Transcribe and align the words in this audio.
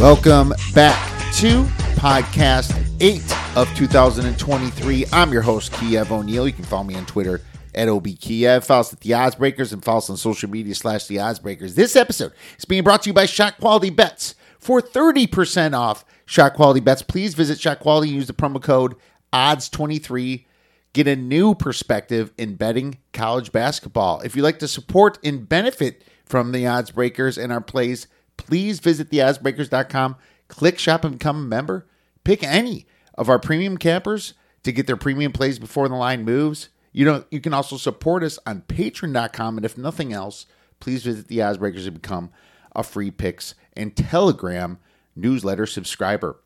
Welcome 0.00 0.54
back 0.74 1.34
to 1.34 1.64
podcast 1.96 2.74
eight 3.00 3.20
of 3.56 3.68
2023. 3.76 5.04
I'm 5.12 5.32
your 5.32 5.42
host, 5.42 5.72
Kiev 5.72 6.10
O'Neil. 6.10 6.46
You 6.46 6.54
can 6.54 6.64
follow 6.64 6.84
me 6.84 6.94
on 6.94 7.04
Twitter 7.04 7.42
at 7.74 7.88
OBKiev. 7.88 8.64
Follow 8.64 8.80
us 8.80 8.92
at 8.92 9.00
The 9.00 9.10
Oddsbreakers 9.10 9.72
and 9.72 9.84
follow 9.84 9.98
us 9.98 10.08
on 10.08 10.16
social 10.16 10.48
media 10.48 10.74
slash 10.74 11.06
The 11.06 11.16
Oddsbreakers. 11.16 11.74
This 11.74 11.96
episode 11.96 12.32
is 12.58 12.64
being 12.64 12.82
brought 12.82 13.02
to 13.02 13.10
you 13.10 13.14
by 13.14 13.26
Shot 13.26 13.58
Quality 13.58 13.90
Bets. 13.90 14.36
For 14.60 14.82
30% 14.82 15.74
off 15.74 16.04
Shot 16.26 16.54
Quality 16.54 16.80
Bets, 16.80 17.02
please 17.02 17.34
visit 17.34 17.58
Shot 17.58 17.80
Quality 17.80 18.08
and 18.08 18.16
use 18.16 18.26
the 18.26 18.34
promo 18.34 18.62
code 18.62 18.94
ODDS23. 19.32 20.44
Get 20.92 21.08
a 21.08 21.16
new 21.16 21.54
perspective 21.54 22.32
in 22.36 22.56
betting 22.56 22.98
college 23.12 23.52
basketball. 23.52 24.20
If 24.20 24.36
you'd 24.36 24.42
like 24.42 24.58
to 24.58 24.68
support 24.68 25.18
and 25.24 25.48
benefit 25.48 26.04
from 26.24 26.52
the 26.52 26.66
Odds 26.66 26.90
Breakers 26.90 27.38
and 27.38 27.52
our 27.52 27.60
plays, 27.60 28.06
please 28.36 28.80
visit 28.80 29.10
theoddsbreakers.com, 29.10 30.16
click 30.48 30.78
shop 30.78 31.04
and 31.04 31.18
become 31.18 31.36
a 31.36 31.48
member. 31.48 31.86
Pick 32.24 32.42
any 32.42 32.86
of 33.14 33.28
our 33.28 33.38
premium 33.38 33.78
campers 33.78 34.34
to 34.62 34.72
get 34.72 34.86
their 34.86 34.96
premium 34.96 35.32
plays 35.32 35.58
before 35.58 35.88
the 35.88 35.94
line 35.94 36.24
moves. 36.24 36.68
You 36.92 37.04
know, 37.04 37.24
you 37.30 37.40
can 37.40 37.54
also 37.54 37.76
support 37.76 38.22
us 38.22 38.38
on 38.44 38.62
patreon.com. 38.62 39.56
And 39.56 39.64
if 39.64 39.78
nothing 39.78 40.12
else, 40.12 40.46
please 40.80 41.04
visit 41.04 41.28
the 41.28 41.38
Oddsbreakers 41.38 41.86
and 41.86 41.94
become 41.94 42.30
a 42.74 42.82
free 42.82 43.10
picks 43.10 43.54
and 43.74 43.96
telegram 43.96 44.78
newsletter 45.16 45.66
subscriber. 45.66 46.40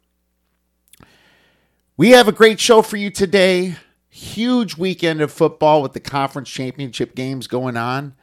We 1.97 2.10
have 2.10 2.28
a 2.28 2.33
great 2.33 2.60
show 2.60 2.83
for 2.83 2.97
you 2.97 3.11
today. 3.11 3.77
Huge 4.08 4.77
weekend 4.77 5.20
of 5.20 5.33
football 5.33 5.83
with 5.83 5.92
the 5.92 6.00
conference 6.00 6.48
championship 6.48 7.14
games 7.14 7.47
going 7.47 7.77
on 7.77 8.14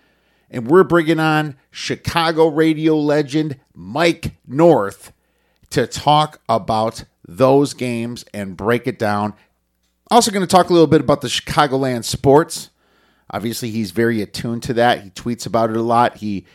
and 0.52 0.68
we're 0.68 0.84
bringing 0.84 1.20
on 1.20 1.56
Chicago 1.72 2.48
radio 2.48 2.96
legend 2.96 3.58
Mike 3.74 4.36
North 4.46 5.14
to 5.72 5.88
talk 5.88 6.42
about 6.50 7.06
those 7.26 7.74
games 7.74 8.26
and 8.34 8.58
break 8.58 8.86
it 8.86 9.00
down. 9.00 9.34
Also, 10.12 10.30
going 10.30 10.46
to 10.46 10.56
talk 10.56 10.70
a 10.70 10.74
little 10.74 10.88
bit 10.88 11.00
about 11.00 11.22
the 11.22 11.30
Chicagoland 11.30 12.04
sports. 12.04 12.70
Obviously, 13.32 13.72
he's 13.72 13.92
very 13.92 14.22
attuned 14.22 14.62
to 14.64 14.74
that. 14.74 15.02
He 15.02 15.10
tweets 15.10 15.46
about 15.46 15.70
it 15.70 15.78
a 15.78 15.82
lot. 15.82 16.18
He 16.18 16.46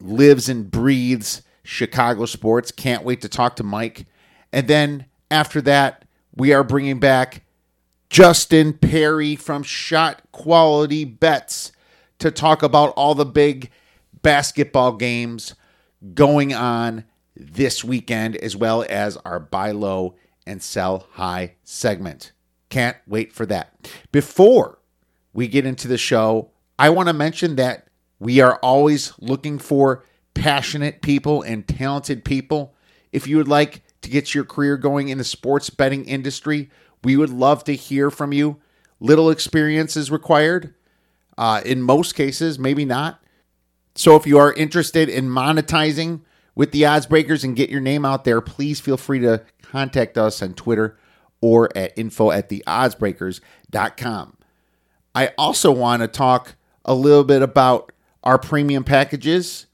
lives 0.00 0.48
and 0.48 0.70
breathes 0.70 1.42
Chicago 1.62 2.24
sports. 2.26 2.70
Can't 2.70 3.04
wait 3.04 3.20
to 3.22 3.28
talk 3.28 3.56
to 3.56 3.62
Mike. 3.62 4.06
And 4.52 4.68
then 4.68 5.06
after 5.30 5.60
that, 5.62 6.04
we 6.34 6.52
are 6.52 6.64
bringing 6.64 6.98
back 6.98 7.42
Justin 8.10 8.72
Perri 8.72 9.36
from 9.36 9.62
Shot 9.62 10.22
Quality 10.32 11.04
Bets 11.04 11.72
to 12.18 12.30
talk 12.30 12.62
about 12.62 12.90
all 12.90 13.14
the 13.14 13.26
big 13.26 13.70
basketball 14.22 14.92
games 14.92 15.54
going 16.14 16.54
on 16.54 17.04
this 17.36 17.84
weekend, 17.84 18.36
as 18.36 18.56
well 18.56 18.84
as 18.88 19.16
our 19.18 19.38
buy 19.38 19.70
low 19.70 20.14
and 20.46 20.62
sell 20.62 21.06
high 21.12 21.54
segment. 21.64 22.32
Can't 22.70 22.96
wait 23.06 23.32
for 23.32 23.46
that. 23.46 23.88
Before 24.10 24.78
we 25.32 25.46
get 25.46 25.66
into 25.66 25.88
the 25.88 25.98
show, 25.98 26.50
I 26.78 26.90
want 26.90 27.08
to 27.08 27.12
mention 27.12 27.56
that 27.56 27.87
we 28.18 28.40
are 28.40 28.56
always 28.56 29.12
looking 29.18 29.58
for 29.58 30.04
passionate 30.34 31.02
people 31.02 31.42
and 31.42 31.66
talented 31.66 32.24
people. 32.24 32.74
If 33.12 33.26
you 33.26 33.36
would 33.36 33.48
like 33.48 33.82
to 34.02 34.10
get 34.10 34.34
your 34.34 34.44
career 34.44 34.76
going 34.76 35.08
in 35.08 35.18
the 35.18 35.24
sports 35.24 35.70
betting 35.70 36.04
industry, 36.04 36.70
we 37.04 37.16
would 37.16 37.30
love 37.30 37.64
to 37.64 37.74
hear 37.74 38.10
from 38.10 38.32
you. 38.32 38.58
Little 39.00 39.30
experience 39.30 39.96
is 39.96 40.10
required. 40.10 40.74
Uh, 41.36 41.60
in 41.64 41.82
most 41.82 42.14
cases, 42.14 42.58
maybe 42.58 42.84
not. 42.84 43.22
So 43.94 44.16
if 44.16 44.26
you 44.26 44.38
are 44.38 44.52
interested 44.52 45.08
in 45.08 45.28
monetizing 45.28 46.22
with 46.54 46.72
the 46.72 46.84
odds 46.86 47.06
breakers 47.06 47.44
and 47.44 47.54
get 47.56 47.70
your 47.70 47.80
name 47.80 48.04
out 48.04 48.24
there, 48.24 48.40
please 48.40 48.80
feel 48.80 48.96
free 48.96 49.20
to 49.20 49.44
contact 49.62 50.18
us 50.18 50.42
on 50.42 50.54
Twitter 50.54 50.98
or 51.40 51.68
at 51.76 51.96
info 51.96 52.32
at 52.32 52.48
theoddsbreakers.com. 52.48 54.36
I 55.14 55.32
also 55.38 55.70
want 55.70 56.02
to 56.02 56.08
talk 56.08 56.56
a 56.84 56.94
little 56.94 57.24
bit 57.24 57.42
about 57.42 57.92
our 58.22 58.38
premium 58.38 58.84
packages. 58.84 59.66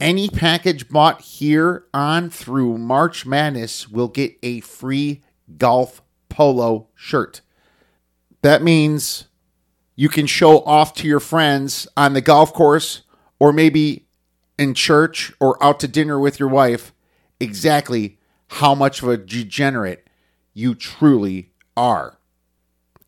Any 0.00 0.28
package 0.28 0.88
bought 0.88 1.20
here 1.20 1.84
on 1.94 2.28
through 2.28 2.78
March 2.78 3.24
Madness 3.24 3.88
will 3.88 4.08
get 4.08 4.36
a 4.42 4.60
free 4.60 5.22
golf 5.56 6.02
polo 6.28 6.88
shirt. 6.94 7.40
That 8.42 8.62
means 8.62 9.28
you 9.94 10.08
can 10.08 10.26
show 10.26 10.60
off 10.64 10.94
to 10.94 11.06
your 11.06 11.20
friends 11.20 11.86
on 11.96 12.14
the 12.14 12.20
golf 12.20 12.52
course 12.52 13.02
or 13.38 13.52
maybe 13.52 14.06
in 14.58 14.74
church 14.74 15.32
or 15.40 15.62
out 15.62 15.78
to 15.80 15.88
dinner 15.88 16.18
with 16.18 16.40
your 16.40 16.48
wife 16.48 16.92
exactly 17.38 18.18
how 18.48 18.74
much 18.74 19.02
of 19.02 19.08
a 19.08 19.16
degenerate 19.16 20.08
you 20.54 20.74
truly 20.74 21.50
are. 21.76 22.18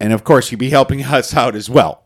And 0.00 0.12
of 0.12 0.24
course, 0.24 0.50
you'd 0.50 0.58
be 0.58 0.70
helping 0.70 1.02
us 1.04 1.34
out 1.34 1.54
as 1.54 1.68
well. 1.70 2.03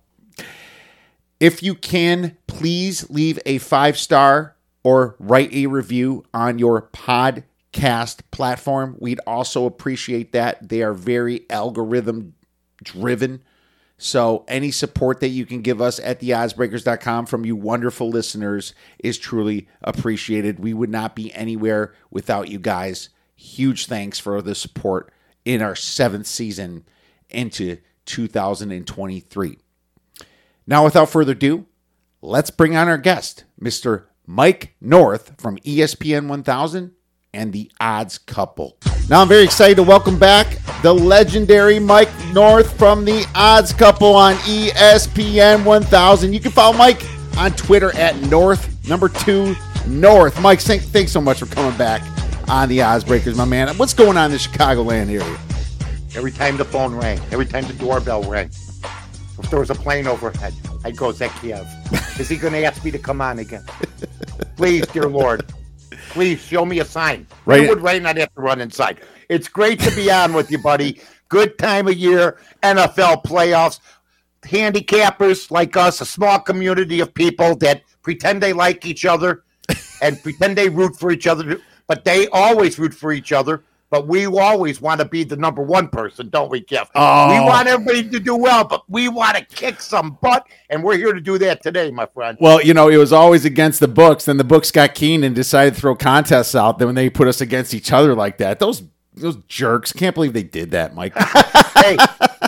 If 1.40 1.62
you 1.62 1.74
can, 1.74 2.36
please 2.46 3.08
leave 3.10 3.38
a 3.46 3.58
five 3.58 3.96
star 3.96 4.56
or 4.82 5.16
write 5.18 5.52
a 5.52 5.66
review 5.66 6.24
on 6.34 6.58
your 6.58 6.82
podcast 6.92 8.20
platform. 8.30 8.96
We'd 8.98 9.20
also 9.26 9.66
appreciate 9.66 10.32
that. 10.32 10.68
They 10.68 10.82
are 10.82 10.94
very 10.94 11.46
algorithm 11.50 12.34
driven. 12.82 13.42
So 13.98 14.44
any 14.46 14.70
support 14.70 15.20
that 15.20 15.28
you 15.28 15.44
can 15.44 15.60
give 15.60 15.80
us 15.80 15.98
at 16.00 16.20
theoddsbreakers.com 16.20 17.26
from 17.26 17.44
you 17.44 17.56
wonderful 17.56 18.08
listeners 18.08 18.72
is 19.00 19.18
truly 19.18 19.68
appreciated. 19.82 20.60
We 20.60 20.72
would 20.72 20.90
not 20.90 21.16
be 21.16 21.32
anywhere 21.34 21.94
without 22.10 22.48
you 22.48 22.60
guys. 22.60 23.10
Huge 23.34 23.86
thanks 23.86 24.18
for 24.18 24.40
the 24.40 24.54
support 24.54 25.12
in 25.44 25.62
our 25.62 25.74
seventh 25.74 26.26
season 26.26 26.84
into 27.28 27.78
2023. 28.06 29.58
Now, 30.68 30.84
without 30.84 31.08
further 31.08 31.32
ado, 31.32 31.64
let's 32.20 32.50
bring 32.50 32.76
on 32.76 32.88
our 32.88 32.98
guest, 32.98 33.44
Mr. 33.58 34.04
Mike 34.26 34.74
North 34.82 35.40
from 35.40 35.56
ESPN 35.60 36.28
1000 36.28 36.92
and 37.32 37.54
the 37.54 37.72
Odds 37.80 38.18
Couple. 38.18 38.76
Now 39.08 39.22
I'm 39.22 39.28
very 39.28 39.44
excited 39.44 39.76
to 39.76 39.82
welcome 39.82 40.18
back 40.18 40.58
the 40.82 40.92
legendary 40.92 41.78
Mike 41.78 42.10
North 42.34 42.76
from 42.76 43.06
the 43.06 43.26
Odds 43.34 43.72
Couple 43.72 44.14
on 44.14 44.34
ESPN 44.34 45.64
1000. 45.64 46.34
You 46.34 46.40
can 46.40 46.52
follow 46.52 46.76
Mike 46.76 47.02
on 47.38 47.52
Twitter 47.52 47.96
at 47.96 48.14
North 48.28 48.86
number 48.86 49.08
two 49.08 49.56
North. 49.86 50.38
Mike, 50.42 50.60
thank, 50.60 50.82
thanks 50.82 51.12
so 51.12 51.22
much 51.22 51.38
for 51.38 51.46
coming 51.46 51.78
back 51.78 52.02
on 52.50 52.68
the 52.68 52.82
Odds 52.82 53.04
Breakers, 53.04 53.38
my 53.38 53.46
man. 53.46 53.74
What's 53.78 53.94
going 53.94 54.18
on 54.18 54.26
in 54.26 54.32
the 54.32 54.36
Chicagoland 54.36 55.06
area? 55.08 55.38
Every 56.14 56.30
time 56.30 56.58
the 56.58 56.66
phone 56.66 56.94
rang, 56.94 57.18
every 57.30 57.46
time 57.46 57.66
the 57.66 57.72
doorbell 57.72 58.22
rang, 58.24 58.50
if 59.38 59.50
there 59.50 59.60
was 59.60 59.70
a 59.70 59.74
plane 59.74 60.06
overhead, 60.06 60.54
I'd 60.84 60.96
go, 60.96 61.12
Zekiev. 61.12 61.66
Is 62.20 62.28
he 62.28 62.36
going 62.36 62.52
to 62.52 62.64
ask 62.64 62.84
me 62.84 62.90
to 62.90 62.98
come 62.98 63.20
on 63.20 63.38
again? 63.38 63.64
Please, 64.56 64.86
dear 64.88 65.08
Lord, 65.08 65.44
please 66.10 66.40
show 66.40 66.64
me 66.64 66.80
a 66.80 66.84
sign. 66.84 67.26
Right. 67.46 67.62
It 67.62 67.68
would 67.68 67.80
rain, 67.80 68.06
I'd 68.06 68.18
have 68.18 68.34
to 68.34 68.40
run 68.40 68.60
inside. 68.60 69.00
It's 69.28 69.48
great 69.48 69.80
to 69.80 69.94
be 69.94 70.10
on 70.10 70.32
with 70.32 70.50
you, 70.50 70.58
buddy. 70.58 71.00
Good 71.28 71.58
time 71.58 71.86
of 71.86 71.96
year, 71.96 72.38
NFL 72.62 73.24
playoffs. 73.24 73.80
Handicappers 74.42 75.50
like 75.50 75.76
us, 75.76 76.00
a 76.00 76.06
small 76.06 76.38
community 76.40 77.00
of 77.00 77.12
people 77.12 77.56
that 77.56 77.82
pretend 78.02 78.42
they 78.42 78.52
like 78.52 78.86
each 78.86 79.04
other 79.04 79.44
and 80.00 80.20
pretend 80.22 80.56
they 80.56 80.68
root 80.68 80.96
for 80.98 81.10
each 81.10 81.26
other, 81.26 81.60
but 81.86 82.04
they 82.04 82.28
always 82.28 82.78
root 82.78 82.94
for 82.94 83.12
each 83.12 83.32
other 83.32 83.62
but 83.90 84.06
we 84.06 84.26
always 84.26 84.80
want 84.80 85.00
to 85.00 85.06
be 85.06 85.24
the 85.24 85.36
number 85.36 85.62
one 85.62 85.88
person, 85.88 86.28
don't 86.28 86.50
we, 86.50 86.60
Jeff? 86.60 86.90
Oh. 86.94 87.28
We 87.28 87.40
want 87.40 87.68
everybody 87.68 88.08
to 88.10 88.20
do 88.20 88.36
well, 88.36 88.64
but 88.64 88.88
we 88.88 89.08
want 89.08 89.36
to 89.36 89.44
kick 89.44 89.80
some 89.80 90.18
butt, 90.20 90.46
and 90.68 90.82
we're 90.84 90.96
here 90.96 91.12
to 91.12 91.20
do 91.20 91.38
that 91.38 91.62
today, 91.62 91.90
my 91.90 92.06
friend. 92.06 92.36
Well, 92.40 92.62
you 92.62 92.74
know, 92.74 92.88
it 92.88 92.98
was 92.98 93.12
always 93.12 93.44
against 93.44 93.80
the 93.80 93.88
books. 93.88 94.26
Then 94.26 94.36
the 94.36 94.44
books 94.44 94.70
got 94.70 94.94
keen 94.94 95.24
and 95.24 95.34
decided 95.34 95.74
to 95.74 95.80
throw 95.80 95.94
contests 95.94 96.54
out. 96.54 96.78
Then 96.78 96.88
when 96.88 96.94
they 96.94 97.08
put 97.08 97.28
us 97.28 97.40
against 97.40 97.72
each 97.72 97.92
other 97.92 98.14
like 98.14 98.38
that, 98.38 98.58
those 98.58 98.82
those 99.14 99.36
jerks 99.48 99.92
can't 99.92 100.14
believe 100.14 100.32
they 100.32 100.44
did 100.44 100.70
that, 100.72 100.94
Mike. 100.94 101.12
hey, 101.76 101.96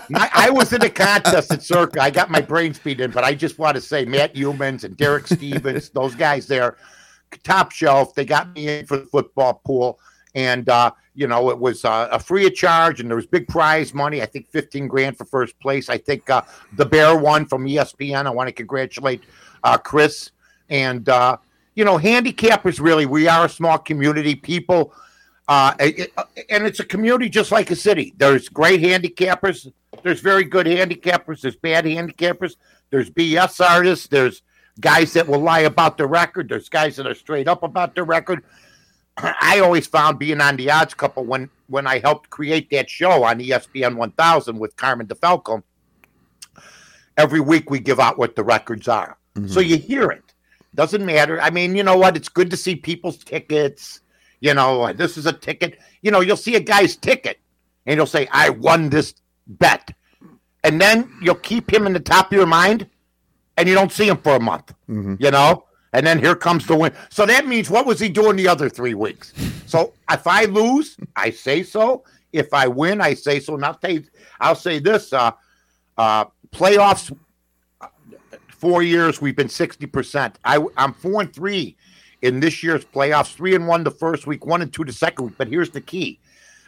my, 0.09 0.31
I 0.33 0.51
was 0.51 0.73
in 0.73 0.83
a 0.83 0.91
contest 0.91 1.53
at 1.53 1.63
Circa. 1.63 2.01
I 2.01 2.11
got 2.11 2.31
my 2.31 2.41
brain 2.41 2.75
speed 2.75 3.01
in, 3.01 3.11
but 3.11 3.25
I 3.25 3.35
just 3.35 3.59
want 3.59 3.75
to 3.75 3.81
say 3.81 4.05
Matt 4.05 4.35
Youmans 4.35 4.85
and 4.85 4.97
Derek 4.97 5.27
Stevens, 5.27 5.91
those 5.91 6.15
guys 6.15 6.47
there, 6.47 6.77
top 7.43 7.73
shelf. 7.73 8.15
They 8.15 8.25
got 8.25 8.55
me 8.55 8.69
in 8.69 8.87
for 8.87 8.99
the 8.99 9.07
football 9.07 9.55
pool 9.65 9.99
and 10.35 10.69
uh, 10.69 10.93
you 11.15 11.27
know 11.27 11.51
it 11.51 11.59
was 11.59 11.85
uh, 11.85 12.09
a 12.11 12.19
free 12.19 12.47
of 12.47 12.55
charge, 12.55 13.01
and 13.01 13.09
there 13.11 13.17
was 13.17 13.27
big 13.27 13.49
prize 13.49 13.93
money. 13.95 14.23
I 14.23 14.27
think 14.27 14.49
fifteen 14.51 14.89
grand 14.89 15.17
for 15.19 15.25
first 15.25 15.59
place. 15.61 15.89
I 15.89 15.99
think 15.99 16.29
uh, 16.31 16.43
the 16.75 16.87
Bear 16.87 17.17
won 17.17 17.47
from 17.47 17.65
ESPN. 17.67 18.27
I 18.27 18.31
want 18.31 18.49
to 18.49 18.53
congratulate 18.53 19.23
uh, 19.65 19.77
Chris 19.79 20.31
and 20.69 21.09
uh, 21.09 21.37
you 21.75 21.85
know 21.85 21.99
handicappers. 21.99 22.81
Really, 22.81 23.07
we 23.07 23.29
are 23.29 23.47
a 23.47 23.49
small 23.49 23.79
community. 23.79 24.35
People 24.35 24.93
Uh, 25.49 25.75
it- 25.81 26.13
and 26.49 26.65
it's 26.65 26.79
a 26.79 26.85
community 26.85 27.29
just 27.29 27.51
like 27.51 27.71
a 27.73 27.77
city. 27.77 28.15
There's 28.19 28.49
great 28.49 28.81
handicappers. 28.81 29.71
There's 30.05 30.21
very 30.21 30.45
good 30.45 30.67
handicappers. 30.67 31.41
There's 31.41 31.57
bad 31.57 31.85
handicappers. 31.87 32.55
There's 32.91 33.11
BS 33.11 33.61
artists. 33.61 34.07
There's 34.07 34.43
guys 34.81 35.13
that 35.15 35.27
will 35.27 35.41
lie 35.41 35.61
about 35.67 35.99
the 35.99 36.07
record. 36.07 36.49
There's 36.49 36.69
guys 36.69 36.95
that 36.97 37.07
are 37.09 37.15
straight 37.17 37.49
up 37.49 37.65
about 37.65 37.97
the 37.97 38.05
record. 38.05 38.45
I 39.17 39.61
always 39.61 39.87
found 39.87 40.19
being 40.19 40.41
on 40.41 40.57
the 40.57 40.71
odds 40.71 40.95
couple 40.95 41.25
when 41.25 41.51
when 41.69 41.87
I 41.87 41.99
helped 41.99 42.31
create 42.31 42.71
that 42.71 42.91
show 42.91 43.25
on 43.25 43.39
ESPN 43.39 43.97
1000 43.97 44.59
with 44.59 44.77
Carmen 44.77 45.07
DeFalco. 45.07 45.63
Every 47.17 47.41
week 47.41 47.71
we 47.71 47.81
give 47.81 48.01
out 48.01 48.19
what 48.19 48.35
the 48.35 48.43
records 48.43 48.89
are, 48.89 49.19
so 49.35 49.41
mm-hmm. 49.41 49.61
you 49.61 49.77
hear 49.77 50.11
it. 50.11 50.25
Doesn't 50.75 51.05
matter. 51.05 51.41
I 51.41 51.51
mean, 51.51 51.77
you 51.77 51.83
know 51.83 51.97
what? 51.97 52.17
It's 52.17 52.29
good 52.29 52.51
to 52.51 52.57
see 52.57 52.77
people's 52.77 53.19
tickets. 53.19 54.01
You 54.41 54.55
know, 54.55 54.93
this 54.93 55.19
is 55.19 55.27
a 55.27 55.33
ticket. 55.33 55.79
You 56.03 56.11
know, 56.11 56.21
you'll 56.21 56.37
see 56.37 56.55
a 56.55 56.61
guy's 56.61 56.97
ticket, 56.97 57.39
and 57.87 57.97
you'll 57.97 58.07
say, 58.07 58.27
"I 58.33 58.51
won 58.51 58.89
this 58.89 59.15
bet," 59.47 59.93
and 60.65 60.81
then 60.81 61.13
you'll 61.21 61.35
keep 61.35 61.73
him 61.73 61.87
in 61.87 61.93
the 61.93 62.01
top 62.01 62.33
of 62.33 62.33
your 62.33 62.47
mind, 62.47 62.89
and 63.57 63.69
you 63.69 63.75
don't 63.75 63.93
see 63.93 64.09
him 64.09 64.17
for 64.17 64.37
a 64.37 64.41
month. 64.41 64.73
Mm-hmm. 64.89 65.17
You 65.19 65.31
know, 65.31 65.65
and 65.93 66.07
then 66.07 66.19
here 66.19 66.37
comes 66.37 66.67
the 66.67 66.77
win. 66.77 66.93
So 67.09 67.27
that 67.27 67.47
means 67.47 67.71
what 67.71 67.87
was 67.87 67.99
he 67.99 68.09
doing 68.09 68.37
the 68.37 68.49
other 68.49 68.69
three 68.69 68.95
weeks? 68.95 69.33
So 69.67 69.93
if 70.11 70.27
I 70.27 70.45
lose, 70.45 70.97
I 71.17 71.31
say 71.31 71.63
so. 71.63 72.05
If 72.33 72.55
I 72.55 72.69
win, 72.69 73.01
I 73.01 73.15
say 73.15 73.41
so. 73.41 73.55
And 73.55 73.65
I'll 73.65 74.55
say, 74.55 74.79
this: 74.79 75.13
uh, 75.13 75.33
uh, 75.99 76.27
playoffs. 76.53 77.15
Four 78.49 78.83
years, 78.83 79.23
we've 79.23 79.37
been 79.37 79.49
sixty 79.49 79.87
percent. 79.87 80.39
I'm 80.45 80.93
four 80.93 81.23
and 81.23 81.33
three 81.33 81.77
in 82.21 82.41
this 82.41 82.63
year's 82.63 82.85
playoffs. 82.85 83.35
Three 83.35 83.55
and 83.55 83.67
one 83.67 83.85
the 83.85 83.91
first 83.91 84.27
week, 84.27 84.45
one 84.45 84.61
and 84.61 84.71
two 84.71 84.85
the 84.85 84.93
second 84.93 85.25
week. 85.25 85.35
But 85.39 85.49
here's 85.49 85.71
the 85.71 85.81
key: 85.81 86.21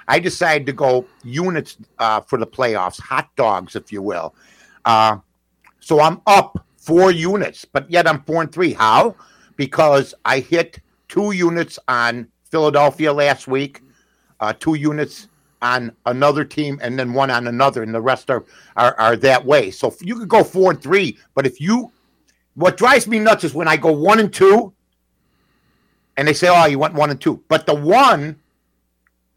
I 0.08 0.18
decided 0.18 0.66
to 0.66 0.72
go 0.72 1.06
units 1.22 1.76
uh, 1.98 2.22
for 2.22 2.38
the 2.38 2.46
playoffs, 2.46 2.98
hot 2.98 3.28
dogs, 3.36 3.76
if 3.76 3.92
you 3.92 4.00
will. 4.00 4.34
Uh, 4.86 5.18
so 5.80 6.00
I'm 6.00 6.22
up 6.26 6.64
four 6.82 7.12
units, 7.12 7.64
but 7.64 7.88
yet 7.88 8.08
I'm 8.08 8.22
four 8.24 8.42
and 8.42 8.52
three. 8.52 8.72
How? 8.72 9.14
Because 9.56 10.14
I 10.24 10.40
hit 10.40 10.80
two 11.08 11.30
units 11.30 11.78
on 11.86 12.26
Philadelphia 12.50 13.12
last 13.12 13.46
week, 13.46 13.82
uh, 14.40 14.52
two 14.58 14.74
units 14.74 15.28
on 15.62 15.94
another 16.06 16.44
team, 16.44 16.80
and 16.82 16.98
then 16.98 17.12
one 17.12 17.30
on 17.30 17.46
another, 17.46 17.84
and 17.84 17.94
the 17.94 18.00
rest 18.00 18.30
are 18.30 18.44
are, 18.76 18.98
are 18.98 19.16
that 19.16 19.44
way. 19.44 19.70
So 19.70 19.94
you 20.00 20.16
could 20.18 20.28
go 20.28 20.42
four 20.42 20.72
and 20.72 20.82
three, 20.82 21.18
but 21.34 21.46
if 21.46 21.60
you, 21.60 21.92
what 22.54 22.76
drives 22.76 23.06
me 23.06 23.20
nuts 23.20 23.44
is 23.44 23.54
when 23.54 23.68
I 23.68 23.76
go 23.76 23.92
one 23.92 24.18
and 24.18 24.32
two, 24.32 24.72
and 26.16 26.26
they 26.26 26.34
say, 26.34 26.48
"Oh, 26.48 26.66
you 26.66 26.80
went 26.80 26.94
one 26.94 27.10
and 27.10 27.20
two," 27.20 27.44
but 27.48 27.64
the 27.64 27.74
one 27.74 28.40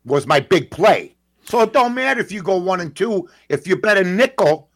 was 0.04 0.26
my 0.26 0.40
big 0.40 0.72
play. 0.72 1.16
So 1.44 1.62
it 1.62 1.74
don't 1.74 1.94
matter 1.94 2.20
if 2.20 2.32
you 2.32 2.42
go 2.42 2.58
one 2.58 2.82
and 2.82 2.96
two. 2.96 3.30
If 3.50 3.68
you 3.68 3.76
bet 3.76 3.98
a 3.98 4.04
nickel 4.04 4.70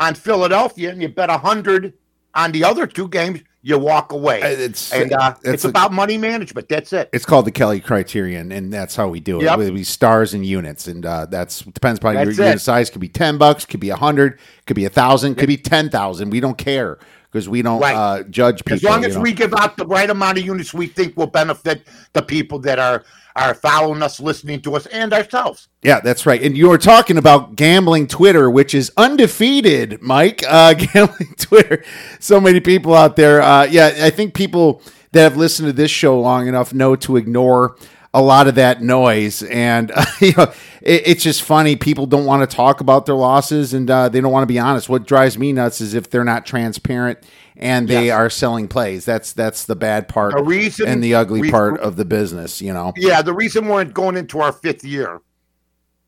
on 0.00 0.14
Philadelphia 0.14 0.90
and 0.90 1.02
you 1.02 1.08
bet 1.08 1.28
a 1.28 1.36
hundred 1.36 1.92
on 2.36 2.52
the 2.52 2.62
other 2.62 2.86
two 2.86 3.08
games, 3.08 3.40
you 3.62 3.78
walk 3.78 4.12
away. 4.12 4.40
It's 4.42 4.92
and 4.92 5.12
uh, 5.12 5.34
it's 5.38 5.48
it's 5.48 5.64
about 5.64 5.92
money 5.92 6.16
management. 6.18 6.68
That's 6.68 6.92
it. 6.92 7.10
It's 7.12 7.24
called 7.24 7.46
the 7.46 7.50
Kelly 7.50 7.80
criterion, 7.80 8.52
and 8.52 8.72
that's 8.72 8.94
how 8.94 9.08
we 9.08 9.18
do 9.18 9.40
it. 9.40 9.44
Yep. 9.44 9.58
We, 9.72 9.82
stars 9.82 10.34
and 10.34 10.46
units, 10.46 10.86
and 10.86 11.04
uh, 11.04 11.26
that's 11.26 11.62
depends 11.62 11.98
upon 11.98 12.14
your 12.14 12.30
unit 12.30 12.60
size. 12.60 12.90
Could 12.90 13.00
be 13.00 13.08
ten 13.08 13.38
bucks, 13.38 13.66
could 13.66 13.80
be 13.80 13.90
a 13.90 13.96
hundred, 13.96 14.38
could 14.66 14.76
be 14.76 14.84
a 14.84 14.90
thousand, 14.90 15.34
could 15.34 15.48
be 15.48 15.56
ten 15.56 15.90
thousand. 15.90 16.30
We 16.30 16.38
don't 16.38 16.56
care 16.56 16.98
because 17.32 17.48
we 17.48 17.60
don't 17.60 17.80
Right. 17.80 17.96
uh, 17.96 18.22
judge 18.24 18.64
people. 18.64 18.76
As 18.76 18.82
long 18.84 19.04
as 19.04 19.16
know. 19.16 19.22
we 19.22 19.32
give 19.32 19.52
out 19.54 19.76
the 19.76 19.86
right 19.86 20.08
amount 20.08 20.38
of 20.38 20.44
units, 20.44 20.72
we 20.72 20.86
think 20.86 21.16
will 21.16 21.26
benefit 21.26 21.86
the 22.12 22.22
people 22.22 22.60
that 22.60 22.78
are 22.78 23.02
are 23.36 23.54
following 23.54 24.02
us, 24.02 24.18
listening 24.18 24.62
to 24.62 24.74
us, 24.74 24.86
and 24.86 25.12
ourselves. 25.12 25.68
Yeah, 25.82 26.00
that's 26.00 26.24
right. 26.26 26.42
And 26.42 26.56
you 26.56 26.68
were 26.68 26.78
talking 26.78 27.18
about 27.18 27.54
gambling 27.54 28.06
Twitter, 28.06 28.50
which 28.50 28.74
is 28.74 28.90
undefeated, 28.96 30.00
Mike. 30.02 30.42
Uh, 30.48 30.74
gambling 30.92 31.34
Twitter. 31.36 31.84
So 32.18 32.40
many 32.40 32.60
people 32.60 32.94
out 32.94 33.16
there. 33.16 33.42
Uh, 33.42 33.64
yeah, 33.64 33.92
I 34.00 34.10
think 34.10 34.34
people 34.34 34.82
that 35.12 35.22
have 35.22 35.36
listened 35.36 35.68
to 35.68 35.72
this 35.72 35.90
show 35.90 36.18
long 36.18 36.48
enough 36.48 36.72
know 36.72 36.96
to 36.96 37.16
ignore 37.16 37.76
a 38.14 38.22
lot 38.22 38.48
of 38.48 38.54
that 38.54 38.82
noise. 38.82 39.42
And, 39.42 39.92
uh, 39.94 40.04
you 40.20 40.32
know, 40.36 40.52
it, 40.80 41.02
it's 41.06 41.22
just 41.22 41.42
funny. 41.42 41.76
People 41.76 42.06
don't 42.06 42.24
want 42.24 42.48
to 42.48 42.56
talk 42.56 42.80
about 42.80 43.04
their 43.04 43.14
losses 43.14 43.74
and 43.74 43.90
uh, 43.90 44.08
they 44.08 44.20
don't 44.20 44.32
want 44.32 44.42
to 44.42 44.52
be 44.52 44.58
honest. 44.58 44.88
What 44.88 45.06
drives 45.06 45.38
me 45.38 45.52
nuts 45.52 45.82
is 45.82 45.92
if 45.92 46.08
they're 46.08 46.24
not 46.24 46.46
transparent 46.46 47.18
and 47.58 47.88
they 47.88 48.06
Yes. 48.06 48.14
are 48.14 48.30
selling 48.30 48.68
plays. 48.68 49.04
That's 49.04 49.32
that's 49.32 49.64
the 49.64 49.76
bad 49.76 50.08
part 50.08 50.34
The 50.34 50.42
reason 50.42 50.88
and 50.88 51.02
the 51.02 51.14
ugly 51.14 51.40
we- 51.42 51.50
part 51.50 51.78
of 51.80 51.96
the 51.96 52.04
business, 52.04 52.60
you 52.60 52.72
know. 52.72 52.92
Yeah, 52.96 53.22
the 53.22 53.32
reason 53.32 53.66
we're 53.68 53.84
going 53.84 54.16
into 54.16 54.40
our 54.40 54.52
fifth 54.52 54.84
year 54.84 55.20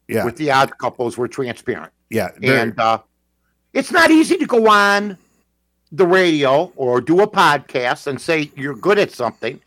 Yeah. 0.09 0.25
with 0.25 0.37
the 0.37 0.51
odd 0.51 0.77
couples, 0.79 1.17
we're 1.19 1.29
transparent. 1.29 1.93
yeah. 2.11 2.29
and 2.43 2.79
uh, 2.81 2.99
it's 3.75 3.91
not 3.93 4.11
easy 4.11 4.37
to 4.39 4.47
go 4.47 4.67
on 4.69 5.17
the 5.93 6.07
radio 6.07 6.73
or 6.77 7.01
do 7.01 7.21
a 7.21 7.27
podcast 7.29 8.07
and 8.07 8.21
say 8.21 8.51
you're 8.57 8.75
good 8.75 8.99
at 8.99 9.11
something 9.11 9.61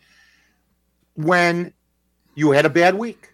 when 1.14 1.72
you 2.34 2.50
had 2.52 2.64
a 2.64 2.70
bad 2.70 2.94
week. 2.94 3.30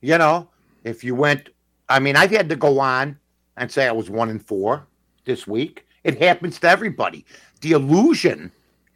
You 0.00 0.18
know, 0.18 0.48
if 0.84 1.04
you 1.04 1.14
went, 1.14 1.48
I 1.88 1.98
mean, 2.00 2.16
I've 2.16 2.30
had 2.30 2.48
to 2.48 2.56
go 2.56 2.80
on 2.80 3.18
and 3.56 3.70
say 3.70 3.86
I 3.86 3.92
was 3.92 4.10
one 4.10 4.30
and 4.30 4.44
four 4.44 4.86
this 5.24 5.46
week. 5.46 5.86
It 6.04 6.20
happens 6.20 6.58
to 6.60 6.68
everybody. 6.68 7.24
The 7.62 7.72
illusion 7.72 8.52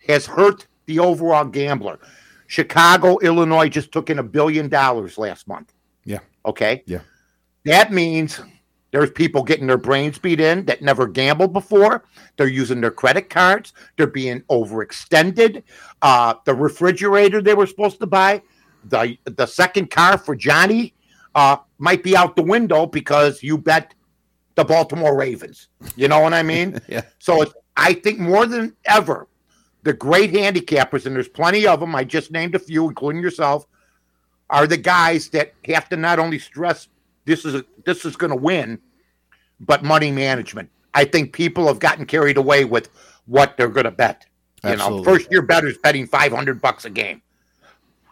has 0.06 0.26
hurt 0.26 0.66
the 0.86 0.98
overall 0.98 1.44
gambler. 1.44 1.98
Chicago, 2.46 3.18
Illinois 3.18 3.68
just 3.68 3.90
took 3.90 4.10
in 4.10 4.18
a 4.18 4.22
billion 4.22 4.68
dollars 4.68 5.18
last 5.18 5.48
month. 5.48 5.72
Yeah. 6.04 6.20
Okay. 6.44 6.82
Yeah. 6.86 7.00
That 7.64 7.92
means 7.92 8.40
there's 8.92 9.10
people 9.10 9.42
getting 9.42 9.66
their 9.66 9.78
brains 9.78 10.18
beat 10.18 10.40
in 10.40 10.64
that 10.66 10.80
never 10.80 11.06
gambled 11.06 11.52
before. 11.52 12.04
They're 12.36 12.46
using 12.46 12.80
their 12.80 12.92
credit 12.92 13.28
cards. 13.28 13.72
They're 13.96 14.06
being 14.06 14.42
overextended. 14.42 15.64
Uh, 16.02 16.34
the 16.44 16.54
refrigerator 16.54 17.42
they 17.42 17.54
were 17.54 17.66
supposed 17.66 17.98
to 18.00 18.06
buy, 18.06 18.42
the 18.84 19.18
the 19.24 19.46
second 19.46 19.90
car 19.90 20.16
for 20.16 20.36
Johnny, 20.36 20.94
uh, 21.34 21.56
might 21.78 22.02
be 22.04 22.16
out 22.16 22.36
the 22.36 22.42
window 22.42 22.86
because 22.86 23.42
you 23.42 23.58
bet 23.58 23.92
the 24.54 24.64
Baltimore 24.64 25.16
Ravens. 25.16 25.68
You 25.96 26.08
know 26.08 26.20
what 26.20 26.32
I 26.34 26.42
mean? 26.42 26.80
Yeah. 26.88 27.02
So 27.18 27.42
it's, 27.42 27.54
I 27.76 27.94
think 27.94 28.18
more 28.18 28.46
than 28.46 28.74
ever, 28.84 29.28
the 29.82 29.92
great 29.92 30.32
handicappers, 30.32 31.06
and 31.06 31.14
there's 31.14 31.28
plenty 31.28 31.66
of 31.66 31.80
them. 31.80 31.94
I 31.94 32.04
just 32.04 32.30
named 32.30 32.54
a 32.54 32.58
few, 32.58 32.88
including 32.88 33.22
yourself, 33.22 33.66
are 34.50 34.66
the 34.66 34.76
guys 34.76 35.28
that 35.30 35.52
have 35.66 35.88
to 35.90 35.96
not 35.96 36.18
only 36.18 36.38
stress 36.38 36.88
this 37.26 37.44
is 37.44 37.56
a, 37.56 37.64
this 37.84 38.04
is 38.04 38.16
going 38.16 38.30
to 38.30 38.36
win, 38.36 38.78
but 39.60 39.82
money 39.82 40.10
management. 40.10 40.70
I 40.94 41.04
think 41.04 41.32
people 41.32 41.66
have 41.66 41.78
gotten 41.78 42.06
carried 42.06 42.38
away 42.38 42.64
with 42.64 42.88
what 43.26 43.56
they're 43.56 43.68
going 43.68 43.84
to 43.84 43.90
bet. 43.90 44.24
You 44.64 44.70
Absolutely. 44.70 44.98
know, 44.98 45.04
first 45.04 45.30
year 45.30 45.42
betters 45.42 45.76
betting 45.78 46.06
500 46.06 46.62
bucks 46.62 46.84
a 46.86 46.90
game. 46.90 47.20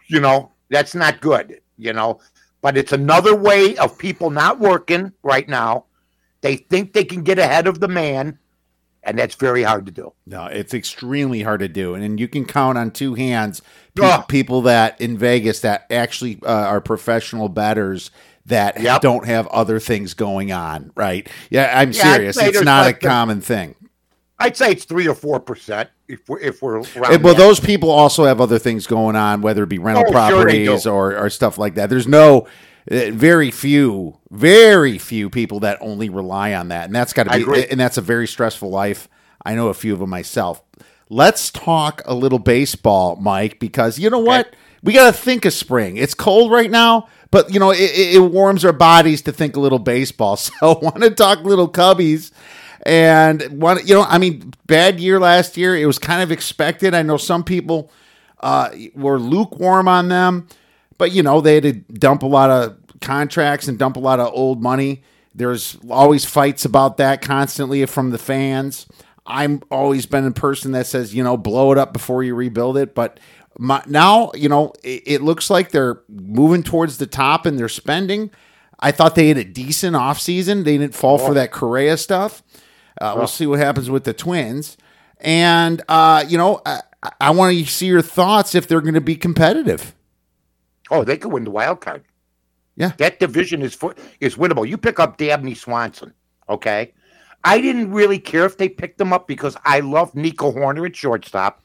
You 0.08 0.20
know, 0.20 0.52
that's 0.68 0.94
not 0.94 1.20
good, 1.20 1.60
you 1.78 1.92
know, 1.92 2.20
but 2.60 2.76
it's 2.76 2.92
another 2.92 3.34
way 3.34 3.76
of 3.78 3.96
people 3.96 4.30
not 4.30 4.58
working 4.58 5.12
right 5.22 5.48
now. 5.48 5.86
They 6.42 6.56
think 6.56 6.92
they 6.92 7.04
can 7.04 7.22
get 7.22 7.38
ahead 7.38 7.66
of 7.66 7.80
the 7.80 7.88
man, 7.88 8.38
and 9.06 9.18
that's 9.18 9.34
very 9.34 9.62
hard 9.62 9.86
to 9.86 9.92
do. 9.92 10.12
No, 10.26 10.46
it's 10.46 10.74
extremely 10.74 11.42
hard 11.42 11.60
to 11.60 11.68
do, 11.68 11.94
and, 11.94 12.02
and 12.04 12.18
you 12.20 12.28
can 12.28 12.44
count 12.44 12.78
on 12.78 12.90
two 12.90 13.14
hands 13.14 13.62
pe- 13.94 14.04
Ugh. 14.04 14.26
people 14.28 14.62
that 14.62 15.00
in 15.00 15.16
Vegas 15.18 15.60
that 15.60 15.86
actually 15.90 16.38
uh, 16.44 16.48
are 16.48 16.80
professional 16.80 17.48
betters 17.48 18.10
that 18.46 18.80
Yep. 18.80 19.00
don't 19.00 19.26
have 19.26 19.46
other 19.48 19.80
things 19.80 20.14
going 20.14 20.52
on. 20.52 20.90
Right? 20.94 21.28
Yeah, 21.50 21.72
I'm 21.78 21.92
Yeah, 21.92 22.14
serious. 22.14 22.36
It's 22.38 22.62
not 22.62 22.86
a 22.88 22.92
the- 22.92 22.98
common 22.98 23.40
thing. 23.40 23.74
I'd 24.38 24.56
say 24.56 24.72
it's 24.72 24.84
three 24.84 25.06
or 25.06 25.14
four 25.14 25.38
percent 25.38 25.88
if 26.08 26.28
we're 26.28 26.40
if 26.40 26.60
we're 26.60 26.78
around 26.78 27.22
well, 27.22 27.34
that. 27.34 27.36
those 27.38 27.60
people 27.60 27.88
also 27.90 28.24
have 28.24 28.40
other 28.40 28.58
things 28.58 28.86
going 28.86 29.14
on, 29.16 29.40
whether 29.42 29.62
it 29.62 29.68
be 29.68 29.78
rental 29.78 30.04
Oh, 30.08 30.10
properties 30.10 30.82
do. 30.82 30.90
or, 30.90 31.16
or 31.16 31.30
stuff 31.30 31.56
like 31.56 31.76
that. 31.76 31.88
There's 31.88 32.08
no, 32.08 32.46
very 32.88 33.50
few, 33.50 34.18
very 34.30 34.98
few 34.98 35.30
people 35.30 35.60
that 35.60 35.78
only 35.80 36.08
rely 36.08 36.54
on 36.54 36.68
that, 36.68 36.86
and 36.86 36.94
that's 36.94 37.12
got 37.12 37.24
to 37.24 37.46
be, 37.46 37.70
and 37.70 37.80
that's 37.80 37.96
a 37.96 38.02
very 38.02 38.26
stressful 38.26 38.70
life. 38.70 39.08
I 39.44 39.54
know 39.54 39.68
a 39.68 39.74
few 39.74 39.92
of 39.92 40.00
them 40.00 40.10
myself. 40.10 40.62
Let's 41.10 41.50
talk 41.50 42.02
a 42.04 42.14
little 42.14 42.38
baseball, 42.38 43.16
Mike, 43.16 43.58
because 43.58 43.98
you 43.98 44.10
know 44.10 44.18
what? 44.18 44.54
We 44.82 44.92
got 44.92 45.06
to 45.06 45.18
think 45.18 45.44
of 45.44 45.52
spring. 45.52 45.96
It's 45.96 46.14
cold 46.14 46.50
right 46.50 46.70
now, 46.70 47.08
but 47.30 47.52
you 47.52 47.58
know 47.58 47.70
it, 47.70 47.80
it 47.80 48.16
it 48.16 48.20
warms 48.20 48.64
our 48.64 48.72
bodies 48.72 49.22
to 49.22 49.32
think 49.32 49.56
a 49.56 49.60
little 49.60 49.78
baseball. 49.78 50.36
So, 50.60 50.78
want 50.78 51.02
to 51.02 51.10
talk 51.10 51.40
little 51.44 51.70
Cubbies. 51.70 52.32
And 52.86 53.62
one, 53.62 53.78
you 53.86 53.94
know, 53.94 54.02
I 54.02 54.18
mean, 54.18 54.52
bad 54.66 55.00
year 55.00 55.18
last 55.18 55.56
year. 55.56 55.74
It 55.74 55.86
was 55.86 55.98
kind 55.98 56.22
of 56.22 56.30
expected. 56.30 56.94
I 56.94 57.02
know 57.02 57.16
some 57.16 57.42
people 57.42 57.90
uh, 58.40 58.70
were 58.94 59.18
lukewarm 59.18 59.88
on 59.88 60.08
them, 60.08 60.48
but 60.98 61.12
you 61.12 61.22
know, 61.22 61.40
they 61.40 61.54
had 61.54 61.62
to 61.64 61.72
dump 61.72 62.22
a 62.22 62.26
lot 62.26 62.50
of 62.50 62.76
contracts 63.00 63.68
and 63.68 63.78
dump 63.78 63.96
a 63.96 64.00
lot 64.00 64.20
of 64.20 64.32
old 64.32 64.62
money. 64.62 65.02
There's 65.34 65.76
always 65.90 66.24
fights 66.24 66.64
about 66.64 66.96
that 66.98 67.20
constantly 67.20 67.84
from 67.86 68.10
the 68.10 68.18
fans. 68.18 68.86
I'm 69.26 69.62
always 69.70 70.06
been 70.06 70.26
a 70.26 70.30
person 70.32 70.72
that 70.72 70.86
says, 70.86 71.14
you 71.14 71.24
know, 71.24 71.36
blow 71.36 71.72
it 71.72 71.78
up 71.78 71.92
before 71.92 72.22
you 72.22 72.34
rebuild 72.34 72.76
it. 72.76 72.94
But 72.94 73.18
my, 73.58 73.82
now 73.86 74.30
you 74.34 74.48
know 74.48 74.72
it, 74.82 75.02
it 75.06 75.22
looks 75.22 75.50
like 75.50 75.70
they're 75.70 76.00
moving 76.08 76.62
towards 76.62 76.98
the 76.98 77.06
top 77.06 77.46
and 77.46 77.58
they're 77.58 77.68
spending. 77.68 78.30
I 78.80 78.90
thought 78.90 79.14
they 79.14 79.28
had 79.28 79.38
a 79.38 79.44
decent 79.44 79.96
offseason. 79.96 80.64
They 80.64 80.76
didn't 80.76 80.94
fall 80.94 81.16
for 81.18 81.32
that 81.34 81.52
Correa 81.52 81.96
stuff. 81.96 82.42
Uh, 83.00 83.14
we'll 83.16 83.26
see 83.26 83.46
what 83.46 83.60
happens 83.60 83.88
with 83.88 84.04
the 84.04 84.12
Twins. 84.12 84.76
And 85.20 85.80
uh, 85.88 86.24
you 86.28 86.36
know, 86.36 86.60
I, 86.66 86.80
I 87.20 87.30
want 87.30 87.56
to 87.56 87.64
see 87.66 87.86
your 87.86 88.02
thoughts 88.02 88.54
if 88.54 88.68
they're 88.68 88.80
going 88.80 88.94
to 88.94 89.00
be 89.00 89.16
competitive. 89.16 89.94
Oh, 90.90 91.04
they 91.04 91.16
could 91.16 91.32
win 91.32 91.44
the 91.44 91.50
wild 91.50 91.80
card. 91.80 92.04
Yeah. 92.76 92.92
That 92.98 93.20
division 93.20 93.62
is 93.62 93.74
for, 93.74 93.94
is 94.20 94.36
winnable. 94.36 94.68
You 94.68 94.76
pick 94.76 94.98
up 94.98 95.16
Dansby 95.18 95.56
Swanson, 95.56 96.12
okay? 96.48 96.92
I 97.44 97.60
didn't 97.60 97.92
really 97.92 98.18
care 98.18 98.44
if 98.46 98.56
they 98.56 98.68
picked 98.68 99.00
him 99.00 99.12
up 99.12 99.28
because 99.28 99.56
I 99.64 99.80
love 99.80 100.14
Nico 100.14 100.50
Hoerner 100.50 100.86
at 100.86 100.96
shortstop, 100.96 101.62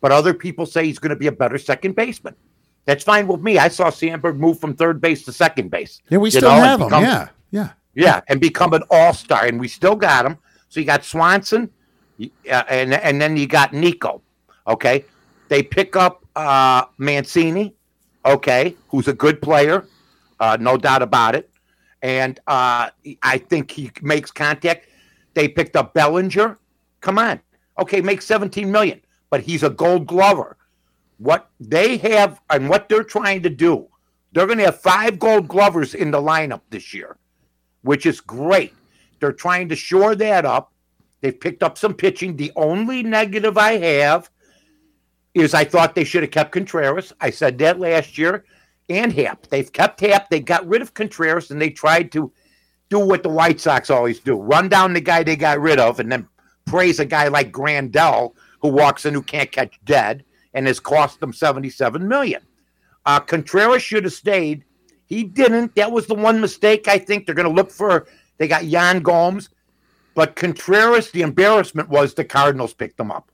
but 0.00 0.12
other 0.12 0.32
people 0.34 0.66
say 0.66 0.84
he's 0.86 0.98
going 0.98 1.10
to 1.10 1.16
be 1.16 1.26
a 1.26 1.32
better 1.32 1.58
second 1.58 1.96
baseman. 1.96 2.34
That's 2.86 3.04
fine 3.04 3.26
with 3.26 3.40
me. 3.40 3.58
I 3.58 3.68
saw 3.68 3.90
Sandberg 3.90 4.38
move 4.38 4.58
from 4.60 4.74
third 4.74 5.00
base 5.00 5.24
to 5.24 5.32
second 5.32 5.70
base. 5.70 6.00
Yeah, 6.10 6.18
we 6.18 6.30
still 6.30 6.42
know, 6.50 6.62
have 6.62 6.78
become- 6.80 7.02
Yeah, 7.02 7.28
yeah. 7.50 7.70
Yeah, 7.94 8.20
and 8.28 8.40
become 8.40 8.72
an 8.72 8.82
all 8.90 9.12
star, 9.12 9.46
and 9.46 9.58
we 9.58 9.66
still 9.68 9.96
got 9.96 10.24
him. 10.24 10.38
So 10.68 10.78
you 10.80 10.86
got 10.86 11.04
Swanson, 11.04 11.68
uh, 12.22 12.62
and 12.68 12.94
and 12.94 13.20
then 13.20 13.36
you 13.36 13.48
got 13.48 13.72
Nico. 13.72 14.22
Okay, 14.66 15.04
they 15.48 15.62
pick 15.64 15.96
up 15.96 16.24
uh, 16.36 16.84
Mancini. 16.98 17.74
Okay, 18.24 18.76
who's 18.88 19.08
a 19.08 19.12
good 19.12 19.40
player, 19.40 19.86
uh, 20.40 20.56
no 20.60 20.76
doubt 20.76 21.02
about 21.02 21.34
it. 21.34 21.50
And 22.02 22.38
uh, 22.46 22.90
I 23.22 23.38
think 23.38 23.70
he 23.70 23.90
makes 24.02 24.30
contact. 24.30 24.88
They 25.34 25.48
picked 25.48 25.76
up 25.76 25.94
Bellinger. 25.94 26.58
Come 27.00 27.18
on, 27.18 27.40
okay, 27.78 28.00
make 28.00 28.22
seventeen 28.22 28.70
million, 28.70 29.00
but 29.30 29.40
he's 29.40 29.62
a 29.62 29.70
Gold 29.70 30.06
Glover. 30.06 30.56
What 31.18 31.50
they 31.60 31.98
have 31.98 32.40
and 32.50 32.68
what 32.68 32.88
they're 32.88 33.04
trying 33.04 33.42
to 33.42 33.50
do, 33.50 33.88
they're 34.32 34.46
going 34.46 34.58
to 34.58 34.64
have 34.64 34.80
five 34.80 35.18
Gold 35.18 35.48
Glovers 35.48 35.94
in 35.94 36.10
the 36.10 36.20
lineup 36.20 36.62
this 36.70 36.94
year 36.94 37.16
which 37.82 38.06
is 38.06 38.20
great. 38.20 38.74
They're 39.18 39.32
trying 39.32 39.68
to 39.68 39.76
shore 39.76 40.14
that 40.16 40.44
up. 40.44 40.72
They've 41.20 41.38
picked 41.38 41.62
up 41.62 41.76
some 41.76 41.94
pitching. 41.94 42.36
The 42.36 42.52
only 42.56 43.02
negative 43.02 43.58
I 43.58 43.76
have 43.78 44.30
is 45.34 45.54
I 45.54 45.64
thought 45.64 45.94
they 45.94 46.04
should 46.04 46.22
have 46.22 46.32
kept 46.32 46.52
Contreras. 46.52 47.12
I 47.20 47.30
said 47.30 47.58
that 47.58 47.78
last 47.78 48.18
year. 48.18 48.44
And 48.88 49.12
Happ. 49.12 49.46
They've 49.46 49.72
kept 49.72 50.00
Happ. 50.00 50.30
They 50.30 50.40
got 50.40 50.66
rid 50.66 50.82
of 50.82 50.94
Contreras 50.94 51.50
and 51.50 51.62
they 51.62 51.70
tried 51.70 52.10
to 52.12 52.32
do 52.88 52.98
what 52.98 53.22
the 53.22 53.28
White 53.28 53.60
Sox 53.60 53.88
always 53.88 54.18
do 54.18 54.34
run 54.36 54.68
down 54.68 54.92
the 54.92 55.00
guy 55.00 55.22
they 55.22 55.36
got 55.36 55.60
rid 55.60 55.78
of 55.78 56.00
and 56.00 56.10
then 56.10 56.28
praise 56.66 56.98
a 56.98 57.04
guy 57.04 57.28
like 57.28 57.52
Grandal 57.52 58.34
who 58.60 58.68
walks 58.68 59.06
in 59.06 59.14
who 59.14 59.22
can't 59.22 59.52
catch 59.52 59.78
dead 59.84 60.24
and 60.54 60.66
has 60.66 60.80
cost 60.80 61.20
them 61.20 61.32
77 61.32 62.06
million. 62.06 62.42
Uh, 63.06 63.20
Contreras 63.20 63.82
should 63.82 64.04
have 64.04 64.12
stayed. 64.12 64.64
He 65.06 65.24
didn't. 65.24 65.74
That 65.76 65.92
was 65.92 66.06
the 66.06 66.14
one 66.14 66.40
mistake 66.40 66.88
I 66.88 66.98
think 66.98 67.26
they're 67.26 67.34
going 67.34 67.48
to 67.48 67.54
look 67.54 67.70
for. 67.70 68.06
They 68.38 68.48
got 68.48 68.64
Yan 68.64 69.00
Gomes, 69.00 69.50
but 70.14 70.36
Contreras, 70.36 71.10
the 71.10 71.22
embarrassment 71.22 71.88
was 71.88 72.14
the 72.14 72.24
Cardinals 72.24 72.74
picked 72.74 72.98
him 72.98 73.10
up. 73.10 73.29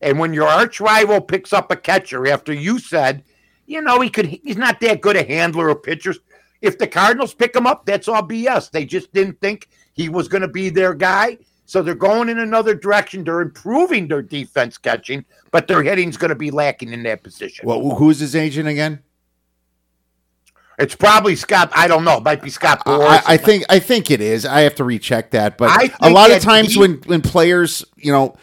And 0.00 0.18
when 0.18 0.32
your 0.32 0.46
arch 0.48 0.80
rival 0.80 1.20
picks 1.20 1.52
up 1.52 1.70
a 1.72 1.76
catcher 1.76 2.26
after 2.28 2.52
you 2.52 2.78
said, 2.78 3.24
you 3.66 3.80
know, 3.82 4.00
he 4.00 4.08
could, 4.08 4.26
he's 4.26 4.56
not 4.56 4.80
that 4.80 5.00
good 5.00 5.16
a 5.16 5.24
handler 5.24 5.68
of 5.68 5.82
pitchers. 5.82 6.18
If 6.60 6.78
the 6.78 6.86
Cardinals 6.86 7.34
pick 7.34 7.54
him 7.54 7.66
up, 7.66 7.84
that's 7.84 8.08
all 8.08 8.22
BS. 8.22 8.70
They 8.70 8.84
just 8.84 9.12
didn't 9.12 9.40
think 9.40 9.68
he 9.92 10.08
was 10.08 10.28
going 10.28 10.42
to 10.42 10.48
be 10.48 10.70
their 10.70 10.94
guy. 10.94 11.38
So 11.66 11.82
they're 11.82 11.94
going 11.94 12.30
in 12.30 12.38
another 12.38 12.74
direction. 12.74 13.24
They're 13.24 13.42
improving 13.42 14.08
their 14.08 14.22
defense 14.22 14.78
catching, 14.78 15.24
but 15.50 15.68
their 15.68 15.82
hitting's 15.82 16.16
going 16.16 16.30
to 16.30 16.34
be 16.34 16.50
lacking 16.50 16.92
in 16.92 17.02
that 17.02 17.22
position. 17.22 17.66
Well, 17.66 17.94
who's 17.96 18.20
his 18.20 18.34
agent 18.34 18.68
again? 18.68 19.00
It's 20.78 20.94
probably 20.94 21.34
Scott. 21.36 21.70
I 21.74 21.88
don't 21.88 22.04
know. 22.04 22.18
It 22.18 22.22
might 22.22 22.40
be 22.40 22.50
Scott 22.50 22.82
I. 22.86 23.20
I 23.26 23.36
think 23.36 23.64
I 23.68 23.80
think 23.80 24.10
it 24.12 24.20
is. 24.20 24.46
I 24.46 24.60
have 24.60 24.76
to 24.76 24.84
recheck 24.84 25.32
that, 25.32 25.58
but 25.58 25.70
I 25.70 25.92
a 26.00 26.10
lot 26.10 26.30
of 26.30 26.40
times 26.40 26.74
he- 26.74 26.80
when 26.80 26.94
when 27.06 27.20
players, 27.20 27.84
you 27.96 28.12
know, 28.12 28.36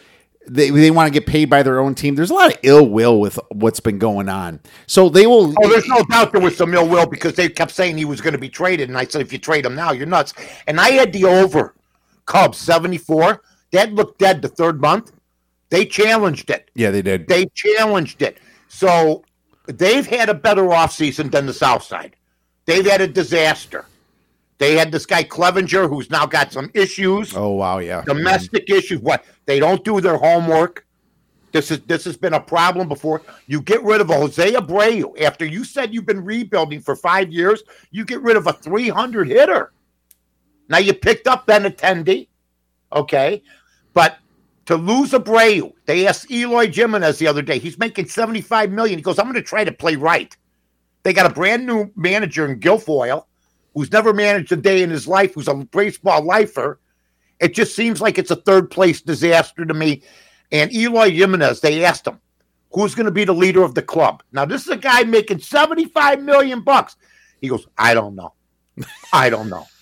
they 0.47 0.69
they 0.69 0.91
want 0.91 1.07
to 1.07 1.11
get 1.11 1.27
paid 1.27 1.49
by 1.49 1.63
their 1.63 1.79
own 1.79 1.95
team. 1.95 2.15
There's 2.15 2.29
a 2.29 2.33
lot 2.33 2.53
of 2.53 2.59
ill 2.63 2.87
will 2.87 3.19
with 3.19 3.39
what's 3.51 3.79
been 3.79 3.99
going 3.99 4.29
on. 4.29 4.59
So 4.87 5.09
they 5.09 5.27
will. 5.27 5.53
Oh, 5.63 5.69
there's 5.69 5.87
no 5.87 6.03
doubt 6.03 6.31
there 6.31 6.41
was 6.41 6.55
some 6.55 6.73
ill 6.73 6.87
will 6.87 7.07
because 7.07 7.33
they 7.35 7.49
kept 7.49 7.71
saying 7.71 7.97
he 7.97 8.05
was 8.05 8.21
going 8.21 8.33
to 8.33 8.39
be 8.39 8.49
traded, 8.49 8.89
and 8.89 8.97
I 8.97 9.05
said, 9.05 9.21
if 9.21 9.33
you 9.33 9.39
trade 9.39 9.65
him 9.65 9.75
now, 9.75 9.91
you're 9.91 10.05
nuts. 10.05 10.33
And 10.67 10.79
I 10.79 10.91
had 10.91 11.13
the 11.13 11.25
over 11.25 11.75
Cubs 12.25 12.57
74. 12.57 13.41
That 13.71 13.93
looked 13.93 14.19
dead 14.19 14.41
the 14.41 14.47
third 14.47 14.79
month. 14.79 15.11
They 15.69 15.85
challenged 15.85 16.49
it. 16.49 16.69
yeah, 16.75 16.91
they 16.91 17.01
did. 17.01 17.27
They 17.27 17.47
challenged 17.47 18.21
it. 18.21 18.37
So 18.67 19.23
they've 19.65 20.05
had 20.05 20.29
a 20.29 20.33
better 20.33 20.63
offseason 20.63 21.31
than 21.31 21.45
the 21.45 21.53
South 21.53 21.83
Side. 21.83 22.15
They've 22.65 22.85
had 22.85 23.01
a 23.01 23.07
disaster. 23.07 23.85
They 24.57 24.77
had 24.77 24.91
this 24.91 25.05
guy 25.05 25.23
Clevinger 25.23 25.89
who's 25.89 26.09
now 26.09 26.25
got 26.25 26.53
some 26.53 26.71
issues 26.73 27.35
oh 27.35 27.49
wow, 27.49 27.79
yeah. 27.79 28.03
domestic 28.03 28.69
issues. 28.69 28.99
What 28.99 29.25
they 29.45 29.59
don't 29.59 29.83
do 29.83 29.99
their 30.01 30.17
homework. 30.17 30.85
This 31.51 31.71
is 31.71 31.79
this 31.81 32.03
has 32.05 32.17
been 32.17 32.33
a 32.33 32.39
problem 32.39 32.87
before. 32.87 33.21
You 33.47 33.61
get 33.61 33.83
rid 33.83 34.01
of 34.01 34.09
a 34.09 34.15
Jose 34.15 34.51
Abreu 34.53 35.19
after 35.21 35.45
you 35.45 35.63
said 35.63 35.93
you've 35.93 36.05
been 36.05 36.23
rebuilding 36.23 36.81
for 36.81 36.95
five 36.95 37.31
years. 37.31 37.63
You 37.91 38.05
get 38.05 38.21
rid 38.21 38.35
of 38.37 38.47
a 38.47 38.53
300 38.53 39.27
hitter. 39.27 39.71
Now 40.67 40.79
you 40.79 40.93
picked 40.93 41.27
up 41.27 41.45
Benintendi, 41.45 42.27
okay, 42.91 43.43
but 43.93 44.17
to 44.65 44.75
lose 44.75 45.11
Abreu, 45.11 45.73
they 45.85 46.07
asked 46.07 46.31
Eloy 46.31 46.71
Jimenez 46.71 47.19
the 47.19 47.27
other 47.27 47.41
day. 47.41 47.59
He's 47.59 47.77
making 47.77 48.07
75 48.07 48.71
million. 48.71 48.97
He 48.97 49.03
goes, 49.03 49.19
I'm 49.19 49.25
going 49.25 49.35
to 49.35 49.43
try 49.43 49.63
to 49.63 49.71
play 49.71 49.95
right. 49.95 50.35
They 51.03 51.13
got 51.13 51.29
a 51.29 51.33
brand 51.33 51.67
new 51.67 51.91
manager 51.95 52.47
in 52.47 52.59
Guilfoyle, 52.59 53.25
who's 53.75 53.91
never 53.91 54.13
managed 54.13 54.51
a 54.53 54.55
day 54.55 54.81
in 54.81 54.89
his 54.89 55.07
life, 55.07 55.35
who's 55.35 55.49
a 55.49 55.53
baseball 55.53 56.23
lifer. 56.23 56.79
It 57.39 57.53
just 57.53 57.75
seems 57.75 58.01
like 58.01 58.17
it's 58.17 58.31
a 58.31 58.37
third 58.37 58.71
place 58.71 59.01
disaster 59.01 59.65
to 59.65 59.73
me. 59.73 60.01
And 60.51 60.73
Eloy 60.73 61.11
Jimenez, 61.11 61.59
they 61.59 61.83
asked 61.83 62.07
him, 62.07 62.19
who's 62.71 62.95
going 62.95 63.05
to 63.05 63.11
be 63.11 63.25
the 63.25 63.33
leader 63.33 63.63
of 63.63 63.75
the 63.75 63.81
club? 63.81 64.23
Now, 64.31 64.45
this 64.45 64.61
is 64.61 64.69
a 64.69 64.77
guy 64.77 65.03
making 65.03 65.39
75 65.39 66.23
million 66.23 66.61
bucks. 66.61 66.95
He 67.41 67.49
goes, 67.49 67.67
I 67.77 67.93
don't 67.93 68.15
know. 68.15 68.33
I 69.13 69.29
don't 69.29 69.49
know. 69.49 69.65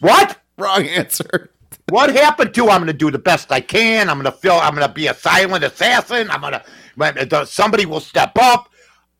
What? 0.00 0.38
Wrong 0.58 0.84
answer. 0.84 1.50
What 1.88 2.14
happened 2.14 2.52
to 2.54 2.68
I'm 2.68 2.80
going 2.80 2.88
to 2.88 2.92
do 2.92 3.10
the 3.10 3.18
best 3.18 3.50
I 3.50 3.60
can. 3.60 4.10
I'm 4.10 4.20
going 4.20 4.30
to 4.30 4.38
feel 4.38 4.54
I'm 4.54 4.74
going 4.74 4.86
to 4.86 4.92
be 4.92 5.06
a 5.06 5.14
silent 5.14 5.64
assassin. 5.64 6.28
I'm 6.30 6.42
going 6.42 6.52
to 7.14 7.38
uh, 7.38 7.44
somebody 7.46 7.86
will 7.86 8.00
step 8.00 8.32
up. 8.38 8.68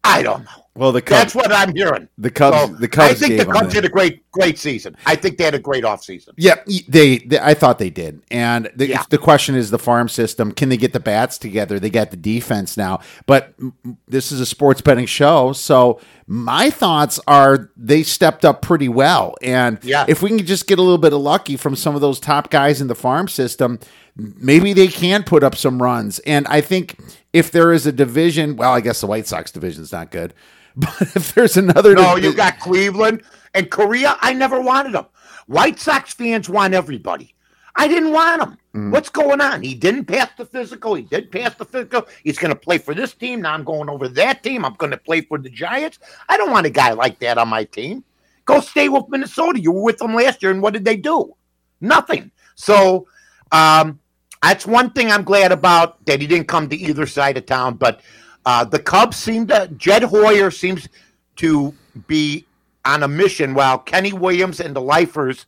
I 0.05 0.23
don't 0.23 0.45
know. 0.45 0.51
Well, 0.77 0.91
the 0.91 1.01
That's 1.03 1.37
what 1.37 1.53
I'm 1.53 1.73
hearing. 1.73 2.09
The 2.19 2.33
Cubs. 2.33 2.57
So, 2.57 2.67
the 2.67 2.89
Cubs. 2.89 3.11
I 3.11 3.15
think 3.29 3.39
the 3.39 3.47
Cubs 3.47 3.73
had 3.73 3.85
a 3.85 3.89
great, 3.89 4.29
great 4.33 4.59
season. 4.59 4.97
I 5.07 5.15
think 5.15 5.39
they 5.39 5.45
had 5.45 5.55
a 5.55 5.59
great 5.61 5.85
offseason. 5.85 6.31
Yeah, 6.37 6.57
they, 6.89 7.19
they. 7.19 7.39
I 7.39 7.55
thought 7.55 7.79
they 7.79 7.91
did, 7.91 8.23
and 8.29 8.69
the, 8.75 8.89
Yeah. 8.89 9.05
the 9.09 9.19
question 9.19 9.55
is 9.55 9.71
the 9.71 9.79
farm 9.79 10.09
system. 10.09 10.51
Can 10.51 10.71
they 10.71 10.77
get 10.77 10.93
the 10.93 10.99
bats 10.99 11.39
together? 11.39 11.79
They 11.79 11.91
got 11.91 12.11
the 12.11 12.17
defense 12.17 12.77
now, 12.77 12.99
but 13.27 13.55
this 14.09 14.33
is 14.33 14.41
a 14.41 14.47
sports 14.47 14.81
betting 14.81 15.07
show, 15.07 15.53
so 15.53 16.01
my 16.27 16.71
thoughts 16.71 17.21
are 17.29 17.71
they 17.77 18.03
stepped 18.03 18.45
up 18.45 18.61
pretty 18.61 18.89
well. 18.89 19.37
And 19.43 19.79
Yeah. 19.85 20.07
if 20.09 20.23
we 20.23 20.31
can 20.31 20.45
just 20.45 20.67
get 20.67 20.81
a 20.81 20.83
little 20.83 20.99
bit 20.99 21.13
of 21.13 21.21
lucky 21.21 21.57
from 21.57 21.77
some 21.77 21.95
of 21.95 22.01
those 22.01 22.19
top 22.19 22.51
guys 22.51 22.81
in 22.81 22.89
the 22.89 22.97
farm 22.97 23.29
system, 23.29 23.79
maybe 24.17 24.73
they 24.73 24.89
can 24.89 25.23
put 25.23 25.45
up 25.45 25.55
some 25.55 25.81
runs. 25.81 26.19
And 26.21 26.49
I 26.49 26.61
think 26.63 26.97
if 27.35 27.51
there 27.51 27.73
is 27.73 27.85
a 27.85 27.93
division, 27.93 28.57
well, 28.57 28.73
I 28.73 28.81
guess 28.81 29.01
the 29.01 29.09
White 29.09 29.27
Sox 29.27 29.51
division 29.51 29.83
is 29.83 29.93
not 29.93 30.11
good, 30.11 30.33
but 30.77 31.03
if 31.15 31.35
there's 31.35 31.57
another, 31.59 31.95
No, 31.95 32.17
you 32.17 32.33
got 32.33 32.61
Cleveland 32.61 33.23
and 33.53 33.71
Correa. 33.71 34.17
I 34.21 34.33
never 34.33 34.61
wanted 34.61 34.95
them. 34.95 35.07
White 35.47 35.79
Sox 35.79 36.15
fans 36.15 36.49
want 36.49 36.73
everybody. 36.73 37.35
I 37.77 37.89
didn't 37.89 38.13
want 38.13 38.43
him. 38.43 38.59
Mm. 38.75 38.91
What's 38.93 39.09
going 39.09 39.41
on? 39.41 39.63
He 39.63 39.75
didn't 39.75 40.05
pass 40.05 40.31
the 40.39 40.47
physical. 40.47 40.95
He 40.95 41.03
did 41.03 41.31
pass 41.31 41.55
the 41.57 41.65
physical. 41.65 42.07
He's 42.23 42.39
going 42.39 42.53
to 42.53 42.59
play 42.59 42.79
for 42.79 42.95
this 42.95 43.15
team. 43.15 43.43
Now 43.43 43.53
I'm 43.53 43.65
going 43.65 43.89
over 43.89 44.09
that 44.09 44.45
team. 44.45 44.65
I'm 44.65 44.75
going 44.75 44.93
to 44.93 44.97
play 44.97 45.23
for 45.23 45.39
the 45.39 45.51
Giants. 45.51 45.99
I 46.29 46.37
don't 46.37 46.53
want 46.53 46.67
a 46.67 46.71
guy 46.71 46.93
like 46.93 47.19
that 47.19 47.37
on 47.37 47.49
my 47.49 47.65
team. 47.65 48.05
Go 48.45 48.61
stay 48.61 48.89
with 48.89 49.09
Minnesota. 49.09 49.61
You 49.61 49.73
were 49.73 49.83
with 49.83 49.99
them 49.99 50.15
last 50.15 50.43
year, 50.43 50.53
and 50.53 50.63
what 50.63 50.73
did 50.73 50.85
they 50.85 50.97
do? 50.97 51.35
Nothing. 51.81 52.31
So 52.55 53.09
um, 53.51 53.99
that's 54.45 54.67
one 54.67 54.91
thing 54.91 55.11
I'm 55.11 55.25
glad 55.25 55.53
about 55.53 56.05
that 56.07 56.21
he 56.21 56.27
didn't 56.27 56.49
come 56.49 56.69
to 56.69 56.77
either 56.77 57.07
side 57.07 57.37
of 57.37 57.47
town. 57.47 57.75
But 57.75 58.01
uh, 58.47 58.65
the 58.65 58.79
Cubs 58.79 59.17
seem 59.17 59.47
to, 59.49 59.69
Jed 59.77 60.03
Hoyer 60.03 60.51
seems 60.51 60.89
to 61.37 61.75
be 62.07 62.47
on 62.85 63.03
a 63.03 63.09
mission 63.09 63.55
while 63.55 63.79
Kenny 63.79 64.13
Williams 64.13 64.61
and 64.61 64.77
the 64.77 64.81
lifers 64.83 65.47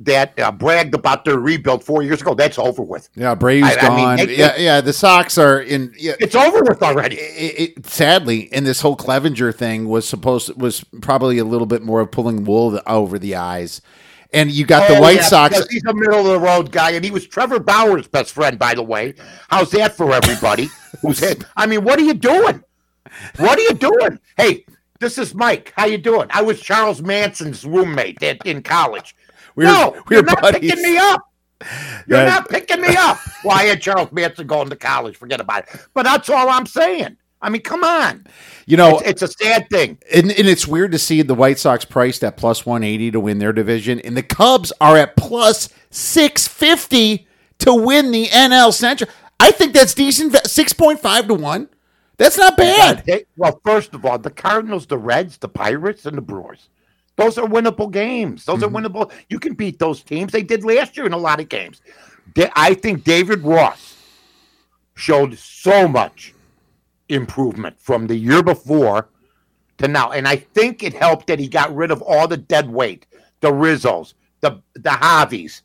that 0.00 0.38
uh, 0.38 0.52
bragged 0.52 0.94
about 0.94 1.24
their 1.24 1.38
rebuild 1.38 1.82
four 1.82 2.02
years 2.02 2.20
ago, 2.20 2.34
that's 2.34 2.58
over 2.58 2.82
with. 2.82 3.08
yeah, 3.14 3.34
Braves 3.34 3.66
I- 3.66 3.86
I 3.86 3.88
mean, 3.96 4.04
gone. 4.04 4.16
they- 4.26 4.36
yeah, 4.36 4.54
yeah, 4.56 4.80
the 4.82 4.92
Sox 4.92 5.38
are 5.38 5.58
in. 5.60 5.94
Yeah, 5.98 6.12
It's 6.20 6.34
over 6.34 6.62
with 6.64 6.82
already. 6.82 7.16
it, 7.16 7.76
it, 7.78 7.86
sadly, 7.86 8.50
and 8.52 8.66
this 8.66 8.82
whole 8.82 8.96
Clevinger 8.96 9.54
thing 9.54 9.88
was 9.88 10.06
supposed 10.06 10.54
was 10.60 10.84
probably 11.00 11.38
a 11.38 11.44
little 11.44 11.66
bit 11.66 11.82
more 11.82 12.00
of 12.02 12.10
pulling 12.10 12.44
wool 12.44 12.78
over 12.86 13.18
the 13.18 13.36
eyes. 13.36 13.80
And 14.36 14.50
you 14.50 14.66
got 14.66 14.86
the 14.88 15.00
White 15.00 15.16
yeah, 15.16 15.22
Sox. 15.22 15.66
He's 15.68 15.84
a 15.84 15.94
middle 15.94 16.18
of 16.20 16.26
the 16.26 16.38
road 16.38 16.70
guy, 16.70 16.90
and 16.90 17.04
he 17.04 17.10
was 17.10 17.26
Trevor 17.26 17.58
Bauer's 17.58 18.06
best 18.06 18.32
friend, 18.32 18.58
by 18.58 18.74
the 18.74 18.82
way. 18.82 19.14
How's 19.48 19.70
that 19.70 19.96
for 19.96 20.12
everybody? 20.12 20.68
Who's 21.00 21.18
hit? 21.18 21.44
I 21.56 21.66
mean, 21.66 21.84
what 21.84 21.98
are 21.98 22.02
you 22.02 22.14
doing? 22.14 22.62
What 23.38 23.58
are 23.58 23.62
you 23.62 23.72
doing? 23.74 24.18
Hey, 24.36 24.66
this 25.00 25.16
is 25.16 25.34
Mike. 25.34 25.72
How 25.74 25.86
you 25.86 25.96
doing? 25.98 26.26
I 26.30 26.42
was 26.42 26.60
Charles 26.60 27.00
Manson's 27.00 27.64
roommate 27.64 28.22
at, 28.22 28.44
in 28.46 28.62
college. 28.62 29.16
We 29.54 29.64
were, 29.64 29.70
no, 29.70 30.02
we 30.08 30.16
you're 30.16 30.22
were 30.22 30.26
not 30.26 30.42
buddies. 30.42 30.70
picking 30.70 30.82
me 30.84 30.98
up. 30.98 31.22
You're 32.06 32.18
That- 32.18 32.26
not 32.26 32.48
picking 32.50 32.82
me 32.82 32.94
up. 32.94 33.18
Well, 33.42 33.56
I 33.56 33.62
had 33.62 33.80
Charles 33.80 34.12
Manson 34.12 34.46
going 34.46 34.68
to 34.68 34.76
college. 34.76 35.16
Forget 35.16 35.40
about 35.40 35.64
it. 35.64 35.86
But 35.94 36.02
that's 36.02 36.28
all 36.28 36.50
I'm 36.50 36.66
saying. 36.66 37.16
I 37.42 37.50
mean, 37.50 37.62
come 37.62 37.84
on. 37.84 38.26
You 38.66 38.76
know, 38.76 38.98
It's, 38.98 39.22
it's 39.22 39.22
a 39.22 39.44
sad 39.44 39.68
thing. 39.70 39.98
and, 40.12 40.30
and 40.30 40.48
it's 40.48 40.66
weird 40.66 40.92
to 40.92 40.98
see 40.98 41.22
the 41.22 41.34
White 41.34 41.58
Sox 41.58 41.84
priced 41.84 42.24
at 42.24 42.36
plus 42.36 42.64
180 42.66 43.10
to 43.12 43.20
win 43.20 43.38
their 43.38 43.52
division, 43.52 44.00
and 44.00 44.16
the 44.16 44.22
Cubs 44.22 44.72
are 44.80 44.96
at 44.96 45.16
plus 45.16 45.68
650 45.90 47.26
to 47.58 47.74
win 47.74 48.10
the 48.10 48.26
NL 48.26 48.72
Central. 48.72 49.10
I 49.38 49.50
think 49.50 49.74
that's 49.74 49.94
decent. 49.94 50.32
6.5 50.32 51.26
to 51.28 51.34
1. 51.34 51.68
That's 52.16 52.38
not 52.38 52.56
bad. 52.56 53.04
Well, 53.36 53.60
first 53.64 53.92
of 53.94 54.06
all, 54.06 54.18
the 54.18 54.30
Cardinals, 54.30 54.86
the 54.86 54.96
Reds, 54.96 55.36
the 55.36 55.48
Pirates, 55.48 56.06
and 56.06 56.16
the 56.16 56.22
Brewers. 56.22 56.68
Those 57.16 57.36
are 57.38 57.46
winnable 57.46 57.90
games. 57.90 58.44
Those 58.46 58.60
Mm-hmm. 58.60 58.76
are 58.76 58.80
winnable. 58.82 59.12
You 59.28 59.38
can 59.38 59.54
beat 59.54 59.78
those 59.78 60.02
teams. 60.02 60.32
They 60.32 60.42
did 60.42 60.64
last 60.64 60.96
year 60.96 61.04
in 61.06 61.12
a 61.12 61.18
lot 61.18 61.40
of 61.40 61.48
games. 61.50 61.80
I 62.54 62.74
think 62.74 63.04
David 63.04 63.40
Ross 63.42 63.96
showed 64.94 65.36
so 65.38 65.86
much 65.86 66.32
improvement 67.08 67.78
from 67.80 68.06
the 68.06 68.16
year 68.16 68.42
before 68.42 69.08
to 69.78 69.88
now. 69.88 70.10
And 70.10 70.26
I 70.26 70.36
think 70.36 70.82
it 70.82 70.94
helped 70.94 71.26
that 71.28 71.38
he 71.38 71.48
got 71.48 71.74
rid 71.74 71.90
of 71.90 72.02
all 72.02 72.26
the 72.28 72.36
dead 72.36 72.68
weight, 72.70 73.06
the 73.40 73.50
Rizzos, 73.52 74.14
the 74.40 74.60
the 74.74 74.96
Javis, 75.00 75.62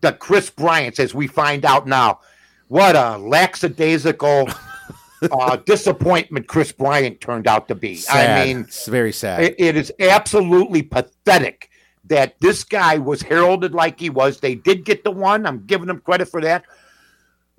the 0.00 0.12
Kris 0.12 0.50
Bryants, 0.50 0.98
as 1.00 1.14
we 1.14 1.26
find 1.26 1.64
out 1.64 1.86
now. 1.86 2.20
What 2.68 2.96
a 2.96 3.16
lackadaisical 3.18 4.48
uh, 5.30 5.56
disappointment 5.64 6.48
Kris 6.48 6.72
Bryant 6.72 7.20
turned 7.20 7.46
out 7.46 7.68
to 7.68 7.74
be. 7.74 7.94
Sad. 7.96 8.40
I 8.40 8.44
mean, 8.44 8.60
it's 8.62 8.86
very 8.86 9.12
sad. 9.12 9.42
it- 9.42 9.54
it 9.58 9.76
is 9.76 9.92
absolutely 10.00 10.82
pathetic 10.82 11.70
that 12.04 12.36
this 12.40 12.62
guy 12.64 12.98
was 12.98 13.22
heralded 13.22 13.72
like 13.72 13.98
he 13.98 14.10
was. 14.10 14.38
They 14.40 14.54
did 14.54 14.84
get 14.84 15.02
the 15.04 15.10
one. 15.10 15.44
I'm 15.46 15.64
giving 15.66 15.86
them 15.88 16.00
credit 16.00 16.28
for 16.28 16.40
that. 16.40 16.64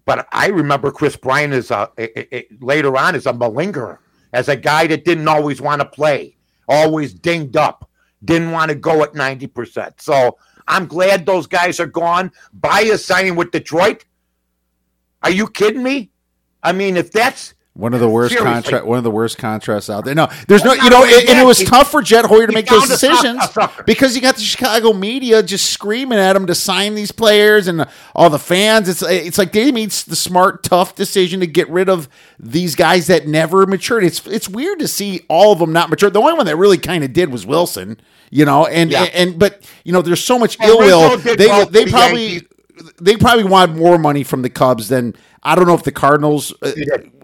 But 0.07 0.27
I 0.31 0.47
remember 0.47 0.89
Kris 0.89 1.17
Bryant 1.17 1.53
as 1.53 1.69
a, 1.69 1.91
a- 1.97 2.35
a- 2.37 2.47
later 2.61 2.97
on 2.97 3.13
as 3.13 3.25
a 3.27 3.33
malingerer, 3.33 3.97
as 4.31 4.47
a 4.47 4.55
guy 4.55 4.87
that 4.87 5.03
didn't 5.03 5.27
always 5.27 5.59
want 5.61 5.81
to 5.81 5.85
play, 5.85 6.37
always 6.67 7.13
dinged 7.13 7.57
up, 7.57 7.89
didn't 8.23 8.51
want 8.51 8.69
to 8.69 8.75
go 8.75 9.03
at 9.03 9.13
90%. 9.13 9.99
So 10.01 10.37
I'm 10.65 10.87
glad 10.87 11.25
those 11.25 11.45
guys 11.45 11.81
are 11.81 11.85
gone. 11.87 12.31
Baez 12.53 13.03
signing 13.03 13.35
with 13.35 13.51
Detroit. 13.51 14.05
Are 15.23 15.29
you 15.29 15.45
kidding 15.47 15.83
me? 15.83 16.11
I 16.63 16.71
mean, 16.71 16.95
if 16.95 17.11
that's 17.11 17.53
One 17.77 17.93
of 17.93 17.99
the 17.99 18.09
worst 18.09 18.33
Seriously. 18.33 18.53
contract, 18.53 18.85
one 18.87 18.97
of 18.97 19.03
the 19.03 19.11
worst 19.11 19.37
contracts 19.37 19.87
out 19.87 20.03
there. 20.03 20.15
No, 20.15 20.27
there's 20.47 20.63
no, 20.63 20.73
you 20.73 20.89
know, 20.89 21.03
and, 21.03 21.29
and 21.29 21.37
it 21.39 21.45
was 21.45 21.59
he- 21.59 21.65
tough 21.65 21.91
for 21.91 22.01
Jed 22.01 22.25
Hoyer 22.25 22.47
to 22.47 22.51
make 22.51 22.65
those 22.65 22.85
found 22.85 22.91
a 22.91 22.97
suck- 22.97 23.11
decisions 23.45 23.83
because 23.85 24.15
you 24.15 24.21
got 24.23 24.33
the 24.35 24.41
Chicago 24.41 24.93
media 24.93 25.43
just 25.43 25.69
screaming 25.69 26.17
at 26.17 26.35
him 26.35 26.47
to 26.47 26.55
sign 26.55 26.95
these 26.95 27.11
players 27.11 27.67
and 27.67 27.85
all 28.15 28.31
the 28.31 28.39
fans. 28.39 28.89
It's 28.89 29.03
it's 29.03 29.37
like 29.37 29.51
they 29.51 29.71
made 29.71 29.91
the 29.91 30.15
smart, 30.15 30.63
tough 30.63 30.95
decision 30.95 31.39
to 31.41 31.45
get 31.47 31.69
rid 31.69 31.87
of 31.87 32.09
these 32.39 32.73
guys 32.73 33.05
that 33.07 33.27
never 33.27 33.67
matured. 33.67 34.03
It's 34.03 34.25
it's 34.25 34.49
weird 34.49 34.79
to 34.79 34.87
see 34.87 35.21
all 35.29 35.51
of 35.53 35.59
them 35.59 35.71
not 35.71 35.91
mature. 35.91 36.09
The 36.09 36.19
only 36.19 36.33
one 36.33 36.47
that 36.47 36.55
really 36.57 36.79
kind 36.79 37.03
of 37.03 37.13
did 37.13 37.31
was 37.31 37.45
Wilson, 37.45 37.99
you 38.31 38.43
know, 38.43 38.65
and 38.65 38.89
Yeah. 38.89 39.03
and 39.13 39.37
but 39.37 39.61
you 39.83 39.93
know, 39.93 40.01
there's 40.01 40.23
so 40.23 40.39
much 40.39 40.57
Well, 40.59 40.81
ill 40.81 41.09
will. 41.11 41.17
They 41.19 41.35
they 41.65 41.85
probably 41.91 42.27
Yankees. 42.27 42.49
they 42.99 43.17
probably 43.17 43.43
want 43.43 43.75
more 43.75 43.99
money 43.99 44.23
from 44.23 44.41
the 44.41 44.49
Cubs 44.49 44.89
than 44.89 45.15
I 45.47 45.55
don't 45.55 45.65
know 45.65 45.73
if 45.75 45.83
the 45.83 45.93
Cardinals. 45.93 46.53
Uh, 46.61 46.73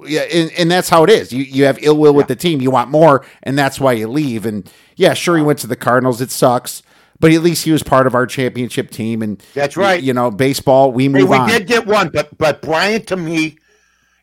yeah, 0.05 0.21
and, 0.21 0.49
and 0.57 0.71
that's 0.71 0.87
how 0.87 1.03
it 1.03 1.09
is. 1.09 1.33
You 1.33 1.43
you 1.43 1.65
have 1.65 1.77
ill 1.81 1.97
will 1.97 2.13
with 2.13 2.27
the 2.27 2.37
team. 2.37 2.61
You 2.61 2.71
want 2.71 2.89
more, 2.89 3.25
and 3.43 3.57
that's 3.59 3.81
why 3.81 3.91
you 3.91 4.07
leave. 4.07 4.45
And 4.45 4.71
yeah, 4.95 5.13
sure, 5.13 5.35
he 5.35 5.43
went 5.43 5.59
to 5.59 5.67
the 5.67 5.75
Cardinals. 5.75 6.21
It 6.21 6.31
sucks, 6.31 6.83
but 7.19 7.33
at 7.33 7.41
least 7.41 7.65
he 7.65 7.73
was 7.73 7.83
part 7.83 8.07
of 8.07 8.15
our 8.15 8.25
championship 8.25 8.91
team. 8.91 9.21
And 9.21 9.43
That's 9.53 9.75
right. 9.75 10.01
You, 10.01 10.13
know, 10.13 10.31
baseball. 10.31 10.93
We 10.93 11.03
Hey, 11.03 11.09
move 11.09 11.29
we 11.29 11.37
on. 11.37 11.49
did 11.49 11.67
get 11.67 11.85
one, 11.85 12.09
but 12.09 12.37
but 12.37 12.61
Bryant 12.61 13.07
to 13.07 13.17
me 13.17 13.57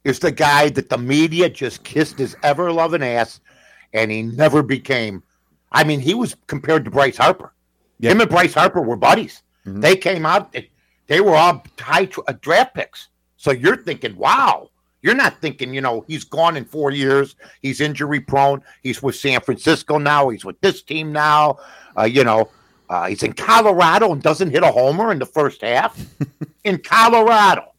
is 0.04 0.18
the 0.18 0.32
guy 0.32 0.70
that 0.70 0.88
the 0.88 0.96
media 0.96 1.50
just 1.50 1.84
kissed 1.84 2.18
his 2.18 2.34
ever 2.42 2.72
loving 2.72 3.02
ass, 3.02 3.38
and 3.92 4.10
he 4.10 4.22
never 4.22 4.62
became. 4.62 5.22
I 5.72 5.84
mean, 5.84 6.00
he 6.00 6.14
was 6.14 6.34
compared 6.46 6.86
to 6.86 6.90
Bryce 6.90 7.18
Harper. 7.18 7.52
Yeah. 7.98 8.12
Him 8.12 8.22
and 8.22 8.30
Bryce 8.30 8.54
Harper 8.54 8.80
were 8.80 8.96
buddies. 8.96 9.42
Mhm. 9.66 9.82
They 9.82 9.94
came 9.94 10.24
out. 10.24 10.52
They, 10.52 10.70
they 11.06 11.20
were 11.20 11.34
all 11.36 11.62
high 11.78 12.08
uh, 12.26 12.32
draft 12.40 12.74
picks. 12.74 13.08
So 13.40 13.52
you're 13.52 13.78
thinking, 13.78 14.14
wow. 14.18 14.68
You're 15.00 15.14
not 15.14 15.40
thinking, 15.40 15.72
you 15.72 15.80
know, 15.80 16.04
he's 16.06 16.24
gone 16.24 16.58
in 16.58 16.66
four 16.66 16.90
years. 16.90 17.36
He's 17.62 17.80
injury 17.80 18.20
prone. 18.20 18.62
He's 18.82 19.02
with 19.02 19.16
San 19.16 19.40
Francisco 19.40 19.96
now. 19.96 20.28
He's 20.28 20.44
with 20.44 20.60
this 20.60 20.82
team 20.82 21.10
now. 21.10 21.56
Uh, 21.96 22.02
you 22.02 22.22
know, 22.22 22.50
uh, 22.90 23.06
he's 23.06 23.22
in 23.22 23.32
Colorado 23.32 24.12
and 24.12 24.22
doesn't 24.22 24.50
hit 24.50 24.62
a 24.62 24.70
homer 24.70 25.10
in 25.10 25.18
the 25.18 25.24
first 25.24 25.62
half. 25.62 25.98
in 26.64 26.80
Colorado. 26.80 27.72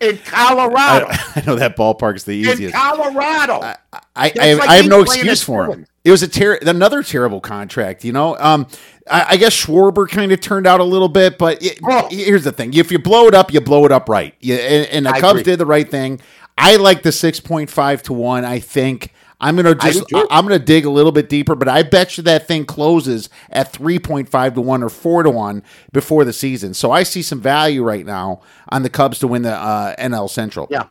In 0.00 0.18
Colorado. 0.18 1.06
I, 1.08 1.18
I 1.36 1.42
know 1.46 1.54
that 1.56 1.76
ballpark's 1.76 2.24
the 2.24 2.32
easiest. 2.32 2.60
in. 2.62 2.70
Colorado. 2.72 3.60
I, 3.62 3.76
I, 3.92 4.32
I, 4.40 4.46
have, 4.46 4.58
like 4.58 4.68
I 4.68 4.74
have 4.76 4.86
no 4.88 5.00
excuse 5.02 5.42
for 5.42 5.66
him. 5.66 5.86
It 6.04 6.10
was 6.10 6.22
a 6.22 6.28
ter- 6.28 6.58
another 6.62 7.02
terrible 7.02 7.40
contract, 7.40 8.04
you 8.04 8.12
know. 8.12 8.36
Um, 8.38 8.66
I, 9.10 9.26
I 9.30 9.36
guess 9.36 9.54
Schwarber 9.54 10.08
kind 10.08 10.32
of 10.32 10.40
turned 10.40 10.66
out 10.66 10.80
a 10.80 10.84
little 10.84 11.08
bit, 11.08 11.36
but 11.38 11.62
it, 11.62 11.78
Oh. 11.84 12.08
here's 12.10 12.44
the 12.44 12.52
thing: 12.52 12.72
if 12.74 12.90
you 12.90 12.98
blow 12.98 13.26
it 13.26 13.34
up, 13.34 13.52
you 13.52 13.60
blow 13.60 13.84
it 13.84 13.92
up 13.92 14.08
right. 14.08 14.34
Yeah, 14.40 14.56
and, 14.56 14.86
and 14.86 15.06
the 15.06 15.20
Cubs 15.20 15.40
agree. 15.40 15.52
did 15.52 15.58
the 15.58 15.66
right 15.66 15.88
thing. 15.90 16.20
I 16.56 16.76
like 16.76 17.02
the 17.02 17.12
six 17.12 17.40
point 17.40 17.68
five 17.70 18.02
to 18.04 18.12
one. 18.12 18.44
I 18.44 18.58
think 18.58 19.12
I'm 19.40 19.54
gonna 19.54 19.74
just. 19.76 20.02
I'm 20.30 20.44
gonna 20.44 20.58
dig 20.58 20.84
a 20.84 20.90
little 20.90 21.12
bit 21.12 21.28
deeper, 21.28 21.54
but 21.54 21.68
I 21.68 21.84
bet 21.84 22.16
you 22.16 22.24
that 22.24 22.48
thing 22.48 22.64
closes 22.64 23.28
at 23.50 23.72
three 23.72 23.98
point 24.00 24.28
five 24.28 24.54
to 24.54 24.60
one 24.60 24.82
or 24.82 24.88
four 24.88 25.22
to 25.22 25.30
one 25.30 25.62
before 25.92 26.24
the 26.24 26.32
season. 26.32 26.74
So 26.74 26.90
I 26.90 27.04
see 27.04 27.22
some 27.22 27.40
value 27.40 27.84
right 27.84 28.04
now 28.04 28.40
on 28.70 28.82
the 28.82 28.90
Cubs 28.90 29.20
to 29.20 29.28
win 29.28 29.42
the 29.42 29.54
uh, 29.54 29.94
NL 29.96 30.28
Central. 30.28 30.66
Yeah. 30.70 30.86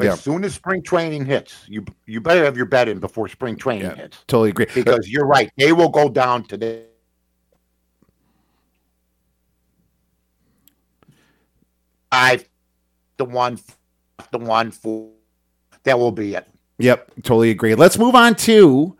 As 0.00 0.04
Yeah. 0.06 0.14
soon 0.16 0.42
as 0.42 0.54
spring 0.54 0.82
training 0.82 1.24
hits, 1.24 1.66
you 1.68 1.84
you 2.06 2.20
better 2.20 2.44
have 2.44 2.56
your 2.56 2.66
bet 2.66 2.88
in 2.88 2.98
before 2.98 3.28
spring 3.28 3.54
training 3.54 3.84
Yeah. 3.86 3.94
hits. 3.94 4.24
totally 4.26 4.50
agree. 4.50 4.66
Because 4.74 5.08
you're 5.08 5.26
right. 5.26 5.52
They 5.56 5.72
will 5.72 5.88
go 5.90 6.08
down 6.08 6.42
to 6.46 6.56
the 6.56 6.82
five, 12.10 12.48
the 13.18 13.24
one, 13.24 13.58
the 14.32 14.38
one, 14.38 14.70
four. 14.72 15.10
That 15.84 15.98
will 15.98 16.12
be 16.12 16.34
it. 16.34 16.48
Yep, 16.78 17.12
totally 17.22 17.50
agree. 17.50 17.74
Let's 17.74 17.98
move 17.98 18.14
on 18.14 18.34
to 18.36 18.96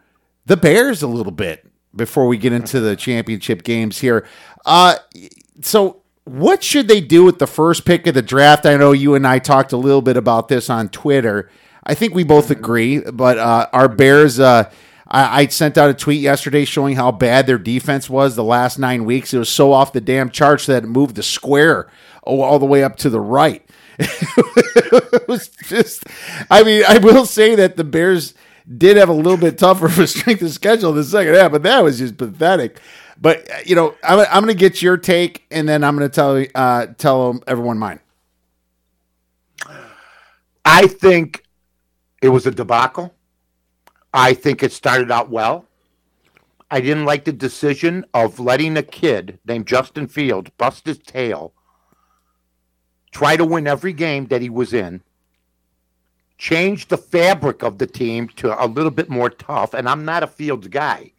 the 0.46 0.56
Bears 0.56 1.02
a 1.02 1.08
little 1.08 1.32
bit 1.32 1.66
before 1.94 2.26
we 2.26 2.36
get 2.36 2.52
into 2.52 2.80
the 2.80 2.96
championship 2.96 3.62
games 3.62 3.98
here. 3.98 4.26
Uh, 4.64 4.96
so, 5.60 6.02
what 6.24 6.62
should 6.62 6.88
they 6.88 7.00
do 7.00 7.24
with 7.24 7.38
the 7.38 7.46
first 7.46 7.84
pick 7.84 8.06
of 8.06 8.14
the 8.14 8.22
draft? 8.22 8.64
I 8.64 8.76
know 8.76 8.92
you 8.92 9.14
and 9.14 9.26
I 9.26 9.38
talked 9.38 9.72
a 9.72 9.76
little 9.76 10.02
bit 10.02 10.16
about 10.16 10.48
this 10.48 10.70
on 10.70 10.88
Twitter. 10.88 11.50
I 11.84 11.94
think 11.94 12.14
we 12.14 12.24
both 12.24 12.50
agree, 12.50 13.00
but 13.00 13.38
uh, 13.38 13.68
our 13.72 13.88
Bears. 13.88 14.40
Uh, 14.40 14.70
I, 15.06 15.42
I 15.42 15.46
sent 15.48 15.76
out 15.76 15.90
a 15.90 15.94
tweet 15.94 16.20
yesterday 16.20 16.64
showing 16.64 16.96
how 16.96 17.12
bad 17.12 17.46
their 17.46 17.58
defense 17.58 18.08
was 18.08 18.36
the 18.36 18.44
last 18.44 18.78
nine 18.78 19.04
weeks. 19.04 19.34
It 19.34 19.38
was 19.38 19.50
so 19.50 19.72
off 19.72 19.92
the 19.92 20.00
damn 20.00 20.30
charts 20.30 20.66
that 20.66 20.84
it 20.84 20.86
moved 20.86 21.16
the 21.16 21.22
square 21.22 21.88
all 22.22 22.42
all 22.42 22.58
the 22.58 22.66
way 22.66 22.82
up 22.82 22.96
to 22.96 23.10
the 23.10 23.20
right. 23.20 23.63
it 23.98 25.28
was 25.28 25.48
just 25.48 26.04
I 26.50 26.62
mean, 26.62 26.82
I 26.88 26.98
will 26.98 27.26
say 27.26 27.54
that 27.54 27.76
the 27.76 27.84
Bears 27.84 28.34
did 28.76 28.96
have 28.96 29.08
a 29.08 29.14
little 29.14 29.36
bit 29.36 29.58
tougher 29.58 29.86
of 29.86 29.98
a 29.98 30.06
strength 30.06 30.42
of 30.42 30.50
schedule 30.50 30.90
in 30.90 30.96
the 30.96 31.04
second 31.04 31.34
half, 31.34 31.52
but 31.52 31.62
that 31.62 31.82
was 31.82 31.98
just 31.98 32.16
pathetic. 32.16 32.80
But 33.20 33.50
uh, 33.50 33.58
you 33.64 33.74
know, 33.74 33.94
I'm, 34.02 34.20
I'm 34.20 34.44
going 34.44 34.48
to 34.48 34.54
get 34.54 34.82
your 34.82 34.96
take, 34.96 35.44
and 35.50 35.68
then 35.68 35.84
I'm 35.84 35.96
going 35.96 36.08
to 36.08 36.14
tell 36.14 36.44
uh, 36.54 36.86
tell 36.98 37.42
everyone 37.46 37.78
mine. 37.78 38.00
I 40.64 40.86
think 40.86 41.44
it 42.22 42.30
was 42.30 42.46
a 42.46 42.50
debacle. 42.50 43.14
I 44.12 44.34
think 44.34 44.62
it 44.62 44.72
started 44.72 45.10
out 45.10 45.30
well. 45.30 45.66
I 46.70 46.80
didn't 46.80 47.04
like 47.04 47.24
the 47.24 47.32
decision 47.32 48.04
of 48.14 48.40
letting 48.40 48.76
a 48.76 48.82
kid 48.82 49.38
named 49.46 49.66
Justin 49.66 50.08
Fields 50.08 50.50
bust 50.56 50.86
his 50.86 50.98
tail, 50.98 51.52
try 53.14 53.36
to 53.36 53.44
win 53.44 53.66
every 53.66 53.94
game 53.94 54.26
that 54.26 54.42
he 54.42 54.50
was 54.50 54.74
in, 54.74 55.00
change 56.36 56.88
the 56.88 56.98
fabric 56.98 57.62
of 57.62 57.78
the 57.78 57.86
team 57.86 58.28
to 58.28 58.62
a 58.62 58.66
little 58.66 58.90
bit 58.90 59.08
more 59.08 59.30
tough. 59.30 59.72
And 59.72 59.88
I'm 59.88 60.04
not 60.04 60.22
a 60.22 60.26
Fields 60.26 60.68
guy, 60.68 61.12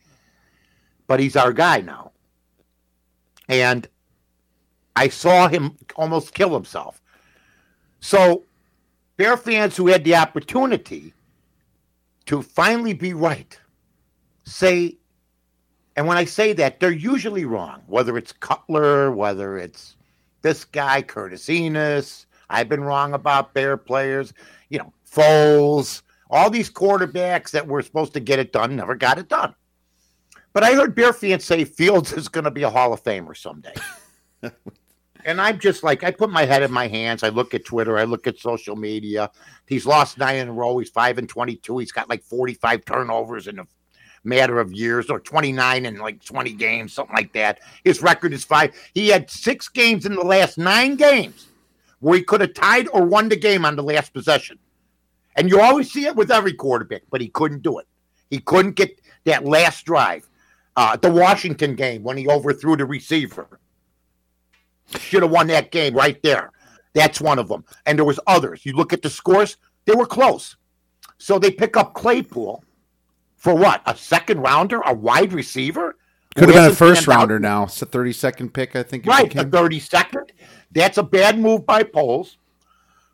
but 1.07 1.19
he's 1.19 1.35
our 1.35 1.53
guy 1.53 1.79
now. 1.79 2.11
And 3.47 3.87
I 4.95 5.07
saw 5.07 5.47
him 5.47 5.77
almost 5.95 6.33
kill 6.33 6.53
himself. 6.53 7.01
So, 8.01 8.43
Bear 9.17 9.37
fans 9.37 9.77
who 9.77 9.87
had 9.87 10.03
the 10.03 10.15
opportunity 10.15 11.13
to 12.25 12.41
finally 12.41 12.93
be 12.93 13.13
right 13.13 13.57
say, 14.43 14.97
and 15.95 16.05
when 16.05 16.17
I 16.17 16.25
say 16.25 16.51
that, 16.53 16.81
they're 16.81 16.91
usually 16.91 17.45
wrong, 17.45 17.81
whether 17.87 18.17
it's 18.17 18.33
Cutler, 18.33 19.11
whether 19.11 19.57
it's 19.57 19.94
this 20.45 20.63
guy, 20.63 21.01
Curtis 21.01 21.47
Enis. 21.47 22.27
I've 22.51 22.69
been 22.69 22.83
wrong 22.83 23.15
about 23.15 23.55
Bear 23.55 23.77
players, 23.77 24.31
you 24.69 24.77
know, 24.77 24.93
Foles. 25.11 26.03
All 26.29 26.51
these 26.51 26.69
quarterbacks 26.69 27.49
that 27.49 27.67
were 27.67 27.81
supposed 27.81 28.13
to 28.13 28.19
get 28.19 28.37
it 28.37 28.53
done 28.53 28.75
never 28.75 28.93
got 28.93 29.17
it 29.17 29.27
done. 29.27 29.55
But 30.53 30.61
I 30.61 30.73
heard 30.73 30.93
Bear 30.93 31.13
fans 31.13 31.45
say 31.45 31.65
Fields 31.65 32.13
is 32.13 32.29
going 32.29 32.43
to 32.43 32.51
be 32.51 32.61
a 32.61 32.69
Hall 32.69 32.93
of 32.93 33.03
Famer 33.03 33.35
someday. 33.35 33.73
and 35.25 35.41
I'm 35.41 35.57
just 35.57 35.81
like, 35.81 36.03
I 36.03 36.11
put 36.11 36.29
my 36.29 36.45
head 36.45 36.61
in 36.61 36.71
my 36.71 36.87
hands. 36.87 37.23
I 37.23 37.29
look 37.29 37.55
at 37.55 37.65
Twitter. 37.65 37.97
I 37.97 38.03
look 38.03 38.27
at 38.27 38.37
social 38.37 38.75
media. 38.75 39.31
He's 39.65 39.87
lost 39.87 40.19
nine 40.19 40.35
in 40.35 40.49
a 40.49 40.53
row. 40.53 40.77
He's 40.77 40.91
five 40.91 41.17
and 41.17 41.27
22. 41.27 41.79
He's 41.79 41.91
got 41.91 42.07
like 42.07 42.21
45 42.21 42.85
turnovers 42.85 43.47
in 43.47 43.57
a 43.57 43.67
matter 44.25 44.59
of 44.59 44.73
years 44.73 45.09
or 45.09 45.19
29 45.19 45.85
and 45.85 45.99
like 45.99 46.23
20 46.23 46.53
games, 46.53 46.93
something 46.93 47.15
like 47.15 47.33
that. 47.33 47.59
His 47.83 48.01
record 48.01 48.33
is 48.33 48.43
five. 48.43 48.73
He 48.93 49.09
had 49.09 49.29
six 49.29 49.67
games 49.69 50.05
in 50.05 50.15
the 50.15 50.23
last 50.23 50.57
nine 50.57 50.95
games 50.95 51.47
where 51.99 52.17
he 52.17 52.23
could 52.23 52.41
have 52.41 52.53
tied 52.53 52.87
or 52.89 53.05
won 53.05 53.29
the 53.29 53.35
game 53.35 53.65
on 53.65 53.75
the 53.75 53.83
last 53.83 54.13
possession. 54.13 54.57
And 55.35 55.49
you 55.49 55.59
always 55.59 55.91
see 55.91 56.05
it 56.05 56.15
with 56.15 56.31
every 56.31 56.53
quarterback, 56.53 57.03
but 57.09 57.21
he 57.21 57.29
couldn't 57.29 57.61
do 57.61 57.79
it. 57.79 57.87
He 58.29 58.39
couldn't 58.39 58.75
get 58.75 58.99
that 59.25 59.45
last 59.45 59.85
drive. 59.85 60.27
Uh, 60.75 60.97
the 60.97 61.11
Washington 61.11 61.75
game 61.75 62.03
when 62.03 62.17
he 62.17 62.27
overthrew 62.27 62.75
the 62.75 62.85
receiver. 62.85 63.59
Should 64.99 65.23
have 65.23 65.31
won 65.31 65.47
that 65.47 65.71
game 65.71 65.95
right 65.95 66.21
there. 66.21 66.51
That's 66.93 67.19
one 67.19 67.39
of 67.39 67.47
them. 67.47 67.65
And 67.85 67.97
there 67.97 68.05
was 68.05 68.19
others. 68.27 68.65
You 68.65 68.73
look 68.73 68.93
at 68.93 69.01
the 69.01 69.09
scores, 69.09 69.57
they 69.85 69.95
were 69.95 70.05
close. 70.05 70.55
So 71.17 71.39
they 71.39 71.51
pick 71.51 71.77
up 71.77 71.93
Claypool 71.93 72.63
for 73.45 73.53
what? 73.53 73.83
A 73.85 73.95
second 73.95 74.39
rounder, 74.39 74.81
a 74.87 74.91
wide 74.91 75.31
receiver? 75.31 75.97
Could 76.35 76.49
have 76.49 76.55
been 76.55 76.71
a 76.71 76.75
first 76.75 77.05
rounder 77.05 77.39
now. 77.39 77.65
It's 77.65 77.79
a 77.79 77.85
32nd 77.85 78.51
pick, 78.51 78.75
I 78.75 78.81
think. 78.81 79.05
Right, 79.05 79.31
a 79.35 79.45
32nd. 79.45 80.31
That's 80.71 80.97
a 80.97 81.03
bad 81.03 81.37
move 81.37 81.63
by 81.63 81.83
Poles. 81.83 82.37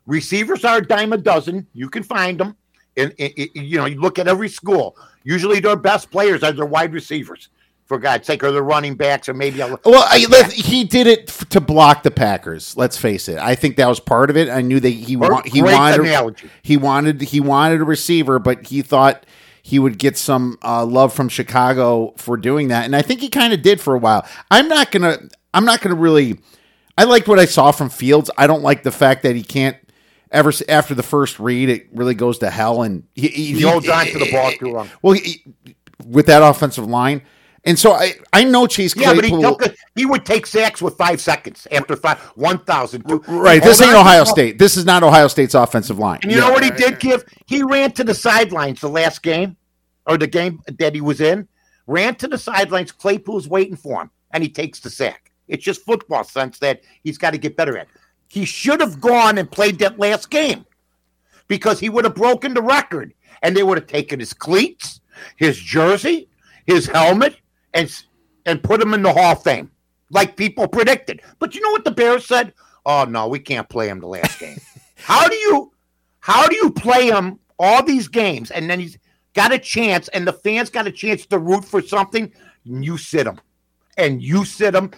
Receivers 0.06 0.64
are 0.64 0.78
a 0.78 0.86
dime 0.86 1.12
a 1.12 1.18
dozen. 1.18 1.66
You 1.74 1.90
can 1.90 2.02
find 2.02 2.40
them. 2.40 2.56
And, 2.96 3.12
and, 3.18 3.30
and, 3.36 3.50
you 3.54 3.76
know, 3.76 3.84
you 3.84 4.00
look 4.00 4.18
at 4.18 4.26
every 4.26 4.48
school. 4.48 4.96
Usually, 5.22 5.60
their 5.60 5.76
best 5.76 6.10
players 6.10 6.42
are 6.42 6.52
their 6.52 6.64
wide 6.64 6.94
receivers. 6.94 7.50
For 7.84 7.98
God's 7.98 8.26
sake, 8.26 8.42
or 8.42 8.52
their 8.52 8.62
running 8.62 8.94
backs, 8.94 9.28
or 9.28 9.34
maybe 9.34 9.60
a 9.60 9.66
well, 9.84 10.06
I, 10.08 10.18
he 10.54 10.84
did 10.84 11.06
it 11.06 11.28
f- 11.28 11.46
to 11.50 11.60
block 11.60 12.04
the 12.04 12.10
Packers. 12.10 12.74
Let's 12.74 12.96
face 12.96 13.28
it. 13.28 13.36
I 13.38 13.54
think 13.54 13.76
that 13.76 13.86
was 13.86 14.00
part 14.00 14.30
of 14.30 14.36
it. 14.38 14.48
I 14.48 14.62
knew 14.62 14.80
that 14.80 14.88
he 14.88 15.14
wa- 15.14 15.42
he 15.44 15.60
wanted 15.60 16.00
analogy. 16.00 16.48
he 16.62 16.78
wanted 16.78 17.20
he 17.20 17.38
wanted 17.40 17.82
a 17.82 17.84
receiver, 17.84 18.38
but 18.38 18.68
he 18.68 18.80
thought 18.80 19.26
he 19.62 19.78
would 19.78 19.98
get 19.98 20.18
some 20.18 20.58
uh, 20.62 20.84
love 20.84 21.14
from 21.14 21.28
Chicago 21.28 22.14
for 22.16 22.36
doing 22.36 22.68
that, 22.68 22.84
and 22.84 22.94
I 22.94 23.02
think 23.02 23.20
he 23.20 23.28
kind 23.28 23.52
of 23.52 23.62
did 23.62 23.80
for 23.80 23.94
a 23.94 23.98
while. 23.98 24.26
I'm 24.50 24.68
not 24.68 24.90
gonna 24.90 25.18
I'm 25.54 25.64
not 25.64 25.80
gonna 25.80 25.94
really. 25.94 26.38
I 26.98 27.04
liked 27.04 27.26
what 27.26 27.38
I 27.38 27.46
saw 27.46 27.72
from 27.72 27.88
Fields. 27.88 28.30
I 28.36 28.46
don't 28.46 28.62
like 28.62 28.82
the 28.82 28.90
fact 28.90 29.22
that 29.22 29.34
he 29.34 29.42
can't 29.42 29.76
ever 30.32 30.52
after 30.68 30.94
the 30.94 31.02
first 31.02 31.38
read, 31.38 31.68
it 31.68 31.86
really 31.92 32.14
goes 32.14 32.38
to 32.38 32.50
hell, 32.50 32.82
and 32.82 33.04
he, 33.14 33.28
he, 33.28 33.44
he 33.54 33.60
holds 33.60 33.88
on 33.88 34.06
to 34.06 34.18
the 34.18 34.30
ball 34.32 34.50
too 34.52 34.72
long. 34.72 34.90
Well, 35.02 35.12
he, 35.14 35.44
with 36.04 36.26
that 36.26 36.42
offensive 36.42 36.86
line, 36.86 37.22
and 37.64 37.78
so 37.78 37.92
I, 37.92 38.14
I 38.32 38.42
know 38.42 38.66
Chase 38.66 38.92
Claypool. 38.92 39.14
Yeah, 39.14 39.20
but 39.20 39.24
he, 39.24 39.42
took 39.42 39.66
a, 39.66 39.74
he 39.94 40.04
would 40.04 40.26
take 40.26 40.46
sacks 40.46 40.82
with 40.82 40.96
five 40.96 41.20
seconds 41.20 41.68
after 41.70 41.94
five, 41.94 42.18
1,000. 42.18 43.04
Right. 43.28 43.62
This 43.62 43.80
ain't 43.80 43.94
Ohio 43.94 44.24
State. 44.24 44.58
This 44.58 44.76
is 44.76 44.84
not 44.84 45.02
Ohio 45.04 45.28
State's 45.28 45.54
offensive 45.54 45.98
line. 45.98 46.18
And 46.22 46.32
you 46.32 46.38
yeah. 46.38 46.48
know 46.48 46.52
what 46.52 46.64
he 46.64 46.70
did 46.70 46.98
give? 46.98 47.24
He 47.46 47.62
ran 47.62 47.92
to 47.92 48.04
the 48.04 48.14
sidelines 48.14 48.80
the 48.80 48.88
last 48.88 49.22
game 49.22 49.56
or 50.06 50.18
the 50.18 50.26
game 50.26 50.60
that 50.78 50.94
he 50.94 51.00
was 51.00 51.20
in, 51.20 51.46
ran 51.86 52.16
to 52.16 52.26
the 52.26 52.38
sidelines. 52.38 52.90
Claypool's 52.90 53.46
waiting 53.46 53.76
for 53.76 54.02
him, 54.02 54.10
and 54.32 54.42
he 54.42 54.48
takes 54.48 54.80
the 54.80 54.90
sack. 54.90 55.30
It's 55.46 55.64
just 55.64 55.84
football 55.84 56.24
sense 56.24 56.58
that 56.58 56.82
he's 57.04 57.18
got 57.18 57.30
to 57.30 57.38
get 57.38 57.56
better 57.56 57.78
at. 57.78 57.86
He 58.26 58.44
should 58.44 58.80
have 58.80 59.00
gone 59.00 59.38
and 59.38 59.48
played 59.50 59.78
that 59.80 59.98
last 59.98 60.30
game 60.30 60.64
because 61.46 61.78
he 61.78 61.90
would 61.90 62.04
have 62.04 62.14
broken 62.14 62.54
the 62.54 62.62
record 62.62 63.12
and 63.42 63.56
they 63.56 63.62
would 63.62 63.76
have 63.76 63.86
taken 63.86 64.18
his 64.18 64.32
cleats, 64.32 65.00
his 65.36 65.58
jersey, 65.58 66.28
his 66.66 66.86
helmet, 66.86 67.36
and 67.74 68.04
and 68.46 68.62
put 68.62 68.80
him 68.82 68.94
in 68.94 69.02
the 69.02 69.12
Hall 69.12 69.32
of 69.32 69.42
Fame, 69.42 69.70
like 70.10 70.36
people 70.36 70.66
predicted. 70.66 71.22
But 71.38 71.54
you 71.54 71.60
know 71.60 71.70
what 71.70 71.84
the 71.84 71.90
Bears 71.90 72.26
said? 72.26 72.52
Oh 72.84 73.04
no, 73.04 73.28
we 73.28 73.38
can't 73.38 73.68
play 73.68 73.88
him 73.88 74.00
the 74.00 74.08
last 74.08 74.38
game. 74.38 74.58
how 74.96 75.28
do 75.28 75.36
you 75.36 75.72
how 76.20 76.48
do 76.48 76.56
you 76.56 76.70
play 76.70 77.08
him 77.08 77.38
all 77.58 77.82
these 77.82 78.08
games 78.08 78.50
and 78.50 78.68
then 78.68 78.80
he's 78.80 78.98
got 79.34 79.52
a 79.52 79.58
chance 79.58 80.08
and 80.08 80.26
the 80.26 80.32
fans 80.32 80.70
got 80.70 80.86
a 80.86 80.92
chance 80.92 81.26
to 81.26 81.38
root 81.38 81.64
for 81.64 81.82
something? 81.82 82.32
And 82.64 82.84
you 82.84 82.96
sit 82.96 83.26
him. 83.26 83.40
And 83.96 84.22
you 84.22 84.44
sit 84.44 84.74
him. 84.74 84.90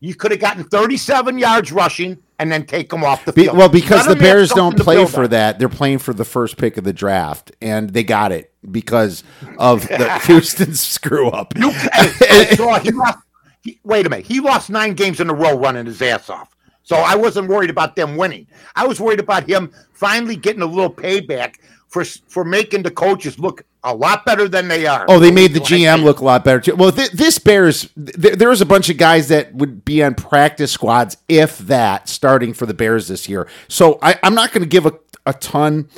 You 0.00 0.14
could 0.14 0.30
have 0.30 0.40
gotten 0.40 0.64
37 0.64 1.38
yards 1.38 1.72
rushing 1.72 2.18
and 2.38 2.50
then 2.50 2.64
take 2.64 2.88
them 2.88 3.04
off 3.04 3.24
the 3.24 3.32
field. 3.32 3.54
Be, 3.54 3.58
well, 3.58 3.68
because 3.68 4.06
the 4.06 4.16
Bears 4.16 4.50
don't 4.50 4.78
play 4.78 5.04
for 5.04 5.28
that. 5.28 5.58
They're 5.58 5.68
playing 5.68 5.98
for 5.98 6.14
the 6.14 6.24
first 6.24 6.56
pick 6.56 6.76
of 6.76 6.84
the 6.84 6.92
draft, 6.92 7.52
and 7.60 7.90
they 7.90 8.04
got 8.04 8.32
it 8.32 8.52
because 8.70 9.24
of 9.58 9.86
the 9.88 10.18
Houston 10.26 10.74
screw 10.74 11.28
up. 11.28 11.56
You, 11.56 11.70
he 11.70 12.90
lost, 12.92 13.18
he, 13.62 13.80
wait 13.82 14.06
a 14.06 14.08
minute. 14.08 14.26
He 14.26 14.40
lost 14.40 14.70
nine 14.70 14.94
games 14.94 15.20
in 15.20 15.28
a 15.28 15.34
row 15.34 15.58
running 15.58 15.86
his 15.86 16.00
ass 16.00 16.30
off. 16.30 16.54
So 16.82 16.96
I 16.96 17.16
wasn't 17.16 17.48
worried 17.48 17.70
about 17.70 17.96
them 17.96 18.16
winning. 18.16 18.46
I 18.74 18.86
was 18.86 18.98
worried 18.98 19.20
about 19.20 19.46
him 19.46 19.70
finally 19.92 20.36
getting 20.36 20.62
a 20.62 20.66
little 20.66 20.92
payback 20.92 21.56
for 21.88 22.04
for 22.04 22.44
making 22.44 22.82
the 22.82 22.90
coaches 22.90 23.38
look 23.38 23.64
a 23.84 23.94
lot 23.94 24.26
better 24.26 24.48
than 24.48 24.68
they 24.68 24.86
are. 24.86 25.06
Oh, 25.08 25.18
they 25.18 25.30
made 25.30 25.54
the 25.54 25.60
GM 25.60 26.02
look 26.02 26.20
a 26.20 26.24
lot 26.24 26.44
better 26.44 26.60
too. 26.60 26.74
Well, 26.74 26.92
th- 26.92 27.12
this 27.12 27.38
Bears, 27.38 27.88
th- 27.94 28.36
there 28.36 28.48
was 28.48 28.60
a 28.60 28.66
bunch 28.66 28.90
of 28.90 28.96
guys 28.96 29.28
that 29.28 29.54
would 29.54 29.84
be 29.84 30.02
on 30.02 30.14
practice 30.14 30.72
squads, 30.72 31.16
if 31.28 31.58
that, 31.58 32.08
starting 32.08 32.52
for 32.52 32.66
the 32.66 32.74
Bears 32.74 33.08
this 33.08 33.28
year. 33.28 33.48
So 33.68 33.98
I, 34.02 34.18
am 34.22 34.34
not 34.34 34.52
going 34.52 34.62
to 34.62 34.68
give 34.68 34.84
a, 34.84 34.92
a 35.24 35.32
ton 35.32 35.88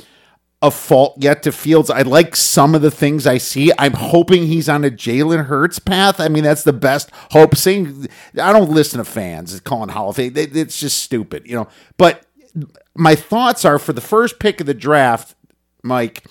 of 0.61 0.75
fault 0.75 1.15
yet 1.17 1.41
to 1.43 1.51
Fields. 1.51 1.89
I 1.89 2.03
like 2.03 2.35
some 2.35 2.75
of 2.75 2.83
the 2.83 2.91
things 2.91 3.25
I 3.25 3.39
see. 3.39 3.71
I'm 3.79 3.93
hoping 3.93 4.45
he's 4.45 4.69
on 4.69 4.85
a 4.85 4.91
Jalen 4.91 5.45
Hurts 5.45 5.79
path. 5.79 6.19
I 6.19 6.27
mean, 6.27 6.43
that's 6.43 6.63
the 6.63 6.73
best 6.73 7.09
hope. 7.31 7.55
Saying 7.55 8.07
I 8.39 8.53
don't 8.53 8.69
listen 8.69 8.99
to 8.99 9.03
fans 9.03 9.59
calling 9.61 9.89
Hall 9.89 10.09
of 10.09 10.17
Fame. 10.17 10.33
It's 10.35 10.79
just 10.79 10.97
stupid, 11.03 11.47
you 11.47 11.55
know. 11.55 11.67
But 11.97 12.25
my 12.93 13.15
thoughts 13.15 13.65
are 13.65 13.79
for 13.79 13.93
the 13.93 14.01
first 14.01 14.39
pick 14.39 14.61
of 14.61 14.67
the 14.67 14.73
draft, 14.73 15.35
Mike 15.83 16.23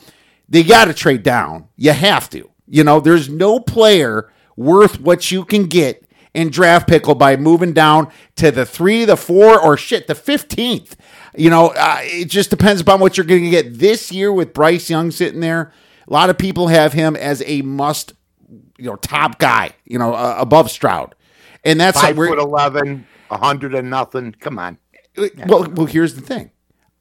they 0.51 0.65
got 0.65 0.87
to 0.87 0.93
trade 0.93 1.23
down. 1.23 1.69
You 1.77 1.93
have 1.93 2.29
to. 2.31 2.51
You 2.67 2.85
know, 2.85 3.01
there's 3.01 3.29
no 3.29 3.61
player 3.61 4.31
worth 4.57 5.01
what 5.01 5.31
you 5.31 5.45
can 5.45 5.67
get 5.67 6.05
in 6.35 6.51
draft 6.51 6.89
pickle 6.89 7.15
by 7.15 7.37
moving 7.37 7.73
down 7.73 8.13
to 8.37 8.51
the 8.51 8.67
three, 8.67 9.05
the 9.05 9.17
four, 9.17 9.59
or 9.59 9.77
shit, 9.77 10.07
the 10.09 10.15
15th. 10.15 10.93
You 11.37 11.51
know, 11.51 11.69
uh, 11.69 11.99
it 12.03 12.27
just 12.27 12.51
depends 12.51 12.81
upon 12.81 13.01
what 13.01 13.17
you're 13.17 13.27
going 13.27 13.45
to 13.45 13.51
get 13.51 13.79
this 13.79 14.13
year 14.13 14.33
with 14.33 14.53
Bryce 14.53 14.91
Young 14.91 15.11
sitting 15.11 15.41
there. 15.41 15.73
A 16.07 16.13
lot 16.13 16.31
of 16.31 16.37
people 16.37 16.69
have 16.69 16.93
him 16.93 17.17
as 17.17 17.43
a 17.47 17.63
must, 17.63 18.13
you 18.77 18.91
know, 18.91 18.97
top 18.97 19.39
guy, 19.39 19.71
you 19.85 19.99
know, 19.99 20.15
uh, 20.15 20.37
above 20.39 20.71
Stroud. 20.71 21.15
And 21.65 21.81
that's 21.81 22.01
five 22.01 22.17
foot 22.17 22.39
11, 22.39 23.07
100 23.29 23.75
and 23.75 23.91
nothing. 23.91 24.33
Come 24.33 24.59
on. 24.59 24.79
Well, 25.47 25.69
well, 25.71 25.87
here's 25.87 26.15
the 26.15 26.21
thing. 26.21 26.51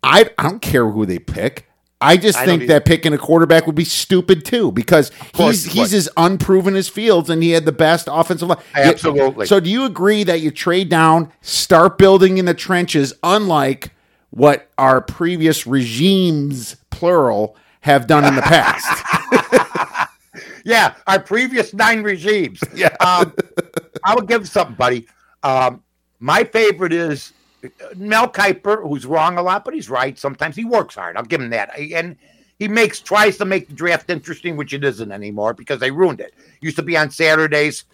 I, 0.03 0.29
I 0.37 0.43
don't 0.43 0.61
care 0.61 0.89
who 0.89 1.05
they 1.05 1.19
pick. 1.19 1.68
I 2.01 2.15
just 2.15 2.37
I 2.37 2.45
think 2.45 2.67
that 2.67 2.85
picking 2.85 3.13
a 3.13 3.17
quarterback 3.17 3.65
would 3.67 3.75
be 3.75 3.83
stupid 3.83 4.45
too 4.45 4.71
because 4.71 5.11
he's 5.35 5.65
he's 5.65 5.93
as 5.93 6.07
unproven 6.15 6.75
as 6.75 6.87
Fields 6.87 7.29
and 7.29 7.43
he 7.43 7.51
had 7.51 7.65
the 7.65 7.73
best 7.73 8.07
offensive 8.09 8.47
line. 8.47 8.59
Absolutely. 8.73 9.45
So 9.45 9.59
do 9.59 9.69
you 9.69 9.83
agree 9.83 10.23
that 10.23 10.39
you 10.39 10.49
trade 10.49 10.87
down, 10.87 11.31
start 11.41 11.97
building 11.97 12.37
in 12.37 12.45
the 12.45 12.53
trenches, 12.53 13.13
unlike 13.21 13.91
what 14.29 14.69
our 14.77 15.01
previous 15.01 15.67
regimes, 15.67 16.77
plural, 16.89 17.57
have 17.81 18.07
done 18.07 18.23
in 18.23 18.35
the 18.35 18.41
past? 18.43 20.09
yeah, 20.65 20.95
our 21.07 21.19
previous 21.19 21.73
nine 21.73 22.03
regimes. 22.03 22.61
Yeah. 22.73 22.95
Um, 23.01 23.33
I 24.05 24.15
will 24.15 24.21
give 24.21 24.47
something, 24.47 24.75
buddy. 24.75 25.05
Um, 25.43 25.83
my 26.19 26.45
favorite 26.45 26.93
is 26.93 27.33
Mel 27.95 28.29
Kiper, 28.29 28.81
who's 28.87 29.05
wrong 29.05 29.37
a 29.37 29.41
lot, 29.41 29.65
but 29.65 29.73
he's 29.73 29.89
right. 29.89 30.17
Sometimes 30.17 30.55
he 30.55 30.65
works 30.65 30.95
hard. 30.95 31.17
I'll 31.17 31.23
give 31.23 31.41
him 31.41 31.49
that. 31.49 31.77
And 31.77 32.15
he 32.57 32.67
makes 32.67 32.99
tries 32.99 33.37
to 33.37 33.45
make 33.45 33.67
the 33.67 33.73
draft 33.73 34.09
interesting, 34.09 34.57
which 34.57 34.73
it 34.73 34.83
isn't 34.83 35.11
anymore 35.11 35.53
because 35.53 35.79
they 35.79 35.91
ruined 35.91 36.19
it. 36.19 36.33
Used 36.61 36.75
to 36.77 36.83
be 36.83 36.97
on 36.97 37.09
Saturdays. 37.09 37.85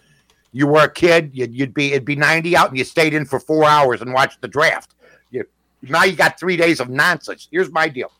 You 0.52 0.66
were 0.66 0.84
a 0.84 0.90
kid, 0.90 1.30
you'd, 1.34 1.54
you'd 1.54 1.74
be 1.74 1.92
it'd 1.92 2.04
be 2.04 2.16
ninety 2.16 2.56
out, 2.56 2.70
and 2.70 2.78
you 2.78 2.84
stayed 2.84 3.12
in 3.12 3.26
for 3.26 3.38
four 3.38 3.64
hours 3.64 4.00
and 4.00 4.14
watched 4.14 4.40
the 4.40 4.48
draft. 4.48 4.94
You, 5.30 5.44
now 5.82 6.04
you 6.04 6.16
got 6.16 6.40
three 6.40 6.56
days 6.56 6.80
of 6.80 6.88
nonsense. 6.88 7.46
Here's 7.50 7.70
my 7.70 7.88
deal. 7.88 8.10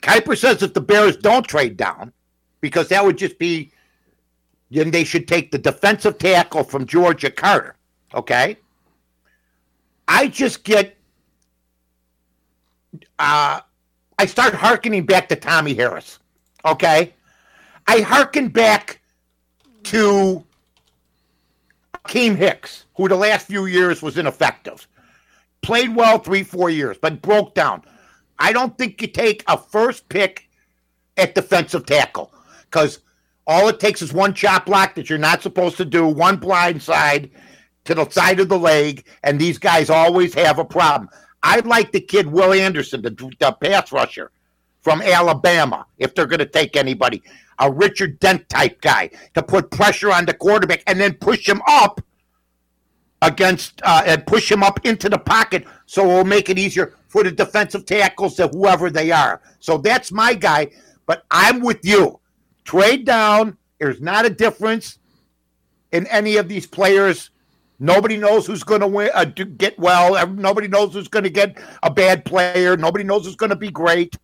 Kiper 0.00 0.38
says 0.38 0.62
if 0.62 0.74
the 0.74 0.80
Bears 0.80 1.16
don't 1.16 1.46
trade 1.46 1.76
down, 1.76 2.12
because 2.60 2.88
that 2.88 3.04
would 3.04 3.18
just 3.18 3.38
be, 3.38 3.72
then 4.70 4.90
they 4.90 5.04
should 5.04 5.26
take 5.26 5.50
the 5.50 5.58
defensive 5.58 6.18
tackle 6.18 6.64
from 6.64 6.86
Georgia 6.86 7.30
Carter. 7.30 7.76
Okay. 8.14 8.56
I 10.12 10.28
just 10.28 10.62
get 10.62 10.94
uh 13.18 13.60
I 14.18 14.26
start 14.26 14.54
harkening 14.54 15.06
back 15.06 15.30
to 15.30 15.36
Tommie 15.36 15.74
Harris. 15.74 16.18
Okay? 16.66 17.14
I 17.86 18.00
harken 18.00 18.48
back 18.48 19.00
to 19.84 20.44
Akiem 21.94 22.36
Hicks, 22.36 22.84
who 22.94 23.08
the 23.08 23.16
last 23.16 23.46
few 23.46 23.64
years 23.64 24.02
was 24.02 24.18
ineffective. 24.18 24.86
Played 25.62 25.96
well 25.96 26.18
three, 26.18 26.42
four 26.42 26.68
years, 26.68 26.98
but 27.00 27.22
broke 27.22 27.54
down. 27.54 27.82
I 28.38 28.52
don't 28.52 28.76
think 28.76 29.00
you 29.00 29.08
take 29.08 29.42
a 29.48 29.56
first 29.56 30.10
pick 30.10 30.46
at 31.16 31.34
defensive 31.34 31.86
tackle 31.86 32.34
because 32.64 32.98
all 33.46 33.66
it 33.68 33.80
takes 33.80 34.02
is 34.02 34.12
one 34.12 34.34
chop 34.34 34.66
block 34.66 34.94
that 34.94 35.08
you're 35.08 35.18
not 35.18 35.42
supposed 35.42 35.78
to 35.78 35.86
do, 35.86 36.06
one 36.06 36.36
blind 36.36 36.82
side 36.82 37.30
to 37.84 37.94
the 37.94 38.08
side 38.10 38.40
of 38.40 38.48
the 38.48 38.58
leg, 38.58 39.04
and 39.22 39.40
these 39.40 39.58
guys 39.58 39.90
always 39.90 40.34
have 40.34 40.58
a 40.58 40.64
problem. 40.64 41.08
I 41.42 41.60
like 41.60 41.92
the 41.92 42.00
kid 42.00 42.26
Will 42.26 42.52
Anderson, 42.52 43.02
the, 43.02 43.10
the 43.10 43.52
pass 43.52 43.90
rusher 43.92 44.30
from 44.80 45.02
Alabama, 45.02 45.86
if 45.98 46.14
they're 46.14 46.26
going 46.26 46.38
to 46.40 46.46
take 46.46 46.76
anybody, 46.76 47.22
a 47.58 47.70
Richard 47.70 48.18
Dent 48.20 48.48
type 48.48 48.80
guy 48.80 49.10
to 49.34 49.42
put 49.42 49.70
pressure 49.70 50.12
on 50.12 50.26
the 50.26 50.34
quarterback 50.34 50.82
and 50.86 51.00
then 51.00 51.14
push 51.14 51.48
him 51.48 51.62
up 51.66 52.00
against 53.22 53.80
uh, 53.84 54.02
and 54.04 54.26
push 54.26 54.50
him 54.50 54.62
up 54.62 54.84
into 54.84 55.08
the 55.08 55.18
pocket 55.18 55.64
so 55.86 56.04
it 56.04 56.08
will 56.08 56.24
make 56.24 56.50
it 56.50 56.58
easier 56.58 56.94
for 57.06 57.22
the 57.22 57.30
defensive 57.30 57.86
tackles 57.86 58.34
to 58.36 58.48
whoever 58.48 58.90
they 58.90 59.12
are. 59.12 59.40
So 59.60 59.78
that's 59.78 60.10
my 60.10 60.34
guy. 60.34 60.70
But 61.06 61.24
I'm 61.30 61.60
with 61.60 61.84
you. 61.84 62.18
Trade 62.64 63.04
down. 63.04 63.56
There's 63.78 64.00
not 64.00 64.24
a 64.24 64.30
difference 64.30 64.98
in 65.92 66.06
any 66.08 66.36
of 66.36 66.48
these 66.48 66.66
players. 66.66 67.30
Nobody 67.82 68.16
knows 68.16 68.46
who's 68.46 68.62
going 68.62 68.80
to 68.80 68.86
win, 68.86 69.10
uh, 69.12 69.24
get 69.24 69.76
well. 69.76 70.24
Nobody 70.28 70.68
knows 70.68 70.94
who's 70.94 71.08
going 71.08 71.24
to 71.24 71.30
get 71.30 71.58
a 71.82 71.90
bad 71.90 72.24
player. 72.24 72.76
Nobody 72.76 73.02
knows 73.02 73.24
who's 73.24 73.34
going 73.34 73.50
to 73.50 73.56
be 73.56 73.72
great. 73.72 74.16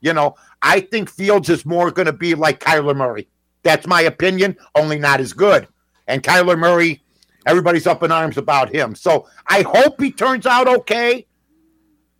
You 0.00 0.12
know, 0.12 0.34
I 0.60 0.80
think 0.80 1.08
Fields 1.08 1.48
is 1.48 1.64
more 1.64 1.92
going 1.92 2.06
to 2.06 2.12
be 2.12 2.34
like 2.34 2.58
Kyler 2.58 2.96
Murray. 2.96 3.28
That's 3.62 3.86
my 3.86 4.02
opinion, 4.02 4.56
only 4.74 4.98
not 4.98 5.20
as 5.20 5.32
good. 5.32 5.68
And 6.08 6.20
Kyler 6.20 6.58
Murray, 6.58 7.00
everybody's 7.46 7.86
up 7.86 8.02
in 8.02 8.10
arms 8.10 8.38
about 8.38 8.74
him. 8.74 8.96
So 8.96 9.28
I 9.46 9.62
hope 9.62 10.00
he 10.00 10.10
turns 10.10 10.44
out 10.44 10.66
okay. 10.66 11.28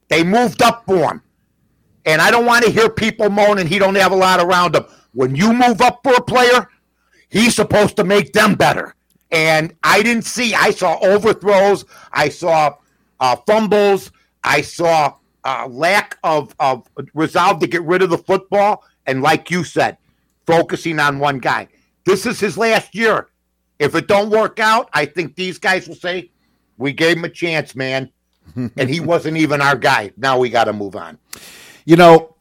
They 0.06 0.22
moved 0.22 0.62
up 0.62 0.84
for 0.86 1.14
him. 1.14 1.22
And 2.04 2.22
I 2.22 2.30
don't 2.30 2.46
want 2.46 2.64
to 2.64 2.70
hear 2.70 2.88
people 2.88 3.28
moaning 3.28 3.66
he 3.66 3.80
don't 3.80 3.96
have 3.96 4.12
a 4.12 4.16
lot 4.16 4.38
around 4.38 4.76
him. 4.76 4.84
When 5.14 5.34
you 5.34 5.52
move 5.52 5.80
up 5.80 5.98
for 6.04 6.14
a 6.14 6.22
player, 6.22 6.68
he's 7.28 7.56
supposed 7.56 7.96
to 7.96 8.04
make 8.04 8.32
them 8.32 8.54
better. 8.54 8.95
And 9.30 9.74
I 9.82 10.02
didn't 10.02 10.24
see. 10.24 10.54
I 10.54 10.70
saw 10.70 10.98
overthrows. 11.00 11.84
I 12.12 12.28
saw 12.28 12.76
uh, 13.20 13.36
fumbles. 13.46 14.12
I 14.44 14.60
saw 14.60 15.14
uh, 15.44 15.66
lack 15.68 16.18
of, 16.22 16.54
of 16.60 16.88
resolve 17.14 17.60
to 17.60 17.66
get 17.66 17.82
rid 17.82 18.02
of 18.02 18.10
the 18.10 18.18
football. 18.18 18.84
And 19.06 19.22
like 19.22 19.50
you 19.50 19.64
said, 19.64 19.98
focusing 20.46 20.98
on 21.00 21.18
one 21.18 21.38
guy. 21.38 21.68
This 22.04 22.24
is 22.24 22.38
his 22.38 22.56
last 22.56 22.94
year. 22.94 23.28
If 23.78 23.94
it 23.94 24.06
don't 24.08 24.30
work 24.30 24.58
out, 24.58 24.88
I 24.92 25.04
think 25.04 25.34
these 25.34 25.58
guys 25.58 25.86
will 25.86 25.96
say, 25.96 26.30
"We 26.78 26.92
gave 26.92 27.18
him 27.18 27.24
a 27.24 27.28
chance, 27.28 27.74
man." 27.74 28.10
and 28.56 28.88
he 28.88 29.00
wasn't 29.00 29.36
even 29.36 29.60
our 29.60 29.76
guy. 29.76 30.12
Now 30.16 30.38
we 30.38 30.48
got 30.48 30.64
to 30.64 30.72
move 30.72 30.96
on. 30.96 31.18
You 31.84 31.96
know, 31.96 32.36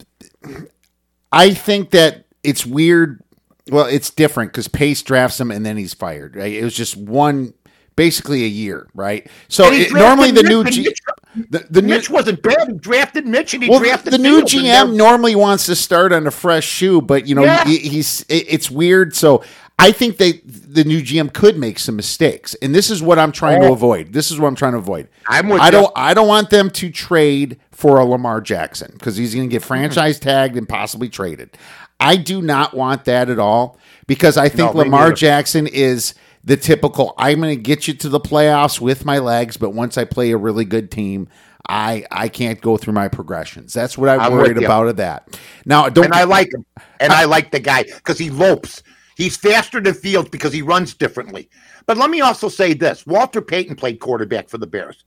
I 1.31 1.53
think 1.53 1.91
that 1.91 2.25
it's 2.43 2.65
weird. 2.65 3.21
Well, 3.69 3.85
it's 3.85 4.09
different 4.09 4.51
because 4.51 4.67
Pace 4.67 5.01
drafts 5.01 5.39
him 5.39 5.51
and 5.51 5.65
then 5.65 5.77
he's 5.77 5.93
fired. 5.93 6.35
Right? 6.35 6.53
It 6.53 6.63
was 6.63 6.75
just 6.75 6.95
one, 6.95 7.53
basically 7.95 8.43
a 8.43 8.47
year, 8.47 8.87
right? 8.93 9.27
So 9.47 9.71
it, 9.71 9.91
normally 9.91 10.31
the 10.31 10.43
new 10.43 10.63
G, 10.65 10.93
the, 11.35 11.65
the 11.69 11.81
Mitch 11.81 12.09
new, 12.09 12.15
wasn't 12.15 12.41
bad. 12.41 12.67
He 12.67 12.73
drafted 12.75 13.25
Mitch 13.25 13.53
and 13.53 13.63
he 13.63 13.69
well, 13.69 13.79
drafted 13.79 14.13
the 14.13 14.17
new 14.17 14.41
GM 14.41 14.95
normally 14.95 15.35
wants 15.35 15.65
to 15.65 15.75
start 15.75 16.11
on 16.11 16.27
a 16.27 16.31
fresh 16.31 16.65
shoe, 16.65 17.01
but 17.01 17.27
you 17.27 17.35
know 17.35 17.43
yeah. 17.43 17.63
he, 17.65 17.79
he's 17.79 18.21
it, 18.29 18.45
it's 18.47 18.69
weird. 18.69 19.15
So 19.15 19.43
I 19.77 19.91
think 19.91 20.17
they 20.17 20.33
the 20.43 20.83
new 20.83 21.01
GM 21.01 21.33
could 21.33 21.57
make 21.57 21.79
some 21.79 21.95
mistakes, 21.95 22.55
and 22.61 22.73
this 22.73 22.89
is 22.89 23.01
what 23.01 23.19
I'm 23.19 23.31
trying 23.31 23.63
oh. 23.63 23.67
to 23.67 23.73
avoid. 23.73 24.13
This 24.13 24.31
is 24.31 24.39
what 24.39 24.47
I'm 24.47 24.55
trying 24.55 24.73
to 24.73 24.79
avoid. 24.79 25.09
I'm 25.27 25.49
with 25.49 25.61
I 25.61 25.71
don't 25.71 25.91
I 25.95 26.13
don't 26.13 26.27
want 26.27 26.49
them 26.49 26.69
to 26.71 26.89
trade 26.91 27.59
for 27.71 27.99
a 27.99 28.05
Lamar 28.05 28.39
Jackson 28.39 28.91
because 28.93 29.17
he's 29.17 29.35
going 29.35 29.49
to 29.49 29.51
get 29.51 29.61
mm-hmm. 29.61 29.67
franchise 29.67 30.19
tagged 30.19 30.55
and 30.55 30.67
possibly 30.67 31.09
traded. 31.09 31.57
I 31.99 32.17
do 32.17 32.41
not 32.41 32.73
want 32.73 33.05
that 33.05 33.29
at 33.29 33.39
all 33.39 33.79
because 34.07 34.37
I 34.37 34.49
think 34.49 34.73
no, 34.73 34.81
Lamar 34.81 35.11
Jackson 35.13 35.67
is 35.67 36.13
the 36.43 36.57
typical. 36.57 37.13
I'm 37.17 37.41
going 37.41 37.55
to 37.55 37.61
get 37.61 37.87
you 37.87 37.93
to 37.95 38.09
the 38.09 38.19
playoffs 38.19 38.79
with 38.79 39.05
my 39.05 39.19
legs, 39.19 39.57
but 39.57 39.71
once 39.71 39.97
I 39.97 40.05
play 40.05 40.31
a 40.31 40.37
really 40.37 40.65
good 40.65 40.91
team, 40.91 41.27
I 41.67 42.05
I 42.11 42.29
can't 42.29 42.61
go 42.61 42.77
through 42.77 42.93
my 42.93 43.07
progressions. 43.07 43.73
That's 43.73 43.97
what 43.97 44.09
I'm, 44.09 44.19
I'm 44.19 44.33
worried 44.33 44.57
about 44.57 44.87
of 44.87 44.97
that. 44.97 45.39
Now, 45.65 45.89
don't 45.89 46.05
and 46.05 46.13
I 46.13 46.23
like 46.23 46.53
him, 46.53 46.65
and 46.99 47.11
I, 47.11 47.23
I 47.23 47.25
like 47.25 47.51
the 47.51 47.59
guy 47.59 47.83
because 47.83 48.19
he 48.19 48.29
lopes. 48.29 48.83
He's 49.17 49.37
faster 49.37 49.79
than 49.79 49.93
Fields 49.93 50.29
because 50.29 50.53
he 50.53 50.61
runs 50.61 50.93
differently. 50.93 51.49
But 51.85 51.97
let 51.97 52.09
me 52.09 52.21
also 52.21 52.49
say 52.49 52.73
this 52.73 53.07
Walter 53.07 53.41
Payton 53.41 53.77
played 53.77 53.99
quarterback 53.99 54.49
for 54.49 54.57
the 54.57 54.67
Bears. 54.67 55.05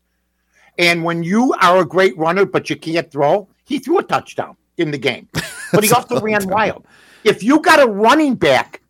And 0.79 1.05
when 1.05 1.23
you 1.23 1.55
are 1.61 1.81
a 1.81 1.85
great 1.85 2.17
runner, 2.17 2.47
but 2.47 2.71
you 2.71 2.77
can't 2.77 3.11
throw, 3.11 3.49
he 3.65 3.79
threw 3.79 3.99
a 3.99 4.03
touchdown 4.03 4.57
in 4.79 4.91
the 4.91 4.99
game. 4.99 5.29
But 5.71 5.85
he 5.85 5.93
also 5.93 6.19
ran 6.23 6.41
time. 6.41 6.51
wild. 6.51 6.87
If 7.25 7.43
you 7.43 7.61
got 7.61 7.79
a 7.79 7.87
running 7.87 8.37
back 8.37 8.81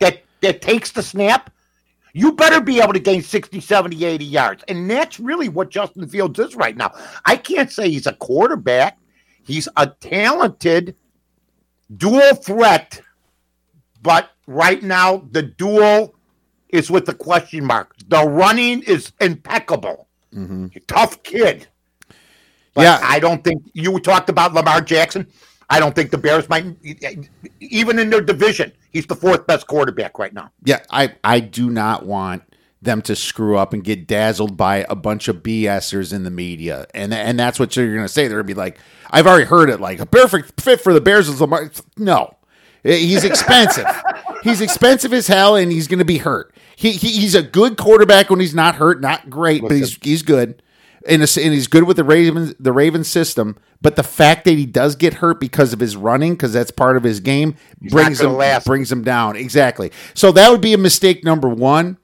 that, 0.00 0.22
that 0.40 0.62
takes 0.62 0.92
the 0.92 1.02
snap, 1.02 1.52
you 2.14 2.32
better 2.32 2.62
be 2.62 2.80
able 2.80 2.94
to 2.94 2.98
gain 2.98 3.20
60, 3.20 3.60
70, 3.60 4.02
80 4.02 4.24
yards. 4.24 4.64
And 4.66 4.90
that's 4.90 5.20
really 5.20 5.50
what 5.50 5.68
Justin 5.68 6.08
Fields 6.08 6.38
is 6.38 6.56
right 6.56 6.74
now. 6.74 6.92
I 7.26 7.36
can't 7.36 7.70
say 7.70 7.90
he's 7.90 8.06
a 8.06 8.14
quarterback, 8.14 8.98
he's 9.44 9.68
a 9.76 9.88
talented 9.88 10.96
dual 11.94 12.34
threat, 12.36 13.02
but 14.00 14.30
right 14.46 14.82
now 14.82 15.28
the 15.32 15.42
dual 15.42 16.14
is 16.70 16.90
with 16.90 17.06
the 17.06 17.14
question 17.14 17.64
mark. 17.64 17.94
The 18.08 18.26
running 18.26 18.82
is 18.84 19.12
impeccable. 19.20 20.08
Mm-hmm. 20.34 20.68
Tough 20.86 21.22
kid. 21.22 21.68
But 22.74 22.82
yeah, 22.82 23.00
I 23.02 23.18
don't 23.18 23.44
think 23.44 23.62
you 23.74 23.98
talked 24.00 24.28
about 24.28 24.54
Lamar 24.54 24.80
Jackson. 24.80 25.26
I 25.68 25.80
don't 25.80 25.94
think 25.94 26.10
the 26.10 26.18
Bears 26.18 26.48
might 26.48 26.64
even 27.60 27.98
in 27.98 28.10
their 28.10 28.20
division. 28.20 28.72
He's 28.90 29.06
the 29.06 29.14
fourth 29.14 29.46
best 29.46 29.66
quarterback 29.66 30.18
right 30.18 30.32
now. 30.32 30.50
Yeah, 30.64 30.80
I 30.90 31.14
I 31.24 31.40
do 31.40 31.70
not 31.70 32.04
want 32.04 32.42
them 32.82 33.00
to 33.00 33.14
screw 33.14 33.56
up 33.56 33.72
and 33.72 33.84
get 33.84 34.08
dazzled 34.08 34.56
by 34.56 34.84
a 34.90 34.96
bunch 34.96 35.28
of 35.28 35.36
BSers 35.36 36.12
in 36.12 36.24
the 36.24 36.30
media. 36.30 36.86
And 36.92 37.14
and 37.14 37.38
that's 37.38 37.58
what 37.58 37.76
you're 37.76 37.94
going 37.94 38.04
to 38.04 38.08
say. 38.08 38.22
They're 38.26 38.38
going 38.38 38.48
to 38.48 38.54
be 38.54 38.58
like, 38.58 38.78
I've 39.10 39.26
already 39.26 39.44
heard 39.44 39.70
it 39.70 39.80
like 39.80 40.00
a 40.00 40.06
perfect 40.06 40.60
fit 40.60 40.80
for 40.80 40.92
the 40.92 41.00
Bears 41.00 41.28
is 41.28 41.40
Lamar. 41.40 41.70
No. 41.96 42.36
Eh, 42.84 42.96
he's 42.96 43.22
expensive. 43.22 43.86
he's 44.42 44.60
expensive 44.60 45.12
as 45.12 45.28
hell, 45.28 45.54
and 45.54 45.70
he's 45.70 45.86
going 45.86 46.00
to 46.00 46.04
be 46.04 46.18
hurt. 46.18 46.52
He, 46.74 46.92
he, 46.92 47.12
he's 47.12 47.36
a 47.36 47.42
good 47.42 47.76
quarterback 47.76 48.28
when 48.28 48.40
he's 48.40 48.54
not 48.54 48.74
hurt, 48.74 49.00
not 49.00 49.30
great, 49.30 49.62
but 49.62 49.70
he's 49.70 49.96
he's 50.02 50.22
good, 50.22 50.60
and, 51.08 51.22
and 51.22 51.52
he's 51.52 51.66
good 51.66 51.84
with 51.84 51.96
the 51.96 52.04
Ravens 52.04 52.54
the 52.58 52.72
Ravens 52.72 53.08
system. 53.08 53.56
But 53.80 53.96
the 53.96 54.02
fact 54.02 54.44
that 54.44 54.52
he 54.52 54.66
does 54.66 54.94
get 54.94 55.14
hurt 55.14 55.40
because 55.40 55.72
of 55.72 55.80
his 55.80 55.96
running, 55.96 56.34
because 56.34 56.52
that's 56.52 56.70
part 56.70 56.96
of 56.96 57.02
his 57.02 57.20
game, 57.20 57.56
he's 57.80 57.92
brings 57.92 58.20
him 58.20 58.34
last. 58.34 58.66
brings 58.66 58.90
him 58.92 59.02
down 59.02 59.36
exactly. 59.36 59.90
So 60.14 60.32
that 60.32 60.50
would 60.50 60.60
be 60.60 60.72
a 60.72 60.78
mistake 60.78 61.24
number 61.24 61.48
one. 61.48 61.98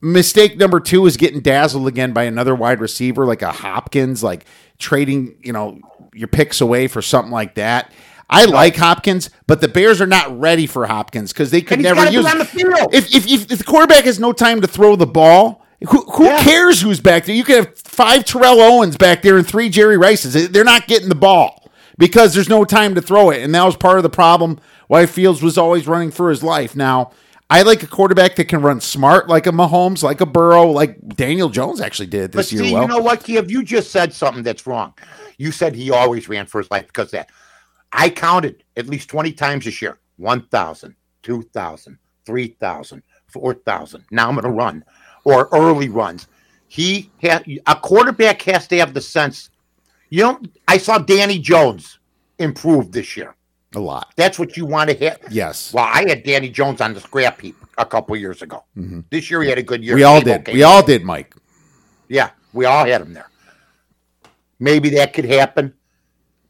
Mistake 0.00 0.58
number 0.58 0.80
two 0.80 1.06
is 1.06 1.16
getting 1.16 1.40
dazzled 1.40 1.86
again 1.86 2.12
by 2.12 2.24
another 2.24 2.54
wide 2.54 2.80
receiver 2.80 3.24
like 3.24 3.42
a 3.42 3.52
Hopkins, 3.52 4.22
like 4.22 4.44
trading 4.78 5.36
you 5.42 5.52
know 5.52 5.78
your 6.12 6.28
picks 6.28 6.60
away 6.60 6.88
for 6.88 7.02
something 7.02 7.32
like 7.32 7.54
that. 7.54 7.92
I 8.28 8.46
like 8.46 8.76
Hopkins, 8.76 9.30
but 9.46 9.60
the 9.60 9.68
Bears 9.68 10.00
are 10.00 10.06
not 10.06 10.38
ready 10.38 10.66
for 10.66 10.86
Hopkins 10.86 11.32
because 11.32 11.50
they 11.50 11.60
could 11.60 11.80
never 11.80 12.10
use. 12.10 12.26
On 12.26 12.38
the 12.38 12.44
field. 12.44 12.94
If, 12.94 13.14
if, 13.14 13.26
if, 13.26 13.48
the 13.48 13.62
quarterback 13.62 14.04
has 14.04 14.18
no 14.18 14.32
time 14.32 14.62
to 14.62 14.66
throw 14.66 14.96
the 14.96 15.06
ball, 15.06 15.63
who, 15.88 16.02
who 16.02 16.24
yeah. 16.24 16.42
cares 16.42 16.80
who's 16.80 17.00
back 17.00 17.24
there? 17.24 17.34
You 17.34 17.44
could 17.44 17.56
have 17.56 17.78
five 17.78 18.24
Terrell 18.24 18.60
Owens 18.60 18.96
back 18.96 19.22
there 19.22 19.36
and 19.36 19.46
three 19.46 19.68
Jerry 19.68 19.96
Rices. 19.96 20.50
They're 20.50 20.64
not 20.64 20.86
getting 20.86 21.08
the 21.08 21.14
ball 21.14 21.70
because 21.98 22.34
there's 22.34 22.48
no 22.48 22.64
time 22.64 22.94
to 22.94 23.02
throw 23.02 23.30
it, 23.30 23.42
and 23.42 23.54
that 23.54 23.64
was 23.64 23.76
part 23.76 23.98
of 23.98 24.02
the 24.02 24.10
problem 24.10 24.58
why 24.86 25.06
Fields 25.06 25.42
was 25.42 25.58
always 25.58 25.86
running 25.86 26.10
for 26.10 26.30
his 26.30 26.42
life. 26.42 26.74
Now. 26.76 27.12
I 27.50 27.60
like 27.60 27.82
a 27.82 27.86
quarterback 27.86 28.36
that 28.36 28.46
can 28.46 28.62
run 28.62 28.80
smart, 28.80 29.28
like 29.28 29.46
a 29.46 29.52
Mahomes, 29.52 30.02
like 30.02 30.22
a 30.22 30.26
Burrow, 30.26 30.70
like 30.70 30.98
Daniel 31.14 31.50
Jones 31.50 31.78
actually 31.78 32.06
did 32.06 32.32
this 32.32 32.48
but 32.48 32.52
year. 32.52 32.64
See, 32.64 32.72
well. 32.72 32.82
you 32.82 32.88
know 32.88 32.98
what, 32.98 33.22
Kiev? 33.22 33.50
You 33.50 33.62
just 33.62 33.90
said 33.90 34.14
something 34.14 34.42
that's 34.42 34.66
wrong. 34.66 34.94
You 35.36 35.52
said 35.52 35.74
he 35.74 35.90
always 35.90 36.26
ran 36.26 36.46
for 36.46 36.58
his 36.58 36.70
life 36.70 36.86
because 36.86 37.10
that. 37.10 37.28
I 37.92 38.10
counted 38.10 38.64
at 38.76 38.86
least 38.86 39.08
20 39.08 39.32
times 39.32 39.66
this 39.66 39.80
year 39.80 39.98
1,000, 40.16 40.96
2,000, 41.22 41.98
3,000, 42.26 43.02
4,000. 43.28 44.04
Now 44.10 44.28
I'm 44.28 44.34
going 44.34 44.44
to 44.44 44.50
run 44.50 44.84
or 45.24 45.48
early 45.52 45.88
runs. 45.88 46.28
He 46.68 47.10
had 47.20 47.44
a 47.66 47.76
quarterback 47.76 48.42
has 48.42 48.66
to 48.68 48.78
have 48.78 48.94
the 48.94 49.00
sense. 49.00 49.50
You 50.10 50.22
know, 50.22 50.40
I 50.68 50.78
saw 50.78 50.98
Danny 50.98 51.38
Jones 51.38 51.98
improve 52.38 52.92
this 52.92 53.16
year. 53.16 53.34
A 53.74 53.80
lot. 53.80 54.12
That's 54.16 54.38
what 54.38 54.56
you 54.56 54.66
want 54.66 54.90
to 54.90 54.96
hit. 54.96 55.20
Yes. 55.30 55.72
Well, 55.72 55.84
I 55.84 56.08
had 56.08 56.22
Danny 56.22 56.48
Jones 56.48 56.80
on 56.80 56.94
the 56.94 57.00
scrap 57.00 57.40
heap 57.40 57.56
a 57.76 57.84
couple 57.84 58.16
years 58.16 58.40
ago. 58.42 58.62
Mm-hmm. 58.76 59.00
This 59.10 59.30
year 59.30 59.42
he 59.42 59.48
had 59.48 59.58
a 59.58 59.62
good 59.62 59.82
year. 59.82 59.96
We 59.96 60.04
all 60.04 60.20
did. 60.20 60.46
We 60.46 60.62
all 60.62 60.84
did, 60.84 61.02
Mike. 61.02 61.34
Yeah, 62.08 62.30
we 62.52 62.66
all 62.66 62.84
had 62.84 63.00
him 63.00 63.12
there. 63.12 63.28
Maybe 64.60 64.90
that 64.90 65.12
could 65.12 65.24
happen 65.24 65.74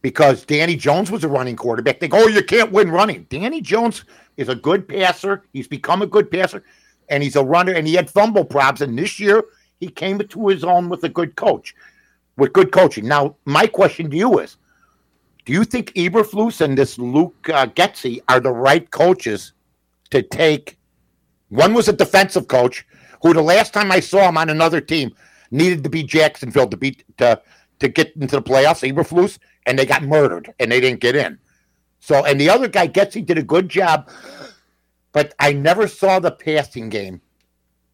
because 0.02 0.44
Danny 0.44 0.76
Jones 0.76 1.10
was 1.10 1.24
a 1.24 1.28
running 1.28 1.56
quarterback. 1.56 1.98
They 1.98 2.08
go, 2.08 2.24
oh, 2.24 2.28
you 2.28 2.42
can't 2.42 2.70
win 2.70 2.90
running. 2.90 3.26
Danny 3.30 3.62
Jones 3.62 4.04
is 4.36 4.50
a 4.50 4.54
good 4.54 4.86
passer. 4.86 5.44
He's 5.52 5.66
become 5.66 6.02
a 6.02 6.06
good 6.06 6.30
passer, 6.30 6.62
and 7.08 7.22
he's 7.22 7.36
a 7.36 7.44
runner. 7.44 7.72
And 7.72 7.86
he 7.86 7.94
had 7.94 8.10
fumble 8.10 8.44
problems. 8.44 8.80
And 8.80 8.98
this 8.98 9.18
year, 9.18 9.44
he 9.80 9.88
came 9.88 10.18
to 10.18 10.48
his 10.48 10.64
own 10.64 10.88
with 10.88 11.04
a 11.04 11.08
good 11.08 11.36
coach, 11.36 11.74
with 12.36 12.52
good 12.52 12.72
coaching. 12.72 13.06
Now, 13.06 13.36
my 13.44 13.66
question 13.66 14.10
to 14.10 14.16
you 14.16 14.38
is: 14.38 14.56
Do 15.44 15.52
you 15.52 15.64
think 15.64 15.92
Eberflus 15.94 16.60
and 16.60 16.76
this 16.76 16.98
Luke 16.98 17.48
uh, 17.52 17.66
Getsy 17.66 18.20
are 18.28 18.40
the 18.40 18.52
right 18.52 18.90
coaches 18.90 19.52
to 20.10 20.22
take? 20.22 20.78
One 21.48 21.74
was 21.74 21.88
a 21.88 21.92
defensive 21.92 22.48
coach 22.48 22.86
who, 23.22 23.34
the 23.34 23.42
last 23.42 23.72
time 23.72 23.92
I 23.92 24.00
saw 24.00 24.28
him 24.28 24.38
on 24.38 24.50
another 24.50 24.80
team, 24.80 25.14
needed 25.50 25.84
to 25.84 25.90
beat 25.90 26.06
Jacksonville 26.06 26.68
to 26.68 26.76
beat 26.76 27.04
to 27.18 27.40
to 27.80 27.88
get 27.88 28.14
into 28.16 28.36
the 28.36 28.42
playoffs. 28.42 28.88
Eberflus, 28.88 29.38
and 29.66 29.78
they 29.78 29.86
got 29.86 30.02
murdered 30.02 30.52
and 30.58 30.70
they 30.70 30.80
didn't 30.80 31.00
get 31.00 31.16
in. 31.16 31.38
So, 32.00 32.24
and 32.24 32.38
the 32.40 32.50
other 32.50 32.68
guy 32.68 32.86
Getsy 32.86 33.24
did 33.24 33.38
a 33.38 33.42
good 33.42 33.68
job, 33.68 34.10
but 35.14 35.34
I 35.40 35.54
never 35.54 35.88
saw 35.88 36.18
the 36.18 36.30
passing 36.30 36.90
game 36.90 37.22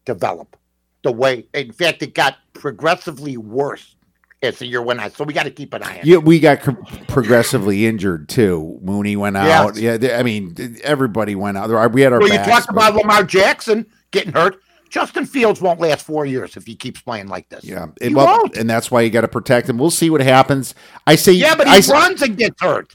develop 0.03 0.57
the 1.03 1.11
way. 1.13 1.47
In 1.53 1.71
fact, 1.71 2.03
it 2.03 2.13
got 2.13 2.35
progressively 2.53 3.37
worse 3.37 3.95
as 4.43 4.57
the 4.59 4.65
year 4.65 4.81
went 4.81 4.99
on. 4.99 5.11
So 5.11 5.23
we 5.23 5.33
got 5.33 5.43
to 5.43 5.51
keep 5.51 5.73
an 5.73 5.83
eye 5.83 5.99
on. 5.99 6.05
Yeah, 6.05 6.17
we 6.17 6.39
got 6.39 6.61
co- 6.61 6.77
progressively 7.07 7.85
injured 7.85 8.27
too. 8.27 8.79
Mooney 8.81 9.15
went 9.15 9.37
out. 9.37 9.77
Yes. 9.77 10.01
Yeah, 10.01 10.17
I 10.17 10.23
mean 10.23 10.77
everybody 10.83 11.35
went 11.35 11.57
out. 11.57 11.69
We 11.93 12.01
had 12.01 12.11
our. 12.11 12.19
Well, 12.19 12.27
you 12.27 12.35
backs, 12.35 12.49
talked 12.49 12.67
but- 12.67 12.73
about 12.75 12.95
Lamar 12.95 13.23
Jackson 13.23 13.85
getting 14.11 14.33
hurt. 14.33 14.57
Justin 14.89 15.25
Fields 15.25 15.61
won't 15.61 15.79
last 15.79 16.05
four 16.05 16.25
years 16.25 16.57
if 16.57 16.65
he 16.65 16.75
keeps 16.75 16.99
playing 16.99 17.27
like 17.29 17.47
this. 17.47 17.63
Yeah, 17.63 17.85
he 18.01 18.07
it, 18.07 18.13
well, 18.13 18.25
won't. 18.27 18.57
and 18.57 18.69
that's 18.69 18.91
why 18.91 18.99
you 18.99 19.09
got 19.09 19.21
to 19.21 19.29
protect 19.29 19.69
him. 19.69 19.77
We'll 19.77 19.89
see 19.89 20.09
what 20.09 20.19
happens. 20.19 20.75
I 21.07 21.15
say, 21.15 21.31
Yeah, 21.31 21.55
but 21.55 21.65
he 21.69 21.75
I 21.75 21.93
runs 21.93 22.21
and 22.21 22.35
gets 22.37 22.61
hurt. 22.61 22.93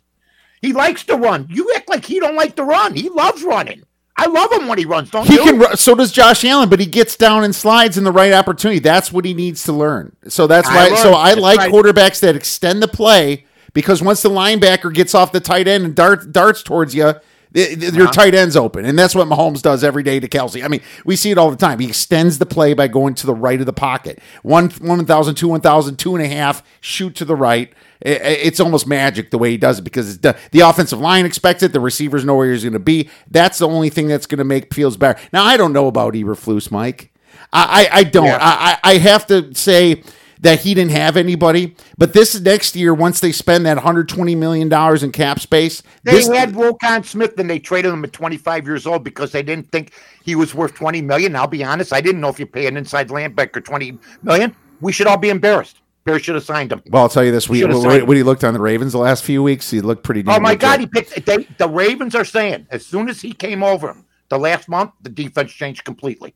He 0.61 0.75
likes 0.75 1.05
to 1.05 1.17
run. 1.17 1.47
You 1.49 1.73
act 1.75 1.89
like 1.89 2.05
he 2.05 2.21
don't 2.21 2.35
like 2.37 2.55
to 2.57 2.65
run. 2.65 2.95
He 2.95 3.09
loves 3.09 3.43
running. 3.43 3.83
I 4.18 4.26
love 4.26 4.50
him 4.52 4.66
when 4.68 4.79
he 4.79 4.85
runs. 4.87 5.11
Don't 5.11 5.26
He 5.26 5.35
you? 5.35 5.42
can. 5.44 5.59
ru- 5.59 5.76
So 5.76 5.94
does 5.94 6.11
Josh 6.11 6.44
Allen, 6.44 6.68
but 6.70 6.81
he 6.81 6.87
gets 6.87 7.16
down 7.16 7.44
and 7.44 7.55
slides 7.55 7.98
in 7.98 8.05
the 8.05 8.12
right 8.12 8.33
opportunity. 8.33 8.79
That's 8.79 9.12
what 9.12 9.24
he 9.24 9.35
needs 9.35 9.62
to 9.64 9.72
learn. 9.72 10.16
So 10.29 10.46
that's 10.46 10.68
I 10.68 10.90
why. 10.90 10.96
So. 10.96 11.14
I 11.14 11.29
That's 11.31 11.40
like 11.40 11.59
right. 11.59 11.72
quarterbacks 11.72 12.20
that 12.20 12.35
extend 12.35 12.83
the 12.83 12.88
play 12.88 13.44
because 13.74 14.00
once 14.02 14.22
the 14.22 14.31
linebacker 14.31 14.92
gets 14.94 15.14
off 15.14 15.33
the 15.33 15.40
tight 15.40 15.68
end 15.68 15.85
and 15.85 15.94
dart, 15.94 16.33
darts 16.33 16.62
towards 16.62 16.94
you, 16.94 17.12
th- 17.52 17.76
Uh-huh. 17.76 17.90
your 17.96 18.07
tight 18.11 18.35
end's 18.35 18.57
open, 18.57 18.87
and 18.87 18.98
that's 18.98 19.14
what 19.14 19.29
Mahomes 19.29 19.61
does 19.61 19.85
every 19.85 20.02
day 20.02 20.18
to 20.18 20.29
Kelce. 20.29 20.64
I 20.64 20.68
mean, 20.68 20.81
we 21.05 21.14
see 21.14 21.31
it 21.31 21.37
all 21.37 21.50
the 21.50 21.57
time. 21.59 21.79
He 21.79 21.88
extends 21.88 22.38
the 22.38 22.46
play 22.46 22.72
by 22.72 22.88
going 22.88 23.14
to 23.16 23.26
the 23.26 23.35
right 23.35 23.61
of 23.61 23.66
the 23.66 23.72
pocket. 23.74 24.18
One, 24.42 24.70
one 24.81 25.05
thousand, 25.05 25.35
two, 25.35 25.48
one 25.48 25.61
thousand, 25.61 25.96
two 25.98 26.16
and 26.16 26.24
a 26.24 26.29
half, 26.29 26.62
shoot 26.81 27.14
to 27.16 27.26
the 27.26 27.37
right. 27.37 27.70
It's 28.00 28.61
almost 28.61 28.87
magic 28.87 29.30
the 29.30 29.38
way 29.38 29.50
he 29.50 29.56
does 29.56 29.78
it 29.78 29.82
because 29.82 30.11
it's 30.11 30.18
the, 30.18 30.37
the 30.52 30.61
offensive 30.61 31.00
line 31.00 31.24
expects 31.24 31.62
it. 31.62 31.72
The 31.72 31.80
receivers 31.80 32.24
know 32.24 32.37
where 32.37 32.52
he's 32.52 32.62
going 32.62 32.72
to 32.74 32.78
be. 32.78 33.09
That's 33.30 33.59
the 33.59 33.68
only 33.68 33.90
thing 33.90 34.09
that's 34.09 34.26
going 34.26 34.38
to 34.38 34.44
make 34.44 34.72
Fields 34.74 34.96
better. 34.96 35.18
Now, 35.32 35.44
I 35.44 35.56
don't 35.56 35.72
know 35.72 35.87
about 35.87 36.14
Eberflus, 36.14 36.70
Mike. 36.70 37.12
I, 37.52 37.88
I, 37.92 37.98
I 38.00 38.04
don't. 38.04 38.26
Yeah. 38.26 38.38
I, 38.40 38.78
I 38.82 38.92
I 38.92 38.98
have 38.98 39.26
to 39.28 39.54
say 39.54 40.02
that 40.40 40.61
he 40.61 40.74
didn't 40.74 40.92
have 40.92 41.16
anybody. 41.16 41.74
But 41.96 42.12
this 42.12 42.38
next 42.40 42.76
year, 42.76 42.94
once 42.94 43.20
they 43.20 43.32
spend 43.32 43.66
that 43.66 43.78
$120 43.78 44.37
million 44.37 44.72
in 45.02 45.12
cap 45.12 45.40
space, 45.40 45.82
They 46.04 46.12
this, 46.12 46.28
had 46.28 46.52
Roquan 46.52 47.04
Smith 47.04 47.38
and 47.38 47.48
they 47.48 47.59
traded 47.59 47.92
him 47.92 48.04
at 48.04 48.12
25 48.12 48.66
years 48.66 48.87
old 48.87 49.04
because 49.04 49.32
they 49.32 49.42
didn't 49.42 49.70
think 49.72 49.92
he 50.22 50.35
was 50.35 50.54
worth 50.54 50.74
20 50.74 51.02
million. 51.02 51.35
I'll 51.37 51.46
be 51.46 51.64
honest, 51.64 51.92
I 51.92 52.00
didn't 52.00 52.20
know 52.20 52.28
if 52.28 52.38
you 52.38 52.46
pay 52.46 52.66
an 52.66 52.76
inside 52.76 53.09
linebacker 53.09 53.64
20 53.64 53.98
million, 54.22 54.54
we 54.80 54.92
should 54.92 55.06
all 55.06 55.16
be 55.16 55.30
embarrassed. 55.30 55.80
Bears 56.07 56.23
should 56.23 56.37
have 56.37 56.45
signed 56.45 56.73
him. 56.73 56.83
well, 56.88 57.03
I'll 57.03 57.09
tell 57.09 57.25
you 57.25 57.33
this. 57.33 57.49
We, 57.49 57.64
when, 57.64 58.07
when 58.07 58.16
he 58.16 58.23
looked 58.23 58.45
on 58.45 58.55
the 58.55 58.61
Ravens 58.61 58.92
the 58.92 58.99
last 58.99 59.25
few 59.25 59.42
weeks, 59.42 59.69
he 59.71 59.81
looked 59.81 60.05
pretty 60.05 60.23
Oh 60.27 60.38
my. 60.38 60.55
God, 60.55 60.79
he 60.81 60.87
picked. 60.87 61.27
They, 61.27 61.38
the 61.59 61.69
Ravens 61.69 62.14
are 62.14 62.25
saying 62.25 62.69
as 62.71 62.87
soon 62.87 63.09
as 63.09 63.21
he 63.21 63.33
came 63.33 63.62
over 63.62 63.97
the 64.29 64.38
last 64.38 64.69
month, 64.69 64.92
the 65.03 65.11
defense 65.11 65.53
changed 65.53 65.85
completely. 65.85 66.35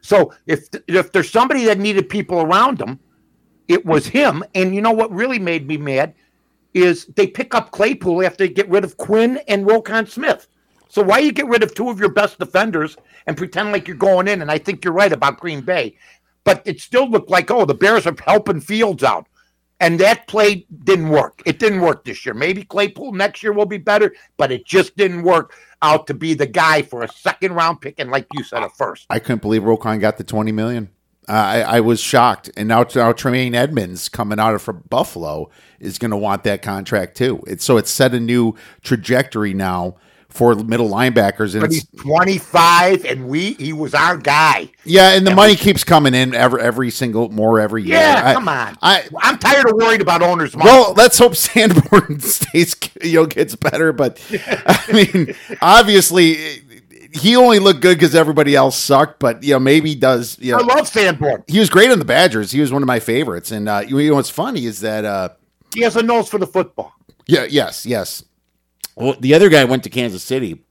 So 0.00 0.32
if 0.46 0.68
if 0.88 1.12
there's 1.12 1.30
somebody 1.30 1.66
that 1.66 1.78
needed 1.78 2.08
people 2.08 2.40
around 2.40 2.80
him, 2.80 2.98
it 3.68 3.84
was 3.84 4.06
him. 4.06 4.42
And 4.54 4.74
you 4.74 4.80
know 4.80 4.92
what 4.92 5.12
really 5.12 5.38
made 5.38 5.68
me 5.68 5.76
mad 5.76 6.14
is 6.72 7.04
they 7.16 7.26
pick 7.26 7.54
up 7.54 7.72
Claypool 7.72 8.24
after 8.24 8.46
they 8.46 8.52
get 8.52 8.68
rid 8.70 8.84
of 8.84 8.96
Quinn 8.96 9.38
and 9.48 9.66
Roquan 9.66 10.08
Smith. 10.08 10.48
So 10.88 11.02
why 11.02 11.18
you 11.18 11.30
get 11.30 11.46
rid 11.46 11.62
of 11.62 11.74
two 11.74 11.90
of 11.90 12.00
your 12.00 12.08
best 12.08 12.38
defenders 12.38 12.96
and 13.26 13.36
pretend 13.36 13.70
like 13.70 13.86
you're 13.86 13.96
going 13.96 14.28
in? 14.28 14.40
And 14.40 14.50
I 14.50 14.58
think 14.58 14.82
you're 14.84 14.94
right 14.94 15.12
about 15.12 15.38
Green 15.40 15.60
Bay, 15.60 15.96
but 16.44 16.62
it 16.64 16.80
still 16.80 17.08
looked 17.08 17.30
like 17.30 17.50
oh 17.50 17.64
the 17.64 17.74
Bears 17.74 18.06
are 18.06 18.16
helping 18.26 18.60
Fields 18.60 19.02
out. 19.02 19.26
And 19.82 19.98
that 20.00 20.26
play 20.26 20.66
didn't 20.84 21.08
work. 21.08 21.42
It 21.46 21.58
didn't 21.58 21.80
work 21.80 22.04
this 22.04 22.26
year. 22.26 22.34
Maybe 22.34 22.64
Claypool 22.64 23.12
next 23.12 23.42
year 23.42 23.54
will 23.54 23.64
be 23.64 23.78
better, 23.78 24.14
but 24.36 24.52
it 24.52 24.66
just 24.66 24.94
didn't 24.94 25.22
work 25.22 25.54
out 25.80 26.06
to 26.08 26.12
be 26.12 26.34
the 26.34 26.46
guy 26.46 26.82
for 26.82 27.02
a 27.02 27.08
second 27.08 27.54
round 27.54 27.80
pick. 27.80 27.98
And 27.98 28.10
like 28.10 28.26
you 28.34 28.44
said, 28.44 28.62
a 28.62 28.68
first. 28.68 29.06
I 29.08 29.18
couldn't 29.18 29.40
believe 29.40 29.62
Roquan 29.62 29.98
got 29.98 30.18
the 30.18 30.24
twenty 30.24 30.52
million. 30.52 30.90
I, 31.28 31.62
I 31.62 31.80
was 31.80 32.00
shocked, 32.00 32.50
and 32.56 32.68
now 32.68 32.84
now 32.94 33.12
Tremaine 33.12 33.54
Edmunds 33.54 34.08
coming 34.08 34.40
out 34.40 34.54
of 34.54 34.62
from 34.62 34.84
Buffalo 34.90 35.48
is 35.78 35.96
going 35.96 36.10
to 36.10 36.16
want 36.16 36.44
that 36.44 36.60
contract 36.60 37.16
too. 37.16 37.42
It's 37.46 37.64
so 37.64 37.76
it's 37.76 37.90
set 37.90 38.14
a 38.14 38.20
new 38.20 38.54
trajectory 38.82 39.54
now 39.54 39.96
for 40.30 40.54
middle 40.54 40.88
linebackers, 40.88 41.52
and 41.52 41.60
But 41.60 41.72
he's 41.72 41.86
25, 41.98 43.04
and 43.04 43.28
we 43.28 43.52
he 43.54 43.72
was 43.72 43.94
our 43.94 44.16
guy. 44.16 44.70
yeah, 44.84 45.10
and 45.14 45.26
the 45.26 45.34
money 45.34 45.56
keeps 45.56 45.84
coming 45.84 46.14
in 46.14 46.34
every 46.34 46.60
every 46.62 46.90
single 46.90 47.28
more 47.30 47.60
every 47.60 47.82
year. 47.82 47.96
Yeah, 47.96 48.22
I- 48.24 48.32
come 48.34 48.48
on. 48.48 48.78
I 48.80 49.04
I'm 49.18 49.38
tired 49.38 49.66
of 49.68 49.74
worried 49.74 50.00
about 50.00 50.22
owners' 50.22 50.56
money. 50.56 50.70
well, 50.70 50.94
let's 50.96 51.18
hope 51.18 51.36
Sanborn 51.36 52.20
stays, 52.20 52.76
you 53.02 53.14
know, 53.14 53.26
gets 53.26 53.54
better. 53.56 53.92
But 53.92 54.20
I 54.66 54.92
mean, 55.14 55.34
obviously, 55.60 56.36
he 57.12 57.36
only 57.36 57.58
looked 57.58 57.80
good 57.80 57.98
because 57.98 58.14
everybody 58.14 58.54
else 58.54 58.76
sucked. 58.76 59.18
But 59.20 59.42
you 59.42 59.54
know, 59.54 59.60
maybe 59.60 59.90
he 59.90 59.94
does. 59.96 60.38
You 60.38 60.56
I 60.56 60.60
love 60.62 60.88
Sanborn. 60.88 61.44
he 61.48 61.58
was 61.58 61.70
great 61.70 61.90
on 61.90 61.98
the 61.98 62.04
Badgers. 62.04 62.50
He 62.52 62.60
was 62.60 62.72
one 62.72 62.82
of 62.82 62.86
my 62.86 63.00
favorites. 63.00 63.50
And 63.50 63.68
uh, 63.68 63.82
you 63.86 64.08
know 64.08 64.14
what's 64.14 64.30
funny 64.30 64.64
is 64.66 64.80
that 64.80 65.04
uh, 65.04 65.30
He 65.74 65.82
has 65.82 65.96
a 65.96 66.02
nose 66.02 66.28
for 66.28 66.38
the 66.38 66.46
football. 66.46 66.92
yeah, 67.26 67.44
yes, 67.48 67.84
yes. 67.84 68.22
Well, 68.96 69.16
the 69.18 69.34
other 69.34 69.48
guy 69.48 69.64
went 69.64 69.84
to 69.84 69.90
Kansas 69.90 70.22
City. 70.22 70.64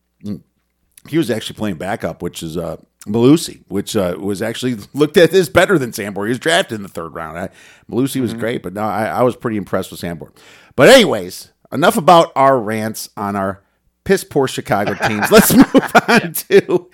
He 1.08 1.18
was 1.18 1.32
actually 1.32 1.56
playing 1.56 1.78
backup, 1.78 2.22
which 2.22 2.44
is 2.44 2.58
uh, 2.58 2.78
Malusi, 3.06 3.64
which 3.68 3.96
uh, 3.96 4.18
was 4.20 4.42
actually 4.42 4.78
looked 4.94 5.18
at 5.18 5.34
as 5.34 5.50
better 5.50 5.78
than 5.80 5.94
Sanborn. 5.94 6.28
He 6.28 6.32
was 6.32 6.40
drafted 6.40 6.76
in 6.76 6.84
the 6.84 6.90
third 6.90 7.14
round. 7.14 7.38
I, 7.40 7.50
Malusi 7.90 8.22
was 8.22 8.34
great, 8.34 8.62
but 8.62 8.74
no, 8.74 8.84
I, 8.84 9.06
I 9.06 9.24
was 9.24 9.36
pretty 9.36 9.58
impressed 9.58 9.92
with 9.92 10.00
Sanborn. 10.00 10.34
But 10.76 10.90
anyways, 10.90 11.52
enough 11.72 11.98
about 11.98 12.32
our 12.36 12.60
rants 12.60 13.10
on 13.16 13.36
our 13.36 13.64
piss 14.04 14.24
poor 14.24 14.48
Chicago 14.48 14.94
teams. 14.96 15.32
Let's 15.32 15.54
move 15.54 15.92
on 16.08 16.34
to 16.34 16.90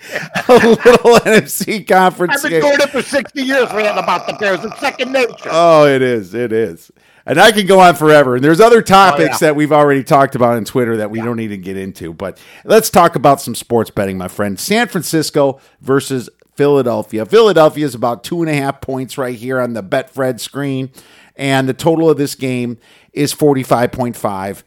a 0.48 0.58
little 0.58 1.16
NFC 1.24 1.86
conference. 1.86 2.36
I've 2.36 2.42
been 2.42 2.60
game. 2.60 2.60
doing 2.60 2.80
it 2.80 2.90
for 2.90 3.02
60 3.02 3.42
years, 3.42 3.72
ranting 3.72 4.02
about 4.02 4.26
the 4.26 4.34
Bears. 4.34 4.64
It's 4.64 4.78
second 4.78 5.12
nature. 5.12 5.48
Oh, 5.50 5.86
it 5.86 6.02
is. 6.02 6.34
It 6.34 6.52
is. 6.52 6.90
And 7.26 7.40
I 7.40 7.50
can 7.50 7.66
go 7.66 7.80
on 7.80 7.96
forever. 7.96 8.36
And 8.36 8.44
there's 8.44 8.60
other 8.60 8.80
topics 8.82 9.20
Oh, 9.28 9.32
yeah. 9.32 9.38
that 9.38 9.56
we've 9.56 9.72
already 9.72 10.04
talked 10.04 10.36
about 10.36 10.56
on 10.56 10.64
Twitter 10.64 10.96
that 10.98 11.10
we 11.10 11.20
don't 11.20 11.36
need 11.36 11.48
to 11.48 11.56
get 11.56 11.76
into. 11.76 12.12
But 12.14 12.38
let's 12.64 12.88
talk 12.88 13.16
about 13.16 13.40
some 13.40 13.54
sports 13.56 13.90
betting, 13.90 14.16
my 14.16 14.28
friend. 14.28 14.58
San 14.60 14.86
Francisco 14.86 15.60
versus 15.80 16.30
Philadelphia. 16.54 17.26
Philadelphia 17.26 17.84
is 17.84 17.94
about 17.96 18.22
two 18.22 18.42
and 18.42 18.50
a 18.50 18.54
half 18.54 18.80
points 18.80 19.18
right 19.18 19.34
here 19.36 19.60
on 19.60 19.72
the 19.72 19.82
Betfred 19.82 20.38
screen. 20.38 20.90
And 21.34 21.68
the 21.68 21.74
total 21.74 22.08
of 22.08 22.16
this 22.16 22.34
game 22.36 22.78
is 23.12 23.34
45.5. 23.34 24.62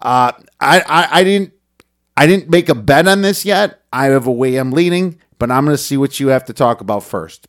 Uh, 0.00 0.32
I, 0.60 0.80
I, 0.80 1.08
I 1.20 1.24
didn't 1.24 1.52
I 2.16 2.26
didn't 2.26 2.48
make 2.48 2.68
a 2.68 2.74
bet 2.76 3.08
on 3.08 3.22
this 3.22 3.44
yet. 3.44 3.82
I 3.92 4.04
have 4.06 4.28
a 4.28 4.32
way 4.32 4.54
I'm 4.56 4.70
leaning, 4.70 5.18
but 5.40 5.50
I'm 5.50 5.64
going 5.64 5.76
to 5.76 5.82
see 5.82 5.96
what 5.96 6.20
you 6.20 6.28
have 6.28 6.44
to 6.44 6.52
talk 6.52 6.80
about 6.80 7.02
first. 7.02 7.48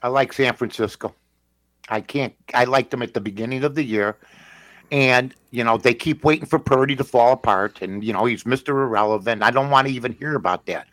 I 0.00 0.08
like 0.08 0.32
San 0.32 0.54
Francisco. 0.54 1.14
I 1.90 2.00
can't. 2.00 2.34
I 2.54 2.64
liked 2.64 2.90
them 2.90 3.02
at 3.02 3.12
the 3.12 3.20
beginning 3.20 3.64
of 3.64 3.74
the 3.74 3.82
year, 3.82 4.16
and 4.90 5.34
you 5.50 5.64
know 5.64 5.76
they 5.76 5.92
keep 5.92 6.24
waiting 6.24 6.46
for 6.46 6.58
Purdy 6.58 6.96
to 6.96 7.04
fall 7.04 7.32
apart, 7.32 7.82
and 7.82 8.02
you 8.02 8.12
know 8.12 8.24
he's 8.24 8.46
Mister 8.46 8.80
Irrelevant. 8.82 9.42
I 9.42 9.50
don't 9.50 9.70
want 9.70 9.88
to 9.88 9.92
even 9.92 10.12
hear 10.12 10.36
about 10.36 10.66
that. 10.66 10.86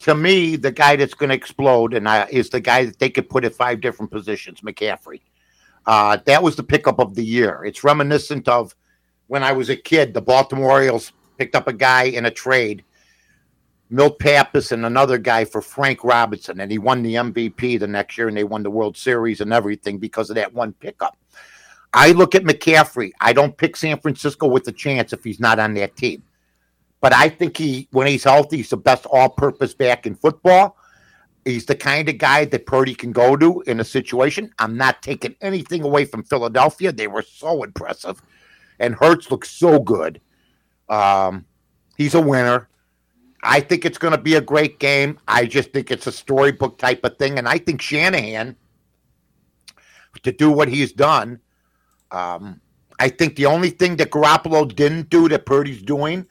To 0.00 0.14
me, 0.14 0.56
the 0.56 0.72
guy 0.72 0.96
that's 0.96 1.14
going 1.14 1.28
to 1.28 1.36
explode 1.36 1.94
and 1.94 2.08
I, 2.08 2.26
is 2.28 2.50
the 2.50 2.60
guy 2.60 2.86
that 2.86 2.98
they 2.98 3.08
could 3.08 3.30
put 3.30 3.44
at 3.44 3.54
five 3.54 3.80
different 3.80 4.10
positions, 4.10 4.60
McCaffrey. 4.62 5.20
Uh, 5.86 6.16
that 6.26 6.42
was 6.42 6.56
the 6.56 6.62
pickup 6.64 6.98
of 6.98 7.14
the 7.14 7.24
year. 7.24 7.62
It's 7.64 7.84
reminiscent 7.84 8.48
of 8.48 8.74
when 9.28 9.44
I 9.44 9.52
was 9.52 9.68
a 9.68 9.76
kid. 9.76 10.12
The 10.12 10.20
Baltimore 10.20 10.72
Orioles 10.72 11.12
picked 11.38 11.54
up 11.54 11.68
a 11.68 11.72
guy 11.72 12.04
in 12.04 12.26
a 12.26 12.30
trade 12.30 12.84
Milt 13.92 14.18
Pappas 14.18 14.72
and 14.72 14.86
another 14.86 15.18
guy 15.18 15.44
for 15.44 15.60
Frank 15.60 16.02
Robinson, 16.02 16.60
and 16.60 16.72
he 16.72 16.78
won 16.78 17.02
the 17.02 17.14
MVP 17.14 17.78
the 17.78 17.86
next 17.86 18.16
year, 18.16 18.26
and 18.26 18.34
they 18.34 18.42
won 18.42 18.62
the 18.62 18.70
World 18.70 18.96
Series 18.96 19.42
and 19.42 19.52
everything 19.52 19.98
because 19.98 20.30
of 20.30 20.36
that 20.36 20.54
one 20.54 20.72
pickup. 20.72 21.18
I 21.92 22.12
look 22.12 22.34
at 22.34 22.44
McCaffrey. 22.44 23.10
I 23.20 23.34
don't 23.34 23.54
pick 23.54 23.76
San 23.76 24.00
Francisco 24.00 24.46
with 24.46 24.66
a 24.66 24.72
chance 24.72 25.12
if 25.12 25.22
he's 25.22 25.38
not 25.38 25.58
on 25.58 25.74
that 25.74 25.94
team, 25.94 26.22
but 27.02 27.12
I 27.12 27.28
think 27.28 27.58
he, 27.58 27.86
when 27.90 28.06
he's 28.06 28.24
healthy, 28.24 28.56
he's 28.56 28.70
the 28.70 28.78
best 28.78 29.04
all-purpose 29.04 29.74
back 29.74 30.06
in 30.06 30.14
football. 30.14 30.78
He's 31.44 31.66
the 31.66 31.76
kind 31.76 32.08
of 32.08 32.16
guy 32.16 32.46
that 32.46 32.64
Purdy 32.64 32.94
can 32.94 33.12
go 33.12 33.36
to 33.36 33.60
in 33.66 33.78
a 33.78 33.84
situation. 33.84 34.54
I'm 34.58 34.78
not 34.78 35.02
taking 35.02 35.36
anything 35.42 35.82
away 35.82 36.06
from 36.06 36.22
Philadelphia; 36.22 36.92
they 36.92 37.08
were 37.08 37.20
so 37.20 37.62
impressive, 37.62 38.22
and 38.78 38.94
Hurts 38.94 39.30
looks 39.30 39.50
so 39.50 39.80
good. 39.80 40.18
Um, 40.88 41.44
he's 41.98 42.14
a 42.14 42.22
winner. 42.22 42.70
I 43.42 43.60
think 43.60 43.84
it's 43.84 43.98
going 43.98 44.12
to 44.12 44.20
be 44.20 44.36
a 44.36 44.40
great 44.40 44.78
game. 44.78 45.18
I 45.26 45.46
just 45.46 45.72
think 45.72 45.90
it's 45.90 46.06
a 46.06 46.12
storybook 46.12 46.78
type 46.78 47.04
of 47.04 47.18
thing, 47.18 47.38
and 47.38 47.48
I 47.48 47.58
think 47.58 47.82
Shanahan 47.82 48.56
to 50.22 50.32
do 50.32 50.50
what 50.50 50.68
he's 50.68 50.92
done. 50.92 51.40
Um, 52.10 52.60
I 52.98 53.08
think 53.08 53.36
the 53.36 53.46
only 53.46 53.70
thing 53.70 53.96
that 53.96 54.10
Garoppolo 54.10 54.72
didn't 54.72 55.10
do 55.10 55.28
that 55.28 55.46
Purdy's 55.46 55.82
doing 55.82 56.26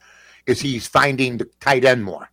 is 0.46 0.60
he's 0.60 0.86
finding 0.86 1.36
the 1.36 1.44
tight 1.60 1.84
end 1.84 2.04
more. 2.04 2.30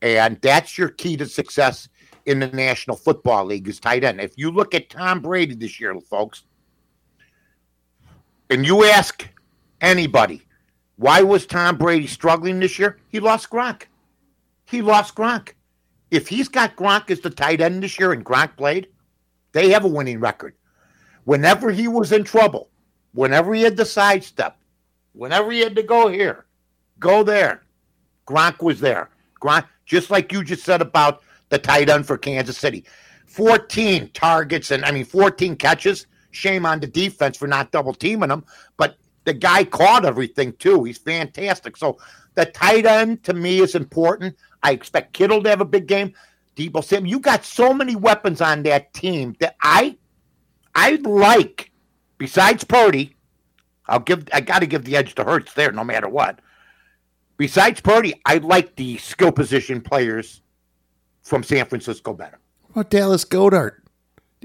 And 0.00 0.40
that's 0.40 0.78
your 0.78 0.88
key 0.88 1.16
to 1.18 1.26
success 1.26 1.88
in 2.26 2.40
the 2.40 2.48
National 2.48 2.96
Football 2.96 3.46
League 3.46 3.68
is 3.68 3.80
tight 3.80 4.04
end. 4.04 4.20
If 4.20 4.32
you 4.36 4.50
look 4.50 4.74
at 4.74 4.90
Tom 4.90 5.20
Brady 5.20 5.54
this 5.54 5.80
year, 5.80 5.98
folks, 6.00 6.44
and 8.50 8.66
you 8.66 8.84
ask 8.84 9.28
anybody, 9.80 10.42
why 10.96 11.22
was 11.22 11.46
Tom 11.46 11.76
Brady 11.76 12.06
struggling 12.06 12.60
this 12.60 12.78
year? 12.78 12.98
He 13.08 13.20
lost 13.20 13.50
Gronk. 13.50 13.84
He 14.72 14.80
lost 14.80 15.14
Gronk. 15.14 15.50
If 16.10 16.28
he's 16.28 16.48
got 16.48 16.76
Gronk 16.76 17.10
as 17.10 17.20
the 17.20 17.28
tight 17.28 17.60
end 17.60 17.82
this 17.82 17.98
year 17.98 18.12
and 18.12 18.24
Gronk 18.24 18.56
played, 18.56 18.88
they 19.52 19.68
have 19.68 19.84
a 19.84 19.88
winning 19.88 20.18
record. 20.18 20.54
Whenever 21.24 21.70
he 21.70 21.88
was 21.88 22.10
in 22.10 22.24
trouble, 22.24 22.70
whenever 23.12 23.52
he 23.52 23.60
had 23.60 23.76
to 23.76 23.84
sidestep, 23.84 24.56
whenever 25.12 25.52
he 25.52 25.60
had 25.60 25.76
to 25.76 25.82
go 25.82 26.08
here, 26.08 26.46
go 26.98 27.22
there, 27.22 27.64
Gronk 28.26 28.62
was 28.62 28.80
there. 28.80 29.10
Gronk, 29.42 29.66
just 29.84 30.10
like 30.10 30.32
you 30.32 30.42
just 30.42 30.64
said 30.64 30.80
about 30.80 31.20
the 31.50 31.58
tight 31.58 31.90
end 31.90 32.06
for 32.06 32.16
Kansas 32.16 32.56
City. 32.56 32.86
14 33.26 34.08
targets 34.14 34.70
and 34.70 34.86
I 34.86 34.90
mean 34.90 35.04
14 35.04 35.54
catches. 35.56 36.06
Shame 36.30 36.64
on 36.64 36.80
the 36.80 36.86
defense 36.86 37.36
for 37.36 37.46
not 37.46 37.72
double 37.72 37.92
teaming 37.92 38.30
him, 38.30 38.42
but 38.78 38.96
the 39.24 39.34
guy 39.34 39.64
caught 39.64 40.06
everything 40.06 40.54
too. 40.54 40.84
He's 40.84 40.96
fantastic. 40.96 41.76
So 41.76 41.98
the 42.34 42.46
tight 42.46 42.86
end 42.86 43.22
to 43.24 43.34
me 43.34 43.60
is 43.60 43.74
important. 43.74 44.34
I 44.62 44.72
expect 44.72 45.12
Kittle 45.12 45.42
to 45.42 45.48
have 45.50 45.60
a 45.60 45.66
big 45.66 45.86
game. 45.86 46.14
Deebo 46.56 46.84
Sam, 46.84 47.06
you 47.06 47.18
got 47.18 47.44
so 47.44 47.72
many 47.72 47.96
weapons 47.96 48.40
on 48.40 48.62
that 48.64 48.92
team 48.92 49.34
that 49.40 49.56
I 49.60 49.96
I 50.74 50.96
like. 50.96 51.70
Besides 52.18 52.64
Purdy, 52.64 53.16
I'll 53.86 54.00
give 54.00 54.28
I 54.32 54.40
got 54.40 54.60
to 54.60 54.66
give 54.66 54.84
the 54.84 54.96
edge 54.96 55.14
to 55.16 55.24
Hurts 55.24 55.54
there, 55.54 55.72
no 55.72 55.84
matter 55.84 56.08
what. 56.08 56.40
Besides 57.36 57.80
Purdy, 57.80 58.14
I 58.24 58.36
like 58.38 58.76
the 58.76 58.98
skill 58.98 59.32
position 59.32 59.80
players 59.80 60.42
from 61.22 61.42
San 61.42 61.66
Francisco 61.66 62.12
better. 62.12 62.38
What 62.72 62.90
Dallas 62.90 63.24
Goedert? 63.24 63.81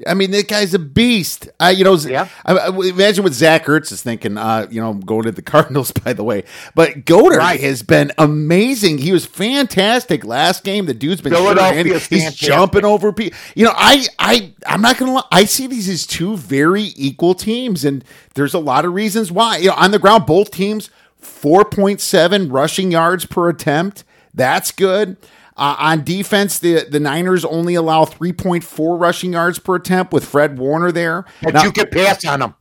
I 0.06 0.14
mean, 0.14 0.32
that 0.32 0.48
guy's 0.48 0.74
a 0.74 0.80
beast. 0.80 1.48
I, 1.60 1.72
you 1.72 1.84
know, 1.84 1.96
Yeah. 1.96 2.28
I, 2.46 2.54
I- 2.58 2.68
imagine 2.90 3.24
what 3.24 3.34
Zach 3.34 3.66
Ertz 3.66 3.92
is 3.92 4.02
thinking. 4.02 4.38
Uh, 4.38 4.68
you 4.70 4.80
know, 4.82 4.94
going 4.94 5.24
to 5.24 5.32
the 5.32 5.42
Cardinals, 5.54 5.92
by 5.92 6.14
the 6.14 6.24
way. 6.24 6.44
But 6.76 7.06
Goedert 7.06 7.38
Right. 7.40 7.60
has 7.62 7.82
been 7.84 8.12
amazing. 8.18 9.00
He 9.00 9.12
was 9.12 9.26
fantastic 9.26 10.24
last 10.26 10.64
game. 10.64 10.86
The 10.86 10.94
dude's 10.94 11.22
been 11.22 11.34
sure-handed. 11.34 11.88
He's 11.94 12.08
fantastic. 12.08 12.48
jumping 12.48 12.86
over 12.86 13.12
people. 13.14 13.38
You 13.56 13.66
know, 13.66 13.74
I, 13.76 14.06
I, 14.20 14.54
I'm 14.66 14.82
not 14.82 14.98
gonna 14.98 15.14
lie. 15.14 15.24
I 15.32 15.46
see 15.46 15.68
these 15.68 15.88
as 15.90 16.06
two 16.06 16.38
very 16.38 16.92
equal 16.96 17.34
teams, 17.34 17.84
and 17.86 18.04
there's 18.36 18.54
a 18.54 18.60
lot 18.60 18.86
of 18.86 18.94
reasons 18.94 19.32
why. 19.32 19.58
You 19.58 19.70
know, 19.70 19.76
on 19.76 19.92
the 19.92 20.00
ground, 20.00 20.26
both 20.26 20.52
teams 20.52 20.90
4.7 21.22 22.52
rushing 22.52 22.92
yards 22.92 23.26
per 23.26 23.50
attempt. 23.50 24.04
That's 24.34 24.72
good. 24.72 25.18
Uh, 25.58 25.76
on 25.80 26.04
defense, 26.04 26.60
the, 26.60 26.86
the 26.90 27.00
Niners 27.00 27.44
only 27.44 27.74
allow 27.76 28.06
3.4 28.06 29.00
rushing 29.00 29.34
yards 29.34 29.60
per 29.60 29.76
attempt 29.76 30.14
with 30.14 30.24
Fred 30.24 30.60
Warner 30.60 30.92
there. 30.92 31.26
But 31.42 31.56
Now- 31.56 31.64
you 31.64 31.72
can 31.72 31.88
pass 31.88 32.24
on 32.26 32.40
them. 32.42 32.54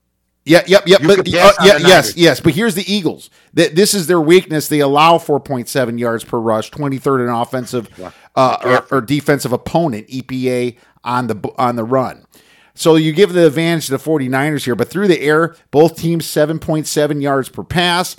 yeah, 0.44 0.62
yep, 0.66 0.86
yep. 0.86 1.00
You 1.02 1.08
But 1.08 1.16
could 1.16 1.34
uh, 1.34 1.52
yeah, 1.62 1.76
yes, 1.78 2.16
yes. 2.16 2.40
But 2.40 2.54
here's 2.54 2.74
the 2.74 2.90
Eagles. 2.92 3.30
Th- 3.54 3.72
This 3.72 3.94
is 3.94 4.06
their 4.06 4.20
weakness. 4.20 4.68
They 4.68 4.80
allow 4.80 5.18
4.7 5.18 5.98
yards 5.98 6.24
per 6.24 6.38
rush, 6.38 6.70
23rd 6.70 7.24
in 7.24 7.28
offensive 7.28 7.88
uh, 8.34 8.56
or, 8.90 8.98
or 8.98 9.00
defensive 9.00 9.52
opponent 9.52 10.06
EPA 10.08 10.76
on 11.04 11.26
the 11.28 11.36
on 11.58 11.76
the 11.76 11.84
run. 11.84 12.25
So 12.76 12.96
you 12.96 13.12
give 13.12 13.32
the 13.32 13.46
advantage 13.46 13.86
to 13.86 13.92
the 13.92 13.98
49ers 13.98 14.64
here, 14.64 14.74
but 14.74 14.88
through 14.88 15.08
the 15.08 15.20
air, 15.20 15.56
both 15.70 15.96
teams 15.96 16.26
7.7 16.26 17.22
yards 17.22 17.48
per 17.48 17.64
pass. 17.64 18.16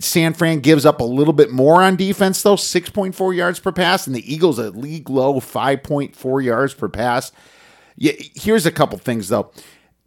San 0.00 0.34
Fran 0.34 0.60
gives 0.60 0.84
up 0.84 1.00
a 1.00 1.04
little 1.04 1.32
bit 1.32 1.50
more 1.50 1.82
on 1.82 1.96
defense, 1.96 2.42
though, 2.42 2.56
6.4 2.56 3.34
yards 3.34 3.60
per 3.60 3.72
pass, 3.72 4.06
and 4.06 4.14
the 4.14 4.32
Eagles 4.32 4.58
a 4.58 4.70
league 4.70 5.08
low 5.08 5.40
5.4 5.40 6.44
yards 6.44 6.74
per 6.74 6.88
pass. 6.88 7.32
Yeah, 7.96 8.12
here's 8.34 8.66
a 8.66 8.72
couple 8.72 8.98
things 8.98 9.28
though. 9.28 9.52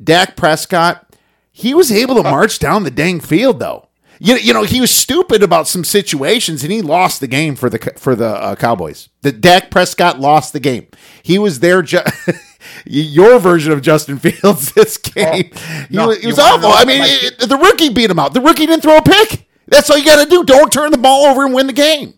Dak 0.03 0.35
Prescott, 0.35 1.15
he 1.51 1.73
was 1.73 1.91
able 1.91 2.15
to 2.15 2.23
march 2.23 2.59
down 2.59 2.83
the 2.83 2.91
dang 2.91 3.19
field 3.19 3.59
though. 3.59 3.87
You, 4.19 4.35
you 4.35 4.53
know 4.53 4.63
he 4.63 4.81
was 4.81 4.89
stupid 4.89 5.43
about 5.43 5.67
some 5.67 5.83
situations 5.83 6.63
and 6.63 6.71
he 6.71 6.81
lost 6.81 7.19
the 7.19 7.27
game 7.27 7.55
for 7.55 7.69
the 7.69 7.77
for 7.97 8.15
the 8.15 8.29
uh, 8.29 8.55
Cowboys. 8.55 9.09
The 9.21 9.31
Dak 9.31 9.69
Prescott 9.69 10.19
lost 10.19 10.53
the 10.53 10.59
game. 10.59 10.87
He 11.21 11.37
was 11.37 11.59
there. 11.59 11.81
Ju- 11.83 11.99
your 12.85 13.39
version 13.39 13.71
of 13.71 13.81
Justin 13.81 14.17
Fields 14.19 14.71
this 14.73 14.97
game. 14.97 15.51
he 15.89 15.95
no, 15.95 16.07
was, 16.09 16.19
he 16.19 16.27
was 16.27 16.39
awful. 16.39 16.69
I 16.69 16.85
mean, 16.85 17.01
it- 17.03 17.49
the 17.49 17.57
rookie 17.57 17.89
beat 17.89 18.09
him 18.09 18.19
out. 18.19 18.33
The 18.33 18.41
rookie 18.41 18.65
didn't 18.65 18.81
throw 18.83 18.97
a 18.97 19.01
pick. 19.01 19.47
That's 19.67 19.89
all 19.89 19.97
you 19.97 20.05
got 20.05 20.23
to 20.23 20.29
do. 20.29 20.43
Don't 20.43 20.71
turn 20.71 20.91
the 20.91 20.97
ball 20.97 21.25
over 21.25 21.45
and 21.45 21.53
win 21.53 21.67
the 21.67 21.73
game. 21.73 22.13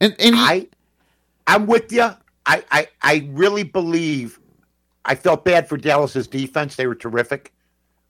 And 0.00 0.14
and 0.18 0.34
he, 0.34 0.40
I, 0.40 0.66
I'm 1.46 1.66
with 1.66 1.92
you. 1.92 2.10
I, 2.46 2.64
I, 2.70 2.88
I 3.02 3.28
really 3.32 3.62
believe. 3.62 4.38
I 5.04 5.14
felt 5.14 5.44
bad 5.44 5.68
for 5.68 5.76
Dallas's 5.76 6.26
defense. 6.26 6.76
They 6.76 6.86
were 6.86 6.94
terrific. 6.94 7.52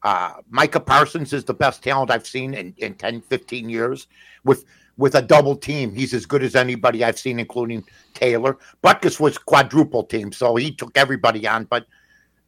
Uh, 0.03 0.35
Micah 0.49 0.81
Parsons 0.81 1.33
is 1.33 1.45
the 1.45 1.55
best 1.55 1.83
talent 1.83 2.11
I've 2.11 2.27
seen 2.27 2.55
in, 2.55 2.75
in 2.79 2.95
10, 2.95 3.21
15 3.23 3.69
years. 3.69 4.07
With 4.45 4.65
with 4.99 5.15
a 5.15 5.23
double 5.23 5.57
team, 5.57 5.95
he's 5.95 6.13
as 6.13 6.27
good 6.27 6.43
as 6.43 6.55
anybody 6.55 7.03
I've 7.05 7.19
seen, 7.19 7.39
including 7.39 7.85
Taylor. 8.13 8.59
Butkus 8.85 9.19
was 9.19 9.39
quadruple 9.39 10.03
team, 10.05 10.33
so 10.33 10.57
he 10.57 10.71
took 10.73 10.95
everybody 10.99 11.47
on. 11.49 11.65
But 11.65 11.87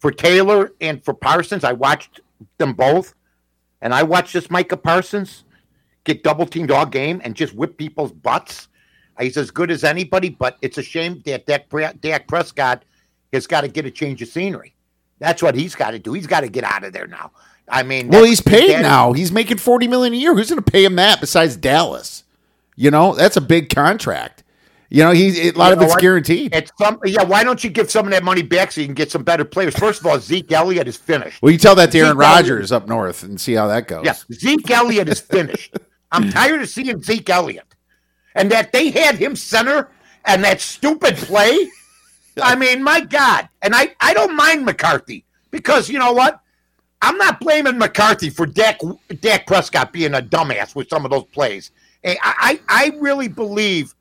for 0.00 0.10
Taylor 0.10 0.72
and 0.80 1.02
for 1.02 1.14
Parsons, 1.14 1.64
I 1.64 1.72
watched 1.72 2.20
them 2.58 2.72
both, 2.74 3.14
and 3.80 3.94
I 3.94 4.02
watched 4.02 4.32
this 4.34 4.50
Micah 4.50 4.76
Parsons 4.76 5.44
get 6.04 6.22
double 6.22 6.44
teamed 6.46 6.70
all 6.70 6.86
game 6.86 7.20
and 7.24 7.34
just 7.34 7.54
whip 7.54 7.78
people's 7.78 8.12
butts. 8.12 8.68
He's 9.18 9.36
as 9.36 9.50
good 9.50 9.70
as 9.70 9.84
anybody, 9.84 10.30
but 10.30 10.56
it's 10.62 10.78
a 10.78 10.82
shame 10.82 11.22
that 11.26 11.46
Dak, 11.46 11.68
Dak 12.00 12.26
Prescott 12.26 12.84
has 13.32 13.46
got 13.46 13.60
to 13.60 13.68
get 13.68 13.84
a 13.86 13.90
change 13.90 14.22
of 14.22 14.28
scenery. 14.28 14.74
That's 15.18 15.42
what 15.42 15.54
he's 15.54 15.74
got 15.74 15.90
to 15.90 15.98
do. 15.98 16.14
He's 16.14 16.26
got 16.26 16.40
to 16.40 16.48
get 16.48 16.64
out 16.64 16.82
of 16.84 16.92
there 16.94 17.06
now. 17.06 17.30
I 17.68 17.82
mean, 17.82 18.08
Well, 18.08 18.24
he's 18.24 18.40
paid 18.40 18.70
that- 18.70 18.82
now. 18.82 19.12
He's 19.12 19.30
making 19.30 19.58
forty 19.58 19.86
million 19.86 20.14
a 20.14 20.16
year. 20.16 20.34
Who's 20.34 20.48
going 20.48 20.62
to 20.64 20.68
pay 20.72 20.84
him 20.84 20.96
that 20.96 21.20
besides 21.20 21.54
Dallas? 21.56 22.24
You 22.80 22.90
know, 22.90 23.14
that's 23.14 23.36
a 23.36 23.42
big 23.42 23.68
contract. 23.68 24.42
You 24.88 25.04
know, 25.04 25.10
he's 25.10 25.38
a 25.38 25.50
lot 25.50 25.66
You 25.68 25.74
of 25.74 25.82
it's 25.82 25.92
what? 25.92 26.00
guaranteed. 26.00 26.54
It's 26.54 26.72
some, 26.80 26.98
yeah. 27.04 27.24
Why 27.24 27.44
don't 27.44 27.62
you 27.62 27.68
give 27.68 27.90
some 27.90 28.06
of 28.06 28.12
that 28.12 28.24
money 28.24 28.40
back 28.40 28.72
so 28.72 28.80
you 28.80 28.86
can 28.86 28.94
get 28.94 29.10
some 29.10 29.22
better 29.22 29.44
players? 29.44 29.76
First 29.76 30.00
of 30.00 30.06
all, 30.06 30.18
Zeke 30.18 30.50
Elliott 30.50 30.88
is 30.88 30.96
finished. 30.96 31.42
well, 31.42 31.52
you 31.52 31.58
tell 31.58 31.74
that 31.74 31.92
to 31.92 31.98
Aaron 31.98 32.12
Zeke 32.12 32.18
Rodgers 32.18 32.72
up 32.72 32.88
north 32.88 33.22
and 33.22 33.38
see 33.38 33.52
how 33.52 33.66
that 33.66 33.86
goes. 33.86 34.06
Yes, 34.06 34.24
Zeke 34.32 34.70
Elliott 34.70 35.10
is 35.10 35.20
finished. 35.20 35.76
I'm 36.10 36.30
tired 36.30 36.62
of 36.62 36.70
seeing 36.70 37.02
Zeke 37.02 37.28
Elliott, 37.28 37.66
and 38.34 38.50
that 38.50 38.72
they 38.72 38.88
had 38.88 39.16
him 39.16 39.36
center 39.36 39.90
and 40.24 40.42
that 40.42 40.62
stupid 40.62 41.16
play. 41.16 41.68
I 42.42 42.56
mean, 42.56 42.82
my 42.82 43.00
God! 43.00 43.46
And 43.60 43.74
I, 43.74 43.94
I 44.00 44.14
don't 44.14 44.34
mind 44.34 44.64
McCarthy 44.64 45.26
because 45.50 45.90
you 45.90 45.98
know 45.98 46.12
what? 46.12 46.40
I'm 47.02 47.18
not 47.18 47.40
blaming 47.40 47.76
McCarthy 47.76 48.30
for 48.30 48.46
Dak, 48.46 48.80
Dak 49.20 49.46
Prescott 49.46 49.92
being 49.92 50.14
a 50.14 50.22
dumbass 50.22 50.74
with 50.74 50.88
some 50.88 51.04
of 51.04 51.10
those 51.10 51.24
plays. 51.24 51.72
I, 52.04 52.16
I, 52.22 52.60
I 52.68 52.96
really 52.98 53.28
believe 53.28 53.94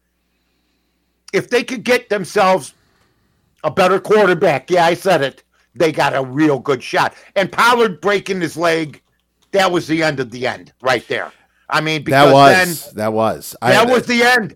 if 1.34 1.50
they 1.50 1.64
could 1.64 1.84
get 1.84 2.10
themselves 2.10 2.74
a 3.64 3.72
better 3.72 4.00
quarterback, 4.00 4.70
yeah, 4.70 4.86
I 4.86 4.94
said 4.94 5.22
it, 5.22 5.44
they 5.76 5.92
got 5.92 6.16
a 6.16 6.24
real 6.24 6.60
good 6.60 6.82
shot. 6.82 7.14
And 7.36 7.52
Pollard 7.52 8.02
breaking 8.02 8.42
his 8.42 8.58
leg, 8.58 9.02
that 9.52 9.72
was 9.72 9.88
the 9.88 10.04
end 10.04 10.20
of 10.20 10.32
the 10.32 10.48
end 10.48 10.74
right 10.82 11.08
there. 11.08 11.32
I 11.70 11.82
mean, 11.82 12.04
because 12.04 12.28
that 12.28 12.34
was 12.34 12.86
then 12.86 12.96
that 12.96 13.14
was 13.14 13.56
that 13.62 13.88
I, 13.88 13.92
was 13.92 14.06
the 14.08 14.24
end. 14.24 14.56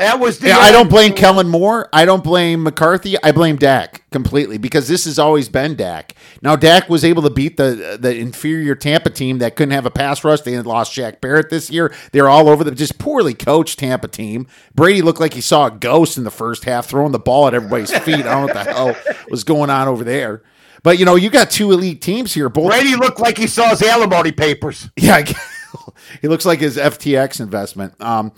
That 0.00 0.18
was 0.18 0.38
the 0.38 0.48
Yeah. 0.48 0.58
I 0.58 0.72
don't 0.72 0.88
blame 0.88 1.12
Kellen 1.12 1.48
Moore. 1.48 1.88
I 1.92 2.06
don't 2.06 2.24
blame 2.24 2.62
McCarthy. 2.62 3.22
I 3.22 3.32
blame 3.32 3.56
Dak 3.56 4.02
completely 4.10 4.56
because 4.56 4.88
this 4.88 5.04
has 5.04 5.18
always 5.18 5.50
been 5.50 5.76
Dak. 5.76 6.14
Now 6.40 6.56
Dak 6.56 6.88
was 6.88 7.04
able 7.04 7.22
to 7.22 7.28
beat 7.30 7.58
the 7.58 7.98
the 8.00 8.16
inferior 8.16 8.74
Tampa 8.74 9.10
team 9.10 9.40
that 9.40 9.56
couldn't 9.56 9.72
have 9.72 9.84
a 9.84 9.90
pass 9.90 10.24
rush. 10.24 10.40
They 10.40 10.52
had 10.52 10.66
lost 10.66 10.96
Shaq 10.96 11.20
Barrett 11.20 11.50
this 11.50 11.70
year. 11.70 11.92
They're 12.12 12.30
all 12.30 12.48
over 12.48 12.64
the 12.64 12.70
just 12.70 12.98
poorly 12.98 13.34
coached 13.34 13.78
Tampa 13.78 14.08
team. 14.08 14.46
Brady 14.74 15.02
looked 15.02 15.20
like 15.20 15.34
he 15.34 15.42
saw 15.42 15.66
a 15.66 15.70
ghost 15.70 16.16
in 16.16 16.24
the 16.24 16.30
first 16.30 16.64
half, 16.64 16.86
throwing 16.86 17.12
the 17.12 17.18
ball 17.18 17.46
at 17.46 17.52
everybody's 17.52 17.96
feet. 17.98 18.14
I 18.14 18.22
don't 18.22 18.46
know 18.46 18.54
what 18.54 18.54
the 18.54 18.72
hell 18.72 18.96
was 19.28 19.44
going 19.44 19.68
on 19.68 19.86
over 19.86 20.02
there. 20.02 20.42
But 20.82 20.98
you 20.98 21.04
know, 21.04 21.16
you 21.16 21.28
got 21.28 21.50
two 21.50 21.72
elite 21.72 22.00
teams 22.00 22.32
here. 22.32 22.48
Both 22.48 22.70
Brady 22.70 22.96
looked 22.96 23.20
like 23.20 23.36
he 23.36 23.46
saw 23.46 23.68
his 23.68 23.82
alimony 23.82 24.32
papers. 24.32 24.88
yeah, 24.96 25.22
he 26.22 26.28
looks 26.28 26.46
like 26.46 26.60
his 26.60 26.78
FTX 26.78 27.38
investment. 27.40 28.00
Um, 28.00 28.32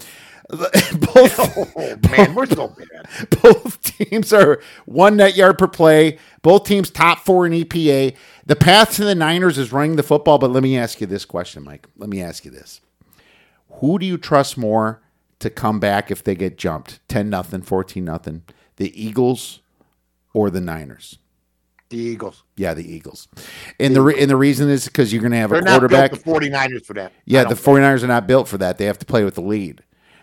both 1.01 1.77
Oh 1.77 1.97
man, 2.11 2.35
we're 2.35 2.47
so 2.47 2.69
bad. 2.69 3.31
both 3.43 3.83
teams 3.83 4.33
are 4.33 4.61
one 4.85 5.17
net 5.17 5.37
yard 5.37 5.57
per 5.59 5.67
play. 5.67 6.19
Both 6.43 6.65
teams 6.65 6.91
top 6.91 7.21
four 7.21 7.47
in 7.47 7.53
EPA. 7.53 8.15
The 8.45 8.57
path 8.57 8.95
to 8.97 9.05
the 9.05 9.15
Niners 9.15 9.57
is 9.59 9.73
running 9.73 9.97
the 9.97 10.03
football. 10.03 10.39
But 10.39 10.51
let 10.51 10.63
me 10.63 10.77
ask 10.77 11.01
you 11.01 11.07
this 11.07 11.25
question, 11.25 11.65
Mike. 11.65 11.87
Let 11.97 12.11
me 12.11 12.23
ask 12.23 12.45
you 12.45 12.51
this: 12.51 12.81
Who 13.81 13.99
do 13.99 14.05
you 14.07 14.19
trust 14.19 14.59
more 14.59 15.01
to 15.39 15.49
come 15.51 15.81
back 15.81 16.11
if 16.11 16.23
they 16.23 16.35
get 16.35 16.59
jumped 16.59 17.01
ten 17.09 17.31
nothing, 17.31 17.63
fourteen 17.63 18.05
nothing? 18.05 18.43
The 18.77 18.93
Eagles 19.03 19.61
or 20.35 20.51
the 20.51 20.61
Niners? 20.61 21.19
The 21.89 21.99
Eagles. 21.99 22.43
Yeah, 22.57 22.75
the 22.75 22.91
Eagles. 22.91 23.29
And 23.81 23.95
the 23.97 24.01
re- 24.03 24.19
and 24.21 24.29
the 24.31 24.37
reason 24.37 24.69
is 24.71 24.85
because 24.87 25.13
you're 25.13 25.23
going 25.23 25.33
to 25.33 25.39
have 25.39 25.51
They're 25.51 25.61
a 25.61 25.63
not 25.63 25.79
quarterback. 25.81 26.11
built 26.13 26.25
the 26.25 26.31
49ers 26.51 26.85
for 26.87 26.95
that. 26.95 27.13
Yeah, 27.27 27.45
the 27.45 27.55
think. 27.57 27.79
49ers 27.79 28.03
are 28.03 28.07
not 28.09 28.27
built 28.27 28.49
for 28.49 28.59
that. 28.59 28.79
They 28.79 28.87
have 28.87 28.99
to 28.99 29.07
play 29.07 29.25
with 29.25 29.35
the 29.35 29.43
lead. 29.43 29.83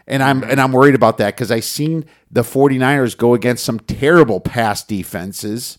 And 0.10 0.24
I'm 0.24 0.44
and 0.44 0.60
I'm 0.60 0.72
worried 0.72 0.96
about 0.96 1.18
that 1.20 1.38
cuz 1.38 1.52
I 1.52 1.60
seen 1.60 2.06
the 2.32 2.42
49ers 2.42 3.16
go 3.18 3.34
against 3.34 3.64
some 3.64 3.80
terrible 3.80 4.40
pass 4.40 4.84
defenses 4.84 5.78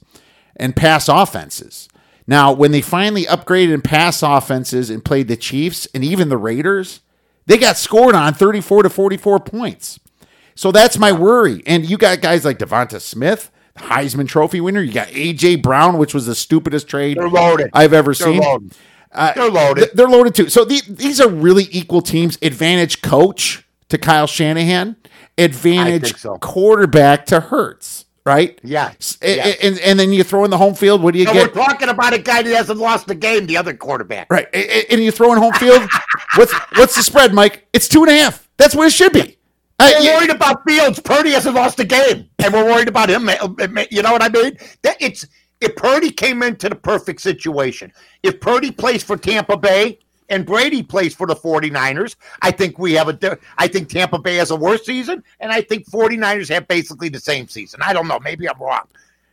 and 0.57 0.75
pass 0.77 1.09
offenses. 1.09 1.89
Now, 2.27 2.53
when 2.53 2.71
they 2.71 2.81
finally 2.81 3.25
upgraded 3.25 3.73
in 3.75 3.81
pass 3.83 4.23
offenses 4.23 4.89
and 4.89 5.05
played 5.05 5.27
the 5.27 5.37
Chiefs 5.37 5.89
and 5.95 6.05
even 6.05 6.29
the 6.29 6.37
Raiders, 6.37 7.01
they 7.47 7.59
got 7.59 7.77
scored 7.77 8.15
on 8.15 8.35
34 8.35 8.85
to 8.85 8.91
44 8.91 9.41
points. 9.41 9.99
So 10.55 10.71
that's 10.71 10.97
my 10.99 11.11
worry. 11.11 11.63
And 11.67 11.89
you 11.89 11.97
got 11.99 12.21
guys 12.21 12.45
like 12.45 12.59
Devonta 12.59 13.01
Smith, 13.01 13.51
Heisman 13.79 14.29
Trophy 14.29 14.61
winner. 14.61 14.81
You 14.83 14.93
got 14.93 15.09
AJ 15.09 15.63
Brown, 15.63 15.99
which 15.99 16.15
was 16.15 16.27
the 16.27 16.35
stupidest 16.37 16.87
trade. 16.87 17.17
I've 17.73 17.93
ever 17.93 18.15
They're 18.15 18.27
seen. 18.33 18.41
loaded. 18.43 18.75
Uh, 19.13 19.33
They're 19.35 19.51
loaded. 19.51 19.81
th- 19.81 19.93
They're 19.95 20.09
loaded 20.09 20.35
too. 20.37 20.49
So 20.49 20.65
the, 20.65 20.81
these 20.89 21.21
are 21.21 21.29
really 21.29 21.67
equal 21.73 22.03
teams. 22.03 22.39
Advantage 22.43 23.03
coach 23.03 23.65
to 23.91 23.99
Kyle 23.99 24.27
Shanahan. 24.27 24.97
Advantage 25.39 26.17
so. 26.17 26.37
quarterback 26.39 27.27
to 27.27 27.41
Hurts. 27.41 28.07
Right. 28.27 28.59
Yeah. 28.63 28.93
S- 29.01 29.17
a- 29.23 29.37
Yeah. 29.37 29.47
And, 29.63 29.79
and 29.81 29.99
then 29.99 30.13
you 30.13 30.23
throw 30.23 30.45
in 30.45 30.51
the 30.51 30.59
home 30.59 30.75
field. 30.75 31.03
What 31.03 31.15
do 31.15 31.19
you 31.19 31.25
No, 31.25 31.33
get? 31.33 31.55
we're 31.55 31.65
talking 31.65 31.89
about 31.89 32.13
a 32.13 32.19
guy 32.19 32.43
that 32.43 32.55
hasn't 32.55 32.79
lost 32.79 33.11
a 33.11 33.15
game, 33.15 33.47
the 33.47 33.57
other 33.57 33.75
quarterback. 33.75 34.31
Right. 34.31 34.47
And 34.91 35.03
you 35.03 35.11
throw 35.11 35.33
in 35.33 35.39
home 35.39 35.55
field. 35.55 35.89
what's 36.37 36.53
what's 36.77 36.95
the 36.95 37.03
spread, 37.03 37.33
Mike? 37.33 37.67
It's 37.73 37.89
two 37.89 38.03
and 38.03 38.11
a 38.11 38.19
half. 38.19 38.49
That's 38.59 38.75
what 38.75 38.87
it 38.87 38.93
should 38.93 39.13
be. 39.13 39.39
Uh, 39.79 39.91
We're 39.95 40.01
you- 40.05 40.11
worried 40.13 40.31
about 40.31 40.63
Fields. 40.69 41.01
Purdy 41.01 41.31
hasn't 41.31 41.55
lost 41.55 41.81
a 41.81 41.85
game, 41.85 42.29
and 42.39 42.53
we're 42.53 42.65
worried 42.67 42.89
about 42.89 43.09
him. 43.09 43.31
You 43.91 44.03
know 44.03 44.13
what 44.13 44.23
I 44.23 44.29
mean? 44.29 44.59
That 44.83 44.99
it's 45.01 45.27
if 45.63 45.75
Purdy 45.77 46.11
came 46.11 46.43
into 46.43 46.69
the 46.69 46.75
perfect 46.77 47.23
situation. 47.23 47.91
If 48.23 48.41
Purdy 48.41 48.71
plays 48.71 49.03
for 49.03 49.17
Tampa 49.17 49.57
Bay 49.57 49.99
and 50.31 50.47
Brady 50.47 50.83
plays 50.83 51.15
for 51.15 51.27
the 51.27 51.35
49ers, 51.35 52.17
I 52.41 52.53
think 52.53 52.79
we 52.79 52.93
have 52.95 53.09
a. 53.09 53.39
I 53.59 53.69
think 53.69 53.89
Tampa 53.89 54.19
Bay 54.19 54.37
has 54.37 54.51
a 54.51 54.57
worse 54.57 54.87
season, 54.87 55.23
and 55.41 55.53
I 55.53 55.61
think 55.61 55.91
49ers 55.91 56.49
have 56.49 56.67
basically 56.69 57.09
the 57.09 57.21
same 57.21 57.49
season. 57.49 57.81
I 57.83 57.93
don't 57.93 58.09
know. 58.09 58.21
Maybe 58.21 58.49
I'm 58.49 58.59
wrong 58.61 58.87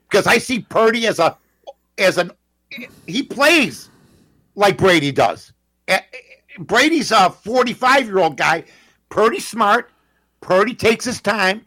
because 0.09 0.27
I 0.27 0.39
see 0.39 0.59
Purdy 0.59 1.07
as 1.07 1.19
a 1.19 1.37
as 1.97 2.17
an 2.17 2.31
he 3.05 3.23
plays 3.23 3.89
like 4.55 4.77
Brady 4.77 5.11
does. 5.11 5.53
Brady's 6.59 7.11
a 7.11 7.29
45 7.29 8.05
year 8.07 8.17
old 8.17 8.35
guy. 8.35 8.65
Purdy 9.09 9.39
smart. 9.39 9.91
Purdy 10.41 10.73
takes 10.73 11.05
his 11.05 11.21
time. 11.21 11.65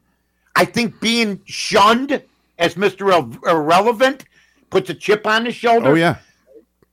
I 0.57 0.65
think 0.65 1.01
being 1.01 1.41
shunned 1.47 2.23
as 2.59 2.75
Mr. 2.75 3.47
Irrelevant 3.49 4.25
puts 4.69 4.91
a 4.91 4.95
chip 4.95 5.27
on 5.27 5.47
his 5.47 5.55
shoulder. 5.55 5.91
oh 5.91 5.95
yeah. 5.95 6.17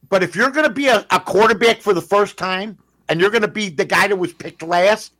But 0.09 0.23
if 0.23 0.35
you're 0.35 0.51
going 0.51 0.67
to 0.67 0.73
be 0.73 0.87
a, 0.87 1.05
a 1.11 1.19
quarterback 1.19 1.81
for 1.81 1.93
the 1.93 2.01
first 2.01 2.37
time 2.37 2.77
and 3.09 3.19
you're 3.19 3.31
going 3.31 3.41
to 3.41 3.47
be 3.47 3.69
the 3.69 3.85
guy 3.85 4.07
that 4.07 4.15
was 4.15 4.33
picked 4.33 4.63
last, 4.63 5.13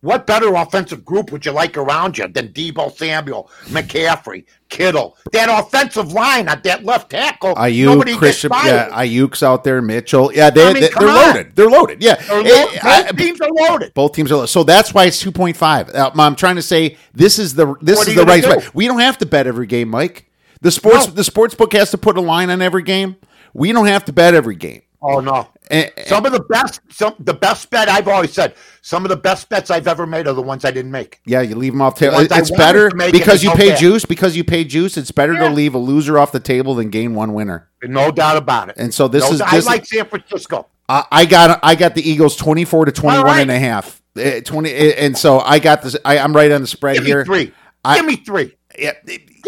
what 0.00 0.28
better 0.28 0.54
offensive 0.54 1.04
group 1.04 1.32
would 1.32 1.44
you 1.44 1.50
like 1.50 1.76
around 1.76 2.16
you 2.18 2.28
than 2.28 2.48
Deebo 2.52 2.96
Samuel, 2.96 3.50
McCaffrey, 3.64 4.44
Kittle? 4.68 5.16
That 5.32 5.48
offensive 5.50 6.12
line 6.12 6.46
at 6.46 6.62
that 6.62 6.84
left 6.84 7.10
tackle. 7.10 7.56
Aiyuk, 7.56 8.16
Christian, 8.16 8.52
yeah. 8.64 8.90
Aiyuk's 8.90 9.42
out 9.42 9.64
there, 9.64 9.82
Mitchell. 9.82 10.32
Yeah, 10.32 10.50
they, 10.50 10.68
I 10.68 10.72
mean, 10.72 10.82
they, 10.84 10.90
are 10.92 11.04
loaded. 11.04 11.56
They're 11.56 11.68
loaded. 11.68 12.00
Yeah, 12.00 12.14
They're 12.14 12.40
Eh, 12.42 12.44
lo- 12.44 12.78
I- 12.84 13.02
both 13.10 13.16
teams 13.18 13.40
are 13.40 13.50
loaded. 13.50 13.94
Both 13.94 14.12
teams 14.12 14.30
are 14.30 14.36
low. 14.36 14.46
So 14.46 14.62
that's 14.62 14.94
why 14.94 15.06
it's 15.06 15.20
2.5. 15.22 15.92
Uh, 15.94 16.10
I'm 16.14 16.36
trying 16.36 16.56
to 16.56 16.62
say 16.62 16.96
this 17.12 17.40
is 17.40 17.54
the 17.56 17.74
this 17.82 17.98
What 17.98 18.06
is 18.06 18.14
the 18.14 18.24
right 18.24 18.44
do? 18.44 18.60
spot. 18.60 18.74
We 18.76 18.86
don't 18.86 19.00
have 19.00 19.18
to 19.18 19.26
bet 19.26 19.48
every 19.48 19.66
game, 19.66 19.88
Mike. 19.88 20.30
The 20.60 20.70
sports 20.70 21.08
No. 21.08 21.12
the 21.14 21.24
sports 21.24 21.56
book 21.56 21.72
has 21.72 21.90
to 21.90 21.98
put 21.98 22.16
a 22.16 22.20
line 22.20 22.50
on 22.50 22.62
every 22.62 22.82
game. 22.84 23.16
We 23.54 23.72
don't 23.72 23.86
have 23.86 24.04
to 24.06 24.12
bet 24.12 24.34
every 24.34 24.56
game. 24.56 24.82
Oh 25.00 25.20
no. 25.20 25.46
Eh, 25.70 25.90
eh, 25.96 26.04
Some 26.06 26.26
of 26.26 26.32
the 26.32 26.40
best, 26.40 26.80
some 26.90 27.14
the 27.20 27.34
best 27.34 27.70
bet 27.70 27.88
I've 27.88 28.08
always 28.08 28.32
said. 28.32 28.54
Some 28.82 29.04
of 29.04 29.10
the 29.10 29.16
best 29.16 29.48
bets 29.48 29.70
I've 29.70 29.86
ever 29.86 30.06
made 30.06 30.26
are 30.26 30.32
the 30.32 30.42
ones 30.42 30.64
I 30.64 30.70
didn't 30.72 30.90
make. 30.90 31.20
yeah, 31.24 31.40
you 31.40 31.54
leave 31.54 31.72
them 31.72 31.82
off 31.82 31.94
table. 31.94 32.16
I 32.16 32.26
It's 32.30 32.50
better 32.50 32.90
because 32.90 33.44
it 33.44 33.48
you 33.48 33.54
pay 33.54 33.68
bet. 33.70 33.78
juice. 33.78 34.04
Because 34.04 34.36
you 34.36 34.42
pay 34.42 34.64
juice, 34.64 34.96
it's 34.96 35.12
better 35.12 35.34
Yeah. 35.34 35.48
to 35.48 35.54
leave 35.54 35.74
a 35.74 35.78
loser 35.78 36.18
off 36.18 36.32
the 36.32 36.40
table 36.40 36.74
than 36.74 36.90
gain 36.90 37.14
one 37.14 37.32
winner. 37.32 37.68
No 37.84 38.10
doubt 38.10 38.36
about 38.38 38.70
it. 38.70 38.74
And 38.78 38.92
so 38.92 39.06
this 39.06 39.22
No 39.24 39.32
is 39.34 39.38
this 39.38 39.66
I 39.66 39.70
like 39.70 39.86
San 39.86 40.06
Francisco. 40.06 40.66
I 40.88 41.04
I 41.12 41.24
got 41.26 41.60
I 41.62 41.76
got 41.76 41.94
the 41.94 42.08
Eagles 42.08 42.34
24 42.34 42.86
to 42.86 42.92
21 42.92 43.18
All 43.18 43.24
right. 43.24 43.40
and 43.42 43.50
a 43.52 43.58
half. 43.58 44.02
Eh, 44.16 44.40
20 44.40 44.70
eh, 44.72 44.94
and 44.98 45.16
so 45.16 45.38
I 45.38 45.60
got 45.60 45.82
this 45.82 45.96
I, 46.04 46.18
I'm 46.18 46.34
right 46.34 46.50
on 46.50 46.60
the 46.62 46.66
spread 46.66 46.96
Give 46.96 47.04
here. 47.04 47.24
three. 47.24 47.52
I- 47.84 47.96
Give 47.98 48.06
me 48.06 48.16
three. 48.16 48.56
Yeah, 48.76 48.92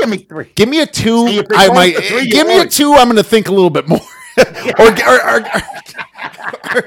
Give 0.01 0.09
me 0.09 0.17
three. 0.19 0.53
Give 0.55 0.69
me 0.69 0.81
a 0.81 0.87
two. 0.87 1.45
I 1.55 1.69
might 1.69 1.97
three, 1.97 2.29
give 2.29 2.47
me 2.47 2.59
a 2.61 2.67
two. 2.67 2.93
I'm 2.95 3.07
going 3.07 3.17
to 3.17 3.23
think 3.23 3.49
a 3.49 3.53
little 3.53 3.71
bit 3.71 3.89
more, 3.89 4.01
or, 4.79 4.87
or, 4.87 5.27
or, 5.27 5.41
or, 6.75 6.83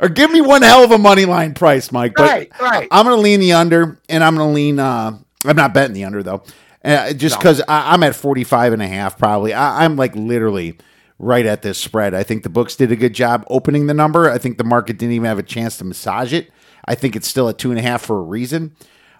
or 0.00 0.08
give 0.08 0.30
me 0.30 0.40
one 0.40 0.62
hell 0.62 0.82
of 0.84 0.90
a 0.90 0.98
money 0.98 1.24
line 1.24 1.54
price, 1.54 1.92
Mike. 1.92 2.14
But 2.16 2.28
Right, 2.28 2.60
right. 2.60 2.88
I'm 2.90 3.04
going 3.06 3.16
to 3.16 3.20
lean 3.22 3.40
the 3.40 3.52
under, 3.52 4.00
and 4.08 4.24
I'm 4.24 4.36
going 4.36 4.48
to 4.48 4.54
lean. 4.54 4.78
Uh, 4.78 5.18
I'm 5.44 5.56
not 5.56 5.74
betting 5.74 5.94
the 5.94 6.04
under 6.04 6.22
though, 6.22 6.42
uh, 6.84 7.12
just 7.12 7.36
No. 7.36 7.38
because 7.40 7.62
I'm 7.68 8.02
at 8.02 8.14
45 8.14 8.72
and 8.74 8.82
a 8.82 8.86
half. 8.88 9.18
Probably, 9.18 9.52
I, 9.54 9.84
I'm 9.84 9.96
like 9.96 10.14
literally 10.14 10.76
right 11.18 11.44
at 11.46 11.62
this 11.62 11.78
spread. 11.78 12.14
I 12.14 12.22
think 12.22 12.42
the 12.42 12.48
books 12.50 12.76
did 12.76 12.92
a 12.92 12.96
good 12.96 13.14
job 13.14 13.44
opening 13.48 13.86
the 13.86 13.94
number. 13.94 14.30
I 14.30 14.38
think 14.38 14.58
the 14.58 14.64
market 14.64 14.98
didn't 14.98 15.12
even 15.12 15.26
have 15.26 15.38
a 15.38 15.42
chance 15.42 15.76
to 15.78 15.84
massage 15.84 16.32
it. 16.32 16.50
I 16.84 16.94
think 16.94 17.14
it's 17.16 17.28
still 17.28 17.48
at 17.48 17.58
two 17.58 17.70
and 17.70 17.78
a 17.78 17.82
half 17.82 18.02
for 18.02 18.18
a 18.18 18.22
reason. 18.22 18.74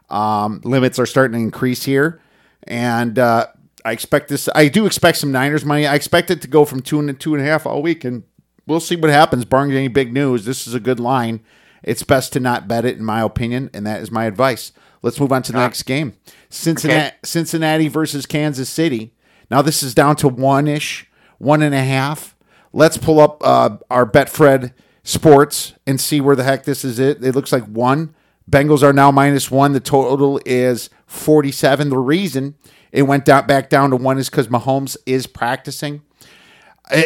Um, 0.09 0.61
limits 0.65 0.99
are 0.99 1.07
starting 1.07 1.39
to 1.39 1.43
increase 1.45 1.85
here, 1.85 2.21
and 2.65 3.19
uh, 3.19 3.47
I 3.85 3.93
expect 3.93 4.29
this. 4.29 4.49
I 4.55 4.69
do 4.69 4.87
expect 4.87 5.19
some 5.19 5.33
Niners 5.33 5.65
money. 5.65 5.87
I 5.87 5.95
expect 5.95 6.31
it 6.31 6.43
to 6.43 6.49
go 6.49 6.65
from 6.65 6.81
two 6.81 6.99
and 6.99 7.19
two 7.19 7.35
and 7.35 7.43
a 7.43 7.47
half 7.47 7.67
all 7.67 7.83
week, 7.83 8.05
and 8.05 8.25
we'll 8.67 8.81
see 8.81 8.97
what 8.97 9.11
happens. 9.11 9.45
Barring 9.45 9.73
any 9.73 9.89
big 9.89 10.13
news, 10.13 10.45
this 10.45 10.67
is 10.67 10.75
a 10.75 10.81
good 10.81 11.01
line. 11.01 11.41
It's 11.83 12.03
best 12.03 12.33
to 12.35 12.41
not 12.41 12.69
bet 12.69 12.85
it, 12.85 12.99
in 12.99 13.05
my 13.05 13.23
opinion, 13.23 13.71
and 13.73 13.87
that 13.87 14.03
is 14.03 14.11
my 14.11 14.27
advice. 14.27 14.73
Let's 15.03 15.19
move 15.19 15.33
on 15.33 15.43
to 15.43 15.53
the 15.53 15.59
next 15.59 15.85
game: 15.85 16.15
Cincinnati, 16.51 17.17
Cincinnati 17.25 17.89
versus 17.89 18.27
Kansas 18.27 18.69
City. 18.69 19.15
Now 19.51 19.63
this 19.63 19.83
is 19.83 19.95
down 19.95 20.17
to 20.17 20.29
one 20.29 20.69
ish, 20.69 21.11
one 21.39 21.63
and 21.63 21.75
a 21.75 21.83
half. 21.83 22.37
Let's 22.73 22.99
pull 22.99 23.19
up 23.19 23.43
uh, 23.45 23.79
our 23.91 24.07
Betfred 24.07 24.73
Sports 25.03 25.75
and 25.87 26.01
see 26.01 26.21
where 26.21 26.37
the 26.37 26.45
heck 26.45 26.65
this 26.65 26.85
is. 26.85 26.99
It. 26.99 27.25
It 27.25 27.35
looks 27.35 27.53
like 27.53 27.65
one. 27.65 28.15
Bengals 28.51 28.83
are 28.83 28.93
now 28.93 29.11
minus 29.11 29.51
one. 29.51 29.73
The 29.73 29.81
total 29.81 30.41
is 30.45 30.91
47. 31.07 31.89
The 31.89 31.99
reason 31.99 32.57
it 32.93 33.03
went 33.03 33.25
down, 33.25 33.47
back 33.47 33.71
down 33.71 33.91
to 33.91 33.97
one 33.97 34.19
is 34.19 34.29
because 34.29 34.49
Mahomes 34.49 34.97
is 35.07 35.27
practicing. 35.27 36.03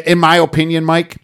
In 0.07 0.19
my 0.19 0.37
opinion, 0.37 0.85
Mike, 0.85 1.19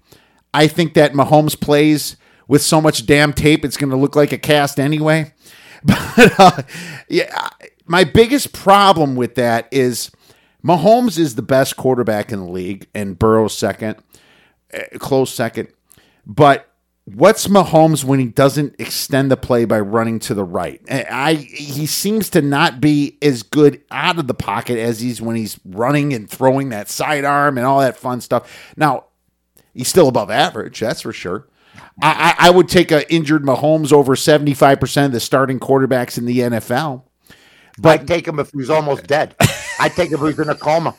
I 0.53 0.67
think 0.67 0.95
that 0.95 1.13
Mahomes 1.13 1.59
plays 1.59 2.17
with 2.47 2.63
so 2.63 2.81
much 2.81 3.07
damn 3.07 3.33
tape, 3.33 3.65
it's 3.65 3.77
going 3.77 3.91
to 3.91 3.97
look 3.97 4.17
like 4.17 4.33
a 4.33 4.39
cast 4.39 4.79
anyway. 4.79 5.33
But 5.83 6.39
uh, 6.39 6.63
yeah, 7.09 7.49
my 7.87 8.05
biggest 8.05 8.53
problem 8.53 9.17
with 9.17 9.35
that 9.37 9.67
is 9.71 10.11
Mahomes 10.63 11.19
is 11.19 11.37
the 11.37 11.43
best 11.43 11.79
quarterback 11.79 12.31
in 12.31 12.41
the 12.41 12.51
league, 12.51 12.87
and 12.95 13.19
Burrow's 13.19 13.57
second, 13.57 13.97
eh, 14.73 14.85
close 14.99 15.33
second. 15.33 15.69
But 16.27 16.70
what's 17.15 17.47
Mahomes 17.47 18.05
when 18.05 18.19
he 18.19 18.27
doesn't 18.27 18.75
extend 18.79 19.31
the 19.31 19.37
play 19.37 19.65
by 19.65 19.81
running 19.81 20.19
to 20.21 20.35
the 20.35 20.45
right? 20.45 20.81
I 20.91 21.35
he 21.35 21.87
seems 21.87 22.31
to 22.31 22.43
not 22.43 22.81
be 22.81 23.19
as 23.23 23.43
good 23.43 23.83
out 23.91 24.19
of 24.19 24.27
the 24.27 24.35
pocket 24.35 24.79
as 24.79 25.01
he's 25.01 25.21
when 25.21 25.37
he's 25.37 25.59
running 25.65 26.13
and 26.13 26.29
throwing 26.29 26.71
that 26.71 26.89
sidearm 26.89 27.59
and 27.59 27.67
all 27.67 27.81
that 27.81 27.97
fun 27.97 28.21
stuff. 28.21 28.73
Now 28.77 29.07
he's 29.75 29.89
still 29.89 30.09
above 30.09 30.31
average, 30.31 30.81
that's 30.81 31.03
for 31.03 31.13
sure. 31.13 31.47
I, 32.03 32.35
I, 32.39 32.49
I 32.49 32.51
would 32.51 32.69
take 32.69 32.91
a 32.91 33.11
injured 33.13 33.43
Mahomes 33.43 33.93
over 33.93 34.17
seventy 34.17 34.55
five 34.55 34.81
percent 34.81 35.07
of 35.07 35.13
the 35.13 35.21
starting 35.21 35.61
quarterbacks 35.61 36.19
in 36.19 36.27
the 36.27 36.39
NFL. 36.41 37.03
I'd 37.85 38.07
take 38.07 38.27
him 38.29 38.39
if 38.39 38.51
he 38.51 38.59
was 38.59 38.71
almost 38.71 39.07
dead. 39.07 39.35
I'd 39.79 39.93
take 39.93 40.09
him 40.11 40.15
if 40.15 40.21
he 40.21 40.27
was 40.27 40.39
in 40.41 40.51
a 40.51 40.55
coma. 40.55 40.95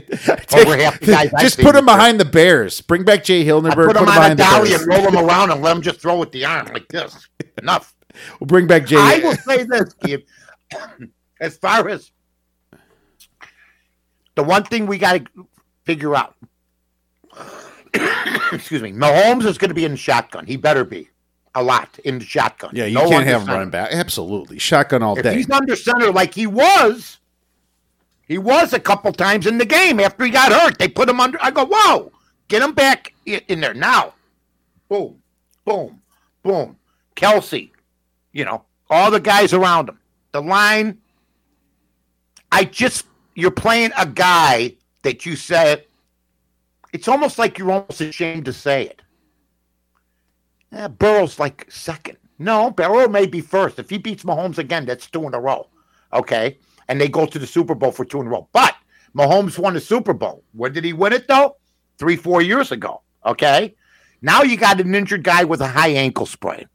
Take- 0.46 0.68
half 0.80 1.00
the 1.00 1.06
guys 1.06 1.32
I've 1.34 1.40
just 1.40 1.58
put 1.60 1.74
him 1.76 1.84
behind 1.84 2.20
the 2.20 2.24
Bears. 2.24 2.80
Bring 2.80 3.04
back 3.04 3.24
Jay 3.24 3.44
Hilgenberg. 3.44 3.74
put 3.74 3.86
Put, 3.86 3.96
him 3.96 4.02
him 4.04 4.08
on 4.08 4.30
a 4.32 4.34
dolly 4.34 4.74
and 4.74 4.86
roll 4.86 5.00
him 5.00 5.16
around 5.16 5.50
and 5.50 5.62
let 5.62 5.76
him 5.76 5.82
just 5.82 6.00
throw 6.00 6.18
with 6.18 6.32
the 6.32 6.44
arm 6.44 6.66
like 6.72 6.88
this. 6.88 7.28
Enough. 7.60 7.94
We'll 8.40 8.46
bring 8.48 8.66
back 8.66 8.86
Jay. 8.86 8.96
I 8.98 9.18
will 9.18 9.36
say 9.36 9.64
this, 9.64 9.94
Keith. 10.04 10.24
As 11.40 11.56
far 11.56 11.88
as 11.88 12.10
the 14.34 14.42
one 14.42 14.64
thing 14.64 14.86
we 14.86 14.98
got 14.98 15.24
to 15.34 15.46
figure 15.84 16.14
out, 16.16 16.34
excuse 18.52 18.82
me, 18.82 18.92
Mahomes 18.92 19.44
is 19.44 19.56
going 19.58 19.68
to 19.68 19.74
be 19.74 19.84
in 19.84 19.92
the 19.92 19.96
shotgun. 19.96 20.46
He 20.46 20.56
better 20.56 20.84
be 20.84 21.08
a 21.54 21.62
lot 21.62 21.98
in 22.04 22.18
the 22.18 22.24
shotgun. 22.24 22.70
yeah, 22.74 22.84
you 22.86 22.94
No 22.94 23.08
can't 23.08 23.24
have 23.26 23.42
him 23.42 23.48
running 23.48 23.70
back. 23.70 23.92
Absolutely, 23.92 24.58
shotgun 24.58 25.02
all 25.02 25.16
If 25.16 25.22
day. 25.22 25.34
he's 25.36 25.50
under 25.50 25.76
center 25.76 26.10
like 26.12 26.34
he 26.34 26.46
was, 26.46 27.17
he 28.28 28.38
was 28.38 28.72
a 28.74 28.80
couple 28.80 29.12
times 29.12 29.46
in 29.46 29.58
the 29.58 29.64
game 29.64 29.98
after 29.98 30.24
he 30.24 30.30
got 30.30 30.52
hurt. 30.52 30.78
They 30.78 30.88
put 30.88 31.08
him 31.08 31.18
under. 31.18 31.38
I 31.42 31.50
go, 31.50 31.66
whoa, 31.66 32.12
get 32.48 32.62
him 32.62 32.72
back 32.72 33.14
in 33.26 33.60
there 33.60 33.74
now. 33.74 34.14
Boom, 34.88 35.22
boom, 35.64 36.00
boom. 36.42 36.76
Kelce, 37.16 37.70
you 38.32 38.44
know, 38.44 38.64
all 38.90 39.10
the 39.10 39.20
guys 39.20 39.52
around 39.52 39.88
him. 39.88 39.98
The 40.32 40.42
line. 40.42 40.98
I 42.52 42.64
just, 42.64 43.06
you're 43.34 43.50
playing 43.50 43.92
a 43.96 44.06
guy 44.06 44.76
that 45.02 45.26
you 45.26 45.36
said 45.36 45.84
it's 46.92 47.08
almost 47.08 47.38
like 47.38 47.58
you're 47.58 47.70
almost 47.70 48.00
ashamed 48.00 48.44
to 48.46 48.52
say 48.52 48.84
it. 48.84 49.02
Eh, 50.72 50.88
Burrow's 50.88 51.38
like 51.38 51.66
second. 51.70 52.18
No, 52.38 52.70
Burrow 52.70 53.08
may 53.08 53.26
be 53.26 53.40
first. 53.40 53.78
If 53.78 53.90
he 53.90 53.98
beats 53.98 54.24
Mahomes 54.24 54.58
again, 54.58 54.86
that's 54.86 55.10
two 55.10 55.26
in 55.26 55.34
a 55.34 55.40
row. 55.40 55.68
Okay. 56.12 56.58
And 56.88 57.00
they 57.00 57.08
go 57.08 57.26
to 57.26 57.38
the 57.38 57.46
Super 57.46 57.74
Bowl 57.74 57.92
for 57.92 58.04
two 58.04 58.20
in 58.20 58.26
a 58.26 58.30
row. 58.30 58.48
But 58.52 58.74
Mahomes 59.16 59.58
won 59.58 59.74
the 59.74 59.80
Super 59.80 60.12
Bowl. 60.12 60.42
When 60.52 60.72
did 60.72 60.84
he 60.84 60.92
win 60.92 61.12
it, 61.12 61.28
though? 61.28 61.56
Three, 61.98 62.16
four 62.16 62.42
years 62.42 62.72
ago. 62.72 63.02
Okay. 63.26 63.74
Now 64.22 64.42
you 64.42 64.56
got 64.56 64.80
an 64.80 64.94
injured 64.94 65.22
guy 65.22 65.44
with 65.44 65.60
a 65.60 65.66
high 65.66 65.90
ankle 65.90 66.26
sprain. 66.26 66.66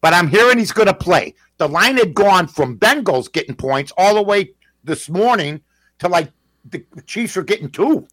But 0.00 0.14
I'm 0.14 0.28
hearing 0.28 0.58
he's 0.58 0.72
going 0.72 0.88
to 0.88 0.94
play. 0.94 1.34
The 1.58 1.68
line 1.68 1.96
had 1.96 2.14
gone 2.14 2.46
from 2.46 2.78
Bengals 2.78 3.32
getting 3.32 3.54
points 3.54 3.92
all 3.96 4.14
the 4.14 4.22
way 4.22 4.52
this 4.84 5.08
morning 5.08 5.62
to 5.98 6.08
like 6.08 6.30
the 6.68 6.84
Chiefs 7.06 7.36
are 7.36 7.42
getting 7.42 7.70
two, 7.70 8.06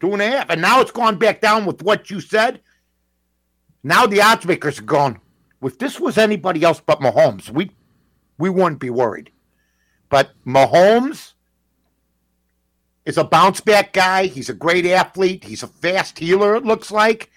two 0.00 0.12
and 0.12 0.22
a 0.22 0.30
half. 0.30 0.50
And 0.50 0.60
now 0.60 0.80
it's 0.80 0.90
gone 0.90 1.18
back 1.18 1.40
down 1.40 1.66
with 1.66 1.82
what 1.82 2.10
you 2.10 2.20
said. 2.20 2.60
Now 3.82 4.06
the 4.06 4.22
odds 4.22 4.46
makers 4.46 4.78
are 4.78 4.82
going, 4.82 5.20
if 5.62 5.78
this 5.78 5.98
was 5.98 6.18
anybody 6.18 6.62
else 6.62 6.80
but 6.84 7.00
Mahomes, 7.00 7.50
we 7.50 7.70
we 8.38 8.50
wouldn't 8.50 8.80
be 8.80 8.90
worried. 8.90 9.30
But 10.14 10.30
Mahomes 10.46 11.32
is 13.04 13.18
a 13.18 13.24
bounce 13.24 13.60
back 13.60 13.92
guy. 13.92 14.26
He's 14.26 14.48
a 14.48 14.54
great 14.54 14.86
athlete. 14.86 15.42
He's 15.42 15.64
a 15.64 15.66
fast 15.66 16.20
healer, 16.20 16.54
it 16.54 16.62
looks 16.62 16.92
like. 16.92 17.32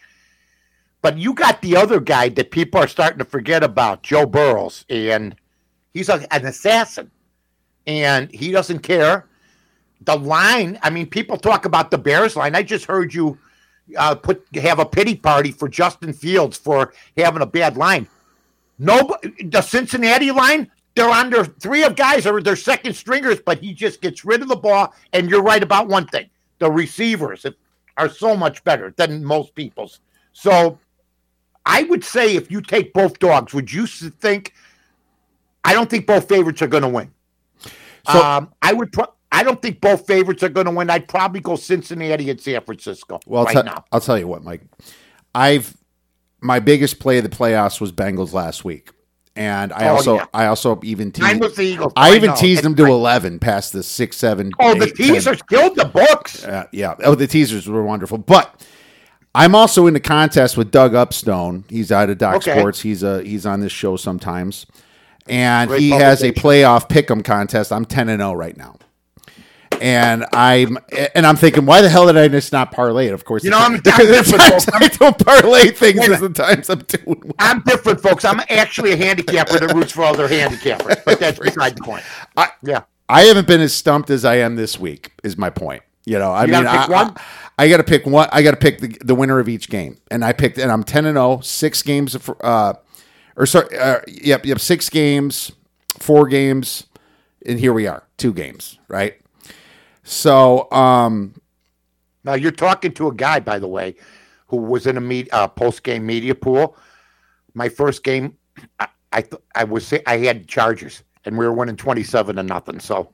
But 1.01 1.17
you 1.17 1.33
got 1.33 1.63
the 1.63 1.75
other 1.75 1.99
guy 1.99 2.29
that 2.29 2.51
people 2.51 2.79
are 2.79 2.87
starting 2.87 3.17
to 3.17 3.25
forget 3.25 3.63
about, 3.63 4.03
Joe 4.03 4.27
Burrows, 4.27 4.85
and 4.91 5.35
he's 5.91 6.07
a, 6.07 6.31
an 6.31 6.45
assassin, 6.45 7.09
and 7.87 8.29
he 8.29 8.51
doesn't 8.51 8.81
care. 8.81 9.25
The 10.01 10.15
line, 10.15 10.77
I 10.83 10.91
mean, 10.91 11.07
people 11.07 11.37
talk 11.37 11.65
about 11.65 11.89
the 11.89 11.97
Bears 11.97 12.35
line. 12.35 12.53
I 12.53 12.61
just 12.61 12.85
heard 12.85 13.11
you 13.11 13.39
uh, 13.97 14.13
put 14.13 14.45
have 14.53 14.77
a 14.77 14.85
pity 14.85 15.15
party 15.15 15.51
for 15.51 15.67
Justin 15.67 16.13
Fields 16.13 16.59
for 16.59 16.93
having 17.17 17.41
a 17.41 17.47
bad 17.47 17.75
line. 17.75 18.07
No, 18.77 19.17
the 19.43 19.63
Cincinnati 19.63 20.29
line, 20.29 20.69
they're 20.97 21.09
under 21.09 21.45
three 21.45 21.83
of 21.83 21.95
guys 21.95 22.25
are 22.25 22.41
their 22.41 22.55
second 22.55 22.93
stringers, 22.93 23.39
but 23.39 23.59
he 23.59 23.73
just 23.73 24.01
gets 24.01 24.25
rid 24.25 24.41
of 24.41 24.47
the 24.47 24.55
ball. 24.55 24.93
And 25.13 25.29
you're 25.29 25.43
right 25.43 25.61
about 25.61 25.87
one 25.87 26.07
thing: 26.07 26.29
the 26.59 26.69
receivers 26.69 27.45
are 27.97 28.09
so 28.09 28.35
much 28.35 28.63
better 28.63 28.93
than 28.97 29.23
most 29.23 29.55
people's. 29.55 29.99
So, 30.33 30.79
I 31.65 31.83
would 31.83 32.03
say 32.03 32.35
if 32.35 32.51
you 32.51 32.61
take 32.61 32.93
both 32.93 33.19
dogs, 33.19 33.53
would 33.53 33.71
you 33.71 33.85
think? 33.87 34.53
I 35.63 35.73
don't 35.73 35.89
think 35.89 36.07
both 36.07 36.27
favorites 36.27 36.61
are 36.61 36.67
going 36.67 36.83
to 36.83 36.89
win. 36.89 37.11
So, 38.09 38.21
um, 38.21 38.53
I 38.61 38.73
would. 38.73 38.91
Pro- 38.91 39.13
I 39.31 39.43
don't 39.43 39.61
think 39.61 39.81
both 39.81 40.07
favorites 40.07 40.41
are 40.41 40.49
going 40.49 40.65
to 40.65 40.71
win. 40.71 40.89
I'd 40.89 41.07
probably 41.07 41.41
go 41.41 41.57
Cincinnati 41.57 42.29
and 42.29 42.39
San 42.39 42.61
Francisco. 42.61 43.19
Well, 43.27 43.43
right 43.43 43.65
now. 43.65 43.85
I'll 43.91 43.99
tell 43.99 44.17
you 44.17 44.27
what, 44.27 44.43
Mike. 44.43 44.61
I've 45.35 45.75
my 46.41 46.59
biggest 46.59 46.99
play 46.99 47.17
of 47.17 47.23
the 47.23 47.29
playoffs 47.29 47.81
was 47.81 47.91
Bengals 47.91 48.33
last 48.33 48.63
week. 48.63 48.91
And 49.37 49.71
I 49.71 49.89
oh, 49.89 49.95
also, 49.95 50.15
yeah. 50.15 50.25
I 50.33 50.47
also 50.47 50.79
even 50.83 51.11
teased. 51.11 51.39
with 51.39 51.55
the 51.55 51.61
Eagles. 51.61 51.93
I, 51.95 52.15
even 52.15 52.33
teased 52.33 52.63
them 52.63 52.75
to 52.75 52.85
eleven, 52.85 53.37
past 53.37 53.71
the 53.71 53.83
six, 53.83 54.17
seven. 54.17 54.51
Oh, 54.59 54.73
eight, 54.73 54.79
the 54.79 54.87
teasers 54.87 55.41
10. 55.41 55.47
killed 55.47 55.75
the 55.75 55.85
books. 55.85 56.43
Uh, 56.43 56.65
yeah. 56.71 56.95
Oh, 57.03 57.13
the 57.13 57.27
teasers 57.27 57.69
were 57.69 57.83
wonderful. 57.83 58.17
But 58.17 58.59
I'm 59.35 59.53
also 59.53 59.85
in 59.85 59.93
the 59.93 59.99
contest 59.99 60.57
with 60.57 60.71
Doug 60.71 60.95
Upstone. 60.95 61.65
He's 61.69 61.91
out 61.91 62.09
of 62.09 62.17
Doc 62.17 62.37
okay. 62.37 62.57
Sports. 62.57 62.81
He's 62.81 63.03
a 63.03 63.21
he's 63.21 63.45
on 63.45 63.59
this 63.59 63.71
show 63.71 63.95
sometimes, 63.95 64.65
and 65.27 65.69
Great 65.69 65.81
he 65.81 65.91
has 65.91 66.23
a 66.23 66.31
playoff 66.31 66.89
pick'em 66.89 67.23
contest. 67.23 67.71
I'm 67.71 67.85
ten 67.85 68.09
and 68.09 68.19
zero 68.19 68.31
oh 68.31 68.33
right 68.33 68.57
now 68.57 68.77
and 69.81 70.25
I'm 70.33 70.77
and 71.15 71.25
I'm 71.25 71.35
thinking, 71.35 71.65
why 71.65 71.81
the 71.81 71.89
hell 71.89 72.07
did 72.07 72.17
I 72.17 72.27
just 72.27 72.51
not 72.51 72.71
parlay 72.71 73.07
it? 73.07 73.13
Of 73.13 73.25
course, 73.25 73.43
you 73.43 73.49
know, 73.49 73.57
I'm, 73.57 73.75
I'm 73.75 73.81
different. 73.81 74.73
I 74.73 74.87
don't 74.87 75.25
parlay 75.25 75.71
things 75.71 76.07
as 76.07 76.19
the 76.19 76.29
times 76.29 76.69
I'm 76.69 76.79
doing. 76.79 77.21
Well. 77.23 77.33
I'm 77.39 77.61
different, 77.61 78.01
folks. 78.01 78.25
I'm 78.25 78.41
actually 78.49 78.93
a 78.93 78.97
handicapper 78.97 79.59
that 79.59 79.73
roots 79.73 79.91
for 79.91 80.03
other 80.03 80.27
handicappers, 80.27 81.03
but 81.05 81.19
that's 81.19 81.39
beside 81.39 81.77
the 81.77 81.83
point. 81.83 82.03
I, 82.35 82.49
yeah, 82.63 82.83
I 83.09 83.23
haven't 83.23 83.47
been 83.47 83.61
as 83.61 83.73
stumped 83.73 84.09
as 84.09 84.25
I 84.25 84.35
am 84.35 84.55
this 84.55 84.79
week. 84.79 85.13
Is 85.23 85.37
my 85.37 85.49
point. 85.49 85.83
You 86.05 86.19
know, 86.19 86.31
I 86.31 86.45
you 86.45 86.53
mean, 86.53 86.65
I, 86.65 86.85
I, 86.85 87.21
I 87.57 87.69
got 87.69 87.77
to 87.77 87.83
pick 87.83 88.05
one. 88.05 88.29
I 88.31 88.41
got 88.41 88.51
to 88.51 88.57
pick 88.57 88.79
the, 88.79 88.97
the 89.03 89.13
winner 89.13 89.39
of 89.39 89.49
each 89.49 89.69
game, 89.69 89.97
and 90.09 90.23
I 90.23 90.31
picked, 90.31 90.57
and 90.57 90.71
I'm 90.71 90.83
ten 90.83 91.05
and 91.05 91.15
0, 91.15 91.41
six 91.41 91.81
games, 91.83 92.15
for, 92.15 92.37
uh, 92.45 92.75
or 93.35 93.45
sorry, 93.45 93.77
uh, 93.77 93.99
yep, 94.07 94.45
yep, 94.45 94.59
six 94.59 94.89
games, 94.89 95.51
four 95.99 96.27
games, 96.27 96.85
and 97.45 97.59
here 97.59 97.73
we 97.73 97.87
are, 97.87 98.03
two 98.17 98.33
games, 98.33 98.79
right? 98.87 99.19
So, 100.07 100.71
um, 100.71 101.33
now 102.23 102.35
you're 102.35 102.51
talking 102.51 102.93
to 102.93 103.09
a 103.09 103.13
guy, 103.13 103.41
by 103.41 103.59
the 103.59 103.67
way, 103.67 103.95
who 104.47 104.55
was 104.55 104.87
in 104.87 104.95
a 104.95 105.01
meet, 105.01 105.27
uh, 105.33 105.49
post 105.49 105.83
game 105.83 106.05
media 106.05 106.33
pool. 106.33 106.77
My 107.53 107.67
first 107.67 108.05
game, 108.05 108.37
I 108.79 108.87
I, 109.11 109.21
th- 109.21 109.41
I 109.53 109.65
was 109.65 109.93
I 110.05 110.17
had 110.17 110.47
Chargers, 110.47 111.03
and 111.25 111.37
we 111.37 111.45
were 111.45 111.51
winning 111.51 111.75
twenty 111.75 112.03
seven 112.03 112.37
to 112.37 112.43
nothing. 112.43 112.79
So, 112.79 113.09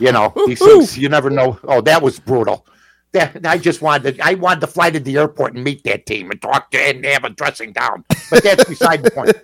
you 0.00 0.12
know, 0.12 0.32
he 0.46 0.54
says 0.54 0.96
you 0.96 1.10
never 1.10 1.28
know. 1.28 1.58
Oh, 1.64 1.82
that 1.82 2.00
was 2.00 2.18
brutal. 2.18 2.66
That, 3.12 3.44
I 3.46 3.58
just 3.58 3.82
wanted 3.82 4.16
to, 4.16 4.26
I 4.26 4.32
wanted 4.32 4.60
to 4.62 4.66
fly 4.66 4.90
to 4.90 5.00
the 5.00 5.18
airport 5.18 5.54
and 5.54 5.62
meet 5.62 5.84
that 5.84 6.06
team 6.06 6.30
and 6.30 6.40
talk 6.40 6.70
to 6.70 6.78
and 6.80 7.04
have 7.04 7.24
a 7.24 7.30
dressing 7.30 7.72
down. 7.72 8.02
But 8.30 8.42
that's 8.42 8.64
beside 8.64 9.02
the 9.02 9.10
point. 9.10 9.36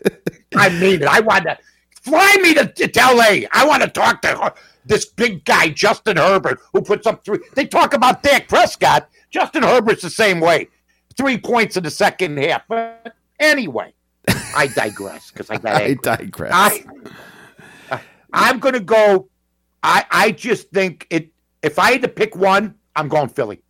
I 0.57 0.71
mean 0.81 1.03
it. 1.03 1.09
I 1.09 1.21
wanted 1.21 1.57
to 1.57 1.59
fly 2.01 2.35
me 2.41 2.55
to, 2.55 2.67
to 2.67 3.01
LA. 3.01 3.47
I 3.53 3.67
want 3.67 3.83
to 3.83 3.89
talk 3.89 4.23
to 4.23 4.55
this 4.85 5.05
big 5.05 5.45
guy, 5.45 5.69
Justin 5.69 6.17
Herbert, 6.17 6.61
who 6.73 6.83
puts 6.83 7.07
up 7.07 7.25
three. 7.25 7.39
They 7.55 7.67
talk 7.67 7.95
about 7.95 8.23
Dak 8.23 8.49
Prescott. 8.49 9.09
Justin 9.31 9.63
Herbert's 9.63 10.03
the 10.03 10.11
same 10.11 10.41
way. 10.41 10.69
Three 11.17 11.39
points 11.39 11.77
in 11.77 11.85
the 11.85 11.91
second 11.91 12.39
half. 12.39 12.63
But 12.69 13.15
anyway, 13.39 13.93
I 14.55 14.69
digress 14.69 15.31
because 15.31 15.51
I 15.51 15.59
got. 15.59 15.83
I 15.83 15.95
digress. 15.95 16.53
I, 16.53 18.01
I'm 18.33 18.59
going 18.59 18.75
to 18.75 18.81
go. 18.81 19.29
I 19.83 20.05
I 20.11 20.31
just 20.33 20.71
think 20.71 21.07
it. 21.11 21.31
If 21.63 21.79
I 21.79 21.93
had 21.93 22.03
to 22.03 22.09
pick 22.09 22.37
one, 22.37 22.75
I'm 22.97 23.09
going 23.09 23.29
Philly. 23.29 23.63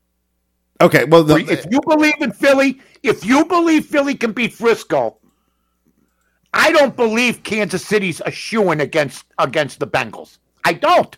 Okay, 0.81 1.05
well, 1.05 1.23
the, 1.23 1.37
if 1.37 1.67
you 1.71 1.81
believe 1.87 2.15
in 2.21 2.33
Philly, 2.33 2.81
if 3.03 3.25
you 3.25 3.45
believe 3.45 3.85
Philly 3.85 4.15
can 4.15 4.33
beat 4.33 4.55
Frisco, 4.55 5.19
I 6.55 6.73
don't 6.73 6.97
believe 6.97 7.43
Kansas 7.43 7.85
City's 7.85 8.23
a 8.25 8.31
shooing 8.31 8.81
against 8.81 9.27
against 9.39 9.79
the 9.79 9.87
Bengals. 9.87 10.39
I 10.65 10.73
don't. 10.75 11.17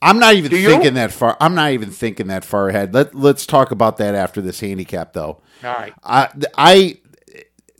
I'm 0.00 0.18
not 0.18 0.34
even 0.34 0.50
Do 0.50 0.56
thinking 0.66 0.84
you? 0.86 0.90
that 0.92 1.12
far. 1.12 1.36
I'm 1.40 1.54
not 1.54 1.70
even 1.70 1.90
thinking 1.90 2.26
that 2.26 2.44
far 2.44 2.68
ahead. 2.68 2.92
Let 2.92 3.14
Let's 3.14 3.46
talk 3.46 3.70
about 3.70 3.98
that 3.98 4.14
after 4.14 4.40
this 4.40 4.58
handicap, 4.60 5.12
though. 5.12 5.40
All 5.62 5.74
right. 5.74 5.92
I, 6.02 6.28
I 6.58 6.98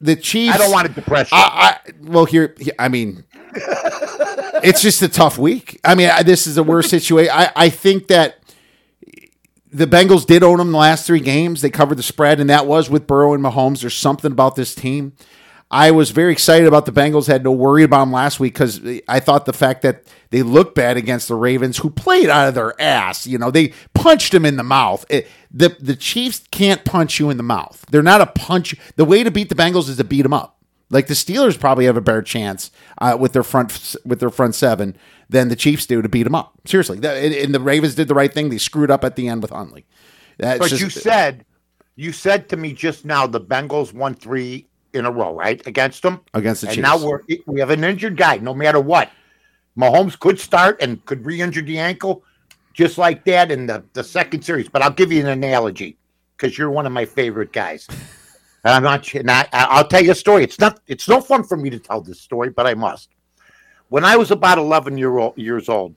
the 0.01 0.17
Chiefs. 0.17 0.55
I 0.55 0.59
don't 0.59 0.71
want 0.71 0.87
to 0.89 0.93
depress 0.95 1.33
you. 1.33 1.39
I, 1.39 1.79
I, 1.87 1.93
well, 2.01 2.25
here, 2.25 2.55
I 2.79 2.89
mean, 2.89 3.25
it's 4.63 4.83
just 4.83 5.03
a 5.03 5.09
tough 5.09 5.37
week. 5.37 5.81
I 5.85 5.95
mean, 5.95 6.11
I, 6.11 6.23
this 6.23 6.47
is 6.47 6.59
a 6.59 6.63
worse 6.63 6.89
situation. 6.91 7.33
I, 7.35 7.51
I 7.57 7.69
think 7.71 8.07
that 8.09 8.39
the 9.73 9.87
Bengals 9.87 10.27
did 10.27 10.43
own 10.43 10.59
them 10.59 10.71
the 10.73 10.79
last 10.79 11.07
three 11.07 11.21
games. 11.21 11.61
They 11.61 11.71
covered 11.71 11.97
the 11.99 12.03
spread, 12.03 12.41
and 12.41 12.51
that 12.51 12.67
was 12.67 12.91
with 12.91 13.07
Burrow 13.07 13.33
and 13.35 13.43
Mahomes. 13.43 13.81
There's 13.81 13.97
something 13.97 14.31
about 14.31 14.55
this 14.55 14.75
team. 14.75 15.15
I 15.73 15.91
was 15.91 16.11
very 16.11 16.33
excited 16.33 16.69
about 16.69 16.85
the 16.85 16.93
Bengals. 16.93 17.27
Had 17.27 17.43
no 17.43 17.51
worry 17.51 17.83
about 17.83 18.01
them 18.01 18.13
last 18.13 18.39
week 18.39 18.53
because 18.53 18.81
I 19.09 19.21
thought 19.21 19.47
the 19.47 19.55
fact 19.55 19.81
that 19.83 20.05
they 20.29 20.43
looked 20.43 20.75
bad 20.75 20.99
against 20.99 21.29
the 21.29 21.35
Ravens, 21.35 21.79
who 21.79 21.89
played 21.89 22.29
out 22.29 22.49
of 22.49 22.55
their 22.55 22.79
ass. 22.81 23.27
You 23.27 23.39
know, 23.39 23.51
they 23.51 23.73
punched 23.95 24.33
them 24.33 24.45
in 24.45 24.57
the 24.57 24.63
mouth. 24.63 25.07
It, 25.09 25.27
the 25.51 25.75
the 25.81 25.97
Chiefs 25.97 26.47
can't 26.51 26.85
punch 26.85 27.19
you 27.19 27.31
in 27.31 27.39
the 27.39 27.43
mouth. 27.43 27.87
They're 27.91 28.03
not 28.03 28.21
a 28.21 28.27
punch. 28.27 28.75
The 28.97 29.07
way 29.07 29.25
to 29.25 29.31
beat 29.31 29.49
the 29.49 29.55
Bengals 29.55 29.89
is 29.89 29.97
to 29.97 30.05
beat 30.05 30.23
them 30.23 30.35
up. 30.35 30.59
Like 30.91 31.07
the 31.07 31.15
Steelers 31.15 31.59
probably 31.59 31.87
have 31.87 31.97
a 31.97 32.03
better 32.03 32.21
chance 32.21 32.71
uh, 32.99 33.17
with 33.19 33.33
their 33.33 33.43
front 33.43 33.97
with 34.05 34.21
their 34.21 34.29
front 34.29 34.55
seven 34.55 34.95
than 35.31 35.49
the 35.49 35.57
Chiefs 35.57 35.87
do 35.87 36.03
to 36.03 36.09
beat 36.09 36.25
them 36.25 36.35
up. 36.35 36.53
Seriously, 36.67 36.99
and 37.03 37.55
the 37.55 37.61
Ravens 37.61 37.95
did 37.95 38.09
the 38.09 38.15
right 38.15 38.33
thing. 38.33 38.51
They 38.51 38.59
screwed 38.59 38.91
up 38.91 39.05
at 39.05 39.17
the 39.17 39.27
end 39.27 39.41
with 39.41 39.51
Huntley. 39.51 39.87
That's 40.37 40.59
but 40.59 40.69
just, 40.69 40.83
you 40.83 40.91
said 40.91 41.47
you 41.97 42.13
said 42.13 42.51
to 42.51 42.59
me 42.59 42.75
just 42.75 43.07
now 43.07 43.27
the 43.27 43.41
Bengals 43.41 43.95
won 43.95 44.15
three 44.15 44.69
in 44.95 45.07
a 45.07 45.11
row, 45.11 45.35
right? 45.35 45.65
Against 45.67 46.03
them. 46.03 46.21
Against 46.35 46.63
the 46.63 46.69
Chiefs. 46.69 46.79
and 46.79 46.87
Chiefs. 46.87 47.03
now 47.03 47.09
we're 47.09 47.21
we 47.47 47.61
have 47.61 47.71
an 47.71 47.85
injured 47.85 48.17
guy. 48.17 48.37
No 48.37 48.55
matter 48.55 48.81
what, 48.81 49.11
Mahomes 49.77 50.19
could 50.19 50.39
start 50.39 50.81
and 50.83 51.05
could 51.05 51.25
re-injure 51.25 51.63
the 51.63 51.79
ankle, 51.79 52.25
just 52.73 52.99
like 52.99 53.25
that 53.25 53.51
in 53.51 53.67
the 53.67 53.85
the 53.93 54.05
second 54.05 54.43
series. 54.43 54.69
But 54.69 54.83
I'll 54.83 54.91
give 54.91 55.13
you 55.13 55.21
an 55.21 55.29
analogy 55.29 55.97
because 56.37 56.57
you're 56.59 56.71
one 56.71 56.87
of 56.87 56.93
my 56.93 57.05
favorite 57.05 57.53
guys. 57.53 57.87
And 58.65 58.75
I'm 58.75 58.83
not. 58.83 59.13
And 59.15 59.31
I, 59.31 59.47
I'll 59.53 59.89
tell 59.89 60.05
you 60.05 60.13
a 60.13 60.15
story. 60.15 60.45
It's 60.45 60.59
not. 60.59 60.81
It's 60.87 61.09
no 61.09 61.21
fun 61.21 61.45
for 61.45 61.57
me 61.57 61.71
to 61.71 61.79
tell 61.79 62.01
this 62.01 62.21
story, 62.21 62.51
but 62.51 62.67
I 62.67 62.75
must. 62.75 63.11
When 63.89 64.05
I 64.05 64.17
was 64.17 64.31
about 64.31 64.57
11 64.57 64.97
year 64.97 65.19
old, 65.19 65.37
years 65.37 65.69
old, 65.69 65.97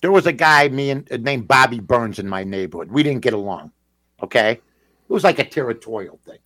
there 0.00 0.10
was 0.10 0.26
a 0.26 0.32
guy 0.32 0.68
me 0.68 0.90
and, 0.90 1.12
uh, 1.12 1.16
named 1.18 1.46
Bobby 1.46 1.78
Burns 1.78 2.18
in 2.18 2.28
my 2.28 2.42
neighborhood. 2.42 2.90
We 2.90 3.02
didn't 3.02 3.20
get 3.20 3.34
along. 3.34 3.70
Okay, 4.22 4.52
it 4.52 5.12
was 5.12 5.24
like 5.24 5.38
a 5.38 5.44
territorial 5.44 6.18
thing 6.24 6.38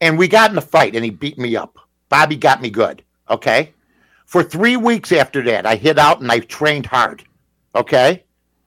and 0.00 0.18
we 0.18 0.28
got 0.28 0.50
in 0.50 0.58
a 0.58 0.62
fight 0.62 0.96
and 0.96 1.04
he 1.04 1.10
beat 1.10 1.38
me 1.38 1.56
up. 1.56 1.78
Bobby 2.08 2.36
got 2.36 2.60
me 2.62 2.70
good. 2.70 3.02
Okay. 3.28 3.74
For 4.26 4.42
three 4.42 4.76
weeks 4.76 5.12
after 5.12 5.42
that, 5.42 5.66
I 5.66 5.76
hit 5.76 5.98
out 5.98 6.20
and 6.20 6.30
I 6.30 6.40
trained 6.40 6.86
hard. 6.86 7.24
Okay. 7.74 8.24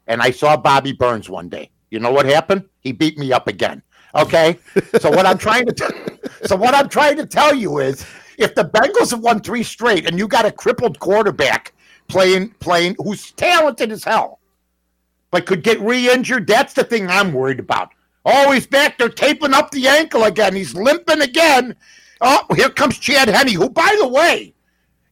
And 0.07 0.21
I 0.21 0.31
saw 0.31 0.57
Bobby 0.57 0.91
Burns 0.91 1.29
one 1.29 1.49
day. 1.49 1.69
You 1.89 1.99
know 1.99 2.11
what 2.11 2.25
happened? 2.25 2.65
He 2.81 2.91
beat 2.91 3.17
me 3.17 3.31
up 3.31 3.47
again. 3.47 3.81
Okay. 4.15 4.59
so 4.99 5.09
what 5.09 5.25
I'm 5.25 5.38
trying 5.38 5.65
to 5.65 5.73
t- 5.73 6.17
so 6.45 6.55
what 6.55 6.75
I'm 6.75 6.89
trying 6.89 7.17
to 7.17 7.25
tell 7.25 7.53
you 7.53 7.79
is 7.79 8.05
if 8.38 8.55
the 8.55 8.65
Bengals 8.65 9.11
have 9.11 9.21
won 9.21 9.41
three 9.41 9.63
straight 9.63 10.07
and 10.07 10.17
you 10.17 10.27
got 10.27 10.45
a 10.45 10.51
crippled 10.51 10.99
quarterback 10.99 11.73
playing 12.07 12.49
playing 12.59 12.95
who's 12.99 13.31
talented 13.31 13.91
as 13.91 14.03
hell, 14.03 14.39
but 15.31 15.45
could 15.45 15.63
get 15.63 15.79
re-injured, 15.81 16.45
that's 16.45 16.73
the 16.73 16.84
thing 16.84 17.07
I'm 17.07 17.34
worried 17.34 17.59
about. 17.59 17.89
Oh, 18.26 18.51
he's 18.51 18.67
back 18.67 18.97
there 18.97 19.09
taping 19.09 19.53
up 19.53 19.71
the 19.71 19.88
ankle 19.88 20.24
again. 20.24 20.55
He's 20.55 20.74
limping 20.74 21.21
again. 21.21 21.76
Oh, 22.21 22.45
here 22.55 22.69
comes 22.69 22.97
Chad 22.97 23.28
Henne, 23.28 23.53
who, 23.53 23.69
by 23.69 23.95
the 23.99 24.07
way, 24.07 24.53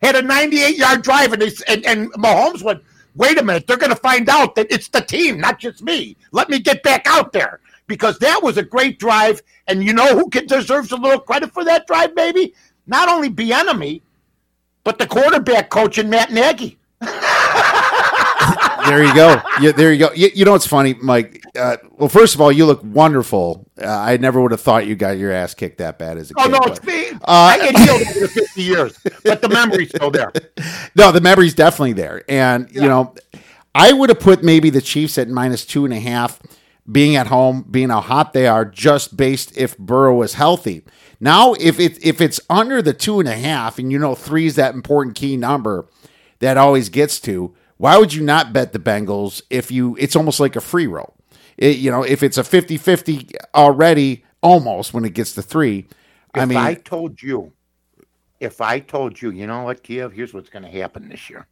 had 0.02 0.16
a 0.16 0.22
98 0.22 0.78
yard 0.78 1.02
drive, 1.02 1.34
and, 1.34 1.44
and, 1.44 1.86
and 1.86 2.14
Mahomes 2.14 2.64
went, 2.64 2.82
wait 3.16 3.38
a 3.38 3.44
minute, 3.44 3.68
they're 3.68 3.78
going 3.78 3.92
to 3.92 3.98
find 3.98 4.30
out 4.30 4.56
that 4.56 4.72
it's 4.72 4.88
the 4.88 5.02
team, 5.02 5.40
not 5.40 5.60
just 5.60 5.84
me. 5.84 6.16
Let 6.32 6.50
me 6.50 6.60
get 6.60 6.84
back 6.84 7.06
out 7.06 7.34
there 7.34 7.60
because 7.88 8.18
that 8.20 8.42
was 8.42 8.58
a 8.58 8.64
great 8.64 9.00
drive. 9.00 9.42
And 9.68 9.84
you 9.84 9.94
know 9.94 10.18
who 10.18 10.30
deserves 10.30 10.92
a 10.92 10.96
little 10.96 11.20
credit 11.20 11.52
for 11.52 11.64
that 11.66 11.88
drive, 11.88 12.16
maybe? 12.16 12.54
Not 12.88 13.10
only 13.10 13.30
Bieniemy, 13.30 14.02
but 14.84 14.98
the 14.98 15.08
quarterback 15.08 15.70
coach 15.70 15.98
and 15.98 16.10
Matt 16.10 16.32
Nagy. 16.32 16.78
there 17.02 17.12
you 19.04 19.14
go. 19.14 19.42
Yeah, 19.60 19.74
there 19.74 19.92
you 19.92 20.00
go. 20.00 20.12
You, 20.14 20.30
you 20.34 20.46
know 20.46 20.54
what's 20.54 20.68
funny, 20.68 20.94
Mike? 20.96 21.41
Uh, 21.58 21.78
well, 21.92 22.10
first 22.10 22.36
of 22.36 22.42
all, 22.42 22.52
you 22.52 22.66
look 22.66 22.82
wonderful. 22.84 23.70
Uh, 23.82 23.88
I 23.88 24.18
never 24.18 24.42
would 24.42 24.52
have 24.52 24.62
thought 24.62 24.88
you 24.88 24.96
got 24.96 25.18
your 25.18 25.32
ass 25.32 25.54
kicked 25.54 25.80
that 25.80 26.00
bad 26.00 26.18
as 26.18 26.32
a 26.32 26.34
oh, 26.38 26.44
kid. 26.44 26.48
Oh 26.48 26.52
no, 26.52 26.60
but, 26.60 26.78
it's 26.78 26.86
me. 26.86 27.10
Uh, 27.12 27.18
I 27.26 27.58
get 27.58 27.78
healed 27.78 28.02
after 28.02 28.28
fifty 28.28 28.64
years, 28.64 28.98
but 29.24 29.42
the 29.42 29.50
memory's 29.50 29.90
still 29.90 30.12
there. 30.12 30.32
No, 30.94 31.14
the 31.14 31.22
memory's 31.22 31.54
definitely 31.54 31.94
there, 31.94 32.24
and 32.28 32.70
yeah. 32.70 32.82
you 32.82 32.88
know, 32.88 33.16
I 33.74 33.94
would 33.94 34.10
have 34.10 34.20
put 34.20 34.44
maybe 34.44 34.70
the 34.70 34.82
Chiefs 34.82 35.18
at 35.18 35.30
minus 35.30 35.66
two 35.66 35.86
and 35.86 35.94
a 35.94 36.00
half, 36.00 36.40
being 36.92 37.16
at 37.16 37.28
home, 37.28 37.66
being 37.70 37.90
how 37.90 38.02
hot 38.02 38.34
they 38.34 38.46
are, 38.46 38.66
just 38.66 39.16
based 39.16 39.58
if 39.58 39.78
Burrow 39.78 40.16
was 40.16 40.34
healthy. 40.34 40.84
Now, 41.22 41.54
if 41.54 41.80
it 41.80 42.04
if 42.06 42.20
it's 42.20 42.42
under 42.50 42.82
the 42.82 42.94
two 42.94 43.22
and 43.22 43.30
a 43.30 43.38
half, 43.38 43.80
and 43.80 43.92
you 43.92 44.00
know 44.00 44.16
three 44.16 44.46
is 44.46 44.56
that 44.56 44.76
important 44.76 45.16
key 45.16 45.38
number 45.38 45.88
that 46.40 46.58
always 46.58 46.90
gets 46.90 47.20
to 47.22 47.56
why 47.82 47.98
would 47.98 48.14
you 48.14 48.22
not 48.22 48.54
bet 48.54 48.74
the 48.74 48.80
Bengals 48.80 49.42
if 49.50 49.72
you 49.72 49.98
it's 50.00 50.16
almost 50.16 50.40
like 50.40 50.56
a 50.56 50.62
free 50.62 50.86
roll? 50.86 51.16
It, 51.62 51.78
you 51.78 51.92
know, 51.92 52.04
if 52.04 52.24
it's 52.24 52.38
a 52.38 52.44
50-50 52.44 53.36
already 53.56 54.26
almost 54.42 54.94
when 54.94 55.06
it 55.06 55.14
gets 55.14 55.34
to 55.34 55.42
3. 55.42 55.80
If 55.80 55.88
I 56.34 56.46
mean 56.46 56.58
I 56.58 56.74
told 56.74 57.22
you 57.22 57.54
if 58.42 58.60
I 58.60 58.80
told 58.80 59.22
you, 59.22 59.30
you 59.30 59.46
know 59.46 59.62
what, 59.62 59.84
Kiev, 59.84 60.12
here's 60.12 60.34
what's 60.34 60.50
going 60.50 60.66
to 60.66 60.82
happen 60.82 61.08
this 61.08 61.30
year. 61.30 61.46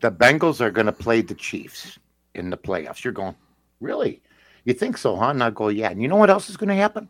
The 0.00 0.12
Bengals 0.12 0.60
are 0.60 0.70
going 0.70 0.86
to 0.86 0.92
play 0.92 1.22
the 1.22 1.34
Chiefs 1.34 1.98
in 2.34 2.50
the 2.50 2.58
playoffs. 2.58 3.02
You're 3.02 3.14
going, 3.14 3.34
really? 3.80 4.20
You 4.64 4.74
think 4.74 4.98
so, 4.98 5.16
huh? 5.16 5.30
And 5.30 5.42
I 5.42 5.48
go, 5.48 5.68
yeah. 5.68 5.90
And 5.90 6.02
you 6.02 6.08
know 6.08 6.16
what 6.16 6.28
else 6.28 6.50
is 6.50 6.58
going 6.58 6.68
to 6.68 6.74
happen? 6.74 7.08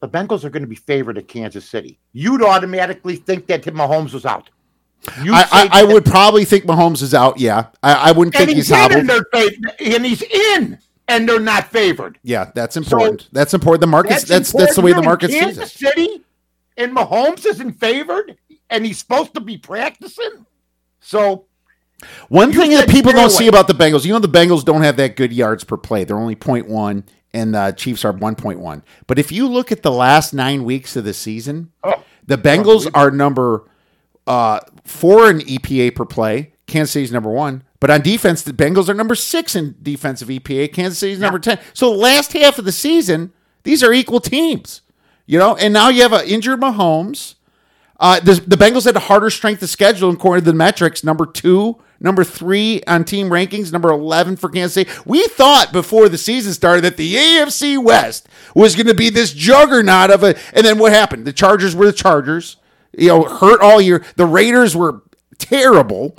The 0.00 0.08
Bengals 0.08 0.44
are 0.44 0.50
going 0.50 0.62
to 0.62 0.68
be 0.68 0.76
favored 0.76 1.16
at 1.16 1.26
Kansas 1.26 1.68
City. 1.68 1.98
You'd 2.12 2.42
automatically 2.42 3.16
think 3.16 3.46
that 3.46 3.62
Mahomes 3.62 4.12
was 4.12 4.26
out. 4.26 4.50
I, 5.08 5.68
I, 5.72 5.80
I, 5.80 5.84
would 5.84 6.04
probably 6.04 6.44
think 6.44 6.64
Mahomes 6.64 7.02
is 7.02 7.14
out. 7.14 7.38
Yeah, 7.38 7.66
I, 7.82 8.10
I 8.10 8.12
wouldn't 8.12 8.34
think 8.34 8.48
he's, 8.48 8.68
he's 8.68 8.76
hobbled. 8.76 9.08
And, 9.08 9.72
and, 9.80 10.06
he's 10.06 10.22
in, 10.22 10.78
and 11.08 11.28
they're 11.28 11.40
not 11.40 11.68
favored. 11.68 12.18
Yeah, 12.22 12.50
that's 12.54 12.76
important. 12.76 13.22
So 13.22 13.28
that's 13.32 13.54
important. 13.54 13.80
The 13.82 13.86
market. 13.86 14.10
That's 14.10 14.24
that's, 14.24 14.52
that's, 14.52 14.76
the 14.76 14.80
way 14.82 14.92
the 14.92 15.02
market 15.02 15.30
sees 15.30 15.58
it. 15.58 15.68
City, 15.68 16.24
and 16.76 16.94
Mahomes 16.96 17.44
isn't 17.46 17.72
favored, 17.72 18.36
and 18.70 18.84
he's 18.84 18.98
supposed 18.98 19.34
to 19.34 19.40
be 19.40 19.58
practicing. 19.58 20.46
So, 21.00 21.46
one 22.28 22.52
thing 22.52 22.70
that 22.70 22.88
people 22.88 23.12
don't 23.12 23.30
see 23.30 23.46
about 23.46 23.68
the 23.68 23.74
Bengals, 23.74 24.04
you 24.04 24.12
know, 24.12 24.18
the 24.18 24.28
Bengals 24.28 24.64
don't 24.64 24.82
have 24.82 24.96
that 24.96 25.16
good 25.16 25.32
yards 25.32 25.64
per 25.64 25.76
play. 25.76 26.04
They're 26.04 26.18
only 26.18 26.36
0.1, 26.36 27.04
and 27.34 27.54
the 27.54 27.72
Chiefs 27.76 28.04
are 28.04 28.12
1.1. 28.12 28.82
But 29.06 29.18
if 29.18 29.30
you 29.30 29.48
look 29.48 29.70
at 29.70 29.82
the 29.82 29.92
last 29.92 30.32
nine 30.32 30.64
weeks 30.64 30.96
of 30.96 31.04
the 31.04 31.14
season, 31.14 31.72
oh, 31.82 32.02
the 32.26 32.38
Bengals 32.38 32.90
are 32.94 33.10
number 33.10 33.68
uh, 34.26 34.60
four 34.84 35.30
in 35.30 35.40
EPA 35.40 35.94
per 35.94 36.04
play. 36.04 36.52
Kansas 36.66 36.92
City's 36.92 37.12
number 37.12 37.30
one. 37.30 37.62
But 37.80 37.90
on 37.90 38.00
defense, 38.00 38.42
the 38.42 38.52
Bengals 38.52 38.88
are 38.88 38.94
number 38.94 39.14
six 39.14 39.54
in 39.54 39.76
defensive 39.82 40.28
EPA. 40.28 40.72
Kansas 40.72 40.98
City's 40.98 41.18
number 41.18 41.38
10. 41.38 41.58
So 41.74 41.92
last 41.92 42.32
half 42.32 42.58
of 42.58 42.64
the 42.64 42.72
season, 42.72 43.32
these 43.62 43.82
are 43.82 43.92
equal 43.92 44.20
teams. 44.20 44.80
You 45.26 45.38
know, 45.38 45.56
and 45.56 45.72
now 45.72 45.88
you 45.88 46.02
have 46.02 46.12
an 46.12 46.26
injured 46.26 46.60
Mahomes. 46.60 47.34
Uh, 48.00 48.20
the, 48.20 48.34
the 48.34 48.56
Bengals 48.56 48.84
had 48.84 48.96
a 48.96 49.00
harder 49.00 49.30
strength 49.30 49.62
of 49.62 49.68
schedule 49.68 50.10
according 50.10 50.44
to 50.44 50.50
the 50.50 50.56
metrics. 50.56 51.04
Number 51.04 51.26
two, 51.26 51.80
number 52.00 52.24
three 52.24 52.82
on 52.86 53.04
team 53.04 53.28
rankings, 53.28 53.72
number 53.72 53.90
11 53.90 54.36
for 54.36 54.48
Kansas 54.50 54.74
City. 54.74 54.90
We 55.04 55.26
thought 55.28 55.72
before 55.72 56.08
the 56.08 56.18
season 56.18 56.52
started 56.52 56.84
that 56.84 56.96
the 56.96 57.14
AFC 57.14 57.82
West 57.82 58.28
was 58.54 58.74
going 58.74 58.86
to 58.86 58.94
be 58.94 59.10
this 59.10 59.32
juggernaut 59.32 60.10
of 60.10 60.22
a. 60.22 60.36
And 60.52 60.66
then 60.66 60.78
what 60.78 60.92
happened? 60.92 61.26
The 61.26 61.32
Chargers 61.32 61.76
were 61.76 61.86
the 61.86 61.92
Chargers 61.92 62.56
you 62.98 63.08
know, 63.08 63.24
hurt 63.24 63.60
all 63.60 63.80
year. 63.80 64.04
The 64.16 64.26
Raiders 64.26 64.76
were 64.76 65.02
terrible. 65.38 66.16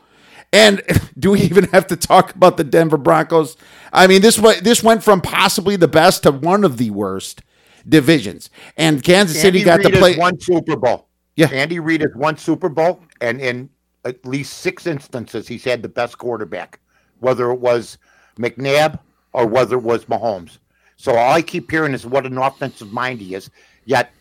And 0.53 0.81
do 1.19 1.31
we 1.31 1.41
even 1.41 1.65
have 1.65 1.87
to 1.87 1.95
talk 1.95 2.33
about 2.33 2.57
the 2.57 2.63
Denver 2.63 2.97
Broncos? 2.97 3.57
I 3.91 4.07
mean, 4.07 4.21
this 4.21 4.37
this 4.61 4.83
went 4.83 5.03
from 5.03 5.21
possibly 5.21 5.75
the 5.75 5.87
best 5.87 6.23
to 6.23 6.31
one 6.31 6.63
of 6.63 6.77
the 6.77 6.91
worst 6.91 7.41
divisions. 7.87 8.49
And 8.77 9.03
Kansas 9.03 9.37
Andy 9.37 9.59
City 9.59 9.63
got 9.63 9.79
Reid 9.79 9.93
to 9.93 9.99
play 9.99 10.17
one 10.17 10.39
Super 10.39 10.75
Bowl. 10.75 11.07
Yeah, 11.35 11.47
Andy 11.47 11.79
Reid 11.79 12.01
has 12.01 12.15
one 12.15 12.37
Super 12.37 12.69
Bowl, 12.69 13.03
and 13.19 13.41
in 13.41 13.69
at 14.05 14.25
least 14.25 14.59
six 14.59 14.87
instances, 14.87 15.47
he's 15.47 15.63
had 15.63 15.81
the 15.81 15.89
best 15.89 16.17
quarterback, 16.17 16.79
whether 17.19 17.51
it 17.51 17.59
was 17.59 17.97
McNabb 18.37 18.99
or 19.33 19.45
whether 19.45 19.75
it 19.75 19.83
was 19.83 20.05
Mahomes. 20.05 20.59
So 20.95 21.15
all 21.15 21.33
I 21.33 21.41
keep 21.41 21.69
hearing 21.69 21.93
is 21.93 22.05
what 22.05 22.25
an 22.25 22.37
offensive 22.37 22.93
mind 22.93 23.19
he 23.19 23.35
is. 23.35 23.49
Yet 23.83 24.11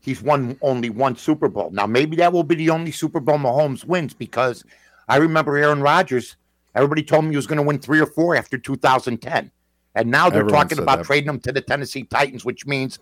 he's 0.00 0.22
won 0.22 0.58
only 0.62 0.90
one 0.90 1.16
Super 1.16 1.48
Bowl. 1.48 1.70
Now, 1.70 1.86
maybe 1.86 2.16
that 2.16 2.32
will 2.32 2.44
be 2.44 2.54
the 2.54 2.70
only 2.70 2.92
Super 2.92 3.20
Bowl 3.20 3.38
Mahomes 3.38 3.84
wins 3.84 4.14
because 4.14 4.64
I 5.08 5.16
remember 5.16 5.56
Aaron 5.56 5.80
Rodgers. 5.82 6.36
Everybody 6.74 7.02
told 7.02 7.24
me 7.24 7.30
he 7.30 7.36
was 7.36 7.46
going 7.46 7.58
to 7.58 7.62
win 7.62 7.78
three 7.78 8.00
or 8.00 8.06
four 8.06 8.36
after 8.36 8.56
2010. 8.56 9.50
And 9.94 10.10
now 10.10 10.30
they're 10.30 10.40
Everyone 10.40 10.68
talking 10.68 10.78
about 10.78 10.98
that. 10.98 11.06
trading 11.06 11.28
him 11.28 11.40
to 11.40 11.52
the 11.52 11.60
Tennessee 11.60 12.04
Titans, 12.04 12.44
which 12.44 12.64
means 12.64 13.00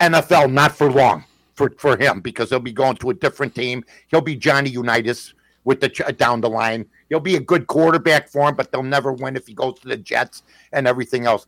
NFL 0.00 0.50
not 0.50 0.72
for 0.72 0.90
long 0.90 1.24
for, 1.54 1.70
for 1.78 1.96
him 1.96 2.20
because 2.20 2.50
he'll 2.50 2.60
be 2.60 2.72
going 2.72 2.96
to 2.96 3.10
a 3.10 3.14
different 3.14 3.54
team. 3.54 3.84
He'll 4.08 4.22
be 4.22 4.36
Johnny 4.36 4.70
Unitas 4.70 5.34
with 5.64 5.80
the 5.80 5.88
down 6.16 6.40
the 6.40 6.48
line. 6.48 6.86
He'll 7.08 7.20
be 7.20 7.36
a 7.36 7.40
good 7.40 7.66
quarterback 7.66 8.28
for 8.28 8.48
him, 8.48 8.56
but 8.56 8.72
they'll 8.72 8.82
never 8.82 9.12
win 9.12 9.36
if 9.36 9.46
he 9.46 9.54
goes 9.54 9.78
to 9.80 9.88
the 9.88 9.96
Jets 9.96 10.42
and 10.72 10.88
everything 10.88 11.26
else. 11.26 11.46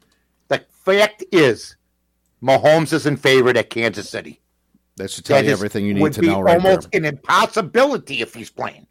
The 0.49 0.64
fact 0.70 1.24
is, 1.32 1.76
Mahomes 2.42 2.92
is 2.92 3.07
in 3.07 3.16
favor 3.16 3.51
at 3.51 3.70
Kansas 3.70 4.09
City. 4.09 4.40
That 4.97 5.11
should 5.11 5.24
tell 5.24 5.38
that 5.38 5.47
you 5.47 5.53
everything 5.53 5.86
you 5.86 5.95
need 5.95 6.12
to 6.14 6.22
know. 6.22 6.40
Right 6.40 6.57
almost 6.57 6.90
there. 6.92 7.01
an 7.01 7.05
impossibility 7.07 8.20
if 8.20 8.34
he's 8.34 8.51
playing. 8.51 8.86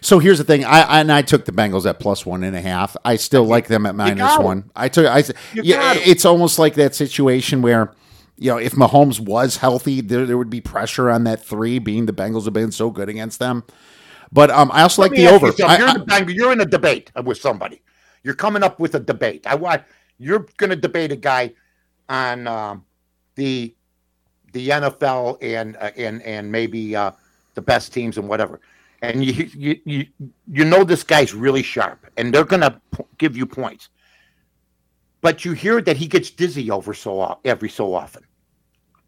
So 0.00 0.18
here's 0.18 0.38
the 0.38 0.44
thing. 0.44 0.64
I, 0.64 0.82
I, 0.82 1.00
and 1.00 1.12
I 1.12 1.22
took 1.22 1.44
the 1.44 1.52
Bengals 1.52 1.88
at 1.88 2.00
plus 2.00 2.26
one 2.26 2.42
and 2.42 2.56
a 2.56 2.60
half. 2.60 2.96
I 3.04 3.16
still 3.16 3.44
like 3.44 3.68
them 3.68 3.86
at 3.86 3.94
minus 3.94 4.38
one. 4.38 4.70
I 4.74 4.88
took. 4.88 5.06
I 5.06 5.18
you 5.54 5.62
yeah. 5.62 5.94
It's 5.96 6.24
almost 6.24 6.58
like 6.58 6.74
that 6.74 6.94
situation 6.94 7.62
where 7.62 7.92
you 8.36 8.50
know 8.50 8.58
if 8.58 8.72
Mahomes 8.72 9.20
was 9.20 9.56
healthy, 9.56 10.00
there 10.00 10.26
there 10.26 10.38
would 10.38 10.50
be 10.50 10.60
pressure 10.60 11.10
on 11.10 11.24
that 11.24 11.44
three, 11.44 11.78
being 11.78 12.06
the 12.06 12.12
Bengals 12.12 12.44
have 12.44 12.54
been 12.54 12.72
so 12.72 12.90
good 12.90 13.08
against 13.08 13.38
them. 13.38 13.64
But 14.32 14.50
um, 14.50 14.70
I 14.72 14.82
also 14.82 15.02
Let 15.02 15.12
like 15.12 15.18
the 15.18 15.28
over. 15.28 15.52
You 15.56 15.64
I, 15.64 15.78
you're, 15.78 15.88
in 15.88 16.26
the, 16.26 16.32
you're 16.34 16.52
in 16.52 16.60
a 16.60 16.66
debate 16.66 17.10
with 17.24 17.38
somebody. 17.38 17.82
You're 18.22 18.34
coming 18.34 18.62
up 18.62 18.78
with 18.78 18.94
a 18.94 19.00
debate. 19.00 19.46
I 19.46 19.54
want 19.54 19.82
you're 20.18 20.46
going 20.56 20.70
to 20.70 20.76
debate 20.76 21.12
a 21.12 21.16
guy 21.16 21.54
on 22.08 22.46
um, 22.46 22.84
the 23.36 23.74
the 24.52 24.68
NFL 24.68 25.38
and 25.42 25.76
uh, 25.76 25.90
and 25.96 26.22
and 26.22 26.50
maybe 26.50 26.94
uh, 26.94 27.12
the 27.54 27.62
best 27.62 27.92
teams 27.92 28.18
and 28.18 28.28
whatever. 28.28 28.60
And 29.02 29.24
you 29.24 29.48
you 29.54 29.80
you 29.84 30.06
you 30.50 30.64
know 30.64 30.84
this 30.84 31.02
guy's 31.02 31.34
really 31.34 31.62
sharp, 31.62 32.06
and 32.16 32.32
they're 32.32 32.44
gonna 32.44 32.80
p- 32.96 33.04
give 33.18 33.36
you 33.36 33.46
points. 33.46 33.88
But 35.20 35.44
you 35.44 35.52
hear 35.52 35.80
that 35.82 35.96
he 35.96 36.06
gets 36.06 36.30
dizzy 36.30 36.70
over 36.70 36.94
so 36.94 37.38
every 37.44 37.68
so 37.68 37.94
often. 37.94 38.24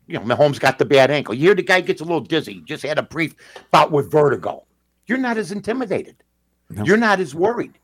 You 0.07 0.19
know, 0.19 0.25
Mahomes 0.25 0.59
got 0.59 0.79
the 0.79 0.85
bad 0.85 1.11
ankle. 1.11 1.35
You 1.35 1.47
hear 1.47 1.55
the 1.55 1.63
guy 1.63 1.81
gets 1.81 2.01
a 2.01 2.05
little 2.05 2.21
dizzy. 2.21 2.63
Just 2.63 2.83
had 2.83 2.99
a 2.99 3.03
brief 3.03 3.35
bout 3.71 3.93
with 3.93 4.11
vertigo. 4.11 4.65
You're 5.07 5.19
not 5.19 5.39
as 5.39 5.53
intimidated. 5.53 6.17
No. 6.69 6.85
You're 6.85 6.97
not 6.97 7.21
as 7.21 7.33
worried. 7.35 7.79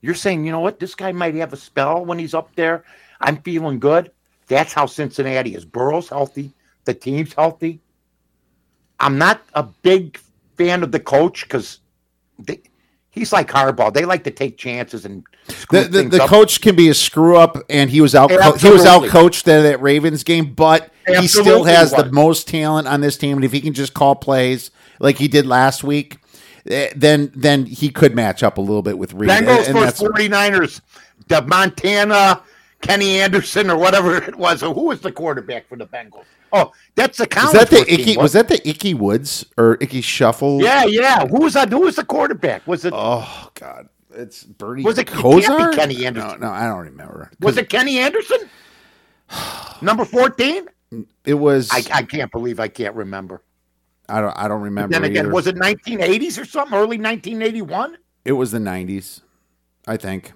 You're 0.00 0.14
saying, 0.14 0.44
you 0.44 0.52
know 0.52 0.60
what, 0.60 0.80
this 0.80 0.94
guy 0.94 1.12
might 1.12 1.34
have 1.34 1.52
a 1.52 1.56
spell 1.56 2.04
when 2.04 2.18
he's 2.18 2.34
up 2.34 2.54
there. 2.56 2.84
I'm 3.20 3.36
feeling 3.42 3.78
good. 3.78 4.10
That's 4.48 4.72
how 4.72 4.86
Cincinnati 4.86 5.54
is. 5.54 5.64
Burrow's 5.64 6.08
healthy 6.08 6.52
the 6.84 6.94
team's 6.94 7.34
healthy. 7.34 7.80
I'm 9.00 9.18
not 9.18 9.42
a 9.54 9.62
big 9.62 10.18
fan 10.56 10.82
of 10.82 10.92
the 10.92 11.00
coach 11.00 11.42
because 11.42 11.80
he's 13.10 13.32
like 13.32 13.48
Harbaugh. 13.48 13.92
They 13.92 14.04
like 14.04 14.24
to 14.24 14.30
take 14.30 14.56
chances 14.56 15.04
and 15.04 15.24
the 15.70 15.82
the, 15.82 16.02
the 16.04 16.26
coach 16.26 16.60
can 16.60 16.76
be 16.76 16.88
a 16.88 16.94
screw 16.94 17.36
up, 17.36 17.58
and 17.68 17.90
he 17.90 18.00
was 18.00 18.14
out 18.14 18.30
he 18.30 18.70
was 18.70 18.86
out 18.86 19.08
coached 19.08 19.48
at 19.48 19.62
that 19.62 19.82
Ravens 19.82 20.22
game, 20.22 20.54
but 20.54 20.92
Absolutely 21.06 21.22
he 21.22 21.28
still 21.28 21.64
has 21.64 21.90
the 21.90 22.10
most 22.12 22.48
talent 22.48 22.86
on 22.86 23.00
this 23.00 23.16
team, 23.16 23.36
and 23.36 23.44
if 23.44 23.52
he 23.52 23.60
can 23.60 23.74
just 23.74 23.92
call 23.92 24.14
plays 24.14 24.70
like 25.00 25.18
he 25.18 25.28
did 25.28 25.46
last 25.46 25.84
week. 25.84 26.18
Eh, 26.64 26.92
then, 26.94 27.32
then 27.34 27.66
he 27.66 27.90
could 27.90 28.14
match 28.14 28.44
up 28.44 28.56
a 28.56 28.60
little 28.60 28.82
bit 28.82 28.96
with 28.96 29.12
Reid. 29.14 29.30
Bengals 29.30 29.66
and, 29.66 29.76
and 29.76 29.92
49ers. 29.92 30.80
The 31.26 31.42
Montana 31.42 32.40
Kenny 32.82 33.20
Anderson 33.20 33.70
or 33.70 33.78
whatever 33.78 34.16
it 34.22 34.36
was. 34.36 34.62
Or 34.62 34.74
who 34.74 34.84
was 34.84 35.00
the 35.00 35.10
quarterback 35.10 35.68
for 35.68 35.76
the 35.76 35.86
Bengals? 35.86 36.24
Oh, 36.52 36.72
that's 36.94 37.16
the 37.16 37.28
Was 37.34 37.52
that 37.52 37.70
the 37.70 37.84
team, 37.84 38.00
Ickey? 38.00 38.16
Was 38.18 38.34
that 38.34 38.48
the 38.48 38.68
Ickey 38.68 38.92
Woods 38.92 39.46
or 39.56 39.78
Ickey 39.80 40.02
Shuffle? 40.02 40.62
Yeah, 40.62 40.84
yeah. 40.84 41.26
Who 41.26 41.40
was 41.40 41.54
that? 41.54 41.70
Who 41.70 41.80
was 41.80 41.96
the 41.96 42.04
quarterback? 42.04 42.66
Was 42.66 42.84
it 42.84 42.92
Oh 42.94 43.50
God, 43.54 43.88
it's 44.14 44.44
Bernie. 44.44 44.82
Was 44.82 44.98
it- 44.98 45.08
it 45.08 45.12
can't 45.12 45.22
be 45.22 45.42
Kosar? 45.42 45.74
Kenny 45.74 46.04
Anderson. 46.04 46.40
No, 46.40 46.48
no, 46.48 46.52
I 46.52 46.66
don't 46.66 46.80
remember. 46.80 47.30
was 47.40 47.56
it 47.56 47.70
Kenny 47.70 47.98
Anderson? 47.98 48.50
Number 49.80 50.04
fourteen. 50.04 50.68
It 51.24 51.34
was. 51.34 51.70
I, 51.72 51.82
I, 51.90 52.02
can't 52.02 52.30
believe 52.30 52.60
I 52.60 52.68
can't 52.68 52.94
remember. 52.94 53.42
I 54.10 54.20
don't. 54.20 54.36
I 54.36 54.46
don't 54.46 54.60
remember. 54.60 54.92
then 54.92 55.04
again, 55.04 55.24
either. 55.24 55.32
was 55.32 55.46
it 55.46 55.56
1980s 55.56 56.38
or 56.38 56.44
something? 56.44 56.76
Early 56.76 56.98
1981? 56.98 57.96
It 58.26 58.32
was 58.32 58.50
the 58.50 58.58
'90s, 58.58 59.22
I 59.86 59.96
think. 59.96 60.32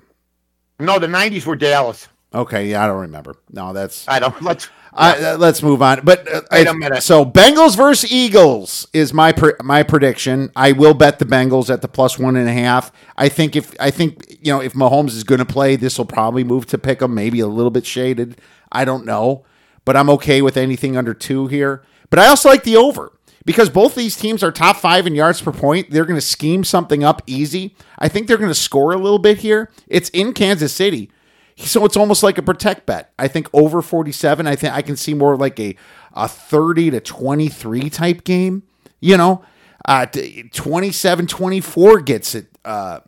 No, 0.78 0.98
the 0.98 1.06
90s 1.06 1.44
were 1.44 1.56
Dallas. 1.56 2.08
Okay, 2.34 2.68
yeah, 2.68 2.84
I 2.84 2.88
don't 2.88 3.00
remember. 3.02 3.36
No, 3.50 3.72
that's. 3.72 4.06
I 4.08 4.18
don't. 4.18 4.40
Let's. 4.42 4.68
I, 4.92 5.32
uh, 5.32 5.36
let's 5.38 5.62
move 5.62 5.82
on. 5.82 6.00
But 6.04 6.26
uh, 6.32 6.40
Wait 6.50 6.66
a 6.66 6.74
minute. 6.74 7.02
So 7.02 7.24
Bengals 7.24 7.76
versus 7.76 8.10
Eagles 8.10 8.86
is 8.94 9.12
my 9.12 9.32
pre- 9.32 9.52
my 9.62 9.82
prediction. 9.82 10.50
I 10.56 10.72
will 10.72 10.94
bet 10.94 11.18
the 11.18 11.26
Bengals 11.26 11.68
at 11.70 11.82
the 11.82 11.88
plus 11.88 12.18
one 12.18 12.34
and 12.36 12.48
a 12.48 12.52
half. 12.52 12.90
I 13.16 13.28
think 13.28 13.56
if 13.56 13.74
I 13.78 13.90
think 13.90 14.38
you 14.40 14.52
know 14.52 14.60
if 14.60 14.72
Mahomes 14.72 15.10
is 15.10 15.24
going 15.24 15.38
to 15.38 15.44
play, 15.44 15.76
this 15.76 15.98
will 15.98 16.06
probably 16.06 16.44
move 16.44 16.66
to 16.66 16.78
pick 16.78 17.02
'em, 17.02 17.14
maybe 17.14 17.40
a 17.40 17.46
little 17.46 17.70
bit 17.70 17.84
shaded. 17.86 18.40
I 18.72 18.84
don't 18.84 19.04
know, 19.04 19.44
but 19.84 19.96
I'm 19.96 20.10
okay 20.10 20.40
with 20.42 20.56
anything 20.56 20.96
under 20.96 21.14
two 21.14 21.46
here. 21.46 21.82
But 22.10 22.18
I 22.18 22.26
also 22.28 22.48
like 22.48 22.64
the 22.64 22.76
over 22.76 23.12
because 23.44 23.68
both 23.70 23.94
these 23.94 24.16
teams 24.16 24.42
are 24.42 24.50
top 24.52 24.76
five 24.76 25.06
in 25.06 25.14
yards 25.14 25.40
per 25.42 25.52
point. 25.52 25.90
They're 25.90 26.04
going 26.04 26.18
to 26.18 26.26
scheme 26.26 26.64
something 26.64 27.04
up 27.04 27.22
easy. 27.26 27.76
I 27.98 28.08
think 28.08 28.26
they're 28.26 28.36
going 28.38 28.50
to 28.50 28.54
score 28.54 28.92
a 28.92 28.98
little 28.98 29.18
bit 29.18 29.38
here. 29.38 29.70
It's 29.88 30.08
in 30.10 30.32
Kansas 30.32 30.72
City. 30.72 31.10
So 31.58 31.84
it's 31.86 31.96
almost 31.96 32.22
like 32.22 32.36
a 32.36 32.42
protect 32.42 32.84
bet. 32.84 33.12
I 33.18 33.28
think 33.28 33.48
over 33.52 33.80
47, 33.80 34.46
I 34.46 34.56
think 34.56 34.74
I 34.74 34.82
can 34.82 34.96
see 34.96 35.14
more 35.14 35.36
like 35.36 35.58
a, 35.58 35.74
a 36.12 36.28
30 36.28 36.90
to 36.90 37.00
23 37.00 37.88
type 37.88 38.24
game. 38.24 38.62
You 39.00 39.16
know, 39.16 39.42
uh, 39.86 40.06
27 40.52 41.26
24 41.26 42.00
gets 42.00 42.34
it 42.34 42.46
uh, 42.64 43.00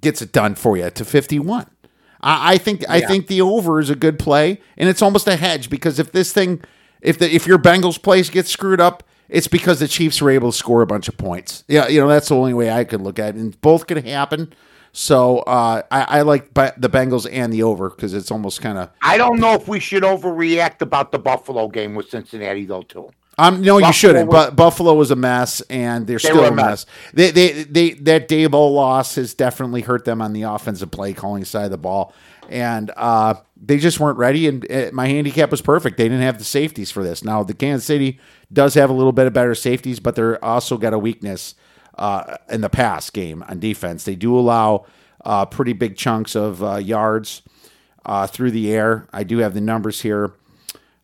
gets 0.00 0.22
it 0.22 0.32
done 0.32 0.54
for 0.54 0.76
you 0.76 0.90
to 0.90 1.04
51. 1.04 1.68
I, 2.20 2.54
I 2.54 2.58
think 2.58 2.84
I 2.88 3.00
think 3.00 3.26
the 3.26 3.40
over 3.40 3.80
is 3.80 3.90
a 3.90 3.96
good 3.96 4.18
play, 4.18 4.60
and 4.76 4.88
it's 4.88 5.02
almost 5.02 5.26
a 5.26 5.36
hedge 5.36 5.70
because 5.70 5.98
if 5.98 6.12
this 6.12 6.32
thing, 6.32 6.62
if 7.00 7.18
the 7.18 7.32
if 7.34 7.46
your 7.46 7.58
Bengals 7.58 8.00
place 8.00 8.30
gets 8.30 8.50
screwed 8.50 8.80
up, 8.80 9.02
it's 9.28 9.48
because 9.48 9.80
the 9.80 9.88
Chiefs 9.88 10.20
were 10.20 10.30
able 10.30 10.52
to 10.52 10.56
score 10.56 10.82
a 10.82 10.86
bunch 10.86 11.08
of 11.08 11.16
points. 11.16 11.64
Yeah, 11.66 11.88
you 11.88 12.00
know 12.00 12.08
that's 12.08 12.28
the 12.28 12.36
only 12.36 12.54
way 12.54 12.70
I 12.70 12.84
could 12.84 13.00
look 13.00 13.18
at 13.18 13.34
it, 13.34 13.40
and 13.40 13.60
both 13.60 13.86
could 13.86 14.04
happen. 14.04 14.52
So 14.92 15.38
uh, 15.40 15.82
I, 15.90 16.18
I 16.18 16.22
like 16.22 16.52
the 16.52 16.88
Bengals 16.90 17.26
and 17.30 17.52
the 17.52 17.62
over 17.62 17.88
because 17.90 18.12
it's 18.12 18.30
almost 18.30 18.60
kind 18.60 18.76
of. 18.78 18.90
I 19.00 19.16
don't 19.16 19.40
know 19.40 19.54
if 19.54 19.66
we 19.66 19.80
should 19.80 20.02
overreact 20.02 20.82
about 20.82 21.12
the 21.12 21.18
Buffalo 21.18 21.68
game 21.68 21.94
with 21.94 22.10
Cincinnati, 22.10 22.66
though, 22.66 22.82
too. 22.82 23.10
Um, 23.38 23.62
no, 23.62 23.78
you 23.78 23.90
shouldn't. 23.94 24.28
was- 24.28 24.46
But 24.48 24.56
Buffalo 24.56 24.92
was 24.92 25.10
a 25.10 25.16
mess, 25.16 25.62
and 25.62 26.06
they're 26.06 26.18
They 26.18 26.28
still 26.28 26.44
a 26.44 26.52
mess. 26.52 26.84
mess. 26.84 26.86
They, 27.14 27.30
they, 27.30 27.62
they, 27.62 27.90
that 28.02 28.28
Daboll 28.28 28.74
loss 28.74 29.14
has 29.14 29.32
definitely 29.32 29.80
hurt 29.80 30.04
them 30.04 30.20
on 30.20 30.34
the 30.34 30.42
offensive 30.42 30.90
play 30.90 31.14
calling 31.14 31.46
side 31.46 31.64
of 31.64 31.70
the 31.70 31.78
ball, 31.78 32.12
and 32.50 32.90
uh, 32.94 33.34
they 33.56 33.78
just 33.78 33.98
weren't 33.98 34.18
ready. 34.18 34.46
And 34.46 34.70
uh, 34.70 34.90
my 34.92 35.06
handicap 35.08 35.50
was 35.50 35.62
perfect. 35.62 35.96
They 35.96 36.04
didn't 36.04 36.20
have 36.20 36.36
the 36.36 36.44
safeties 36.44 36.90
for 36.90 37.02
this. 37.02 37.24
Now 37.24 37.42
the 37.42 37.54
Kansas 37.54 37.86
City 37.86 38.20
does 38.52 38.74
have 38.74 38.90
a 38.90 38.92
little 38.92 39.12
bit 39.12 39.26
of 39.26 39.32
better 39.32 39.54
safeties, 39.54 39.98
but 40.00 40.14
they're 40.14 40.42
also 40.44 40.76
got 40.76 40.92
a 40.92 40.98
weakness 40.98 41.54
uh, 41.96 42.36
in 42.48 42.60
the 42.60 42.70
pass 42.70 43.10
game 43.10 43.42
on 43.48 43.60
defense. 43.60 44.04
They 44.04 44.14
do 44.16 44.38
allow 44.38 44.86
uh, 45.24 45.46
pretty 45.46 45.72
big 45.72 45.96
chunks 45.96 46.34
of 46.34 46.62
uh, 46.62 46.76
yards 46.76 47.42
uh, 48.04 48.26
through 48.26 48.50
the 48.50 48.72
air. 48.72 49.06
I 49.12 49.24
do 49.24 49.38
have 49.38 49.54
the 49.54 49.60
numbers 49.60 50.00
here 50.00 50.32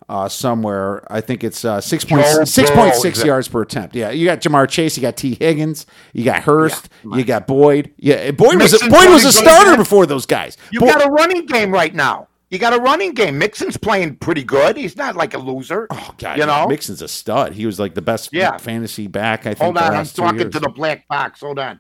uh, 0.09 0.28
somewhere. 0.28 1.11
I 1.12 1.20
think 1.20 1.45
it's 1.45 1.64
uh, 1.64 1.80
six 1.80 2.05
point 2.05 2.24
six 2.47 2.70
six 3.01 3.24
yards 3.24 3.49
per 3.49 3.62
attempt. 3.62 3.95
Yeah, 3.95 4.11
you 4.11 4.24
got 4.24 4.41
Ja'Marr 4.41 4.68
Chase, 4.68 4.97
you 4.97 5.03
got 5.03 5.16
Tee 5.16 5.36
Higgins, 5.39 5.86
you 6.12 6.24
got 6.24 6.43
Hurst, 6.43 6.89
you 7.05 7.24
got 7.24 7.47
Boyd. 7.47 7.93
Yeah, 7.99 8.30
Boyd 8.30 8.61
was 8.61 8.72
a, 8.74 8.89
Boyd 8.89 9.11
was 9.11 9.24
a 9.24 9.32
starter 9.32 9.76
before 9.76 10.07
those 10.07 10.26
guys. 10.26 10.57
You 10.70 10.80
Bo- 10.80 10.86
got 10.86 11.07
a 11.07 11.11
running 11.11 11.47
game 11.47 11.70
right 11.70 11.95
now. 11.95 12.28
You 12.51 12.59
got 12.59 12.73
a 12.73 12.79
running 12.81 13.13
game. 13.13 13.37
Mixon's 13.39 13.77
playing 13.77 14.17
pretty 14.17 14.43
good. 14.43 14.77
He's 14.77 14.97
not 14.97 15.17
like 15.17 15.35
a 15.35 15.39
loser. 15.39 15.87
oh 15.91 16.15
God, 16.17 16.39
you 16.39 16.47
know. 16.47 16.67
Mixon's 16.67 17.03
a 17.03 17.09
stud. 17.09 17.53
He 17.53 17.67
was 17.67 17.79
like 17.79 17.95
the 17.95 18.01
best 18.03 18.33
Yeah. 18.33 18.57
fantasy 18.57 19.07
back. 19.07 19.41
I 19.41 19.51
think. 19.55 19.59
Hold 19.59 19.77
on, 19.79 19.95
I'm 19.95 20.07
talking 20.07 20.41
years. 20.41 20.53
to 20.55 20.61
the 20.61 20.71
black 20.71 21.07
box. 21.09 21.41
Hold 21.41 21.59
on. 21.59 21.79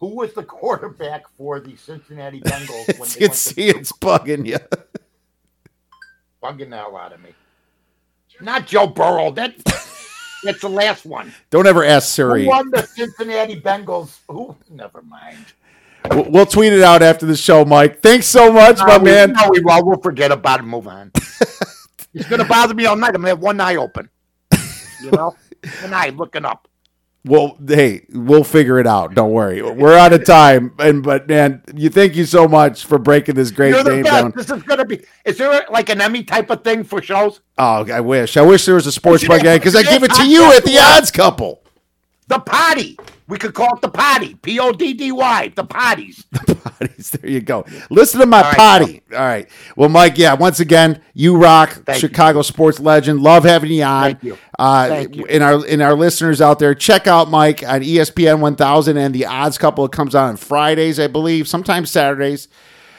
Who 0.00 0.16
was 0.16 0.32
the 0.34 0.42
quarterback 0.58 1.22
for 1.38 1.60
the 1.60 1.76
Cincinnati 1.76 2.40
Bengals 2.44 2.98
when 2.98 3.08
they 3.10 3.26
went 3.26 3.34
see 3.34 3.68
it's 3.68 3.92
bugging 3.92 4.44
you. 4.46 4.58
bugging 6.42 6.70
the 6.70 6.76
hell 6.76 6.96
out 6.96 7.12
of 7.12 7.20
me? 7.22 7.30
Not 8.40 8.66
Joe 8.66 8.88
Burrow. 8.88 9.30
That 9.30 9.54
that's 10.42 10.60
the 10.62 10.68
last 10.68 11.04
one. 11.06 11.32
Don't 11.50 11.68
ever 11.68 11.84
ask 11.84 12.08
Siri. 12.08 12.42
Who 12.42 12.48
won 12.48 12.70
the 12.70 12.82
Cincinnati 12.82 13.60
Bengals? 13.60 14.18
Who? 14.28 14.56
Never 14.68 15.02
mind. 15.02 15.44
We'll, 16.10 16.46
tweet 16.46 16.72
it 16.72 16.82
out 16.82 17.02
after 17.02 17.26
the 17.26 17.36
show, 17.36 17.64
Mike. 17.64 18.00
Thanks 18.02 18.26
so 18.26 18.52
much, 18.52 18.78
my 18.78 18.98
we- 18.98 19.04
man. 19.04 19.32
No, 19.32 19.48
we 19.50 19.60
will. 19.60 19.84
We'll 19.86 20.00
forget 20.00 20.32
about 20.32 20.60
it. 20.60 20.64
Move 20.64 20.88
on. 20.88 21.10
it's 22.14 22.28
gonna 22.28 22.44
bother 22.44 22.74
me 22.74 22.86
all 22.86 22.96
night. 22.96 23.08
I'm 23.08 23.22
gonna 23.22 23.28
have 23.28 23.40
one 23.40 23.60
eye 23.60 23.76
open. 23.76 24.10
You 25.02 25.10
know, 25.10 25.36
one 25.82 25.94
eye 25.94 26.10
looking 26.10 26.44
up. 26.44 26.68
Well, 27.24 27.56
hey, 27.68 28.04
we'll 28.10 28.42
figure 28.42 28.80
it 28.80 28.86
out. 28.86 29.14
Don't 29.14 29.30
worry. 29.30 29.62
We're 29.62 29.96
out 29.96 30.12
of 30.12 30.24
time. 30.24 30.74
And 30.80 31.04
but 31.04 31.28
man, 31.28 31.62
you 31.72 31.88
thank 31.88 32.16
you 32.16 32.24
so 32.24 32.48
much 32.48 32.84
for 32.84 32.98
breaking 32.98 33.36
this 33.36 33.52
great 33.52 33.70
You're 33.70 33.84
the 33.84 33.90
game 33.90 34.02
best. 34.02 34.22
down. 34.22 34.32
This 34.34 34.50
is 34.50 34.62
gonna 34.64 34.84
be. 34.84 35.04
Is 35.24 35.38
there 35.38 35.64
like 35.70 35.88
an 35.88 36.00
Emmy 36.00 36.24
type 36.24 36.50
of 36.50 36.64
thing 36.64 36.82
for 36.82 37.00
shows? 37.00 37.40
Oh, 37.58 37.88
I 37.88 38.00
wish. 38.00 38.36
I 38.36 38.42
wish 38.42 38.66
there 38.66 38.74
was 38.74 38.88
a 38.88 38.92
sports 38.92 39.22
You 39.22 39.28
bug 39.28 39.42
because 39.42 39.76
I 39.76 39.84
give 39.84 40.02
it 40.02 40.12
to 40.14 40.26
you 40.28 40.52
at 40.52 40.64
the 40.64 40.78
odds 40.78 41.12
couple. 41.12 41.62
The 42.26 42.40
potty. 42.40 42.98
We 43.28 43.38
could 43.38 43.54
call 43.54 43.74
it 43.76 43.80
the 43.80 43.88
potty. 43.88 44.34
P 44.34 44.58
O 44.58 44.72
D 44.72 44.94
D 44.94 45.12
Y. 45.12 45.52
The 45.54 45.64
potties. 45.64 46.24
The 46.46 46.54
potties. 46.54 47.10
There 47.10 47.30
you 47.30 47.40
go. 47.40 47.64
Listen 47.90 48.20
to 48.20 48.26
my 48.26 48.38
All 48.38 48.42
right, 48.44 48.56
potty. 48.56 49.02
All 49.12 49.18
right. 49.18 49.48
Well, 49.76 49.88
Mike, 49.88 50.18
yeah, 50.18 50.34
once 50.34 50.60
again, 50.60 51.00
you 51.14 51.36
rock, 51.36 51.70
Thank 51.70 51.88
you. 52.02 52.08
Chicago 52.08 52.42
sports 52.42 52.78
legend. 52.80 53.20
Love 53.20 53.44
having 53.44 53.70
you 53.70 53.82
on. 53.84 54.02
Thank 54.02 54.24
you. 54.24 54.38
Uh, 54.58 54.88
Thank 54.88 55.16
you. 55.16 55.24
In 55.26 55.42
our 55.42 55.64
in 55.66 55.80
our 55.80 55.94
listeners 55.94 56.40
out 56.40 56.58
there, 56.58 56.74
check 56.74 57.06
out 57.06 57.30
Mike 57.30 57.62
on 57.62 57.80
ESPN 57.80 58.40
1000 58.40 58.96
and 58.96 59.14
the 59.14 59.26
odds 59.26 59.58
couple. 59.58 59.84
It 59.84 59.92
comes 59.92 60.14
out 60.14 60.28
on 60.28 60.36
Fridays, 60.36 60.98
I 61.00 61.06
believe, 61.06 61.48
sometimes 61.48 61.90
Saturdays. 61.90 62.48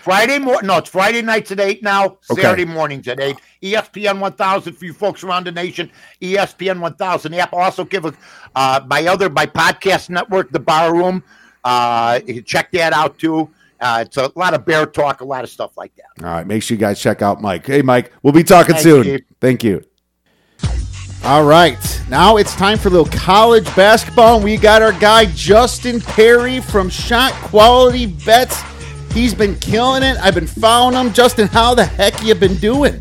Friday 0.04 0.38
morning. 0.38 0.68
No, 0.68 0.80
it's 0.80 0.89
Friday 0.89 1.22
nights 1.22 1.51
at 1.51 1.62
eight 1.62 1.82
now. 1.82 2.18
Okay. 2.30 2.41
Saturday 2.41 2.66
mornings 2.66 3.08
at 3.08 3.22
eight. 3.22 3.38
ESPN 3.62 4.20
1000 4.20 4.74
for 4.74 4.84
you 4.84 4.91
folks 4.91 5.24
around 5.24 5.45
the 5.45 5.51
nation. 5.51 5.89
ESPN 6.22 6.82
1000 6.82 7.34
app. 7.36 7.54
Also 7.54 7.86
give 7.86 8.04
a 8.04 8.14
uh, 8.54 8.82
my 8.86 9.08
other 9.08 9.30
my 9.30 9.45
podcast 9.45 10.10
network, 10.10 10.51
The 10.51 10.60
Bar 10.60 10.93
Room. 10.93 11.24
Uh, 11.64 12.20
you 12.26 12.34
can 12.34 12.43
check 12.43 12.70
that 12.74 12.91
out 12.91 13.18
too. 13.18 13.49
Uh, 13.80 14.04
it's 14.06 14.18
a 14.18 14.30
lot 14.36 14.54
of 14.54 14.66
bear 14.66 14.86
talk, 14.86 15.22
a 15.22 15.26
lot 15.26 15.45
of 15.45 15.49
stuff 15.49 15.78
like 15.78 15.93
that. 15.95 16.26
All 16.26 16.34
right, 16.34 16.45
make 16.45 16.64
sure 16.64 16.76
you 16.76 16.80
guys 16.80 16.99
check 16.99 17.22
out 17.22 17.41
Mike. 17.41 17.66
Hey, 17.66 17.82
Mike, 17.82 18.12
we'll 18.24 18.34
be 18.34 18.43
talking 18.43 18.74
Thanks, 18.74 18.84
soon. 18.84 19.04
Steve. 19.04 19.22
Thank 19.39 19.64
you. 19.64 19.82
All 21.24 21.45
right, 21.45 22.01
now 22.10 22.36
it's 22.36 22.54
time 22.56 22.78
for 22.78 22.89
a 22.89 22.91
little 22.91 23.18
college 23.18 23.74
basketball. 23.74 24.36
And 24.36 24.43
we 24.43 24.58
got 24.58 24.82
our 24.82 24.91
guy 24.91 25.26
Justin 25.28 26.01
Perri 26.01 26.60
from 26.60 26.89
Shot 26.89 27.32
Quality 27.34 28.08
Bets. 28.08 28.72
He's 29.14 29.36
been 29.36 29.55
killing 29.59 30.01
it. 30.01 30.18
I've 30.18 30.34
been 30.34 30.47
following 30.47 30.95
him. 30.95 31.14
Justin, 31.14 31.47
how 31.47 31.76
the 31.76 31.86
heck 31.86 32.24
you 32.24 32.34
been 32.34 32.55
doing? 32.55 32.99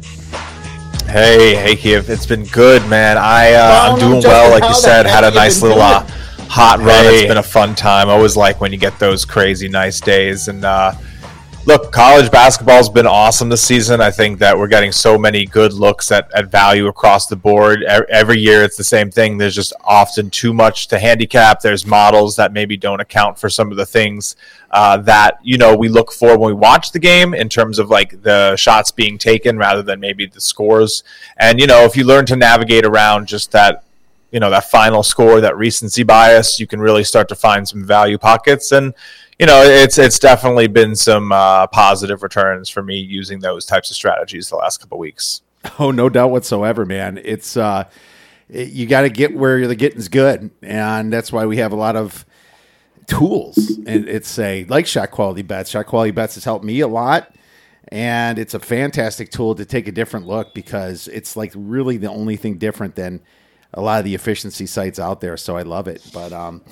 Hey, 1.06 1.56
hey, 1.56 1.74
Kiev. 1.74 2.10
It's 2.10 2.26
been 2.26 2.44
good, 2.44 2.86
man. 2.86 3.16
I, 3.16 3.52
uh, 3.52 3.92
I'm 3.92 3.98
doing 3.98 4.20
Justin. 4.20 4.30
well, 4.30 4.60
like 4.60 4.68
you 4.68 4.74
said. 4.74 5.06
Had 5.06 5.24
a 5.24 5.30
nice 5.30 5.62
little 5.62 5.80
uh, 5.80 6.06
hot 6.48 6.80
run. 6.80 7.04
Hey. 7.04 7.20
It's 7.20 7.28
been 7.28 7.38
a 7.38 7.42
fun 7.42 7.74
time. 7.74 8.10
I 8.10 8.12
always 8.12 8.36
like 8.36 8.60
when 8.60 8.72
you 8.72 8.78
get 8.78 8.98
those 8.98 9.24
crazy 9.24 9.68
nice 9.68 10.00
days. 10.00 10.48
And 10.48 10.66
uh, 10.66 10.92
look, 11.64 11.92
college 11.92 12.30
basketball's 12.30 12.88
been 12.88 13.06
awesome 13.06 13.48
this 13.48 13.62
season. 13.62 14.00
I 14.00 14.10
think 14.10 14.38
that 14.40 14.56
we're 14.56 14.68
getting 14.68 14.90
so 14.90 15.16
many 15.16 15.46
good 15.46 15.72
looks 15.72 16.10
at, 16.10 16.30
at 16.34 16.50
value 16.50 16.88
across 16.88 17.26
the 17.26 17.36
board. 17.36 17.82
Every 17.84 18.38
year, 18.38 18.64
it's 18.64 18.76
the 18.76 18.84
same 18.84 19.10
thing. 19.10 19.38
There's 19.38 19.54
just 19.54 19.72
often 19.84 20.30
too 20.30 20.52
much 20.52 20.88
to 20.88 20.98
handicap. 20.98 21.60
There's 21.60 21.86
models 21.86 22.36
that 22.36 22.52
maybe 22.52 22.76
don't 22.76 23.00
account 23.00 23.38
for 23.38 23.48
some 23.48 23.70
of 23.70 23.76
the 23.76 23.86
things 23.86 24.36
uh, 24.70 24.96
that 24.98 25.38
you 25.42 25.58
know 25.58 25.76
we 25.76 25.88
look 25.88 26.12
for 26.12 26.38
when 26.38 26.48
we 26.48 26.54
watch 26.54 26.92
the 26.92 26.98
game 26.98 27.34
in 27.34 27.48
terms 27.48 27.78
of 27.78 27.90
like 27.90 28.22
the 28.22 28.56
shots 28.56 28.90
being 28.90 29.18
taken 29.18 29.58
rather 29.58 29.82
than 29.82 30.00
maybe 30.00 30.26
the 30.26 30.40
scores. 30.40 31.04
And 31.36 31.60
you 31.60 31.66
know, 31.66 31.84
if 31.84 31.96
you 31.96 32.04
learn 32.04 32.26
to 32.26 32.36
navigate 32.36 32.84
around 32.84 33.26
just 33.26 33.52
that 33.52 33.84
you 34.32 34.40
know 34.40 34.50
that 34.50 34.70
final 34.70 35.02
score, 35.02 35.40
that 35.40 35.56
recency 35.56 36.02
bias, 36.02 36.58
you 36.58 36.66
can 36.66 36.80
really 36.80 37.04
start 37.04 37.28
to 37.28 37.34
find 37.34 37.68
some 37.68 37.84
value 37.84 38.18
pockets. 38.18 38.72
And 38.72 38.94
you 39.38 39.46
know, 39.46 39.62
it's 39.62 39.98
it's 39.98 40.18
definitely 40.18 40.66
been 40.68 40.94
some 40.96 41.32
uh, 41.32 41.66
positive 41.68 42.22
returns 42.22 42.68
for 42.68 42.82
me 42.82 42.98
using 42.98 43.40
those 43.40 43.64
types 43.64 43.90
of 43.90 43.96
strategies 43.96 44.48
the 44.48 44.56
last 44.56 44.78
couple 44.78 44.98
weeks. 44.98 45.42
Oh, 45.78 45.90
no 45.90 46.08
doubt 46.08 46.30
whatsoever, 46.30 46.84
man. 46.84 47.20
It's 47.24 47.56
uh, 47.56 47.84
it- 48.48 48.70
you 48.70 48.86
got 48.86 49.02
to 49.02 49.08
get 49.10 49.34
where 49.34 49.66
the 49.66 49.74
getting's 49.76 50.08
good, 50.08 50.50
and 50.62 51.12
that's 51.12 51.32
why 51.32 51.46
we 51.46 51.56
have 51.58 51.72
a 51.72 51.76
lot 51.76 51.96
of 51.96 52.24
tools. 53.06 53.56
And 53.86 54.08
it's 54.08 54.38
a 54.38 54.64
like 54.64 54.86
shot 54.86 55.10
quality 55.10 55.42
bets. 55.42 55.70
Shot 55.70 55.86
quality 55.86 56.10
bets 56.12 56.34
has 56.34 56.44
helped 56.44 56.64
me 56.64 56.80
a 56.80 56.88
lot, 56.88 57.34
And 57.88 58.38
it's 58.38 58.54
a 58.54 58.60
fantastic 58.60 59.30
tool 59.30 59.54
to 59.56 59.64
take 59.64 59.88
a 59.88 59.92
different 59.92 60.26
look 60.26 60.54
because 60.54 61.08
it's 61.08 61.36
like 61.36 61.52
really 61.54 61.96
the 61.96 62.08
only 62.10 62.36
thing 62.36 62.58
different 62.58 62.94
than 62.94 63.20
a 63.74 63.80
lot 63.80 63.98
of 63.98 64.04
the 64.04 64.14
efficiency 64.14 64.66
sites 64.66 64.98
out 64.98 65.20
there. 65.20 65.36
So 65.36 65.56
I 65.56 65.62
love 65.62 65.88
it. 65.88 66.02
But, 66.12 66.32
um, 66.32 66.62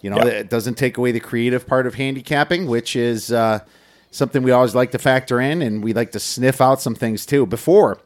you 0.00 0.10
know, 0.10 0.16
Yeah. 0.18 0.26
it 0.26 0.50
doesn't 0.50 0.74
take 0.76 0.96
away 0.98 1.12
the 1.12 1.20
creative 1.20 1.66
part 1.66 1.86
of 1.86 1.94
handicapping, 1.94 2.66
which 2.66 2.96
is 2.96 3.30
uh, 3.32 3.60
something 4.10 4.42
we 4.42 4.50
always 4.50 4.74
like 4.74 4.90
to 4.92 4.98
factor 4.98 5.40
in. 5.40 5.62
And 5.62 5.82
we 5.84 5.92
like 5.92 6.12
to 6.12 6.20
sniff 6.20 6.60
out 6.60 6.80
some 6.80 6.94
things 6.94 7.26
too. 7.26 7.46
Before 7.46 7.98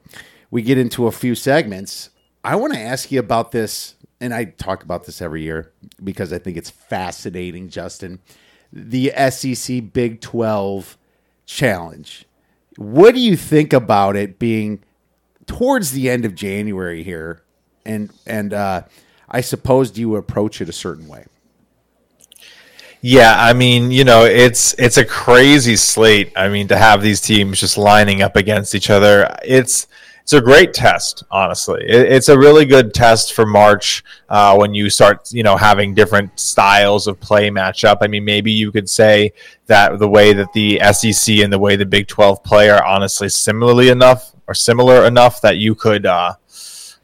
we 0.51 0.63
get 0.63 0.79
into 0.79 1.07
a 1.07 1.13
few 1.13 1.35
segments, 1.35 2.11
I 2.43 2.57
want 2.57 2.73
to 2.75 2.79
ask 2.81 3.11
you 3.13 3.19
about 3.21 3.53
this. 3.53 3.95
And 4.21 4.33
I 4.33 4.45
talk 4.45 4.83
about 4.83 5.05
this 5.05 5.21
every 5.21 5.43
year 5.43 5.73
because 6.03 6.33
I 6.33 6.39
think 6.39 6.57
it's 6.57 6.71
fascinating, 6.71 7.69
Justin. 7.69 8.21
The 8.73 9.13
SEC 9.31 9.93
Big 9.93 10.21
12 10.21 10.97
challenge. 11.47 12.25
What 12.77 13.15
do 13.15 13.21
you 13.21 13.37
think 13.37 13.73
about 13.73 14.17
it 14.17 14.39
being 14.39 14.83
towards 15.47 15.93
the 15.93 16.09
end 16.11 16.25
of 16.25 16.35
January 16.35 17.03
here? 17.03 17.43
And 17.85 18.11
and 18.27 18.53
uh, 18.55 18.83
I 19.29 19.43
suppose 19.43 19.97
you 19.99 20.17
approach 20.17 20.61
it 20.61 20.69
a 20.69 20.73
certain 20.73 21.07
way. 21.07 21.27
Yeah, 23.07 23.37
I 23.39 23.53
mean, 23.53 23.91
you 23.91 24.03
know, 24.03 24.25
it's 24.25 24.73
it's 24.79 24.97
a 24.97 25.05
crazy 25.05 25.77
slate. 25.77 26.33
I 26.37 26.49
mean, 26.49 26.69
to 26.69 26.77
have 26.79 27.03
these 27.03 27.21
teams 27.21 27.61
just 27.61 27.77
lining 27.77 28.23
up 28.23 28.35
against 28.35 28.75
each 28.75 28.89
other, 28.89 29.31
it's 29.45 29.89
it's 30.23 30.33
a 30.33 30.41
great 30.41 30.73
test. 30.73 31.23
Honestly, 31.31 31.85
it, 31.87 32.11
it's 32.11 32.31
a 32.31 32.39
really 32.39 32.65
good 32.65 32.95
test 32.95 33.35
for 33.35 33.45
March 33.45 34.03
uh, 34.31 34.57
when 34.57 34.73
you 34.73 34.89
start, 34.89 35.31
you 35.35 35.43
know, 35.43 35.55
having 35.55 35.93
different 35.93 36.41
styles 36.41 37.07
of 37.07 37.21
play 37.21 37.51
match 37.51 37.85
up. 37.85 37.99
I 38.01 38.07
mean, 38.07 38.25
maybe 38.25 38.51
you 38.51 38.73
could 38.73 38.89
say 38.89 39.35
that 39.67 39.99
the 39.99 40.09
way 40.09 40.33
that 40.33 40.51
the 40.55 40.81
SEC 40.95 41.41
and 41.41 41.53
the 41.53 41.59
way 41.59 41.77
the 41.77 41.85
Big 41.85 42.09
Twelve 42.09 42.43
play 42.43 42.71
are 42.71 42.83
honestly 42.83 43.29
similarly 43.29 43.91
enough 43.91 44.35
or 44.47 44.55
similar 44.55 45.05
enough 45.05 45.43
that 45.43 45.59
you 45.59 45.75
could 45.75 46.07
uh, 46.07 46.37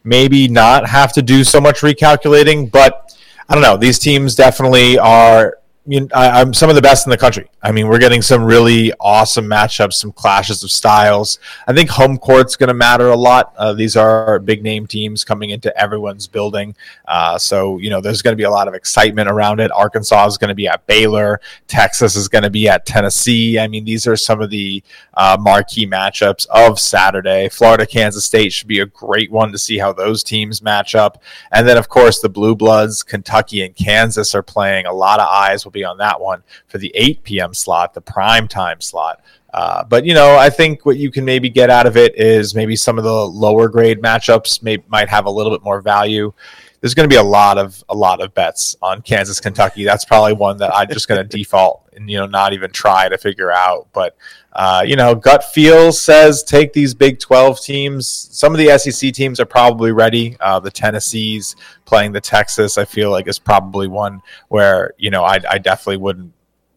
maybe 0.03 0.48
not 0.48 0.88
have 0.88 1.12
to 1.12 1.20
do 1.20 1.44
so 1.44 1.61
much 1.61 1.80
recalculating, 1.82 2.70
but. 2.70 3.07
I 3.48 3.55
don't 3.55 3.64
know. 3.64 3.76
These 3.76 3.98
teams 3.98 4.36
definitely 4.36 4.96
are 4.96 5.59
I, 5.89 6.41
I'm 6.43 6.53
some 6.53 6.68
of 6.68 6.76
the 6.76 6.83
best 6.83 7.07
in 7.07 7.11
the 7.11 7.16
country. 7.16 7.49
I 7.62 7.72
mean, 7.72 7.89
we're 7.89 7.99
getting 7.99 8.20
some 8.20 8.45
really 8.45 8.93
awesome 9.01 9.47
matchups, 9.47 9.95
some 9.95 10.12
clashes 10.12 10.62
of 10.62 10.70
styles. 10.70 11.39
I 11.66 11.72
think 11.72 11.89
home 11.89 12.18
court's 12.18 12.55
going 12.55 12.68
to 12.68 12.74
matter 12.74 13.09
a 13.09 13.16
lot. 13.16 13.55
Uh, 13.57 13.72
these 13.72 13.97
are 13.97 14.39
big 14.41 14.62
name 14.62 14.87
teams 14.87 15.24
coming 15.24 15.51
into 15.51 15.74
everyone's 15.81 16.26
building, 16.26 16.76
uh, 17.09 17.39
so 17.39 17.78
you 17.78 17.89
know 17.89 18.03
there's 18.03 18.20
going 18.20 18.33
to 18.33 18.37
be 18.37 18.45
a 18.45 18.51
lot 18.51 18.68
of 18.68 18.74
excitement 18.74 19.31
around 19.31 19.59
it. 19.59 19.70
Arkansas 19.72 20.26
is 20.26 20.37
going 20.37 20.51
to 20.51 20.55
be 20.55 20.68
at 20.68 20.87
Baylor, 20.87 21.41
Texas 21.66 22.14
is 22.14 22.28
going 22.28 22.45
to 22.45 22.51
be 22.51 22.68
at 22.68 22.85
Tennessee. 22.85 23.59
I 23.59 23.66
mean, 23.66 23.87
these 23.87 24.07
are 24.07 24.16
some 24.16 24.43
of 24.43 24.51
the 24.51 24.83
uh, 25.14 25.39
marquee 25.41 25.87
matchups 25.87 26.47
of 26.51 26.78
Saturday. 26.78 27.49
Florida, 27.49 27.87
Kansas 27.87 28.26
State 28.26 28.53
should 28.53 28.68
be 28.68 28.81
a 28.81 28.87
great 28.87 29.31
one 29.31 29.51
to 29.53 29.59
see 29.59 29.78
how 29.78 29.95
those 29.95 30.22
teams 30.22 30.61
match 30.61 30.95
up, 30.95 31.22
and 31.53 31.66
then 31.66 31.78
of 31.78 31.89
course 31.89 32.20
the 32.20 32.28
Blue 32.28 32.55
Bloods, 32.55 33.03
Kentucky 33.03 33.62
and 33.62 33.74
Kansas 33.74 34.35
are 34.35 34.43
playing. 34.43 34.85
A 34.85 34.93
lot 34.93 35.20
of 35.20 35.26
eyes 35.26 35.64
will 35.70 35.80
be 35.80 35.84
on 35.84 35.98
that 35.98 36.20
one 36.20 36.42
for 36.66 36.78
the 36.78 36.90
8 36.94 37.22
p.m. 37.22 37.54
slot, 37.54 37.94
the 37.94 38.00
prime 38.00 38.48
time 38.48 38.80
slot. 38.80 39.22
Uh, 39.52 39.84
but 39.84 40.04
you 40.04 40.14
know, 40.14 40.36
I 40.36 40.50
think 40.50 40.84
what 40.84 40.96
you 40.96 41.10
can 41.10 41.24
maybe 41.24 41.48
get 41.48 41.70
out 41.70 41.86
of 41.86 41.96
it 41.96 42.16
is 42.16 42.54
maybe 42.54 42.76
some 42.76 42.98
of 42.98 43.04
the 43.04 43.12
lower 43.12 43.68
grade 43.68 44.00
matchups 44.00 44.62
may, 44.62 44.78
might 44.88 45.08
have 45.08 45.26
a 45.26 45.30
little 45.30 45.52
bit 45.52 45.62
more 45.62 45.80
value. 45.80 46.32
There's 46.81 46.95
going 46.95 47.09
to 47.09 47.12
be 47.12 47.18
a 47.18 47.22
lot 47.22 47.59
of 47.59 47.83
a 47.89 47.95
lot 47.95 48.22
of 48.22 48.35
bets 48.35 48.74
on 48.81 49.03
Kansas, 49.03 49.41
Kentucky. 49.41 49.85
That's 49.85 50.05
probably 50.05 50.33
one 50.33 50.57
that 50.59 50.74
I'm 50.74 50.89
just 50.89 51.09
going 51.09 51.20
to 51.28 51.37
default 51.37 51.91
and 52.01 52.11
you 52.11 52.18
know 52.18 52.26
not 52.26 52.53
even 52.53 52.70
try 52.70 53.09
to 53.09 53.18
figure 53.18 53.53
out. 53.53 53.89
But 53.93 54.16
uh, 54.53 54.83
you 54.87 54.97
know, 54.97 55.14
gut 55.14 55.45
feel 55.45 55.93
says 55.93 56.43
take 56.43 56.72
these 56.72 56.95
Big 56.95 57.18
12 57.18 57.61
teams. 57.61 58.09
Some 58.33 58.53
of 58.53 58.59
the 58.59 58.76
SEC 58.78 59.12
teams 59.12 59.39
are 59.39 59.47
probably 59.47 59.93
ready. 59.93 60.37
Uh, 60.41 60.59
the 60.59 60.70
Tennessees 60.70 61.57
playing 61.85 62.12
the 62.12 62.20
Texas, 62.20 62.78
I 62.78 62.85
feel 62.85 63.11
like 63.11 63.28
is 63.28 63.39
probably 63.39 63.87
one 63.87 64.22
where 64.49 64.95
you 64.99 65.11
know 65.11 65.24
I, 65.24 65.39
I 65.49 65.59
definitely 65.59 65.99
wouldn't 65.99 66.33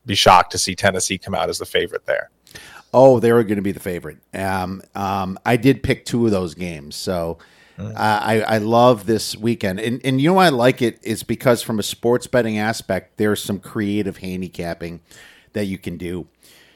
be 0.05 0.15
shocked 0.15 0.51
to 0.51 0.57
see 0.57 0.75
Tennessee 0.75 1.17
come 1.17 1.33
out 1.33 1.49
as 1.49 1.57
the 1.57 1.65
favorite 1.65 2.05
there. 2.05 2.29
Oh, 2.93 3.19
they 3.19 3.31
were 3.31 3.43
going 3.43 3.55
to 3.55 3.63
be 3.63 3.71
the 3.71 3.79
favorite. 3.79 4.17
Um, 4.35 4.83
um, 4.93 5.39
I 5.45 5.57
did 5.57 5.81
pick 5.81 6.05
two 6.05 6.25
of 6.25 6.31
those 6.31 6.53
games, 6.53 6.95
so 6.95 7.39
I, 7.95 8.39
I 8.41 8.57
love 8.59 9.05
this 9.05 9.35
weekend. 9.37 9.79
And 9.79 10.01
and 10.03 10.19
you 10.21 10.29
know 10.29 10.33
why 10.35 10.45
I 10.47 10.49
like 10.49 10.81
it 10.81 10.99
is 11.03 11.23
because 11.23 11.61
from 11.61 11.79
a 11.79 11.83
sports 11.83 12.27
betting 12.27 12.57
aspect, 12.57 13.17
there's 13.17 13.41
some 13.43 13.59
creative 13.59 14.17
handicapping 14.17 15.01
that 15.53 15.65
you 15.65 15.77
can 15.77 15.97
do. 15.97 16.27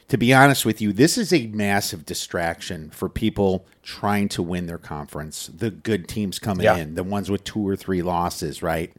To 0.10 0.18
be 0.18 0.34
honest 0.34 0.66
with 0.66 0.80
you, 0.82 0.93
this 0.93 1.18
is 1.18 1.34
a 1.34 1.47
massive 1.47 2.05
distraction 2.05 2.89
for 2.91 3.10
people 3.10 3.66
trying 3.84 4.30
to 4.30 4.41
win 4.41 4.66
their 4.66 4.78
conference. 4.78 5.47
The 5.53 5.70
good 5.70 6.08
teams 6.08 6.39
coming 6.39 6.64
Yeah. 6.64 6.78
in, 6.78 6.95
the 6.95 7.03
ones 7.03 7.30
with 7.30 7.43
two 7.43 7.68
or 7.68 7.76
three 7.76 8.01
losses, 8.01 8.64
right? 8.64 8.93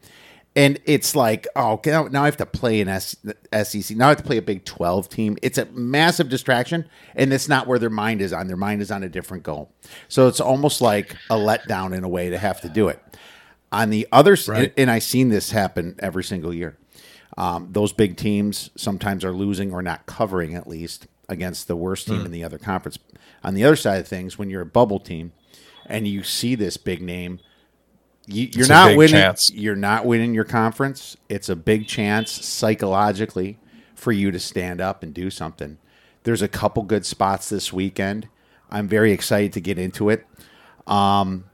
And 0.56 0.80
it's 0.86 1.14
like, 1.14 1.46
oh, 1.54 1.72
okay, 1.74 1.90
now, 2.10 2.22
I 2.22 2.24
have 2.24 2.36
to 2.38 2.46
play 2.46 2.80
an 2.80 2.88
S- 2.88 3.14
SEC. 3.62 3.96
Now 3.96 4.06
I 4.06 4.08
have 4.08 4.18
to 4.18 4.24
play 4.24 4.38
a 4.38 4.42
Big 4.42 4.64
12 4.64 5.08
team. 5.08 5.36
It's 5.40 5.56
a 5.58 5.66
massive 5.66 6.28
distraction, 6.28 6.88
and 7.14 7.30
that's 7.30 7.48
not 7.48 7.66
where 7.68 7.78
their 7.78 7.90
mind 7.90 8.20
is 8.22 8.32
on. 8.32 8.48
Their 8.48 8.56
mind 8.56 8.82
is 8.82 8.90
on 8.90 9.04
a 9.04 9.08
different 9.08 9.44
goal. 9.44 9.70
So 10.08 10.26
it's 10.26 10.40
almost 10.40 10.80
like 10.80 11.14
a 11.30 11.36
letdown 11.36 11.96
in 11.96 12.02
a 12.02 12.08
way 12.08 12.30
to 12.30 12.38
have 12.38 12.60
to 12.62 12.68
do 12.68 12.88
it. 12.88 13.00
On 13.70 13.90
the 13.90 14.08
other 14.10 14.34
side, 14.34 14.72
and 14.76 14.90
I've 14.90 15.02
seen 15.04 15.28
this 15.28 15.50
happen 15.52 15.94
every 16.00 16.24
single 16.24 16.52
year. 16.52 16.76
Um, 17.36 17.68
those 17.70 17.92
big 17.92 18.16
teams 18.16 18.70
sometimes 18.74 19.24
are 19.24 19.32
losing 19.32 19.72
or 19.72 19.82
not 19.82 20.06
covering 20.06 20.54
at 20.56 20.66
least 20.66 21.06
against 21.28 21.68
the 21.68 21.76
worst 21.76 22.06
team 22.08 22.16
in 22.26 22.32
the 22.32 22.42
other 22.42 22.58
conference. 22.58 22.98
On 23.44 23.54
the 23.54 23.62
other 23.64 23.76
side 23.76 24.00
of 24.00 24.08
things, 24.08 24.38
when 24.38 24.50
you're 24.50 24.62
a 24.62 24.66
bubble 24.66 24.98
team 24.98 25.32
and 25.86 26.08
you 26.08 26.24
see 26.24 26.54
this 26.56 26.76
big 26.78 27.00
name, 27.00 27.38
you, 28.28 28.48
you're 28.52 28.68
not 28.68 28.96
winning. 28.96 29.12
chance. 29.14 29.50
You're 29.52 29.76
not 29.76 30.04
winning 30.06 30.34
your 30.34 30.44
conference. 30.44 31.16
It's 31.28 31.48
a 31.48 31.56
big 31.56 31.86
chance 31.86 32.30
psychologically 32.78 33.58
for 33.94 34.12
you 34.12 34.30
to 34.30 34.38
stand 34.38 34.80
up 34.80 35.02
and 35.02 35.12
do 35.14 35.30
something. 35.30 35.78
There's 36.24 36.42
a 36.42 36.48
couple 36.48 36.82
good 36.82 37.06
spots 37.06 37.48
this 37.48 37.72
weekend. 37.72 38.28
I'm 38.70 38.86
very 38.88 39.12
excited 39.12 39.52
to 39.54 39.60
get 39.60 39.78
into 39.78 40.10
it. 40.10 40.26
Um, 40.86 41.44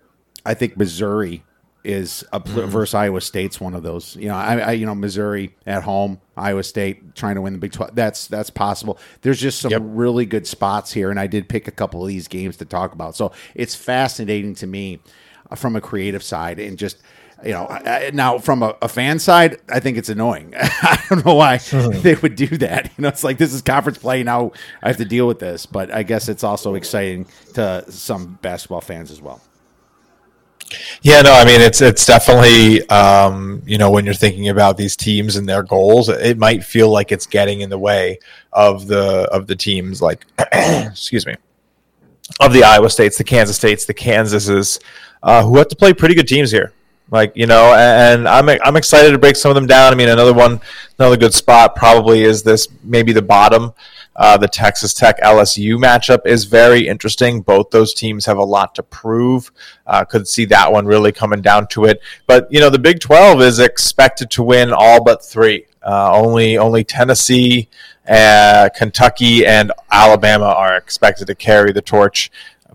I 0.45 0.55
think 0.55 0.77
Missouri 0.77 1.45
is 1.85 2.25
a 2.33 2.41
pl- 2.41 2.67
versus 2.67 2.95
Iowa 2.95 3.21
State's 3.21 3.61
one 3.61 3.75
of 3.75 3.83
those. 3.83 4.17
You 4.17 4.29
know, 4.29 4.35
I, 4.37 4.59
I 4.59 4.73
you 4.73 4.87
know 4.87 4.95
Missouri 4.95 5.55
at 5.67 5.83
home, 5.83 6.21
Iowa 6.37 6.63
State 6.63 7.15
trying 7.15 7.35
to 7.37 7.43
win 7.43 7.53
the 7.53 7.59
Big 7.59 7.73
Twelve. 7.73 7.95
That's 7.95 8.27
that's 8.27 8.51
possible. 8.51 8.99
There's 9.23 9.41
just 9.41 9.61
some 9.61 9.71
Yep. 9.71 9.83
really 9.85 10.27
good 10.27 10.47
spots 10.47 10.93
here, 10.93 11.11
and 11.11 11.21
I 11.21 11.27
did 11.27 11.49
pick 11.49 11.69
a 11.69 11.71
couple 11.71 12.03
of 12.03 12.09
these 12.09 12.27
games 12.27 12.57
to 12.59 12.65
talk 12.65 12.93
about. 12.95 13.17
So 13.17 13.33
it's 13.55 13.75
fascinating 13.75 14.55
to 14.57 14.67
me 14.67 15.01
from 15.55 15.77
a 15.77 15.81
creative 15.81 16.23
side, 16.23 16.59
and 16.59 16.79
just 16.79 16.99
you 17.45 17.53
know, 17.53 17.67
I, 17.69 18.11
now 18.13 18.39
from 18.39 18.63
a, 18.63 18.77
a 18.81 18.89
fan 18.89 19.19
side, 19.19 19.61
I 19.69 19.81
think 19.81 19.99
it's 19.99 20.09
annoying. 20.09 20.55
I 20.59 21.03
don't 21.09 21.25
know 21.25 21.35
why 21.35 21.59
they 22.03 22.15
would 22.15 22.37
do 22.37 22.47
that. 22.59 22.91
You 22.97 23.03
know, 23.03 23.09
it's 23.09 23.25
like 23.25 23.39
this 23.39 23.53
is 23.53 23.63
conference 23.63 23.99
play 23.99 24.23
now. 24.23 24.53
I 24.83 24.89
have 24.89 24.97
to 24.99 25.05
deal 25.05 25.27
with 25.27 25.41
this, 25.41 25.67
but 25.67 25.93
I 25.93 26.03
guess 26.03 26.29
it's 26.29 26.45
also 26.45 26.75
exciting 26.75 27.27
to 27.55 27.85
some 27.91 28.39
basketball 28.41 28.81
fans 28.81 29.11
as 29.11 29.21
well. 29.21 29.43
Yeah, 31.03 31.21
no, 31.21 31.33
I 31.33 31.45
mean 31.45 31.61
it's 31.61 31.83
it's 31.83 32.07
definitely 32.07 32.89
um, 32.89 33.63
you 33.67 33.77
know 33.77 33.91
when 33.91 34.05
you're 34.05 34.15
thinking 34.15 34.49
about 34.49 34.77
these 34.77 34.97
teams 34.97 35.37
and 35.37 35.49
their 35.49 35.63
goals, 35.63 36.09
it 36.09 36.39
might 36.39 36.65
feel 36.65 36.91
like 36.91 37.13
it's 37.13 37.27
getting 37.27 37.61
in 37.61 37.69
the 37.69 37.79
way 37.79 38.19
of 38.53 38.87
the 38.87 39.29
of 39.31 39.47
the 39.47 39.55
teams 39.55 40.01
like 40.01 40.25
excuse 40.53 41.27
me 41.27 41.37
of 42.41 42.53
the 42.53 42.65
Iowa 42.65 42.91
States, 42.91 43.19
the 43.19 43.25
Kansas 43.25 43.57
States, 43.57 43.85
the 43.85 43.95
Kansases, 43.95 44.81
uh, 45.23 45.45
who 45.45 45.59
have 45.59 45.69
to 45.69 45.77
play 45.77 45.93
pretty 45.93 46.15
good 46.15 46.29
teams 46.29 46.51
here. 46.51 46.73
Like 47.11 47.33
you 47.37 47.47
know, 47.47 47.75
and 47.75 48.27
I'm 48.27 48.49
I'm 48.49 48.77
excited 48.77 49.11
to 49.11 49.19
break 49.19 49.37
some 49.37 49.51
of 49.51 49.55
them 49.55 49.67
down. 49.67 49.93
I 49.93 49.97
mean, 49.97 50.09
another 50.09 50.33
one, 50.33 50.61
another 50.99 51.17
good 51.17 51.35
spot 51.35 51.77
probably 51.77 52.25
is 52.25 52.43
this 52.43 52.67
maybe 52.83 53.13
the 53.13 53.23
bottom. 53.23 53.75
Uh, 54.17 54.37
the 54.37 54.49
Texas 54.49 54.95
Tech 54.95 55.21
LSU 55.21 55.77
matchup 55.77 56.25
is 56.25 56.45
very 56.45 56.87
interesting. 56.87 57.41
Both 57.41 57.71
those 57.71 57.93
teams 57.93 58.25
have 58.27 58.39
a 58.39 58.45
lot 58.45 58.75
to 58.77 58.83
prove. 58.83 59.51
Uh, 59.87 60.05
could 60.05 60.29
see 60.29 60.45
that 60.47 60.73
one 60.73 60.87
really 60.87 61.13
coming 61.13 61.43
down 61.43 61.67
to 61.69 61.85
it. 61.85 62.01
But 62.27 62.51
you 62.51 62.61
know, 62.61 62.71
the 62.71 62.79
Big 62.79 63.01
Twelve 63.01 63.43
is 63.43 63.59
expected 63.59 64.31
to 64.33 64.43
win 64.43 64.73
all 64.73 65.03
but 65.03 65.25
three. 65.25 65.67
Uh, 65.83 66.11
only 66.13 66.57
only 66.57 66.85
Tennessee, 66.85 67.69
uh, 68.09 68.69
Kentucky, 68.75 69.47
and 69.47 69.73
Alabama 69.91 70.47
are 70.47 70.77
expected 70.77 71.27
to 71.27 71.35
carry 71.35 71.73
the 71.73 71.83
torch 71.83 72.31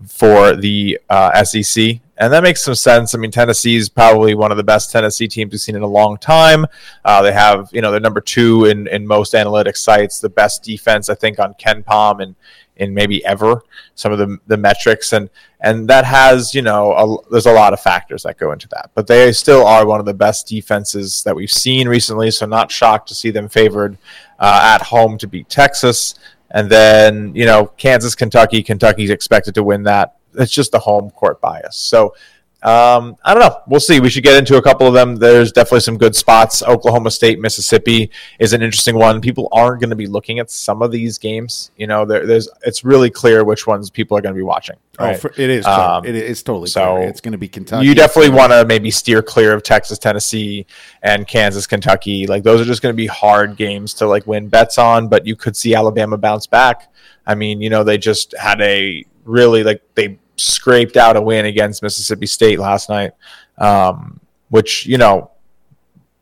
for 0.06 0.56
the 0.56 0.98
uh, 1.08 1.42
SEC. 1.44 2.00
And 2.16 2.32
that 2.34 2.42
makes 2.42 2.62
some 2.62 2.74
sense. 2.74 3.14
I 3.14 3.18
mean, 3.18 3.30
Tennessee 3.30 3.76
is 3.76 3.88
probably 3.88 4.34
one 4.34 4.50
of 4.50 4.58
the 4.58 4.64
best 4.64 4.92
Tennessee 4.92 5.26
teams 5.26 5.52
we've 5.52 5.60
seen 5.60 5.74
in 5.74 5.82
a 5.82 5.86
long 5.86 6.18
time. 6.18 6.66
Uh, 7.04 7.22
they 7.22 7.32
have, 7.32 7.70
you 7.72 7.80
know, 7.80 7.90
they're 7.90 8.00
number 8.00 8.20
two 8.20 8.66
in, 8.66 8.86
in 8.88 9.06
most 9.06 9.32
analytics 9.32 9.78
sites, 9.78 10.20
the 10.20 10.28
best 10.28 10.62
defense, 10.62 11.08
I 11.08 11.14
think, 11.14 11.38
on 11.38 11.54
KenPom 11.54 12.22
and 12.22 12.34
in 12.80 12.94
maybe 12.94 13.24
ever 13.24 13.62
some 13.94 14.10
of 14.10 14.18
the, 14.18 14.38
the 14.46 14.56
metrics 14.56 15.12
and 15.12 15.28
and 15.60 15.86
that 15.86 16.06
has 16.06 16.54
you 16.54 16.62
know 16.62 16.92
a, 16.92 17.30
there's 17.30 17.46
a 17.46 17.52
lot 17.52 17.74
of 17.74 17.80
factors 17.80 18.22
that 18.22 18.38
go 18.38 18.52
into 18.52 18.66
that 18.68 18.90
but 18.94 19.06
they 19.06 19.30
still 19.32 19.66
are 19.66 19.86
one 19.86 20.00
of 20.00 20.06
the 20.06 20.14
best 20.14 20.48
defenses 20.48 21.22
that 21.22 21.36
we've 21.36 21.52
seen 21.52 21.86
recently 21.86 22.30
so 22.30 22.46
not 22.46 22.70
shocked 22.70 23.06
to 23.06 23.14
see 23.14 23.30
them 23.30 23.48
favored 23.48 23.98
uh, 24.40 24.60
at 24.74 24.82
home 24.82 25.16
to 25.18 25.28
beat 25.28 25.48
texas 25.48 26.14
And 26.50 26.68
then, 26.70 27.34
you 27.34 27.46
know, 27.46 27.66
Kansas, 27.66 28.14
Kentucky, 28.14 28.62
Kentucky's 28.62 29.10
expected 29.10 29.54
to 29.54 29.62
win 29.62 29.84
that. 29.84 30.16
It's 30.34 30.52
just 30.52 30.72
the 30.72 30.78
home 30.78 31.10
court 31.10 31.40
bias. 31.40 31.76
So 31.76 32.14
um, 32.62 33.16
I 33.24 33.32
don't 33.32 33.42
know. 33.42 33.62
We'll 33.66 33.80
see. 33.80 34.00
We 34.00 34.10
should 34.10 34.22
get 34.22 34.36
into 34.36 34.56
a 34.56 34.62
couple 34.62 34.86
of 34.86 34.92
them. 34.92 35.16
There's 35.16 35.50
definitely 35.50 35.80
some 35.80 35.96
good 35.96 36.14
spots. 36.14 36.62
Oklahoma 36.62 37.10
State, 37.10 37.40
Mississippi 37.40 38.10
is 38.38 38.52
an 38.52 38.60
interesting 38.60 38.96
one. 38.96 39.22
People 39.22 39.48
aren't 39.50 39.80
going 39.80 39.90
to 39.90 39.96
be 39.96 40.06
looking 40.06 40.38
at 40.40 40.50
some 40.50 40.82
of 40.82 40.90
these 40.90 41.16
games. 41.16 41.70
You 41.76 41.86
know, 41.86 42.04
there, 42.04 42.26
there's 42.26 42.48
it's 42.66 42.84
really 42.84 43.08
clear 43.08 43.44
which 43.44 43.66
ones 43.66 43.88
people 43.88 44.16
are 44.18 44.20
going 44.20 44.34
to 44.34 44.38
be 44.38 44.42
watching. 44.42 44.76
Oh, 44.98 45.14
for, 45.14 45.30
it 45.30 45.48
is. 45.48 45.64
Um, 45.64 46.04
it 46.04 46.14
is 46.14 46.42
totally. 46.42 46.68
so 46.68 46.96
clear. 46.96 47.08
It's 47.08 47.22
going 47.22 47.32
to 47.32 47.38
be 47.38 47.48
Kentucky. 47.48 47.86
you 47.86 47.94
definitely 47.94 48.30
want 48.30 48.52
to 48.52 48.66
maybe 48.66 48.90
steer 48.90 49.22
clear 49.22 49.54
of 49.54 49.62
Texas, 49.62 49.98
Tennessee, 49.98 50.66
and 51.02 51.26
Kansas, 51.26 51.66
Kentucky. 51.66 52.26
Like 52.26 52.42
those 52.42 52.60
are 52.60 52.66
just 52.66 52.82
going 52.82 52.92
to 52.92 52.96
be 52.96 53.06
hard 53.06 53.56
games 53.56 53.94
to 53.94 54.06
like 54.06 54.26
win 54.26 54.48
bets 54.48 54.76
on. 54.76 55.08
But 55.08 55.26
you 55.26 55.34
could 55.34 55.56
see 55.56 55.74
Alabama 55.74 56.18
bounce 56.18 56.46
back. 56.46 56.92
I 57.26 57.34
mean, 57.34 57.62
you 57.62 57.70
know, 57.70 57.84
they 57.84 57.96
just 57.96 58.34
had 58.36 58.60
a 58.60 59.06
really 59.24 59.64
like 59.64 59.82
they 59.94 60.18
scraped 60.42 60.96
out 60.96 61.16
a 61.16 61.22
win 61.22 61.46
against 61.46 61.82
Mississippi 61.82 62.26
State 62.26 62.58
last 62.58 62.88
night, 62.88 63.12
um, 63.58 64.20
which 64.48 64.86
you 64.86 64.98
know, 64.98 65.30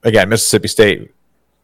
again, 0.02 0.28
Mississippi 0.28 0.68
State 0.68 1.14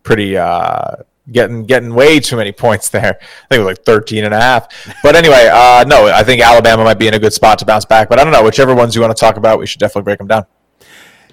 pretty 0.03 0.37
uh 0.37 0.97
getting 1.33 1.65
getting 1.65 1.95
way 1.95 2.21
too 2.21 2.37
many 2.37 2.53
points 2.65 2.89
there. 2.89 3.19
I 3.21 3.47
think 3.49 3.53
it 3.53 3.59
was 3.59 3.67
like 3.67 3.85
13 3.85 4.25
and 4.25 4.35
a 4.35 4.41
half. 4.41 4.69
But 5.03 5.17
anyway, 5.17 5.49
uh 5.53 5.85
no, 5.87 6.07
I 6.07 6.23
think 6.23 6.43
Alabama 6.43 6.85
might 6.85 6.99
be 6.99 7.09
in 7.09 7.15
a 7.15 7.19
good 7.19 7.33
spot 7.33 7.59
to 7.61 7.67
bounce 7.67 7.85
back, 7.85 8.09
but 8.09 8.19
I 8.19 8.25
don't 8.25 8.33
know, 8.33 8.45
whichever 8.45 8.75
ones 8.75 8.95
you 8.95 9.01
want 9.01 9.17
to 9.17 9.21
talk 9.21 9.37
about, 9.37 9.59
we 9.59 9.67
should 9.67 9.81
definitely 9.81 10.05
break 10.05 10.19
them 10.19 10.29
down. 10.29 10.47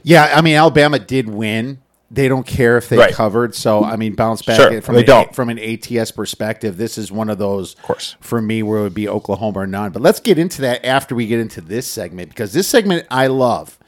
Yeah, 0.03 0.31
I 0.33 0.41
mean 0.41 0.55
Alabama 0.55 0.99
did 0.99 1.27
win. 1.27 1.79
They 2.13 2.27
don't 2.27 2.45
care 2.45 2.77
if 2.77 2.89
they 2.89 2.97
Right. 2.97 3.13
covered. 3.13 3.55
So 3.55 3.83
I 3.85 3.95
mean, 3.95 4.15
bounce 4.15 4.41
back 4.41 4.57
Sure, 4.57 4.81
from 4.81 4.95
they 4.95 5.01
an, 5.01 5.07
don't. 5.07 5.33
from 5.35 5.49
an 5.49 5.57
ATS 5.57 6.11
perspective. 6.11 6.75
This 6.77 6.97
is 6.97 7.09
one 7.11 7.29
of 7.29 7.37
those, 7.37 7.75
of 7.75 7.81
course. 7.83 8.15
for 8.19 8.41
me 8.41 8.61
where 8.63 8.79
it 8.79 8.83
would 8.83 8.93
be 8.93 9.07
Oklahoma 9.07 9.59
or 9.59 9.67
none. 9.67 9.91
But 9.91 10.01
let's 10.01 10.19
get 10.19 10.37
into 10.37 10.61
that 10.63 10.85
after 10.85 11.15
we 11.15 11.25
get 11.27 11.39
into 11.39 11.61
this 11.61 11.87
segment 11.87 12.29
because 12.29 12.51
this 12.51 12.67
segment 12.67 13.07
I 13.09 13.27
love, 13.27 13.79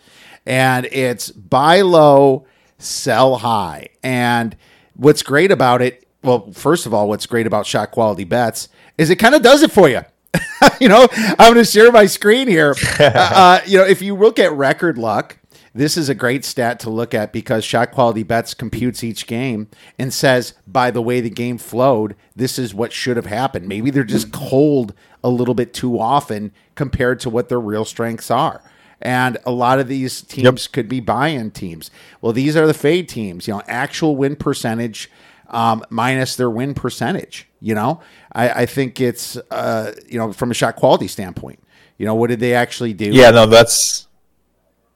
and 0.45 0.85
it's 0.91 1.31
buy 1.31 1.81
low, 1.81 2.45
sell 2.77 3.37
high. 3.37 3.87
And 4.01 4.55
what's 4.95 5.21
great 5.21 5.51
about 5.51 5.81
it? 5.81 6.07
Well, 6.23 6.51
first 6.53 6.85
of 6.85 6.93
all, 6.93 7.09
what's 7.09 7.25
great 7.25 7.45
about 7.45 7.65
shot 7.65 7.91
quality 7.91 8.23
bets 8.23 8.69
is 8.97 9.09
it 9.09 9.17
kind 9.17 9.35
of 9.35 9.41
does 9.41 9.63
it 9.63 9.71
for 9.71 9.89
you. 9.89 10.01
you 10.79 10.87
know, 10.87 11.07
I'm 11.11 11.53
going 11.53 11.55
to 11.55 11.65
share 11.65 11.91
my 11.91 12.05
screen 12.05 12.47
here. 12.47 12.73
uh, 12.99 13.03
uh, 13.13 13.59
you 13.65 13.77
know, 13.77 13.83
if 13.85 14.01
you 14.01 14.15
look 14.15 14.39
at 14.39 14.51
record 14.53 14.97
luck, 14.97 15.37
this 15.73 15.97
is 15.97 16.09
a 16.09 16.15
great 16.15 16.45
stat 16.45 16.79
to 16.81 16.89
look 16.89 17.13
at 17.13 17.33
because 17.33 17.63
shot 17.63 17.91
quality 17.91 18.23
bets 18.23 18.53
computes 18.53 19.03
each 19.03 19.27
game 19.27 19.67
and 19.97 20.13
says, 20.13 20.53
by 20.67 20.91
the 20.91 21.01
way 21.01 21.19
the 21.19 21.29
game 21.29 21.57
flowed, 21.57 22.15
this 22.35 22.59
is 22.59 22.73
what 22.73 22.93
should 22.93 23.17
have 23.17 23.25
happened. 23.25 23.67
Maybe 23.67 23.89
they're 23.89 24.03
just 24.03 24.31
cold 24.31 24.93
a 25.23 25.29
little 25.29 25.55
bit 25.55 25.73
too 25.73 25.99
often 25.99 26.51
compared 26.75 27.19
to 27.21 27.29
what 27.29 27.49
their 27.49 27.59
real 27.59 27.85
strengths 27.85 28.29
are. 28.29 28.61
And 29.01 29.37
a 29.45 29.51
lot 29.51 29.79
of 29.79 29.87
these 29.87 30.21
teams 30.21 30.67
could 30.67 30.87
be 30.87 30.99
buy-in 30.99 31.51
teams. 31.51 31.91
Well, 32.21 32.31
these 32.31 32.55
are 32.55 32.65
the 32.65 32.73
fade 32.73 33.09
teams. 33.09 33.47
You 33.47 33.55
know, 33.55 33.61
actual 33.67 34.15
win 34.15 34.35
percentage 34.35 35.11
um, 35.49 35.83
minus 35.89 36.35
their 36.35 36.49
win 36.49 36.73
percentage. 36.73 37.49
You 37.59 37.75
know, 37.75 37.99
I, 38.31 38.49
I 38.49 38.65
think 38.65 39.01
it's 39.01 39.35
uh, 39.51 39.93
you 40.07 40.17
know 40.17 40.31
from 40.31 40.51
a 40.51 40.53
shot 40.53 40.77
quality 40.77 41.09
standpoint. 41.09 41.59
You 41.97 42.05
know, 42.05 42.15
what 42.15 42.29
did 42.29 42.39
they 42.39 42.53
actually 42.53 42.93
do? 42.93 43.05
Yeah, 43.05 43.31
no, 43.31 43.45
that's 43.45 44.07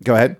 Go 0.03 0.15
ahead. 0.15 0.37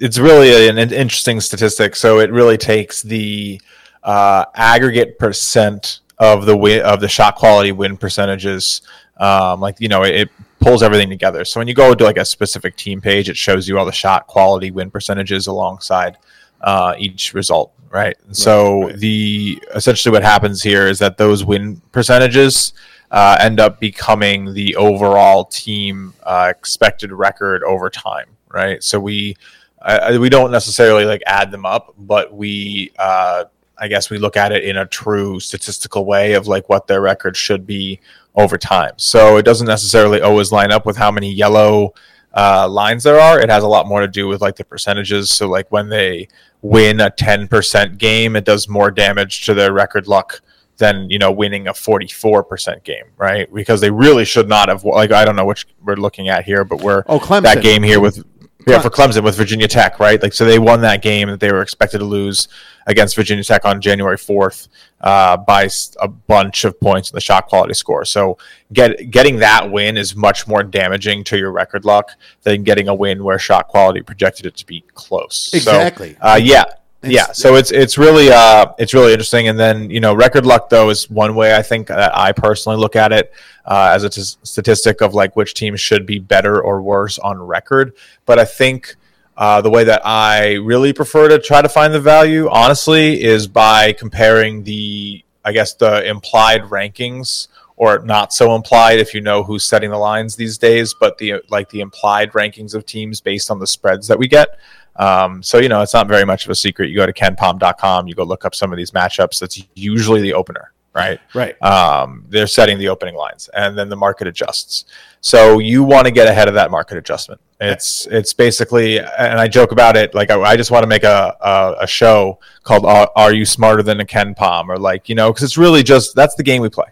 It's 0.00 0.18
really 0.18 0.68
an 0.68 0.78
interesting 0.78 1.40
statistic. 1.40 1.94
So 1.94 2.18
it 2.20 2.32
really 2.32 2.56
takes 2.56 3.02
the 3.02 3.60
uh, 4.02 4.46
aggregate 4.54 5.18
percent 5.18 6.00
of 6.18 6.46
the 6.46 6.56
win 6.56 6.82
of 6.82 7.00
the 7.00 7.08
shot 7.08 7.36
quality 7.36 7.70
win 7.72 7.96
percentages. 7.96 8.82
Um, 9.18 9.60
like 9.60 9.76
you 9.78 9.88
know, 9.88 10.02
it, 10.02 10.14
it 10.14 10.30
pulls 10.58 10.82
everything 10.82 11.10
together. 11.10 11.44
So 11.44 11.60
when 11.60 11.68
you 11.68 11.74
go 11.74 11.94
to 11.94 12.04
like 12.04 12.16
a 12.16 12.24
specific 12.24 12.76
team 12.76 13.00
page, 13.00 13.28
it 13.28 13.36
shows 13.36 13.68
you 13.68 13.78
all 13.78 13.84
the 13.84 13.92
shot 13.92 14.26
quality 14.26 14.70
win 14.70 14.90
percentages 14.90 15.46
alongside 15.46 16.16
uh, 16.62 16.94
each 16.98 17.34
result, 17.34 17.72
right? 17.90 18.16
And 18.26 18.36
so 18.36 18.90
the 18.94 19.62
essentially 19.74 20.12
what 20.12 20.22
happens 20.22 20.62
here 20.62 20.86
is 20.86 20.98
that 21.00 21.18
those 21.18 21.44
win 21.44 21.82
percentages 21.92 22.72
uh, 23.10 23.36
end 23.40 23.60
up 23.60 23.80
becoming 23.80 24.54
the 24.54 24.76
overall 24.76 25.44
team 25.44 26.14
uh, 26.22 26.52
expected 26.54 27.12
record 27.12 27.62
over 27.64 27.90
time, 27.90 28.28
right? 28.48 28.82
So 28.82 28.98
we 28.98 29.36
I, 29.82 30.18
we 30.18 30.28
don't 30.28 30.50
necessarily 30.50 31.04
like 31.04 31.22
add 31.26 31.50
them 31.50 31.64
up, 31.64 31.94
but 31.98 32.34
we 32.34 32.92
uh, 32.98 33.44
I 33.78 33.88
guess 33.88 34.10
we 34.10 34.18
look 34.18 34.36
at 34.36 34.52
it 34.52 34.64
in 34.64 34.76
a 34.76 34.86
true 34.86 35.40
statistical 35.40 36.04
way 36.04 36.34
of 36.34 36.46
like 36.46 36.68
what 36.68 36.86
their 36.86 37.00
record 37.00 37.36
should 37.36 37.66
be 37.66 38.00
over 38.34 38.58
time. 38.58 38.92
So 38.96 39.38
it 39.38 39.42
doesn't 39.44 39.66
necessarily 39.66 40.20
always 40.20 40.52
line 40.52 40.70
up 40.70 40.84
with 40.84 40.96
how 40.98 41.10
many 41.10 41.32
yellow 41.32 41.94
uh, 42.36 42.68
lines 42.68 43.02
there 43.04 43.18
are. 43.18 43.40
It 43.40 43.48
has 43.48 43.64
a 43.64 43.68
lot 43.68 43.88
more 43.88 44.00
to 44.02 44.08
do 44.08 44.28
with 44.28 44.40
like 44.42 44.56
the 44.56 44.64
percentages. 44.64 45.30
So 45.30 45.48
like 45.48 45.72
when 45.72 45.88
they 45.88 46.28
win 46.62 47.00
a 47.00 47.10
10% 47.10 47.96
game, 47.98 48.36
it 48.36 48.44
does 48.44 48.68
more 48.68 48.90
damage 48.90 49.46
to 49.46 49.54
their 49.54 49.72
record 49.72 50.06
luck 50.06 50.40
than 50.76 51.10
you 51.10 51.18
know 51.18 51.30
winning 51.32 51.68
a 51.68 51.72
44% 51.72 52.84
game, 52.84 53.04
right? 53.18 53.52
Because 53.52 53.80
they 53.80 53.90
really 53.90 54.24
should 54.24 54.48
not 54.48 54.68
have 54.68 54.84
like 54.84 55.10
I 55.10 55.24
don't 55.24 55.36
know 55.36 55.44
which 55.44 55.66
we're 55.82 55.96
looking 55.96 56.28
at 56.28 56.44
here, 56.44 56.64
but 56.64 56.80
we're 56.82 57.02
Oh, 57.06 57.18
Clemson. 57.18 57.42
that 57.42 57.62
game 57.62 57.82
here 57.82 58.00
with 58.00 58.22
yeah 58.66 58.80
for 58.80 58.90
Clemson 58.90 59.22
with 59.22 59.36
Virginia 59.36 59.68
Tech, 59.68 59.98
right? 59.98 60.22
Like 60.22 60.32
so 60.32 60.44
they 60.44 60.58
won 60.58 60.80
that 60.82 61.02
game 61.02 61.28
that 61.28 61.40
they 61.40 61.52
were 61.52 61.62
expected 61.62 61.98
to 61.98 62.04
lose 62.04 62.48
against 62.86 63.14
Virginia 63.16 63.44
Tech 63.44 63.64
on 63.64 63.80
January 63.80 64.16
4th 64.16 64.68
uh, 65.00 65.36
by 65.36 65.68
a 66.00 66.08
bunch 66.08 66.64
of 66.64 66.78
points 66.80 67.10
in 67.10 67.14
the 67.14 67.20
shot 67.20 67.46
quality 67.46 67.74
score. 67.74 68.04
So 68.04 68.38
get 68.72 69.10
getting 69.10 69.36
that 69.36 69.70
win 69.70 69.96
is 69.96 70.14
much 70.14 70.46
more 70.46 70.62
damaging 70.62 71.24
to 71.24 71.38
your 71.38 71.52
record 71.52 71.84
luck 71.84 72.10
than 72.42 72.62
getting 72.62 72.88
a 72.88 72.94
win 72.94 73.22
where 73.24 73.38
shot 73.38 73.68
quality 73.68 74.02
projected 74.02 74.46
it 74.46 74.56
to 74.56 74.66
be 74.66 74.84
close. 74.94 75.50
So, 75.50 75.56
Exactly. 75.56 76.16
uh, 76.20 76.38
yeah. 76.42 76.64
It's- 77.02 77.12
yeah, 77.14 77.32
so 77.32 77.54
it's 77.54 77.70
it's 77.72 77.96
really 77.96 78.30
uh 78.30 78.66
it's 78.78 78.92
really 78.92 79.12
interesting, 79.12 79.48
and 79.48 79.58
then 79.58 79.88
you 79.90 80.00
know 80.00 80.12
record 80.14 80.44
luck 80.44 80.68
though 80.68 80.90
is 80.90 81.08
one 81.08 81.34
way 81.34 81.56
I 81.56 81.62
think 81.62 81.86
that 81.86 82.16
I 82.16 82.32
personally 82.32 82.76
look 82.78 82.94
at 82.94 83.10
it 83.10 83.32
uh, 83.64 83.92
as 83.94 84.04
a 84.04 84.10
t- 84.10 84.20
statistic 84.42 85.00
of 85.00 85.14
like 85.14 85.34
which 85.34 85.54
teams 85.54 85.80
should 85.80 86.04
be 86.04 86.18
better 86.18 86.60
or 86.60 86.82
worse 86.82 87.18
on 87.18 87.40
record. 87.40 87.94
But 88.26 88.38
I 88.38 88.44
think 88.44 88.96
uh, 89.38 89.62
the 89.62 89.70
way 89.70 89.84
that 89.84 90.02
I 90.04 90.54
really 90.56 90.92
prefer 90.92 91.28
to 91.28 91.38
try 91.38 91.62
to 91.62 91.68
find 91.70 91.94
the 91.94 92.00
value, 92.00 92.50
honestly, 92.50 93.22
is 93.22 93.46
by 93.46 93.94
comparing 93.94 94.64
the 94.64 95.24
I 95.42 95.52
guess 95.52 95.72
the 95.72 96.06
implied 96.06 96.64
rankings 96.64 97.48
or 97.76 98.00
not 98.00 98.30
so 98.34 98.54
implied 98.54 98.98
if 98.98 99.14
you 99.14 99.22
know 99.22 99.42
who's 99.42 99.64
setting 99.64 99.88
the 99.88 99.96
lines 99.96 100.36
these 100.36 100.58
days, 100.58 100.94
but 101.00 101.16
the 101.16 101.36
like 101.48 101.70
the 101.70 101.80
implied 101.80 102.32
rankings 102.32 102.74
of 102.74 102.84
teams 102.84 103.22
based 103.22 103.50
on 103.50 103.58
the 103.58 103.66
spreads 103.66 104.06
that 104.08 104.18
we 104.18 104.28
get. 104.28 104.58
Um, 104.96 105.42
so 105.42 105.58
you 105.58 105.68
know, 105.68 105.80
it's 105.82 105.94
not 105.94 106.08
very 106.08 106.24
much 106.24 106.44
of 106.44 106.50
a 106.50 106.54
secret. 106.54 106.90
You 106.90 106.96
go 106.96 107.06
to 107.06 107.12
kenpom.com, 107.12 108.06
you 108.06 108.14
go 108.14 108.24
look 108.24 108.44
up 108.44 108.54
some 108.54 108.72
of 108.72 108.76
these 108.76 108.90
matchups. 108.90 109.38
That's 109.38 109.62
usually 109.74 110.20
the 110.20 110.34
opener, 110.34 110.72
right? 110.94 111.20
Right. 111.34 111.60
Um, 111.62 112.24
they're 112.28 112.46
setting 112.46 112.78
the 112.78 112.88
opening 112.88 113.14
lines, 113.14 113.48
and 113.54 113.76
then 113.78 113.88
the 113.88 113.96
market 113.96 114.26
adjusts. 114.26 114.84
So 115.20 115.58
you 115.58 115.84
want 115.84 116.06
to 116.06 116.10
get 116.10 116.28
ahead 116.28 116.48
of 116.48 116.54
that 116.54 116.70
market 116.70 116.98
adjustment. 116.98 117.40
It's 117.60 118.06
it's 118.06 118.32
basically, 118.32 118.98
and 119.00 119.38
I 119.38 119.46
joke 119.46 119.72
about 119.72 119.96
it. 119.96 120.14
Like 120.14 120.30
I, 120.30 120.40
I 120.40 120.56
just 120.56 120.70
want 120.70 120.82
to 120.82 120.86
make 120.86 121.04
a, 121.04 121.36
a 121.40 121.76
a 121.80 121.86
show 121.86 122.38
called 122.62 122.86
"Are, 122.86 123.10
Are 123.16 123.34
You 123.34 123.44
Smarter 123.44 123.82
Than 123.82 124.00
a 124.00 124.04
KenPom?" 124.04 124.68
or 124.68 124.78
like 124.78 125.08
you 125.08 125.14
know, 125.14 125.30
because 125.30 125.44
it's 125.44 125.58
really 125.58 125.82
just 125.82 126.14
that's 126.14 126.34
the 126.34 126.42
game 126.42 126.62
we 126.62 126.70
play, 126.70 126.86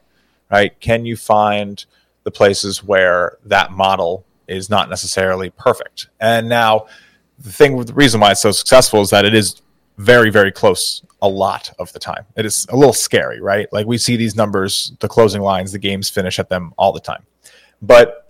right? 0.50 0.78
Can 0.80 1.06
you 1.06 1.16
find 1.16 1.84
the 2.24 2.30
places 2.30 2.84
where 2.84 3.38
that 3.46 3.72
model 3.72 4.26
is 4.46 4.68
not 4.68 4.90
necessarily 4.90 5.48
perfect? 5.50 6.08
And 6.20 6.50
now 6.50 6.86
the 7.38 7.52
thing 7.52 7.76
the 7.84 7.94
reason 7.94 8.20
why 8.20 8.32
it's 8.32 8.40
so 8.40 8.52
successful 8.52 9.00
is 9.00 9.10
that 9.10 9.24
it 9.24 9.34
is 9.34 9.62
very 9.96 10.30
very 10.30 10.52
close 10.52 11.02
a 11.22 11.28
lot 11.28 11.72
of 11.80 11.92
the 11.92 11.98
time. 11.98 12.24
It 12.36 12.46
is 12.46 12.66
a 12.70 12.76
little 12.76 12.92
scary 12.92 13.40
right? 13.40 13.66
Like 13.72 13.86
we 13.86 13.98
see 13.98 14.16
these 14.16 14.36
numbers 14.36 14.92
the 15.00 15.08
closing 15.08 15.42
lines 15.42 15.72
the 15.72 15.78
games 15.78 16.08
finish 16.08 16.38
at 16.38 16.48
them 16.48 16.72
all 16.76 16.92
the 16.92 17.00
time. 17.00 17.24
But 17.82 18.27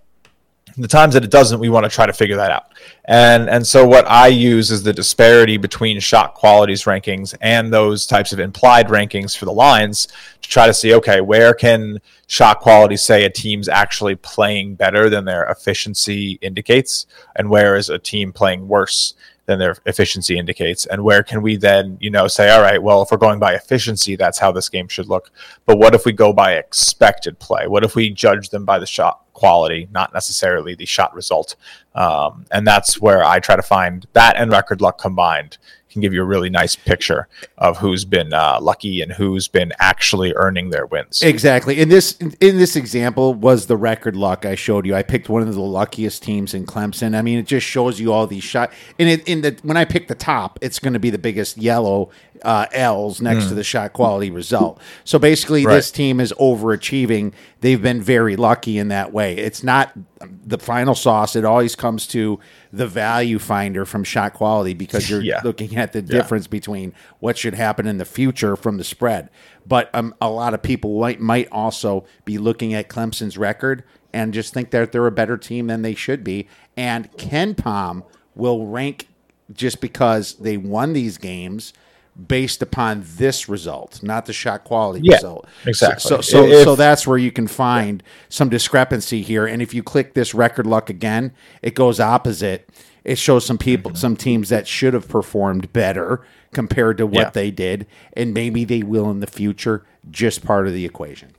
the 0.78 0.88
times 0.88 1.14
that 1.14 1.24
it 1.24 1.30
doesn't 1.30 1.59
we 1.59 1.68
want 1.68 1.84
to 1.84 1.90
try 1.90 2.06
to 2.06 2.12
figure 2.12 2.36
that 2.36 2.50
out. 2.50 2.66
And 3.05 3.48
and 3.48 3.66
so 3.66 3.86
what 3.86 4.06
i 4.06 4.26
use 4.26 4.70
is 4.70 4.82
the 4.82 4.92
disparity 4.92 5.56
between 5.56 5.98
shot 5.98 6.34
qualities 6.34 6.84
rankings 6.84 7.34
and 7.40 7.72
those 7.72 8.06
types 8.06 8.32
of 8.32 8.38
implied 8.38 8.88
rankings 8.88 9.36
for 9.36 9.44
the 9.44 9.52
lines 9.52 10.09
to 10.42 10.48
try 10.48 10.66
to 10.66 10.74
see 10.74 10.94
okay 10.94 11.20
where 11.20 11.55
can 11.55 12.00
shot 12.26 12.60
quality 12.60 12.96
say 12.96 13.24
a 13.24 13.30
team's 13.30 13.68
actually 13.68 14.14
playing 14.16 14.74
better 14.74 15.09
than 15.09 15.24
their 15.24 15.44
efficiency 15.44 16.38
indicates 16.42 17.06
and 17.36 17.48
where 17.48 17.76
is 17.76 17.88
a 17.88 17.98
team 17.98 18.32
playing 18.32 18.68
worse 18.68 19.14
than 19.49 19.59
their 19.59 19.77
efficiency 19.87 20.39
indicates. 20.39 20.85
And 20.87 21.03
where 21.03 21.23
can 21.23 21.41
we 21.41 21.57
then 21.57 21.97
you 22.01 22.11
know 22.11 22.29
say 22.29 22.51
all 22.51 22.61
right 22.61 22.81
well 22.81 23.03
if 23.03 23.11
we're 23.11 23.16
going 23.16 23.41
by 23.41 23.55
efficiency 23.55 24.15
that's 24.15 24.39
how 24.39 24.53
this 24.53 24.69
game 24.69 24.87
should 24.87 25.09
look. 25.09 25.31
But 25.65 25.79
what 25.79 25.95
if 25.95 26.05
we 26.05 26.12
go 26.12 26.33
by 26.35 26.53
expected 26.53 27.39
play? 27.39 27.66
What 27.66 27.83
if 27.83 27.97
we 27.97 28.11
judge 28.11 28.51
them 28.51 28.66
by 28.66 28.79
the 28.79 28.87
shot 28.87 29.25
quality 29.33 29.89
not 29.91 30.12
necessarily 30.12 30.75
the 30.75 30.85
shot 30.85 31.15
result? 31.15 31.57
Um, 31.95 32.45
and 32.53 32.66
that's 32.66 33.01
where 33.01 33.25
i 33.25 33.41
try 33.41 33.57
to 33.57 33.62
find 33.62 34.07
that 34.12 34.37
and 34.37 34.53
record 34.53 34.81
luck 34.81 35.01
combined 35.01 35.59
can 35.90 36.01
give 36.01 36.12
you 36.12 36.23
a 36.23 36.24
really 36.24 36.51
nice 36.51 36.77
picture 36.77 37.28
of 37.56 37.78
who's 37.78 38.05
been 38.05 38.32
uh, 38.32 38.59
lucky 38.60 39.01
and 39.01 39.12
who's 39.12 39.48
been 39.48 39.73
actually 39.78 40.32
earning 40.35 40.70
their 40.70 40.86
wins. 40.86 41.23
Exactly. 41.23 41.81
In 41.81 41.89
this 41.89 42.16
in 42.19 42.59
this 42.59 42.77
example 42.77 43.35
was 43.35 43.66
the 43.66 43.77
record 43.77 44.16
luck 44.16 44.44
I 44.44 44.55
showed 44.55 44.86
you. 44.86 44.94
I 44.94 45.02
picked 45.02 45.28
one 45.28 45.43
of 45.43 45.52
the 45.52 45.60
luckiest 45.60 46.23
teams 46.23 46.55
in 46.55 46.66
Clemson. 46.66 47.16
I 47.16 47.23
mean, 47.23 47.39
it 47.39 47.47
just 47.47 47.66
shows 47.66 48.01
you 48.01 48.12
all 48.12 48.27
these 48.27 48.44
shots. 48.44 48.74
And 48.98 49.09
it, 49.09 49.28
in 49.28 49.43
the 49.43 49.59
when 49.62 49.77
I 49.77 49.85
pick 49.85 50.09
the 50.09 50.15
top, 50.15 50.59
it's 50.60 50.78
going 50.78 50.93
to 50.93 50.98
be 50.98 51.10
the 51.10 51.19
biggest 51.19 51.56
yellow 51.56 52.10
uh, 52.43 52.66
L's 52.73 53.20
next 53.20 53.44
mm. 53.44 53.48
to 53.48 53.55
the 53.55 53.65
shot 53.65 53.93
quality 53.93 54.31
result. 54.31 54.81
So 55.05 55.19
basically, 55.19 55.65
right. 55.65 55.74
this 55.74 55.90
team 55.90 56.20
is 56.20 56.32
overachieving. 56.35 57.32
They've 57.60 57.81
been 57.81 58.02
very 58.02 58.36
lucky 58.36 58.78
in 58.78 58.89
that 58.89 59.12
way. 59.12 59.36
It's 59.36 59.62
not 59.62 59.93
the 60.20 60.59
final 60.59 60.94
sauce. 60.94 61.36
It 61.36 61.44
always 61.44 61.74
comes 61.74 62.06
to 62.09 62.39
the 62.73 62.86
value 62.86 63.39
finder 63.39 63.85
from 63.85 64.05
shot 64.05 64.35
quality 64.35 64.74
because 64.74 65.09
you're 65.09 65.20
yeah. 65.23 65.40
looking 65.44 65.77
at 65.77 65.93
the 65.93 66.02
difference 66.02 66.47
yeah. 66.47 66.51
between 66.51 66.94
what 67.20 67.39
should 67.39 67.55
happen 67.55 67.86
in 67.86 67.98
the 67.98 68.05
future 68.05 68.56
from 68.56 68.77
the 68.77 68.85
spread. 68.85 69.31
But 69.66 69.90
um, 69.94 70.15
a 70.20 70.31
lot 70.31 70.55
of 70.55 70.62
people 70.62 70.98
might, 71.01 71.20
might 71.20 71.48
also 71.52 72.05
be 72.24 72.39
looking 72.39 72.74
at 72.74 72.89
Clemson's 72.89 73.36
record 73.36 73.85
and 74.12 74.32
just 74.32 74.55
think 74.55 74.70
that 74.70 74.93
they're 74.93 75.06
a 75.06 75.12
better 75.12 75.36
team 75.36 75.66
than 75.66 75.82
they 75.82 75.94
should 75.94 76.24
be. 76.24 76.48
And 76.77 77.12
KenPom 77.12 78.05
will 78.35 78.66
rank 78.66 79.09
just 79.52 79.81
because 79.81 80.35
they 80.35 80.56
won 80.56 80.93
these 80.93 81.19
games– 81.19 81.73
based 82.27 82.62
upon 82.62 83.05
this 83.16 83.49
result, 83.49 84.03
not 84.03 84.27
the 84.27 84.32
shot 84.32 84.65
quality 84.65 85.01
yeah, 85.05 85.15
result. 85.15 85.47
Exactly. 85.66 86.01
So 86.01 86.20
so, 86.20 86.47
if, 86.47 86.65
so 86.65 86.74
that's 86.74 87.07
where 87.07 87.19
you 87.19 87.31
can 87.31 87.47
find 87.47 88.03
some 88.28 88.49
discrepancy 88.49 89.23
here. 89.23 89.47
And 89.47 89.62
if 89.62 89.73
you 89.73 89.82
click 89.82 90.15
this 90.15 90.35
record 90.35 90.66
luck 90.66 90.90
again, 90.90 91.32
it 91.62 91.74
goes 91.74 92.01
opposite. 92.01 92.69
It 93.05 93.16
shows 93.16 93.47
some 93.47 93.59
people, 93.59 93.93
mm-hmm. 93.93 93.99
some 93.99 94.16
teams 94.16 94.49
that 94.49 94.66
should 94.66 94.95
have 94.95 95.09
performed 95.09 95.73
better 95.73 96.24
compared 96.53 96.99
to 96.99 97.07
what 97.07 97.15
yeah. 97.20 97.31
they 97.31 97.51
did, 97.51 97.86
and 98.15 98.35
maybe 98.35 98.65
they 98.65 98.82
will 98.82 99.11
in 99.11 99.20
the 99.20 99.27
future. 99.27 99.85
Just 100.11 100.45
part 100.45 100.66
of 100.66 100.73
the 100.73 100.85
equation. 100.85 101.32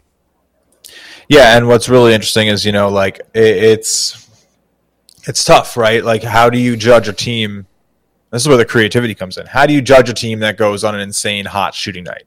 Yeah, 1.28 1.58
and 1.58 1.68
what's 1.68 1.90
really 1.90 2.14
interesting 2.14 2.48
is 2.48 2.66
you 2.66 2.72
know 2.72 2.90
like 2.90 3.20
it, 3.34 3.44
it's 3.44 4.28
it's 5.28 5.44
tough, 5.44 5.78
right? 5.78 6.04
Like 6.04 6.24
how 6.24 6.50
do 6.50 6.58
you 6.58 6.76
judge 6.76 7.08
a 7.08 7.14
team? 7.14 7.68
This 8.32 8.44
is 8.44 8.48
where 8.48 8.58
the 8.58 8.66
creativity 8.66 9.16
comes 9.16 9.38
in. 9.38 9.46
How 9.48 9.66
do 9.66 9.74
you 9.74 9.82
judge 9.82 10.10
a 10.10 10.14
team 10.14 10.40
that 10.40 10.58
goes 10.58 10.84
on 10.84 10.96
an 10.96 11.02
insane 11.02 11.46
hot 11.46 11.74
shooting 11.74 12.04
night? 12.04 12.26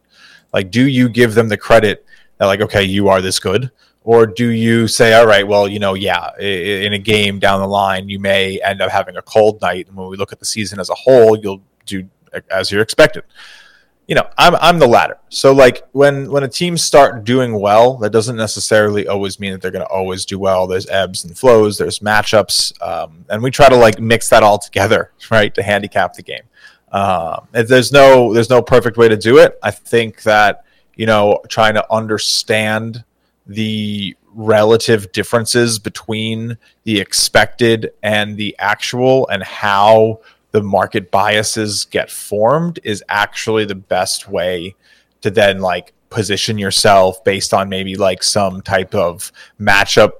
Like, 0.52 0.70
do 0.70 0.86
you 0.86 1.08
give 1.08 1.34
them 1.34 1.48
the 1.48 1.56
credit 1.56 2.04
that, 2.38 2.46
like, 2.46 2.60
okay, 2.60 2.82
you 2.82 3.08
are 3.08 3.20
this 3.20 3.38
good? 3.38 3.70
Or 4.04 4.26
do 4.26 4.48
you 4.48 4.88
say, 4.88 5.14
all 5.14 5.26
right, 5.26 5.46
well, 5.46 5.68
you 5.68 5.78
know, 5.78 5.94
yeah, 5.94 6.36
in 6.38 6.92
a 6.92 6.98
game 6.98 7.38
down 7.38 7.60
the 7.60 7.68
line, 7.68 8.08
you 8.08 8.18
may 8.18 8.60
end 8.62 8.82
up 8.82 8.90
having 8.90 9.16
a 9.16 9.22
cold 9.22 9.60
night. 9.60 9.86
And 9.86 9.96
when 9.96 10.08
we 10.08 10.16
look 10.16 10.32
at 10.32 10.40
the 10.40 10.44
season 10.44 10.80
as 10.80 10.90
a 10.90 10.94
whole, 10.94 11.38
you'll 11.38 11.62
do 11.86 12.08
as 12.50 12.72
you're 12.72 12.82
expected 12.82 13.22
you 14.08 14.14
know, 14.14 14.28
I'm 14.36 14.56
I'm 14.56 14.78
the 14.78 14.86
latter. 14.86 15.18
So 15.28 15.52
like 15.52 15.86
when 15.92 16.30
when 16.30 16.42
a 16.42 16.48
team 16.48 16.76
start 16.76 17.24
doing 17.24 17.58
well, 17.58 17.96
that 17.98 18.10
doesn't 18.10 18.36
necessarily 18.36 19.06
always 19.06 19.38
mean 19.38 19.52
that 19.52 19.62
they're 19.62 19.70
going 19.70 19.86
to 19.86 19.92
always 19.92 20.24
do 20.24 20.38
well. 20.38 20.66
There's 20.66 20.88
ebbs 20.88 21.24
and 21.24 21.38
flows. 21.38 21.78
There's 21.78 22.00
matchups, 22.00 22.82
um, 22.82 23.24
and 23.30 23.42
we 23.42 23.50
try 23.50 23.68
to 23.68 23.76
like 23.76 24.00
mix 24.00 24.28
that 24.30 24.42
all 24.42 24.58
together, 24.58 25.12
right, 25.30 25.54
to 25.54 25.62
handicap 25.62 26.14
the 26.14 26.22
game. 26.22 26.42
Um, 26.90 27.48
there's 27.52 27.92
no 27.92 28.34
there's 28.34 28.50
no 28.50 28.60
perfect 28.60 28.96
way 28.96 29.08
to 29.08 29.16
do 29.16 29.38
it. 29.38 29.58
I 29.62 29.70
think 29.70 30.22
that 30.24 30.64
you 30.96 31.06
know 31.06 31.40
trying 31.48 31.74
to 31.74 31.92
understand 31.92 33.04
the 33.46 34.16
relative 34.34 35.12
differences 35.12 35.78
between 35.78 36.56
the 36.84 37.00
expected 37.00 37.92
and 38.02 38.36
the 38.36 38.56
actual 38.58 39.28
and 39.28 39.42
how 39.42 40.20
the 40.52 40.62
market 40.62 41.10
biases 41.10 41.84
get 41.86 42.10
formed 42.10 42.78
is 42.84 43.02
actually 43.08 43.64
the 43.64 43.74
best 43.74 44.28
way 44.28 44.74
to 45.22 45.30
then 45.30 45.60
like 45.60 45.92
position 46.10 46.58
yourself 46.58 47.24
based 47.24 47.54
on 47.54 47.68
maybe 47.68 47.96
like 47.96 48.22
some 48.22 48.60
type 48.60 48.94
of 48.94 49.32
matchup 49.58 50.12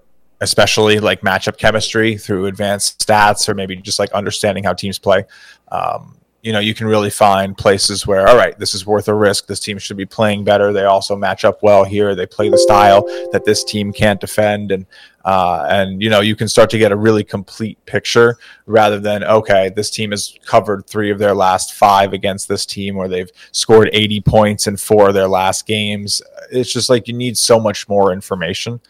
especially 0.43 0.99
like 0.99 1.21
matchup 1.21 1.57
chemistry 1.57 2.19
through 2.19 2.47
advanced 2.47 3.07
stats 3.07 3.49
or 3.49 3.55
maybe 3.55 3.77
just 3.77 4.01
like 4.01 4.11
understanding 4.11 4.65
how 4.65 4.73
teams 4.73 4.99
play. 4.99 5.25
Um, 5.71 6.17
you 6.43 6.53
know 6.53 6.59
you 6.59 6.75
can 6.75 6.89
really 6.89 7.09
find 7.09 7.57
places 7.57 8.05
where 8.05 8.29
all 8.29 8.37
right 8.37 8.59
this 8.59 8.75
is 8.75 8.85
worth 8.85 9.07
a 9.07 9.15
risk. 9.15 9.47
This 9.47 9.61
team 9.61 9.79
should 9.79 9.97
be 9.97 10.05
playing 10.05 10.43
better. 10.43 10.73
They 10.73 10.85
also 10.85 11.15
match 11.15 11.45
up 11.45 11.63
well 11.63 11.85
here. 11.85 12.17
They 12.17 12.27
play 12.27 12.49
the 12.49 12.59
style 12.59 13.03
that 13.31 13.45
this 13.45 13.63
team 13.63 13.93
can't 13.93 14.21
defend. 14.21 14.73
And 14.73 14.87
uh, 15.25 15.67
and 15.71 16.03
you 16.03 16.11
know 16.11 16.21
you 16.21 16.35
can 16.35 16.49
start 16.49 16.69
to 16.71 16.79
get 16.79 16.91
a 16.91 16.97
really 16.97 17.23
complete 17.23 17.79
picture 17.87 18.39
rather 18.67 18.99
than 18.99 19.23
okay 19.23 19.69
this 19.69 19.89
team 19.89 20.11
has 20.11 20.37
covered 20.45 20.85
three 20.85 21.13
of 21.13 21.21
their 21.21 21.33
last 21.33 21.75
five 21.75 22.13
against 22.13 22.49
this 22.49 22.67
team 22.67 22.97
or 22.97 23.07
they've 23.07 23.31
scored 23.53 23.89
80 23.93 24.21
points 24.23 24.67
in 24.67 24.77
four 24.77 25.09
of 25.09 25.15
their 25.15 25.29
last 25.29 25.65
games. 25.65 26.23
It's 26.51 26.73
just 26.73 26.91
like 26.91 27.07
you 27.07 27.15
need 27.15 27.39
so 27.39 27.61
much 27.61 27.89
more 27.89 28.13
information. 28.13 28.81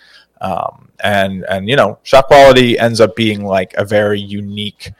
Um, 0.40 0.88
and 1.04 1.44
and 1.44 1.68
you 1.68 1.76
know 1.76 1.98
shot 2.02 2.28
quality 2.28 2.78
ends 2.78 2.98
up 2.98 3.14
being 3.14 3.44
like 3.44 3.74
a 3.74 3.84
very 3.84 4.18
unique 4.18 4.90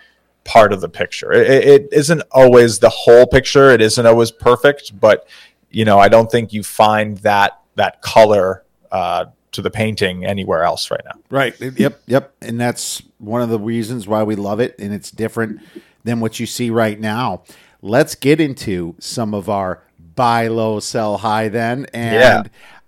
part 0.45 0.73
of 0.73 0.81
the 0.81 0.89
picture. 0.89 1.33
It, 1.33 1.65
it 1.65 1.89
isn't 1.93 2.23
always 2.31 2.79
the 2.79 2.89
whole 2.89 3.27
picture. 3.27 3.71
It 3.71 3.81
isn't 3.81 4.05
always 4.07 4.31
perfect, 4.31 4.99
but 4.99 5.29
you 5.71 5.85
know, 5.85 5.99
I 5.99 6.09
don't 6.09 6.31
think 6.31 6.53
you 6.53 6.63
find 6.63 7.19
that 7.19 7.61
that 7.77 8.03
color 8.03 8.65
uh, 8.91 9.27
to 9.53 9.63
the 9.63 9.71
painting 9.71 10.25
anywhere 10.25 10.65
else 10.65 10.91
right 10.91 11.01
now. 11.05 11.21
Right. 11.31 11.59
Yep. 11.61 12.03
Yep. 12.07 12.35
And 12.43 12.61
that's 12.61 13.03
one 13.19 13.43
of 13.43 13.49
the 13.49 13.59
reasons 13.59 14.07
why 14.07 14.23
we 14.23 14.37
love 14.37 14.61
it, 14.61 14.75
and 14.79 14.93
it's 14.93 15.11
different 15.11 15.61
than 16.05 16.21
what 16.21 16.41
you 16.41 16.47
see 16.47 16.71
right 16.71 16.99
now. 16.99 17.45
Let's 17.81 18.15
get 18.15 18.41
into 18.41 18.95
some 18.99 19.35
of 19.35 19.49
our 19.49 19.83
buy 20.15 20.49
low, 20.49 20.81
sell 20.81 21.19
high 21.19 21.49
then, 21.49 21.87
and. 21.93 22.15
Yeah. 22.15 22.43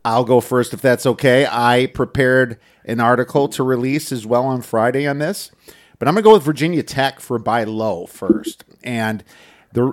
I'll 0.06 0.24
go 0.24 0.43
first 0.43 0.74
if 0.74 0.82
that's 0.82 1.06
okay. 1.06 1.48
I 1.51 1.86
prepared 1.86 2.59
an 2.85 3.01
article 3.01 3.48
to 3.48 3.62
release 3.62 4.12
as 4.12 4.26
well 4.26 4.44
on 4.44 4.60
Friday 4.60 5.06
on 5.06 5.18
this. 5.18 5.51
But 5.98 6.08
I'm 6.08 6.14
going 6.14 6.22
to 6.22 6.28
go 6.28 6.34
with 6.34 6.42
Virginia 6.42 6.82
Tech 6.82 7.20
for 7.20 7.38
buy 7.38 7.64
low 7.64 8.06
first. 8.06 8.64
And 8.82 9.24
the 9.72 9.92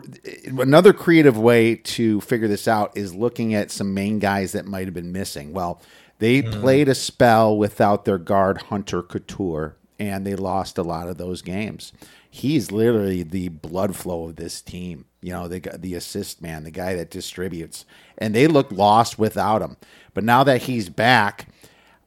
another 0.59 0.93
creative 0.93 1.37
way 1.37 1.75
to 1.75 2.21
figure 2.21 2.47
this 2.47 2.67
out 2.67 2.95
is 2.95 3.15
looking 3.15 3.53
at 3.53 3.71
some 3.71 3.93
main 3.93 4.19
guys 4.19 4.51
that 4.51 4.65
might 4.65 4.85
have 4.85 4.93
been 4.93 5.11
missing. 5.11 5.53
Well, 5.53 5.81
they 6.19 6.43
mm. 6.43 6.61
played 6.61 6.87
a 6.87 6.95
spell 6.95 7.57
without 7.57 8.05
their 8.05 8.19
guard 8.19 8.63
Hunter 8.63 9.01
Cattoor, 9.01 9.73
and 9.99 10.25
they 10.25 10.35
lost 10.35 10.77
a 10.77 10.83
lot 10.83 11.07
of 11.07 11.17
those 11.17 11.41
games. 11.41 11.93
He's 12.29 12.71
literally 12.71 13.23
the 13.23 13.49
blood 13.49 13.95
flow 13.95 14.29
of 14.29 14.35
this 14.35 14.61
team. 14.61 15.05
You 15.19 15.33
know, 15.33 15.47
the 15.47 15.59
the 15.77 15.95
assist 15.95 16.41
man, 16.41 16.63
the 16.63 16.71
guy 16.71 16.95
that 16.95 17.09
distributes, 17.09 17.85
and 18.17 18.35
they 18.35 18.47
look 18.47 18.71
lost 18.71 19.17
without 19.17 19.63
him. 19.63 19.77
But 20.13 20.23
now 20.23 20.43
that 20.43 20.63
he's 20.63 20.89
back, 20.89 21.47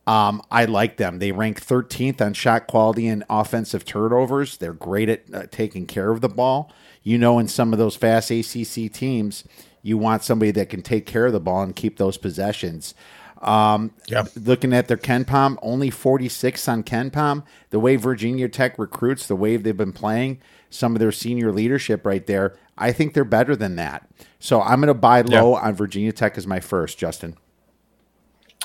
um, 0.06 0.43
I 0.51 0.66
like 0.66 0.97
them. 0.97 1.18
They 1.18 1.32
rank 1.32 1.64
13th 1.64 2.20
on 2.20 2.35
shot 2.35 2.66
quality 2.66 3.06
and 3.06 3.24
offensive 3.31 3.85
turnovers. 3.85 4.59
They're 4.59 4.72
great 4.72 5.09
at 5.09 5.22
uh, 5.32 5.47
taking 5.51 5.86
care 5.86 6.10
of 6.10 6.20
the 6.20 6.28
ball. 6.28 6.72
You 7.02 7.18
know, 7.18 7.39
in 7.39 7.48
some 7.48 7.72
of 7.72 7.78
those 7.78 7.97
fast 7.97 8.31
ACC 8.31 8.93
teams, 8.93 9.44
you 9.82 9.98
want 9.98 10.22
somebody 10.22 10.51
that 10.52 10.68
can 10.68 10.82
take 10.82 11.06
care 11.06 11.26
of 11.26 11.32
the 11.32 11.40
ball 11.40 11.62
and 11.62 11.74
keep 11.74 11.97
those 11.97 12.16
possessions. 12.16 12.94
Um, 13.40 13.93
yep. 14.06 14.28
Looking 14.36 14.72
at 14.72 14.89
their 14.89 14.97
KenPom, 14.97 15.59
only 15.60 15.90
46 15.90 16.66
on 16.68 16.82
KenPom. 16.82 17.44
The 17.70 17.78
way 17.78 17.97
Virginia 17.97 18.48
Tech 18.48 18.78
recruits, 18.78 19.26
the 19.26 19.36
way 19.36 19.56
they've 19.56 19.76
been 19.76 19.93
playing, 19.93 20.40
some 20.70 20.94
of 20.94 21.01
their 21.01 21.12
senior 21.12 21.52
leadership 21.52 22.06
right 22.06 22.26
there, 22.26 22.56
I 22.76 22.93
think 22.93 23.12
they're 23.12 23.24
better 23.24 23.55
than 23.55 23.76
that. 23.76 24.09
So 24.39 24.62
I'm 24.62 24.81
going 24.81 24.89
to 24.89 24.94
buy 24.94 25.20
low 25.20 25.55
yep. 25.55 25.62
on 25.62 25.74
Virginia 25.74 26.12
Tech 26.12 26.39
as 26.39 26.47
my 26.47 26.60
first, 26.60 26.98
Justin. 26.98 27.36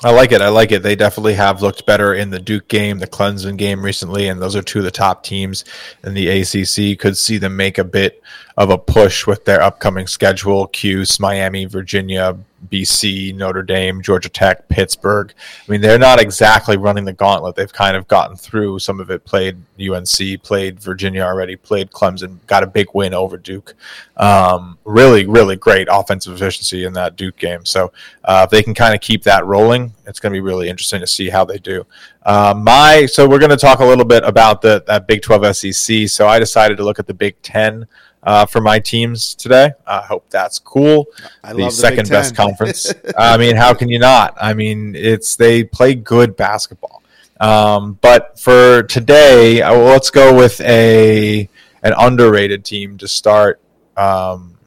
I 0.02 0.12
like 0.12 0.32
it. 0.32 0.40
I 0.40 0.48
like 0.48 0.72
it. 0.72 0.82
They 0.82 0.96
definitely 0.96 1.34
have 1.34 1.60
looked 1.60 1.84
better 1.84 2.14
in 2.14 2.30
the 2.30 2.38
Duke 2.38 2.68
game, 2.68 3.00
the 3.00 3.06
Clemson 3.06 3.58
game 3.58 3.84
recently, 3.84 4.28
and 4.28 4.40
those 4.40 4.56
are 4.56 4.62
two 4.62 4.78
of 4.78 4.84
the 4.86 4.90
top 4.90 5.22
teams 5.22 5.62
in 6.02 6.14
the 6.14 6.28
ACC. 6.28 6.98
Could 6.98 7.18
see 7.18 7.36
them 7.36 7.54
make 7.54 7.76
a 7.76 7.84
bit 7.84 8.22
of 8.56 8.70
a 8.70 8.78
push 8.78 9.26
with 9.26 9.44
their 9.44 9.60
upcoming 9.60 10.06
schedule: 10.06 10.68
Cuse, 10.68 11.20
Miami, 11.20 11.66
Virginia, 11.66 12.38
BC, 12.68 13.34
Notre 13.34 13.62
Dame, 13.62 14.02
Georgia 14.02 14.28
Tech, 14.28 14.68
Pittsburgh. 14.68 15.32
I 15.66 15.70
mean, 15.70 15.80
they're 15.80 15.98
not 15.98 16.20
exactly 16.20 16.76
running 16.76 17.04
the 17.04 17.12
gauntlet. 17.12 17.56
They've 17.56 17.72
kind 17.72 17.96
of 17.96 18.06
gotten 18.08 18.36
through 18.36 18.78
some 18.80 19.00
of 19.00 19.10
it. 19.10 19.24
Played 19.24 19.62
UNC, 19.80 20.42
played 20.42 20.78
Virginia 20.78 21.22
already, 21.22 21.56
played 21.56 21.90
Clemson, 21.90 22.38
got 22.46 22.62
a 22.62 22.66
big 22.66 22.88
win 22.92 23.14
over 23.14 23.36
Duke. 23.36 23.74
Um, 24.16 24.78
really, 24.84 25.26
really 25.26 25.56
great 25.56 25.88
offensive 25.90 26.34
efficiency 26.34 26.84
in 26.84 26.92
that 26.92 27.16
Duke 27.16 27.36
game. 27.36 27.64
So 27.64 27.92
uh, 28.24 28.42
if 28.44 28.50
they 28.50 28.62
can 28.62 28.74
kind 28.74 28.94
of 28.94 29.00
keep 29.00 29.22
that 29.22 29.46
rolling, 29.46 29.94
it's 30.06 30.20
going 30.20 30.32
to 30.32 30.36
be 30.36 30.40
really 30.40 30.68
interesting 30.68 31.00
to 31.00 31.06
see 31.06 31.30
how 31.30 31.44
they 31.44 31.58
do. 31.58 31.86
Uh, 32.22 32.52
my 32.56 33.06
so 33.06 33.26
we're 33.26 33.38
going 33.38 33.50
to 33.50 33.56
talk 33.56 33.80
a 33.80 33.84
little 33.84 34.04
bit 34.04 34.22
about 34.24 34.60
the 34.60 34.84
that 34.86 35.06
Big 35.06 35.22
12 35.22 35.56
SEC. 35.56 36.08
So 36.08 36.28
I 36.28 36.38
decided 36.38 36.76
to 36.76 36.84
look 36.84 36.98
at 36.98 37.06
the 37.06 37.14
Big 37.14 37.40
10 37.42 37.86
uh, 38.22 38.46
for 38.46 38.60
my 38.60 38.78
teams 38.78 39.34
today. 39.34 39.72
I 39.86 40.00
hope 40.00 40.28
that's 40.30 40.58
cool. 40.58 41.06
I 41.42 41.52
the, 41.52 41.64
the 41.64 41.70
second 41.70 42.08
best 42.08 42.36
conference. 42.36 42.92
I 43.16 43.36
mean, 43.36 43.56
how 43.56 43.74
can 43.74 43.88
you 43.88 43.98
not? 43.98 44.36
I 44.40 44.54
mean, 44.54 44.94
it's 44.94 45.36
they 45.36 45.64
play 45.64 45.94
good 45.94 46.36
basketball. 46.36 47.02
Um, 47.40 47.98
but 48.02 48.38
for 48.38 48.82
today, 48.82 49.62
uh, 49.62 49.74
let's 49.74 50.10
go 50.10 50.34
with 50.34 50.60
a 50.60 51.48
an 51.82 51.94
underrated 51.98 52.64
team 52.64 52.98
to 52.98 53.08
start 53.08 53.60
um, 53.96 54.58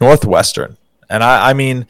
Northwestern, 0.00 0.78
and 1.10 1.22
I, 1.22 1.50
I 1.50 1.52
mean, 1.52 1.86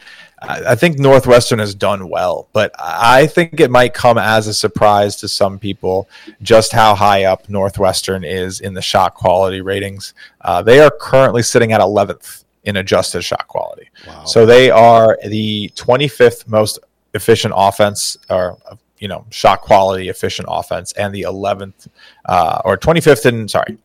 I, 0.48 0.74
think 0.74 0.98
Northwestern 0.98 1.58
has 1.58 1.74
done 1.74 2.08
well, 2.08 2.48
but 2.52 2.72
I 2.78 3.26
think 3.26 3.60
it 3.60 3.70
might 3.70 3.94
come 3.94 4.18
as 4.18 4.46
a 4.46 4.54
surprise 4.54 5.16
to 5.16 5.28
some 5.28 5.58
people 5.58 6.08
just 6.42 6.72
how 6.72 6.94
high 6.94 7.24
up 7.24 7.48
Northwestern 7.48 8.24
is 8.24 8.60
in 8.60 8.74
the 8.74 8.82
shot 8.82 9.14
quality 9.14 9.60
ratings. 9.60 10.14
Uh, 10.40 10.62
they 10.62 10.80
are 10.80 10.90
currently 11.00 11.42
sitting 11.42 11.72
at 11.72 11.80
11th 11.80 12.44
in 12.64 12.76
adjusted 12.76 13.22
shot 13.22 13.46
quality. 13.48 13.88
Wow. 14.06 14.24
So 14.24 14.46
they 14.46 14.70
are 14.70 15.18
the 15.26 15.70
25th 15.76 16.48
most 16.48 16.78
efficient 17.14 17.54
offense 17.56 18.16
or 18.28 18.58
you 18.98 19.08
know 19.08 19.24
shot 19.30 19.60
quality 19.60 20.08
efficient 20.08 20.48
offense 20.50 20.92
and 20.92 21.14
the 21.14 21.22
11th 21.22 21.88
uh, 22.24 22.60
or 22.64 22.76
25th 22.76 23.26
in 23.26 23.48
sorry 23.48 23.78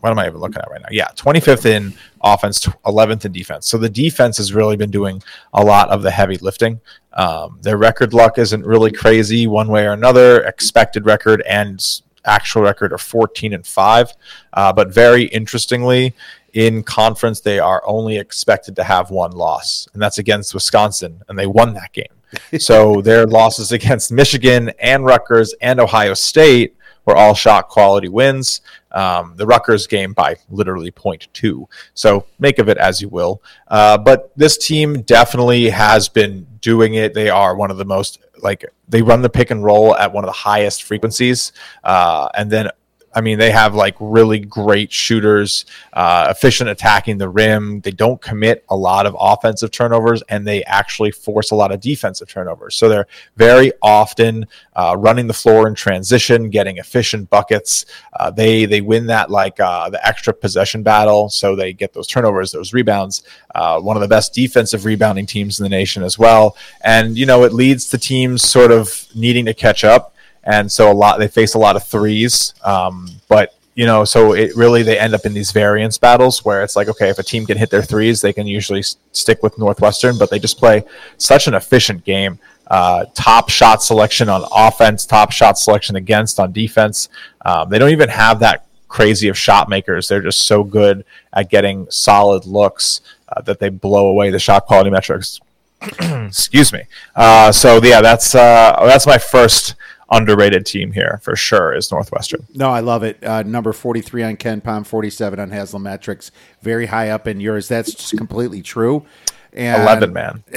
what 0.00 0.10
am 0.10 0.18
i 0.18 0.26
even 0.26 0.40
looking 0.40 0.58
at 0.58 0.70
right 0.70 0.80
now? 0.80 0.88
Yeah 0.90 1.08
25th 1.16 1.66
in 1.66 1.94
offense 2.22 2.66
11th 2.84 3.24
in 3.24 3.32
defense. 3.32 3.68
So 3.68 3.78
the 3.78 3.88
defense 3.88 4.36
has 4.38 4.52
really 4.52 4.76
been 4.76 4.90
doing 4.90 5.22
a 5.52 5.64
lot 5.64 5.88
of 5.90 6.02
the 6.02 6.10
heavy 6.10 6.36
lifting. 6.38 6.80
Um, 7.12 7.58
their 7.62 7.76
record 7.76 8.14
luck 8.14 8.38
isn't 8.38 8.64
really 8.64 8.92
crazy 8.92 9.46
one 9.46 9.68
way 9.68 9.86
or 9.86 9.92
another. 9.92 10.42
Expected 10.44 11.06
record 11.06 11.42
and 11.42 11.84
actual 12.24 12.62
record 12.62 12.92
are 12.92 12.98
14 12.98 13.54
and 13.54 13.66
5 13.66 14.12
uh, 14.52 14.72
but 14.72 14.92
very 14.92 15.24
interestingly 15.24 16.14
in 16.52 16.82
conference 16.82 17.40
they 17.40 17.58
are 17.58 17.82
only 17.86 18.18
expected 18.18 18.74
to 18.76 18.84
have 18.84 19.10
one 19.10 19.30
loss 19.32 19.88
and 19.92 20.02
that's 20.02 20.18
against 20.18 20.52
wisconsin 20.52 21.22
and 21.28 21.38
they 21.38 21.46
won 21.46 21.74
that 21.74 21.92
game. 21.92 22.06
So 22.58 23.00
their 23.00 23.26
losses 23.26 23.72
against 23.72 24.12
Michigan 24.12 24.70
and 24.80 25.04
Rutgers 25.04 25.54
and 25.62 25.80
Ohio 25.80 26.12
State 26.12 26.76
were 27.08 27.16
all 27.16 27.34
shot 27.34 27.68
quality 27.68 28.08
wins. 28.08 28.60
Um, 28.92 29.34
the 29.36 29.46
Rutgers 29.46 29.86
game 29.86 30.12
by 30.12 30.36
literally 30.50 30.92
0.2. 30.92 31.66
So 31.94 32.26
make 32.38 32.58
of 32.58 32.68
it 32.68 32.76
as 32.76 33.00
you 33.00 33.08
will. 33.08 33.42
Uh, 33.66 33.96
but 33.96 34.30
this 34.36 34.58
team 34.58 35.02
definitely 35.02 35.70
has 35.70 36.08
been 36.08 36.46
doing 36.60 36.94
it. 36.94 37.14
They 37.14 37.30
are 37.30 37.56
one 37.56 37.70
of 37.70 37.78
the 37.78 37.84
most 37.86 38.20
like 38.42 38.64
they 38.88 39.02
run 39.02 39.22
the 39.22 39.30
pick 39.30 39.50
and 39.50 39.64
roll 39.64 39.96
at 39.96 40.12
one 40.12 40.22
of 40.22 40.28
the 40.28 40.32
highest 40.32 40.84
frequencies, 40.84 41.52
uh, 41.82 42.28
and 42.34 42.50
then 42.50 42.70
I 43.14 43.20
mean, 43.20 43.38
they 43.38 43.50
have 43.50 43.74
like 43.74 43.96
really 44.00 44.38
great 44.38 44.92
shooters, 44.92 45.64
uh, 45.92 46.26
efficient 46.30 46.68
attacking 46.68 47.18
the 47.18 47.28
rim. 47.28 47.80
They 47.80 47.90
don't 47.90 48.20
commit 48.20 48.64
a 48.68 48.76
lot 48.76 49.06
of 49.06 49.16
offensive 49.18 49.70
turnovers, 49.70 50.22
and 50.28 50.46
they 50.46 50.62
actually 50.64 51.10
force 51.10 51.50
a 51.50 51.54
lot 51.54 51.72
of 51.72 51.80
defensive 51.80 52.28
turnovers. 52.28 52.76
So 52.76 52.88
they're 52.88 53.06
very 53.36 53.72
often 53.82 54.46
uh, 54.76 54.94
running 54.98 55.26
the 55.26 55.34
floor 55.34 55.66
in 55.66 55.74
transition, 55.74 56.50
getting 56.50 56.76
efficient 56.76 57.30
buckets. 57.30 57.86
Uh, 58.18 58.30
they 58.30 58.66
they 58.66 58.80
win 58.80 59.06
that 59.06 59.30
like 59.30 59.58
uh, 59.58 59.88
the 59.88 60.06
extra 60.06 60.34
possession 60.34 60.82
battle, 60.82 61.28
so 61.28 61.56
they 61.56 61.72
get 61.72 61.94
those 61.94 62.06
turnovers, 62.06 62.52
those 62.52 62.72
rebounds. 62.72 63.22
Uh, 63.54 63.80
one 63.80 63.96
of 63.96 64.02
the 64.02 64.08
best 64.08 64.34
defensive 64.34 64.84
rebounding 64.84 65.26
teams 65.26 65.58
in 65.58 65.64
the 65.64 65.70
nation 65.70 66.02
as 66.02 66.18
well, 66.18 66.56
and 66.82 67.16
you 67.16 67.24
know 67.26 67.44
it 67.44 67.52
leads 67.52 67.88
to 67.88 67.98
teams 67.98 68.42
sort 68.42 68.70
of 68.70 69.06
needing 69.14 69.46
to 69.46 69.54
catch 69.54 69.82
up 69.82 70.14
and 70.48 70.72
so 70.72 70.90
a 70.90 70.94
lot 70.94 71.18
they 71.18 71.28
face 71.28 71.54
a 71.54 71.58
lot 71.58 71.76
of 71.76 71.84
threes. 71.84 72.54
Um, 72.64 73.08
but 73.28 73.54
you 73.74 73.86
know, 73.86 74.04
so 74.04 74.32
it 74.32 74.56
really 74.56 74.82
they 74.82 74.98
end 74.98 75.14
up 75.14 75.24
in 75.24 75.34
these 75.34 75.52
variance 75.52 75.98
battles 75.98 76.44
where 76.44 76.64
it's 76.64 76.74
like, 76.74 76.88
okay, 76.88 77.10
if 77.10 77.18
a 77.18 77.22
team 77.22 77.46
can 77.46 77.56
hit 77.56 77.70
their 77.70 77.82
threes, 77.82 78.20
they 78.20 78.32
can 78.32 78.46
usually 78.46 78.82
stick 79.12 79.42
with 79.42 79.56
Northwestern, 79.56 80.18
but 80.18 80.30
they 80.30 80.38
just 80.40 80.58
play 80.58 80.82
such 81.18 81.46
an 81.46 81.54
efficient 81.54 82.04
game. 82.04 82.40
Uh, 82.66 83.04
top 83.14 83.50
shot 83.50 83.82
selection 83.82 84.28
on 84.28 84.44
offense, 84.52 85.06
top 85.06 85.30
shot 85.30 85.58
selection 85.58 85.96
against 85.96 86.40
on 86.40 86.50
defense. 86.50 87.08
Um, 87.44 87.68
they 87.68 87.78
don't 87.78 87.90
even 87.90 88.08
have 88.08 88.40
that 88.40 88.66
crazy 88.88 89.28
of 89.28 89.38
shot 89.38 89.68
makers. 89.68 90.08
They're 90.08 90.22
just 90.22 90.46
so 90.46 90.64
good 90.64 91.04
at 91.34 91.50
getting 91.50 91.86
solid 91.90 92.46
looks 92.46 93.02
uh, 93.28 93.42
that 93.42 93.60
they 93.60 93.68
blow 93.68 94.08
away 94.08 94.30
the 94.30 94.38
shot 94.38 94.66
quality 94.66 94.90
metrics. 94.90 95.40
Excuse 96.00 96.72
me. 96.72 96.82
Uh, 97.14 97.52
so 97.52 97.80
yeah, 97.82 98.00
that's 98.00 98.34
uh, 98.34 98.76
that's 98.82 99.06
my 99.06 99.18
first 99.18 99.76
underrated 100.10 100.64
team 100.66 100.92
here 100.92 101.20
for 101.22 101.36
sure 101.36 101.74
is 101.74 101.90
Northwestern. 101.90 102.46
No, 102.54 102.70
I 102.70 102.80
love 102.80 103.02
it. 103.02 103.22
Uh, 103.22 103.42
number 103.42 103.72
43 103.72 104.22
on 104.22 104.36
KenPom, 104.36 104.86
47 104.86 105.38
on 105.38 105.50
Haslametrics, 105.50 106.30
very 106.62 106.86
high 106.86 107.10
up 107.10 107.28
in 107.28 107.40
yours. 107.40 107.68
That's 107.68 107.92
just 107.94 108.16
completely 108.16 108.62
true. 108.62 109.04
And 109.52 109.82
11, 109.82 110.12
man. 110.12 110.44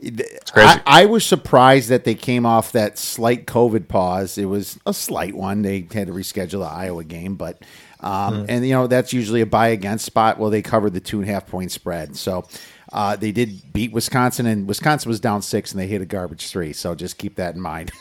it's 0.00 0.50
crazy. 0.50 0.68
I, 0.68 1.02
I, 1.02 1.04
was 1.06 1.24
surprised 1.24 1.88
that 1.88 2.04
they 2.04 2.14
came 2.14 2.46
off 2.46 2.72
that 2.72 2.98
slight 2.98 3.46
COVID 3.46 3.88
pause. 3.88 4.38
It 4.38 4.46
was 4.46 4.78
a 4.86 4.94
slight 4.94 5.34
one. 5.34 5.62
They 5.62 5.80
had 5.80 6.06
to 6.06 6.12
reschedule 6.12 6.60
the 6.60 6.70
Iowa 6.70 7.04
game, 7.04 7.36
but. 7.36 7.62
Um, 8.00 8.44
mm. 8.44 8.46
And 8.48 8.64
you 8.64 8.74
know 8.74 8.86
that's 8.86 9.12
usually 9.12 9.40
a 9.40 9.46
buy 9.46 9.68
against 9.68 10.04
spot. 10.04 10.38
Well, 10.38 10.50
they 10.50 10.62
covered 10.62 10.94
the 10.94 11.00
two 11.00 11.18
and 11.18 11.28
a 11.28 11.32
half 11.32 11.48
point 11.48 11.72
spread, 11.72 12.14
so 12.14 12.46
uh, 12.92 13.16
they 13.16 13.32
did 13.32 13.72
beat 13.72 13.92
Wisconsin, 13.92 14.46
and 14.46 14.66
Wisconsin 14.66 15.08
was 15.08 15.20
down 15.20 15.42
six, 15.42 15.72
and 15.72 15.80
they 15.80 15.86
hit 15.86 16.00
a 16.00 16.06
garbage 16.06 16.48
three. 16.48 16.72
So 16.72 16.94
just 16.94 17.18
keep 17.18 17.34
that 17.36 17.54
in 17.54 17.60
mind. 17.60 17.92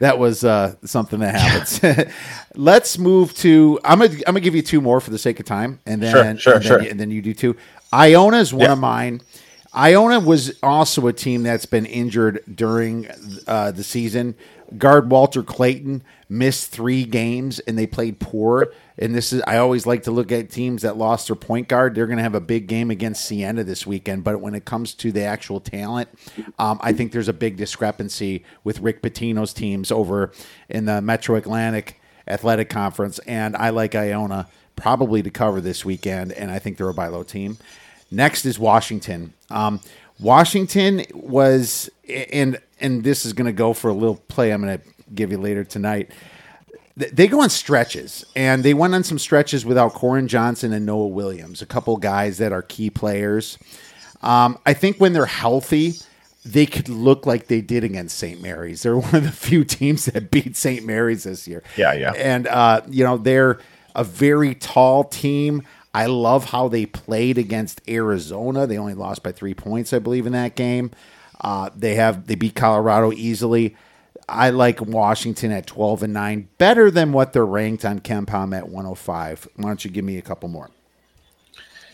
that 0.00 0.16
was 0.18 0.44
uh, 0.44 0.74
something 0.84 1.20
that 1.20 1.36
happens. 1.36 2.12
Let's 2.56 2.98
move 2.98 3.34
to. 3.36 3.78
I'm 3.84 4.00
gonna 4.00 4.14
I'm 4.26 4.34
gonna 4.34 4.40
give 4.40 4.56
you 4.56 4.62
two 4.62 4.80
more 4.80 5.00
for 5.00 5.10
the 5.10 5.18
sake 5.18 5.38
of 5.38 5.46
time, 5.46 5.78
and 5.86 6.02
then 6.02 6.36
sure, 6.36 6.38
sure, 6.38 6.54
and 6.54 6.62
then, 6.62 6.68
sure. 6.68 6.90
and 6.90 7.00
then 7.00 7.10
you 7.10 7.22
do 7.22 7.32
two. 7.32 7.56
Iona 7.92 8.38
is 8.38 8.52
one 8.52 8.62
yeah. 8.62 8.72
of 8.72 8.78
mine. 8.78 9.20
Iona 9.74 10.20
was 10.20 10.58
also 10.62 11.06
a 11.06 11.12
team 11.12 11.42
that's 11.42 11.66
been 11.66 11.86
injured 11.86 12.42
during 12.52 13.08
uh, 13.46 13.70
the 13.70 13.84
season. 13.84 14.34
Guard 14.76 15.10
Walter 15.10 15.42
Clayton 15.42 16.02
missed 16.28 16.70
three 16.70 17.04
games, 17.04 17.60
and 17.60 17.78
they 17.78 17.86
played 17.86 18.18
poor 18.18 18.72
and 18.98 19.14
this 19.14 19.32
is 19.32 19.42
I 19.46 19.58
always 19.58 19.86
like 19.86 20.04
to 20.04 20.10
look 20.10 20.32
at 20.32 20.50
teams 20.50 20.82
that 20.82 20.96
lost 20.96 21.28
their 21.28 21.36
point 21.36 21.68
guard. 21.68 21.94
They're 21.94 22.06
going 22.06 22.16
to 22.16 22.22
have 22.22 22.34
a 22.34 22.40
big 22.40 22.66
game 22.66 22.90
against 22.90 23.24
Siena 23.24 23.64
this 23.64 23.86
weekend, 23.86 24.24
but 24.24 24.40
when 24.40 24.54
it 24.54 24.64
comes 24.64 24.94
to 24.94 25.12
the 25.12 25.22
actual 25.22 25.60
talent, 25.60 26.08
um, 26.58 26.78
I 26.82 26.92
think 26.92 27.12
there's 27.12 27.28
a 27.28 27.34
big 27.34 27.56
discrepancy 27.56 28.44
with 28.64 28.80
Rick 28.80 29.02
Pitino's 29.02 29.52
teams 29.52 29.90
over 29.92 30.32
in 30.68 30.86
the 30.86 31.02
Metro 31.02 31.36
Atlantic 31.36 32.00
Athletic 32.26 32.68
Conference, 32.68 33.18
and 33.20 33.56
I 33.56 33.70
like 33.70 33.94
Iona 33.94 34.48
probably 34.74 35.22
to 35.22 35.30
cover 35.30 35.60
this 35.60 35.84
weekend, 35.84 36.32
and 36.32 36.50
I 36.50 36.58
think 36.58 36.76
they're 36.76 36.88
a 36.88 36.94
buy 36.94 37.08
low 37.08 37.22
team. 37.22 37.58
Next 38.10 38.44
is 38.44 38.58
Washington. 38.58 39.32
Um, 39.50 39.80
Washington 40.18 41.04
was, 41.12 41.90
and 42.08 42.60
and 42.80 43.04
this 43.04 43.26
is 43.26 43.32
going 43.32 43.46
to 43.46 43.52
go 43.52 43.72
for 43.72 43.88
a 43.88 43.94
little 43.94 44.16
play 44.16 44.52
I'm 44.52 44.62
going 44.62 44.78
to 44.78 44.84
give 45.14 45.30
you 45.30 45.38
later 45.38 45.64
tonight 45.64 46.10
they 46.96 47.28
go 47.28 47.42
on 47.42 47.50
stretches, 47.50 48.24
and 48.34 48.62
they 48.62 48.72
went 48.72 48.94
on 48.94 49.04
some 49.04 49.18
stretches 49.18 49.66
without 49.66 49.92
Corin 49.92 50.28
Johnson 50.28 50.72
and 50.72 50.86
Noah 50.86 51.08
Williams, 51.08 51.60
a 51.60 51.66
couple 51.66 51.96
guys 51.98 52.38
that 52.38 52.52
are 52.52 52.62
key 52.62 52.88
players. 52.88 53.58
Um, 54.22 54.58
I 54.64 54.72
think 54.72 54.98
when 54.98 55.12
they're 55.12 55.26
healthy, 55.26 55.94
they 56.44 56.64
could 56.64 56.88
look 56.88 57.26
like 57.26 57.48
they 57.48 57.60
did 57.60 57.84
against 57.84 58.16
St. 58.16 58.40
Mary's. 58.40 58.82
They're 58.82 58.96
one 58.96 59.14
of 59.14 59.24
the 59.24 59.32
few 59.32 59.62
teams 59.64 60.06
that 60.06 60.30
beat 60.30 60.56
St. 60.56 60.86
Mary's 60.86 61.24
this 61.24 61.46
year. 61.46 61.62
Yeah, 61.76 61.92
yeah. 61.92 62.12
And 62.12 62.46
uh, 62.46 62.80
you 62.88 63.04
know 63.04 63.18
they're 63.18 63.58
a 63.94 64.04
very 64.04 64.54
tall 64.54 65.04
team. 65.04 65.62
I 65.92 66.06
love 66.06 66.46
how 66.46 66.68
they 66.68 66.86
played 66.86 67.38
against 67.38 67.80
Arizona. 67.88 68.66
They 68.66 68.78
only 68.78 68.94
lost 68.94 69.22
by 69.22 69.32
three 69.32 69.54
points, 69.54 69.92
I 69.92 69.98
believe, 69.98 70.26
in 70.26 70.32
that 70.32 70.54
game. 70.54 70.90
Uh, 71.40 71.70
they 71.76 71.94
have 71.94 72.26
they 72.26 72.34
beat 72.36 72.54
Colorado 72.54 73.12
easily. 73.12 73.76
I 74.28 74.50
like 74.50 74.80
Washington 74.80 75.52
at 75.52 75.66
12 75.66 76.04
and 76.04 76.12
9, 76.12 76.48
better 76.58 76.90
than 76.90 77.12
what 77.12 77.32
they're 77.32 77.46
ranked 77.46 77.84
on 77.84 78.00
KenPom 78.00 78.56
at 78.56 78.68
105. 78.68 79.48
Why 79.56 79.68
don't 79.68 79.84
you 79.84 79.90
give 79.90 80.04
me 80.04 80.18
a 80.18 80.22
couple 80.22 80.48
more? 80.48 80.70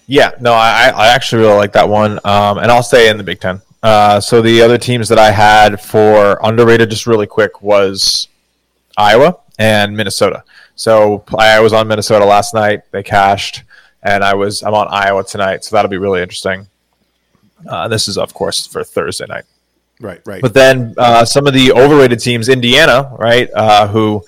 Yeah, 0.06 0.32
no, 0.40 0.52
I, 0.52 0.92
I 0.94 1.09
actually 1.09 1.42
really 1.42 1.56
like 1.56 1.72
that 1.72 1.88
one. 1.88 2.18
Um, 2.24 2.59
and 2.59 2.70
I'll 2.70 2.82
stay 2.82 3.09
in 3.09 3.18
the 3.18 3.24
Big 3.24 3.40
Ten. 3.40 3.60
Uh, 3.82 4.20
so 4.20 4.40
the 4.40 4.62
other 4.62 4.78
teams 4.78 5.09
that 5.09 5.18
I 5.18 5.30
had 5.30 5.80
for 5.80 6.38
underrated, 6.42 6.90
just 6.90 7.06
really 7.06 7.26
quick, 7.26 7.62
was 7.62 8.28
Iowa 8.96 9.38
and 9.59 9.96
Minnesota. 9.96 10.44
So 10.74 11.24
I 11.36 11.60
was 11.60 11.72
on 11.72 11.88
Minnesota 11.88 12.24
last 12.24 12.54
night. 12.54 12.82
They 12.90 13.02
cashed, 13.02 13.64
and 14.02 14.24
I 14.24 14.34
was 14.34 14.62
I'm 14.62 14.74
on 14.74 14.88
Iowa 14.88 15.24
tonight. 15.24 15.64
So 15.64 15.76
that'll 15.76 15.90
be 15.90 15.98
really 15.98 16.22
interesting. 16.22 16.68
Uh, 17.68 17.88
this 17.88 18.09
is 18.09 18.18
of 18.18 18.34
course 18.34 18.66
for 18.66 18.82
Thursday 18.84 19.26
night. 19.26 19.44
Right, 20.02 20.20
right. 20.26 20.42
But 20.42 20.52
then 20.52 20.94
uh, 20.98 21.24
some 21.24 21.46
of 21.46 21.54
the 21.54 21.72
overrated 21.72 22.18
teams, 22.18 22.48
Indiana, 22.48 23.14
right, 23.18 23.48
uh, 23.54 23.86
who 23.86 24.24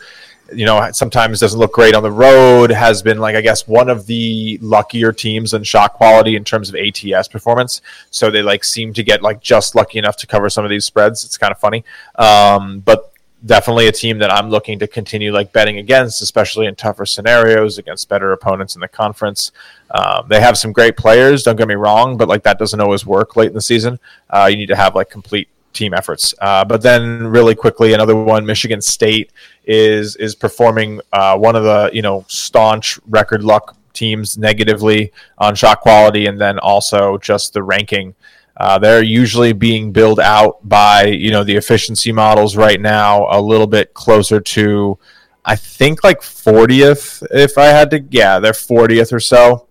you 0.52 0.64
know 0.64 0.88
sometimes 0.92 1.40
doesn't 1.40 1.58
look 1.58 1.72
great 1.72 1.96
on 1.96 2.04
the 2.04 2.12
road, 2.12 2.70
has 2.70 3.02
been 3.02 3.18
like 3.18 3.34
I 3.34 3.40
guess 3.40 3.66
one 3.66 3.88
of 3.88 4.06
the 4.06 4.56
luckier 4.62 5.12
teams 5.12 5.52
in 5.52 5.64
shot 5.64 5.94
quality 5.94 6.36
in 6.36 6.44
terms 6.44 6.68
of 6.68 6.76
ATS 6.76 7.26
performance. 7.26 7.82
So 8.10 8.30
they 8.30 8.40
like 8.40 8.62
seem 8.62 8.92
to 8.94 9.02
get 9.02 9.20
like 9.20 9.40
just 9.40 9.74
lucky 9.74 9.98
enough 9.98 10.16
to 10.18 10.28
cover 10.28 10.48
some 10.48 10.64
of 10.64 10.70
these 10.70 10.84
spreads. 10.84 11.24
It's 11.24 11.36
kind 11.36 11.50
of 11.50 11.58
funny, 11.58 11.84
um, 12.14 12.78
but 12.78 13.10
definitely 13.44 13.88
a 13.88 13.92
team 13.92 14.18
that 14.18 14.30
I'm 14.30 14.50
looking 14.50 14.78
to 14.78 14.86
continue 14.86 15.32
like 15.32 15.52
betting 15.52 15.78
against, 15.78 16.22
especially 16.22 16.66
in 16.66 16.76
tougher 16.76 17.04
scenarios 17.04 17.78
against 17.78 18.08
better 18.08 18.32
opponents 18.32 18.76
in 18.76 18.80
the 18.80 18.88
conference. 18.88 19.50
Um, 19.90 20.26
they 20.28 20.40
have 20.40 20.56
some 20.56 20.72
great 20.72 20.96
players. 20.96 21.42
Don't 21.42 21.56
get 21.56 21.66
me 21.66 21.74
wrong, 21.74 22.16
but 22.16 22.28
like 22.28 22.44
that 22.44 22.60
doesn't 22.60 22.80
always 22.80 23.04
work 23.04 23.34
late 23.34 23.48
in 23.48 23.54
the 23.54 23.60
season. 23.60 23.98
Uh, 24.30 24.46
you 24.48 24.56
need 24.56 24.68
to 24.68 24.76
have 24.76 24.94
like 24.94 25.10
complete 25.10 25.48
team 25.74 25.92
efforts. 25.92 26.34
Uh, 26.40 26.64
but 26.64 26.82
then, 26.82 27.26
really 27.26 27.54
quickly, 27.54 27.92
another 27.92 28.16
one: 28.16 28.46
Michigan 28.46 28.80
State 28.80 29.32
is 29.64 30.16
is 30.16 30.34
performing 30.34 31.00
uh, 31.12 31.36
one 31.36 31.56
of 31.56 31.64
the 31.64 31.90
you 31.92 32.02
know 32.02 32.24
staunch 32.28 32.98
record 33.08 33.42
luck 33.42 33.76
teams 33.92 34.36
negatively 34.38 35.12
on 35.38 35.54
shot 35.54 35.80
quality, 35.80 36.26
and 36.26 36.40
then 36.40 36.58
also 36.58 37.18
just 37.18 37.52
the 37.52 37.62
ranking. 37.62 38.14
Uh, 38.56 38.78
they're 38.78 39.02
usually 39.02 39.52
being 39.52 39.90
billed 39.90 40.20
out 40.20 40.66
by 40.68 41.04
you 41.06 41.30
know 41.30 41.42
the 41.42 41.56
efficiency 41.56 42.12
models 42.12 42.56
right 42.56 42.80
now 42.80 43.26
a 43.30 43.40
little 43.40 43.66
bit 43.66 43.92
closer 43.94 44.40
to 44.40 44.96
I 45.44 45.56
think 45.56 46.04
like 46.04 46.20
40th 46.20 47.26
if 47.32 47.58
I 47.58 47.66
had 47.66 47.90
to 47.90 48.04
yeah 48.10 48.38
they're 48.38 48.52
40th 48.52 49.12
or 49.12 49.20
so. 49.20 49.66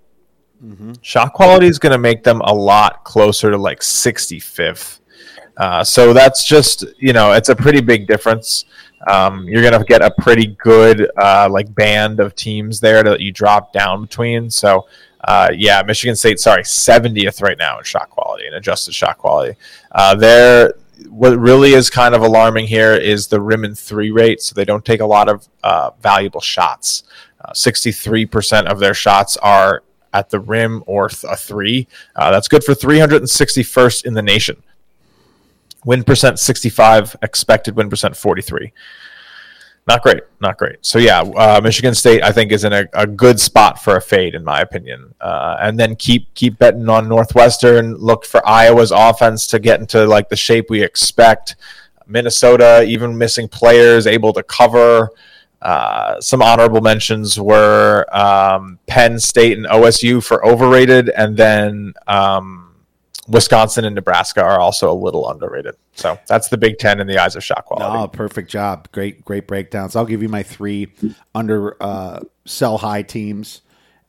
Mm-hmm. 0.63 0.93
Shot 1.01 1.33
quality 1.33 1.67
is 1.67 1.77
going 1.77 1.91
to 1.91 1.97
make 1.97 2.23
them 2.23 2.39
a 2.41 2.53
lot 2.53 3.03
closer 3.03 3.51
to 3.51 3.57
like 3.57 3.81
65th. 3.81 4.99
Uh, 5.57 5.83
so 5.83 6.13
that's 6.13 6.43
just 6.45 6.85
you 6.97 7.13
know 7.13 7.31
it's 7.31 7.49
a 7.49 7.55
pretty 7.55 7.81
big 7.81 8.07
difference. 8.07 8.65
Um, 9.07 9.47
you're 9.47 9.61
gonna 9.61 9.83
get 9.83 10.01
a 10.01 10.11
pretty 10.19 10.47
good 10.63 11.11
uh, 11.21 11.47
like 11.49 11.73
band 11.75 12.19
of 12.19 12.35
teams 12.35 12.79
there 12.79 13.03
that 13.03 13.19
you 13.19 13.31
drop 13.31 13.73
down 13.73 14.03
between. 14.03 14.49
So 14.49 14.87
uh, 15.23 15.49
yeah, 15.55 15.81
Michigan 15.83 16.15
State, 16.15 16.39
sorry, 16.39 16.63
70th 16.63 17.41
right 17.41 17.57
now 17.57 17.77
in 17.77 17.83
shot 17.83 18.09
quality 18.09 18.45
and 18.45 18.55
adjusted 18.55 18.93
shot 18.93 19.17
quality. 19.17 19.57
Uh, 19.91 20.15
there, 20.15 20.73
what 21.09 21.37
really 21.37 21.73
is 21.73 21.89
kind 21.89 22.13
of 22.13 22.21
alarming 22.21 22.67
here 22.67 22.93
is 22.93 23.27
the 23.27 23.39
rim 23.39 23.63
and 23.63 23.77
three 23.77 24.11
rate. 24.11 24.41
So 24.41 24.53
they 24.53 24.65
don't 24.65 24.83
take 24.83 24.99
a 24.99 25.05
lot 25.05 25.29
of 25.29 25.47
uh, 25.63 25.91
valuable 26.01 26.41
shots. 26.41 27.03
63% 27.53 28.65
uh, 28.65 28.71
of 28.71 28.79
their 28.79 28.93
shots 28.93 29.37
are 29.37 29.83
at 30.13 30.29
the 30.29 30.39
rim 30.39 30.83
or 30.87 31.09
th- 31.09 31.31
a 31.31 31.35
three. 31.35 31.87
Uh, 32.15 32.31
that's 32.31 32.47
good 32.47 32.63
for 32.63 32.73
361st 32.73 34.05
in 34.05 34.13
the 34.13 34.21
nation. 34.21 34.61
Win 35.85 36.03
percent 36.03 36.39
65, 36.39 37.15
expected 37.21 37.75
win 37.75 37.89
percent 37.89 38.15
43 38.15 38.71
not 39.87 40.01
great, 40.01 40.23
not 40.39 40.57
great. 40.57 40.77
So 40.81 40.97
yeah, 40.97 41.21
uh, 41.21 41.59
Michigan 41.61 41.93
State 41.93 42.23
I 42.23 42.31
think 42.31 42.51
is 42.51 42.63
in 42.63 42.71
a, 42.71 42.85
a, 42.93 43.05
good 43.05 43.39
spot 43.39 43.83
for 43.83 43.97
a 43.97 44.01
fade 44.01 44.33
in 44.33 44.43
my 44.43 44.61
opinion. 44.61 45.13
Uh, 45.19 45.57
and 45.59 45.77
then 45.77 45.95
keep 45.95 46.33
keep 46.35 46.57
betting 46.57 46.87
on 46.87 47.09
Northwestern. 47.09 47.95
Look 47.95 48.25
for 48.25 48.45
Iowa's 48.47 48.91
offense 48.91 49.45
to 49.47 49.59
get 49.59 49.81
into 49.81 50.05
like 50.05 50.29
the 50.29 50.35
shape 50.35 50.69
we 50.69 50.81
expect. 50.81 51.57
Minnesota 52.07 52.83
even 52.83 53.17
missing 53.17 53.47
players 53.47 54.07
able 54.07 54.31
to 54.33 54.43
cover. 54.43 55.09
Uh, 55.61 56.19
some 56.19 56.41
honorable 56.41 56.81
mentions 56.81 57.39
were 57.39 58.05
um, 58.11 58.79
Penn 58.87 59.19
State 59.19 59.57
and 59.57 59.65
OSU 59.65 60.23
for 60.23 60.45
overrated, 60.45 61.09
and 61.09 61.35
then 61.37 61.93
um, 62.07 62.72
Wisconsin 63.27 63.85
and 63.85 63.95
Nebraska 63.95 64.43
are 64.43 64.59
also 64.59 64.91
a 64.91 64.93
little 64.93 65.29
underrated. 65.29 65.75
So 65.95 66.19
that's 66.27 66.49
the 66.49 66.57
Big 66.57 66.77
Ten 66.77 66.99
in 66.99 67.07
the 67.07 67.17
eyes 67.17 67.35
of 67.35 67.43
shot 67.43 67.65
quality. 67.65 67.97
Oh, 67.97 68.07
perfect 68.07 68.49
job. 68.49 68.91
Great, 68.91 69.23
great 69.23 69.47
breakdowns. 69.47 69.95
I'll 69.95 70.05
give 70.05 70.21
you 70.21 70.29
my 70.29 70.43
three 70.43 70.91
under 71.33 71.81
uh, 71.81 72.19
sell 72.45 72.77
high 72.77 73.03
teams, 73.03 73.61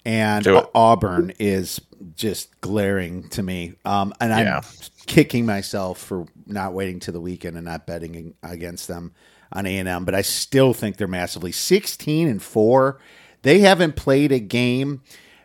and 0.05 0.47
Auburn 0.74 1.32
is 1.39 1.81
just 2.16 2.61
glaring 2.61 3.28
to 3.31 3.43
me. 3.43 3.74
Um, 3.85 4.12
and 4.20 4.32
I'm 4.32 4.47
yeah. 4.47 4.61
kicking 5.07 5.47
myself 5.47 5.99
for 5.99 6.27
not 6.47 6.73
waiting 6.73 7.01
to 7.01 7.12
the 7.12 7.20
weekend 7.20 7.57
and 7.57 7.65
not 7.65 7.86
betting 7.86 8.35
against 8.43 8.89
them 8.89 9.15
on 9.53 9.66
A 9.66 9.78
and 9.78 9.89
M. 9.89 10.05
But 10.05 10.15
I 10.15 10.23
still 10.23 10.74
think 10.74 10.97
they're 10.97 11.07
massively 11.07 11.53
sixteen 11.53 12.28
and 12.28 12.43
four. 12.43 12.99
They 13.43 13.61
haven't 13.61 13.95
played 13.95 14.32
a 14.32 14.41
game 14.41 15.03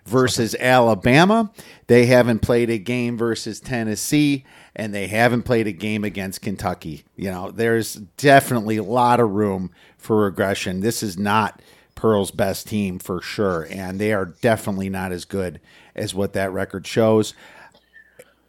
versus 0.10 0.56
Alabama. 0.60 1.52
They 1.88 2.07
haven't 2.07 2.40
played 2.40 2.69
a 2.69 2.77
game 2.77 3.18
versus 3.18 3.60
Tennessee, 3.60 4.44
and 4.76 4.94
they 4.94 5.07
haven't 5.07 5.44
played 5.44 5.68
a 5.68 5.72
game 5.72 6.03
against 6.03 6.41
Kentucky. 6.41 7.03
You 7.15 7.31
know, 7.31 7.52
there's 7.52 7.94
definitely 7.94 8.77
a 8.77 8.84
lot 8.84 9.19
of 9.19 9.30
room 9.30 9.72
for 9.98 10.23
regression. 10.23 10.81
This 10.81 11.03
is 11.03 11.18
not 11.18 11.61
Pearl's 11.95 12.31
best 12.31 12.68
team 12.68 12.98
for 12.98 13.22
sure, 13.22 13.68
and 13.69 13.99
they 13.99 14.11
are 14.11 14.26
definitely 14.26 14.90
not 14.90 15.11
as 15.11 15.26
good 15.26 15.61
as 15.95 16.14
what 16.14 16.34
that 16.34 16.52
record 16.52 16.88
shows. 16.88 17.34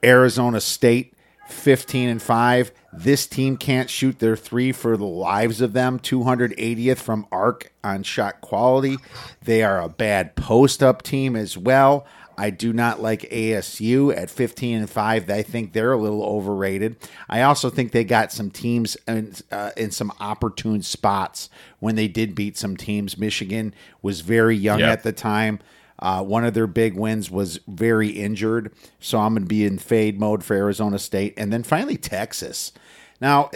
Arizona 0.03 0.61
State 0.61 1.15
15 1.53 2.09
and 2.09 2.23
5. 2.23 2.73
This 2.93 3.27
team 3.27 3.57
can't 3.57 3.89
shoot 3.89 4.19
their 4.19 4.37
three 4.37 4.73
for 4.73 4.97
the 4.97 5.05
lives 5.05 5.61
of 5.61 5.73
them. 5.73 5.99
280th 5.99 6.99
from 6.99 7.27
arc 7.31 7.73
on 7.85 8.03
shot 8.03 8.41
quality. 8.41 8.97
They 9.43 9.63
are 9.63 9.81
a 9.81 9.89
bad 9.89 10.35
post 10.37 10.83
up 10.83 11.03
team 11.03 11.37
as 11.37 11.57
well. 11.57 12.07
I 12.41 12.49
do 12.49 12.73
not 12.73 13.03
like 13.03 13.29
ASU 13.31 14.17
at 14.17 14.31
15 14.31 14.79
and 14.79 14.91
5. 14.91 15.31
I 15.31 15.43
think 15.43 15.75
they're 15.75 15.93
a 15.93 15.99
little 15.99 16.25
overrated. 16.25 16.97
I 17.29 17.43
also 17.43 17.69
think 17.69 17.93
they 17.93 18.03
got 18.03 18.33
some 18.33 18.51
teams 18.51 18.97
in, 19.07 19.35
uh, 19.53 19.73
in 19.77 19.91
some 19.91 20.11
opportune 20.21 20.81
spots 20.81 21.51
when 21.81 21.97
they 21.97 22.09
did 22.09 22.35
beat 22.35 22.57
some 22.57 22.79
teams. 22.79 23.19
Michigan 23.19 23.75
was 24.01 24.23
very 24.23 24.57
young 24.57 24.79
yep. 24.79 24.89
at 24.89 25.03
the 25.03 25.13
time. 25.13 25.61
Uh, 26.01 26.23
one 26.23 26.45
of 26.45 26.55
their 26.55 26.67
big 26.67 26.95
wins 26.95 27.31
was 27.31 27.61
very 27.69 28.09
injured, 28.09 28.73
so 28.99 29.19
I'm 29.19 29.35
going 29.35 29.43
to 29.43 29.49
be 29.49 29.65
in 29.65 29.79
fade 29.79 30.19
mode 30.19 30.43
for 30.43 30.55
Arizona 30.55 30.99
State, 30.99 31.35
and 31.37 31.53
then 31.53 31.63
finally 31.63 31.97
Texas. 31.97 32.73
Now, 33.21 33.51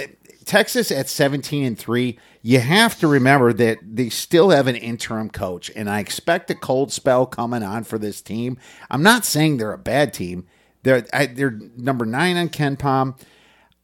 Texas 0.44 0.90
at 0.90 1.08
17 1.08 1.64
and 1.64 1.78
three, 1.78 2.18
you 2.42 2.60
have 2.60 2.98
to 2.98 3.08
remember 3.08 3.52
that 3.54 3.78
they 3.82 4.10
still 4.10 4.50
have 4.50 4.66
an 4.66 4.76
interim 4.76 5.30
coach, 5.30 5.70
and 5.74 5.88
I 5.88 6.00
expect 6.00 6.50
a 6.50 6.54
cold 6.54 6.92
spell 6.92 7.24
coming 7.26 7.62
on 7.62 7.84
for 7.84 7.98
this 7.98 8.20
team. 8.20 8.58
I'm 8.90 9.02
not 9.02 9.24
saying 9.24 9.56
they're 9.56 9.72
a 9.72 9.78
bad 9.78 10.12
team. 10.12 10.46
They're 10.82 11.06
I, 11.12 11.26
they're 11.26 11.58
number 11.76 12.04
nine 12.04 12.36
on 12.36 12.50
KenPom. 12.50 13.18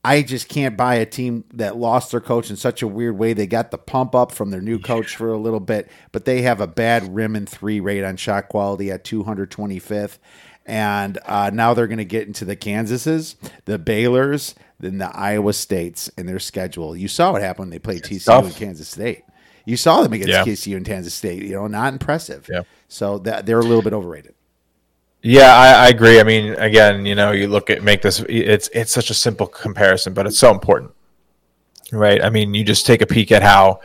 I 0.02 0.22
just 0.22 0.48
can't 0.48 0.76
buy 0.76 0.94
a 0.94 1.06
team 1.06 1.44
that 1.52 1.76
lost 1.76 2.10
their 2.10 2.20
coach 2.20 2.48
in 2.48 2.56
such 2.56 2.80
a 2.80 2.88
weird 2.88 3.18
way. 3.18 3.34
They 3.34 3.46
got 3.46 3.70
the 3.70 3.78
pump 3.78 4.14
up 4.14 4.32
from 4.32 4.50
their 4.50 4.62
new 4.62 4.78
coach 4.78 5.14
for 5.16 5.30
a 5.30 5.38
little 5.38 5.60
bit, 5.60 5.90
but 6.10 6.24
they 6.24 6.42
have 6.42 6.60
a 6.60 6.66
bad 6.66 7.14
rim 7.14 7.36
and 7.36 7.46
three 7.46 7.80
rate 7.80 8.02
on 8.02 8.16
shot 8.16 8.48
quality 8.48 8.90
at 8.90 9.04
225th. 9.04 10.18
And 10.64 11.18
uh, 11.26 11.50
now 11.52 11.74
they're 11.74 11.86
going 11.86 11.98
to 11.98 12.04
get 12.04 12.26
into 12.26 12.44
the 12.44 12.56
Kansases, 12.56 13.36
the 13.66 13.78
Baylors, 13.78 14.54
then 14.78 14.98
the 14.98 15.14
Iowa 15.14 15.52
States 15.52 16.08
in 16.16 16.26
their 16.26 16.38
schedule. 16.38 16.96
You 16.96 17.08
saw 17.08 17.32
what 17.32 17.42
happened 17.42 17.66
when 17.66 17.70
they 17.70 17.78
played 17.78 18.02
TCU 18.02 18.44
and 18.44 18.54
Kansas 18.54 18.88
State. 18.88 19.24
You 19.66 19.76
saw 19.76 20.02
them 20.02 20.12
against 20.12 20.30
yeah. 20.30 20.44
TCU 20.44 20.76
and 20.76 20.86
Kansas 20.86 21.12
State. 21.12 21.42
You 21.42 21.52
know, 21.52 21.66
not 21.66 21.92
impressive. 21.92 22.48
Yeah. 22.50 22.62
So 22.88 23.18
that 23.18 23.46
they're 23.46 23.58
a 23.58 23.64
little 23.64 23.82
bit 23.82 23.92
overrated. 23.92 24.34
Yeah, 25.22 25.54
I, 25.54 25.84
I, 25.84 25.88
agree. 25.88 26.18
I 26.18 26.22
mean, 26.22 26.54
again, 26.54 27.04
you 27.04 27.14
know, 27.14 27.32
you 27.32 27.46
look 27.46 27.68
at 27.68 27.82
make 27.82 28.00
this. 28.00 28.20
It's 28.28 28.68
it's 28.72 28.92
such 28.92 29.10
a 29.10 29.14
simple 29.14 29.46
comparison, 29.46 30.14
but 30.14 30.26
it's 30.26 30.38
so 30.38 30.50
important, 30.50 30.92
right? 31.92 32.24
I 32.24 32.30
mean, 32.30 32.54
you 32.54 32.64
just 32.64 32.86
take 32.86 33.02
a 33.02 33.06
peek 33.06 33.30
at 33.30 33.42
how 33.42 33.80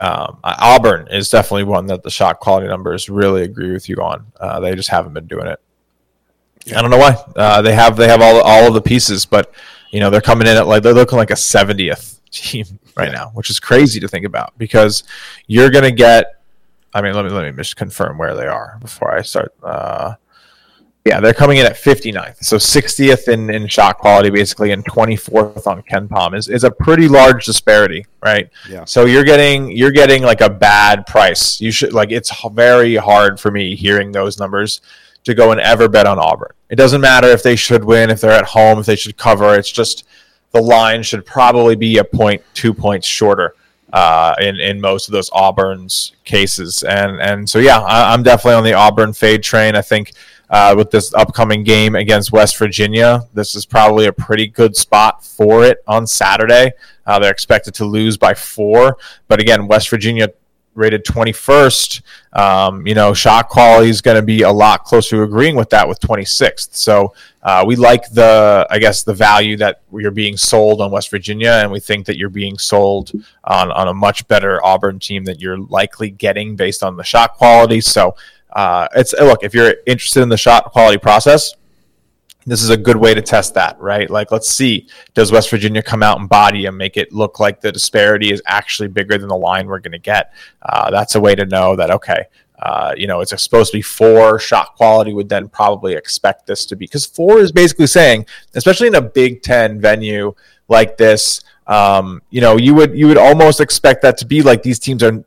um, 0.00 0.38
Auburn 0.42 1.08
is 1.08 1.28
definitely 1.28 1.64
one 1.64 1.86
that 1.86 2.02
the 2.02 2.10
shot 2.10 2.40
quality 2.40 2.68
numbers 2.68 3.10
really 3.10 3.42
agree 3.42 3.70
with 3.70 3.88
you 3.88 3.96
on. 3.96 4.26
Uh, 4.40 4.60
they 4.60 4.74
just 4.74 4.88
haven't 4.88 5.12
been 5.12 5.26
doing 5.26 5.46
it. 5.46 5.60
I 6.74 6.80
don't 6.80 6.90
know 6.90 6.98
why. 6.98 7.16
Uh, 7.36 7.60
they 7.60 7.74
have 7.74 7.96
they 7.96 8.08
have 8.08 8.22
all 8.22 8.40
all 8.40 8.66
of 8.66 8.74
the 8.74 8.80
pieces, 8.80 9.26
but 9.26 9.52
you 9.90 10.00
know 10.00 10.08
they're 10.08 10.20
coming 10.20 10.46
in 10.46 10.56
at 10.56 10.66
like 10.66 10.82
they're 10.82 10.94
looking 10.94 11.18
like 11.18 11.30
a 11.30 11.36
seventieth 11.36 12.20
team 12.30 12.64
right 12.96 13.12
now, 13.12 13.30
which 13.34 13.50
is 13.50 13.60
crazy 13.60 14.00
to 14.00 14.08
think 14.08 14.24
about 14.24 14.56
because 14.58 15.04
you're 15.46 15.70
going 15.70 15.84
to 15.84 15.92
get. 15.92 16.40
I 16.94 17.02
mean, 17.02 17.14
let 17.14 17.24
me 17.24 17.30
let 17.30 17.44
me 17.44 17.62
just 17.62 17.76
confirm 17.76 18.18
where 18.18 18.34
they 18.34 18.46
are 18.46 18.78
before 18.80 19.14
I 19.14 19.22
start. 19.22 19.54
Uh, 19.62 20.14
yeah, 21.04 21.18
they're 21.18 21.34
coming 21.34 21.58
in 21.58 21.66
at 21.66 21.74
59th. 21.74 22.44
So 22.44 22.56
60th 22.56 23.26
in, 23.26 23.50
in 23.50 23.66
shot 23.66 23.98
quality, 23.98 24.30
basically, 24.30 24.70
and 24.70 24.84
24th 24.84 25.66
on 25.66 25.82
KenPom 25.82 26.36
is, 26.36 26.48
is 26.48 26.62
a 26.62 26.70
pretty 26.70 27.08
large 27.08 27.44
disparity, 27.44 28.06
right? 28.22 28.48
Yeah. 28.68 28.84
So 28.84 29.06
you're 29.06 29.24
getting 29.24 29.76
you're 29.76 29.90
getting 29.90 30.22
like 30.22 30.40
a 30.40 30.50
bad 30.50 31.06
price. 31.06 31.60
You 31.60 31.72
should 31.72 31.92
like 31.92 32.12
it's 32.12 32.30
very 32.52 32.94
hard 32.94 33.40
for 33.40 33.50
me 33.50 33.74
hearing 33.74 34.12
those 34.12 34.38
numbers 34.38 34.80
to 35.24 35.34
go 35.34 35.50
and 35.50 35.60
ever 35.60 35.88
bet 35.88 36.06
on 36.06 36.20
Auburn. 36.20 36.52
It 36.68 36.76
doesn't 36.76 37.00
matter 37.00 37.28
if 37.28 37.42
they 37.42 37.56
should 37.56 37.84
win, 37.84 38.08
if 38.08 38.20
they're 38.20 38.30
at 38.30 38.44
home, 38.44 38.78
if 38.78 38.86
they 38.86 38.96
should 38.96 39.16
cover. 39.16 39.56
It's 39.56 39.70
just 39.70 40.04
the 40.52 40.62
line 40.62 41.02
should 41.02 41.26
probably 41.26 41.74
be 41.74 41.98
a 41.98 42.04
point, 42.04 42.42
two 42.54 42.72
points 42.72 43.06
shorter. 43.06 43.54
Uh, 43.92 44.34
in 44.40 44.58
in 44.58 44.80
most 44.80 45.06
of 45.06 45.12
those 45.12 45.28
Auburn's 45.34 46.12
cases, 46.24 46.82
and 46.82 47.20
and 47.20 47.48
so 47.48 47.58
yeah, 47.58 47.78
I, 47.78 48.14
I'm 48.14 48.22
definitely 48.22 48.54
on 48.54 48.64
the 48.64 48.72
Auburn 48.72 49.12
fade 49.12 49.42
train. 49.42 49.76
I 49.76 49.82
think 49.82 50.12
uh, 50.52 50.74
with 50.76 50.90
this 50.90 51.12
upcoming 51.14 51.64
game 51.64 51.96
against 51.96 52.30
West 52.30 52.58
Virginia. 52.58 53.26
This 53.32 53.54
is 53.54 53.64
probably 53.64 54.06
a 54.06 54.12
pretty 54.12 54.46
good 54.46 54.76
spot 54.76 55.24
for 55.24 55.64
it 55.64 55.82
on 55.88 56.06
Saturday. 56.06 56.72
Uh, 57.06 57.18
they're 57.18 57.32
expected 57.32 57.74
to 57.74 57.86
lose 57.86 58.16
by 58.18 58.34
four, 58.34 58.98
but 59.28 59.40
again, 59.40 59.66
West 59.66 59.88
Virginia 59.88 60.28
rated 60.74 61.04
21st. 61.04 62.02
Um, 62.32 62.86
you 62.86 62.94
know, 62.94 63.12
shot 63.12 63.48
quality 63.48 63.90
is 63.90 64.00
going 64.00 64.16
to 64.16 64.22
be 64.22 64.42
a 64.42 64.50
lot 64.50 64.84
closer 64.84 65.16
to 65.16 65.22
agreeing 65.22 65.56
with 65.56 65.70
that 65.70 65.86
with 65.86 66.00
26th. 66.00 66.74
So 66.74 67.14
uh, 67.42 67.64
we 67.66 67.76
like 67.76 68.08
the, 68.10 68.66
I 68.70 68.78
guess, 68.78 69.02
the 69.02 69.14
value 69.14 69.56
that 69.58 69.82
you're 69.92 70.10
being 70.10 70.36
sold 70.36 70.80
on 70.80 70.90
West 70.90 71.10
Virginia, 71.10 71.60
and 71.62 71.70
we 71.70 71.80
think 71.80 72.06
that 72.06 72.16
you're 72.16 72.30
being 72.30 72.58
sold 72.58 73.12
on, 73.44 73.70
on 73.72 73.88
a 73.88 73.94
much 73.94 74.26
better 74.28 74.64
Auburn 74.64 74.98
team 74.98 75.24
that 75.24 75.40
you're 75.40 75.58
likely 75.58 76.10
getting 76.10 76.56
based 76.56 76.82
on 76.82 76.96
the 76.96 77.04
shot 77.04 77.34
quality. 77.34 77.80
So 77.80 78.14
uh, 78.52 78.88
it's 78.94 79.14
look 79.14 79.42
if 79.42 79.54
you're 79.54 79.74
interested 79.86 80.22
in 80.22 80.28
the 80.28 80.36
shot 80.36 80.72
quality 80.72 80.98
process 80.98 81.54
this 82.46 82.62
is 82.62 82.70
a 82.70 82.76
good 82.76 82.96
way 82.96 83.14
to 83.14 83.22
test 83.22 83.54
that 83.54 83.78
right 83.80 84.10
like 84.10 84.30
let's 84.32 84.48
see 84.48 84.88
does 85.14 85.30
west 85.30 85.50
virginia 85.50 85.82
come 85.82 86.02
out 86.02 86.18
and 86.18 86.28
body 86.28 86.66
and 86.66 86.76
make 86.76 86.96
it 86.96 87.12
look 87.12 87.38
like 87.38 87.60
the 87.60 87.70
disparity 87.70 88.32
is 88.32 88.42
actually 88.46 88.88
bigger 88.88 89.16
than 89.18 89.28
the 89.28 89.36
line 89.36 89.66
we're 89.66 89.78
going 89.78 89.92
to 89.92 89.98
get 89.98 90.32
uh, 90.62 90.90
that's 90.90 91.14
a 91.14 91.20
way 91.20 91.34
to 91.34 91.46
know 91.46 91.76
that 91.76 91.90
okay 91.90 92.24
Uh, 92.62 92.94
you 92.96 93.08
know, 93.08 93.20
it's 93.20 93.34
supposed 93.42 93.72
to 93.72 93.78
be 93.78 93.82
four. 93.82 94.38
Shot 94.38 94.76
quality 94.76 95.12
would 95.12 95.28
then 95.28 95.48
probably 95.48 95.94
expect 95.94 96.46
this 96.46 96.64
to 96.66 96.76
be 96.76 96.84
because 96.86 97.04
four 97.04 97.40
is 97.40 97.50
basically 97.50 97.88
saying, 97.88 98.24
especially 98.54 98.86
in 98.86 98.94
a 98.94 99.02
Big 99.02 99.42
Ten 99.42 99.80
venue 99.80 100.32
like 100.68 100.96
this, 100.96 101.42
um, 101.66 102.22
you 102.30 102.40
know, 102.40 102.56
you 102.56 102.72
would 102.76 102.96
you 102.96 103.08
would 103.08 103.18
almost 103.18 103.60
expect 103.60 104.00
that 104.02 104.16
to 104.18 104.26
be 104.26 104.42
like 104.42 104.62
these 104.62 104.78
teams 104.78 105.02
are 105.02 105.24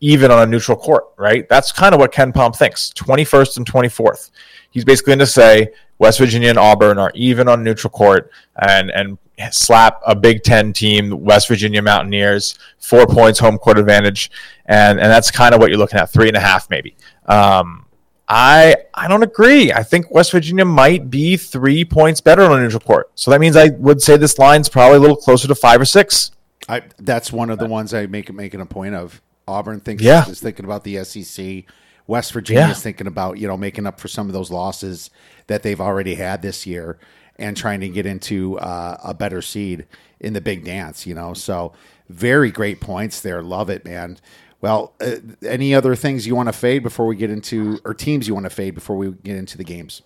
even 0.00 0.30
on 0.30 0.42
a 0.42 0.46
neutral 0.46 0.76
court, 0.76 1.04
right? 1.16 1.48
That's 1.48 1.72
kind 1.72 1.94
of 1.94 2.00
what 2.00 2.12
KenPom 2.12 2.54
thinks. 2.54 2.90
Twenty 2.90 3.24
first 3.24 3.56
and 3.56 3.66
twenty 3.66 3.88
fourth. 3.88 4.30
He's 4.74 4.84
basically 4.84 5.12
going 5.12 5.20
to 5.20 5.26
say 5.26 5.68
West 5.98 6.18
Virginia 6.18 6.50
and 6.50 6.58
Auburn 6.58 6.98
are 6.98 7.12
even 7.14 7.48
on 7.48 7.62
neutral 7.64 7.90
court, 7.90 8.30
and 8.60 8.90
and 8.90 9.16
slap 9.52 10.00
a 10.06 10.14
Big 10.14 10.42
Ten 10.42 10.72
team, 10.72 11.22
West 11.24 11.46
Virginia 11.48 11.80
Mountaineers, 11.80 12.58
four 12.78 13.06
points 13.06 13.38
home 13.38 13.56
court 13.56 13.78
advantage, 13.78 14.30
and 14.66 14.98
and 15.00 15.08
that's 15.10 15.30
kind 15.30 15.54
of 15.54 15.60
what 15.60 15.70
you're 15.70 15.78
looking 15.78 15.98
at, 15.98 16.10
three 16.12 16.28
and 16.28 16.36
a 16.36 16.40
half 16.40 16.68
maybe. 16.68 16.96
Um, 17.26 17.86
I 18.28 18.74
I 18.92 19.06
don't 19.06 19.22
agree. 19.22 19.72
I 19.72 19.84
think 19.84 20.10
West 20.10 20.32
Virginia 20.32 20.64
might 20.64 21.08
be 21.08 21.36
three 21.36 21.84
points 21.84 22.20
better 22.20 22.42
on 22.42 22.58
a 22.58 22.62
neutral 22.62 22.80
court, 22.80 23.10
so 23.14 23.30
that 23.30 23.40
means 23.40 23.56
I 23.56 23.68
would 23.78 24.02
say 24.02 24.16
this 24.16 24.38
line's 24.38 24.68
probably 24.68 24.96
a 24.96 25.00
little 25.00 25.16
closer 25.16 25.46
to 25.46 25.54
five 25.54 25.80
or 25.80 25.84
six. 25.84 26.32
I 26.68 26.82
that's 26.98 27.32
one 27.32 27.50
of 27.50 27.58
the 27.60 27.66
ones 27.66 27.94
I 27.94 28.06
make 28.06 28.32
making 28.32 28.60
a 28.60 28.66
point 28.66 28.94
of. 28.96 29.22
Auburn 29.46 29.80
thinks 29.80 30.02
Yeah. 30.02 30.26
is 30.26 30.40
thinking 30.40 30.64
about 30.64 30.84
the 30.84 31.04
SEC. 31.04 31.64
West 32.06 32.32
Virginia 32.32 32.62
Yeah. 32.64 32.70
is 32.70 32.82
thinking 32.82 33.06
about 33.06 33.38
you 33.38 33.46
know 33.48 33.56
making 33.56 33.86
up 33.86 33.98
for 34.00 34.08
some 34.08 34.26
of 34.26 34.32
those 34.32 34.50
losses 34.50 35.10
that 35.46 35.62
they've 35.62 35.80
already 35.80 36.14
had 36.14 36.42
this 36.42 36.66
year 36.66 36.98
and 37.36 37.56
trying 37.56 37.80
to 37.80 37.88
get 37.88 38.06
into 38.06 38.58
uh, 38.58 38.96
a 39.02 39.12
better 39.14 39.42
seed 39.42 39.86
in 40.20 40.32
the 40.34 40.40
big 40.40 40.64
dance. 40.64 41.06
You 41.06 41.14
know, 41.14 41.34
so 41.34 41.72
very 42.08 42.50
great 42.50 42.80
points 42.80 43.20
there. 43.20 43.42
Love 43.42 43.70
it, 43.70 43.84
man. 43.84 44.18
Well, 44.60 44.94
uh, 45.00 45.16
any 45.46 45.74
other 45.74 45.94
things 45.94 46.26
you 46.26 46.34
want 46.34 46.48
to 46.48 46.52
fade 46.52 46.82
before 46.82 47.06
we 47.06 47.16
get 47.16 47.30
into, 47.30 47.80
or 47.84 47.92
teams 47.92 48.26
you 48.28 48.34
want 48.34 48.44
to 48.44 48.50
fade 48.50 48.74
before 48.74 48.96
we 48.96 49.10
get 49.10 49.36
into 49.36 49.58
the 49.58 49.64
games? 49.64 50.00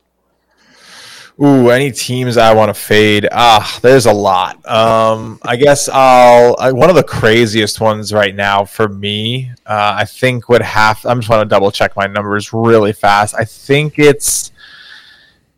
Ooh, 1.41 1.71
any 1.71 1.93
teams 1.93 2.37
I 2.37 2.53
want 2.53 2.69
to 2.69 2.75
fade? 2.75 3.29
Ah, 3.31 3.79
there's 3.81 4.07
a 4.07 4.13
lot. 4.13 4.57
Um, 4.69 5.39
I 5.43 5.55
guess 5.55 5.89
I'll 5.89 6.57
I, 6.59 6.73
one 6.73 6.91
of 6.91 6.97
the 6.97 7.05
craziest 7.05 7.81
ones 7.81 8.13
right 8.13 8.35
now 8.35 8.65
for 8.65 8.89
me. 8.89 9.53
Uh, 9.65 9.95
I 9.99 10.05
think 10.05 10.49
would 10.49 10.63
have. 10.63 11.05
I'm 11.07 11.21
just 11.21 11.31
want 11.31 11.49
to 11.49 11.49
double 11.49 11.71
check 11.71 11.95
my 11.95 12.07
numbers 12.07 12.53
really 12.53 12.93
fast. 12.93 13.37
I 13.37 13.45
think 13.45 14.01
it's. 14.01 14.51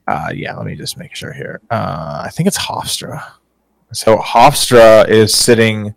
Uh, 0.07 0.31
yeah, 0.35 0.55
let 0.55 0.67
me 0.67 0.75
just 0.75 0.99
make 0.99 1.15
sure 1.15 1.33
here. 1.33 1.63
Uh, 1.71 2.25
I 2.27 2.29
think 2.29 2.47
it's 2.47 2.59
Hofstra. 2.59 3.33
So 3.93 4.19
Hofstra 4.19 5.09
is 5.09 5.33
sitting 5.33 5.95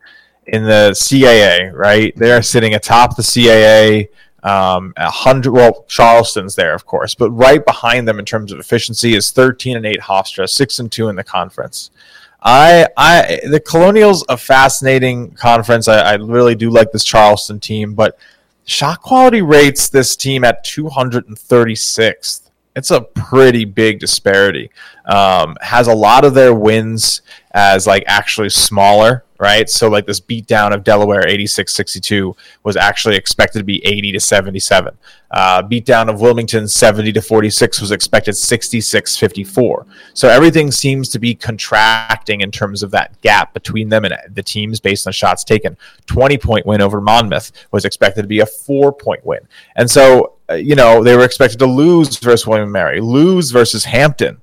in 0.47 0.63
the 0.63 0.91
CAA, 0.95 1.73
right? 1.73 2.15
They 2.15 2.31
are 2.31 2.41
sitting 2.41 2.73
atop 2.73 3.17
the 3.17 3.21
CAA. 3.21 4.07
Um, 4.43 4.93
a 4.97 5.09
hundred. 5.09 5.53
Well, 5.53 5.85
Charleston's 5.87 6.55
there, 6.55 6.73
of 6.73 6.85
course, 6.85 7.15
but 7.15 7.31
right 7.31 7.65
behind 7.65 8.07
them 8.07 8.19
in 8.19 8.25
terms 8.25 8.51
of 8.51 8.59
efficiency 8.59 9.15
is 9.15 9.31
thirteen 9.31 9.77
and 9.77 9.85
eight 9.85 10.01
Hofstra, 10.01 10.49
six 10.49 10.79
and 10.79 10.91
two 10.91 11.07
in 11.07 11.15
the 11.15 11.23
conference. 11.23 11.91
I, 12.43 12.87
I, 12.97 13.39
the 13.49 13.61
Colonials 13.61 14.25
a 14.27 14.35
fascinating 14.35 15.31
conference. 15.31 15.87
I, 15.87 15.99
I 15.99 16.13
really 16.15 16.55
do 16.55 16.69
like 16.69 16.91
this 16.91 17.05
Charleston 17.05 17.59
team, 17.59 17.93
but 17.93 18.17
shot 18.65 19.01
quality 19.01 19.41
rates 19.41 19.87
this 19.87 20.15
team 20.17 20.43
at 20.43 20.65
236th. 20.65 22.42
It's 22.75 22.91
a 22.91 23.01
pretty 23.01 23.65
big 23.65 23.99
disparity. 23.99 24.71
Um, 25.05 25.55
has 25.61 25.87
a 25.87 25.93
lot 25.93 26.25
of 26.25 26.33
their 26.33 26.53
wins 26.53 27.21
as 27.51 27.85
like 27.85 28.03
actually 28.07 28.49
smaller, 28.49 29.23
right? 29.37 29.69
So 29.69 29.89
like 29.89 30.05
this 30.05 30.19
beatdown 30.19 30.73
of 30.73 30.83
Delaware 30.83 31.23
86-62 31.23 32.35
was 32.63 32.75
actually 32.75 33.15
expected 33.15 33.59
to 33.59 33.65
be 33.65 33.85
80 33.85 34.13
to 34.13 34.19
77. 34.19 34.97
Uh, 35.29 35.61
beatdown 35.63 36.09
of 36.09 36.21
Wilmington 36.21 36.67
70 36.67 37.11
to 37.11 37.21
46 37.21 37.81
was 37.81 37.91
expected 37.91 38.35
66-54. 38.35 39.85
So 40.13 40.29
everything 40.29 40.71
seems 40.71 41.09
to 41.09 41.19
be 41.19 41.35
contracting 41.35 42.41
in 42.41 42.51
terms 42.51 42.81
of 42.81 42.91
that 42.91 43.19
gap 43.21 43.53
between 43.53 43.89
them 43.89 44.05
and 44.05 44.15
the 44.33 44.43
teams 44.43 44.79
based 44.79 45.05
on 45.05 45.13
shots 45.13 45.43
taken. 45.43 45.77
20 46.05 46.37
point 46.37 46.65
win 46.65 46.81
over 46.81 47.01
Monmouth 47.01 47.51
was 47.71 47.83
expected 47.83 48.21
to 48.21 48.27
be 48.27 48.39
a 48.39 48.45
four 48.45 48.93
point 48.93 49.25
win. 49.25 49.39
And 49.75 49.89
so, 49.89 50.32
you 50.55 50.75
know, 50.75 51.03
they 51.03 51.15
were 51.15 51.23
expected 51.23 51.59
to 51.59 51.65
lose 51.65 52.17
versus 52.17 52.45
William 52.47 52.63
and 52.63 52.73
Mary, 52.73 53.01
lose 53.01 53.51
versus 53.51 53.85
Hampton. 53.85 54.41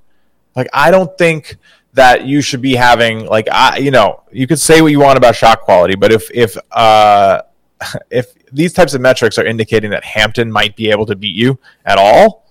Like, 0.56 0.68
I 0.72 0.90
don't 0.90 1.16
think 1.16 1.56
that 1.92 2.24
you 2.24 2.40
should 2.40 2.62
be 2.62 2.74
having 2.74 3.26
like 3.26 3.48
I, 3.50 3.78
you 3.78 3.90
know, 3.90 4.22
you 4.30 4.46
could 4.46 4.60
say 4.60 4.80
what 4.80 4.92
you 4.92 5.00
want 5.00 5.16
about 5.16 5.36
shot 5.36 5.60
quality, 5.60 5.96
but 5.96 6.12
if 6.12 6.30
if 6.32 6.56
uh, 6.72 7.42
if 8.10 8.34
these 8.52 8.72
types 8.72 8.94
of 8.94 9.00
metrics 9.00 9.38
are 9.38 9.44
indicating 9.44 9.90
that 9.90 10.04
Hampton 10.04 10.50
might 10.50 10.76
be 10.76 10.90
able 10.90 11.06
to 11.06 11.16
beat 11.16 11.34
you 11.34 11.58
at 11.84 11.98
all, 11.98 12.46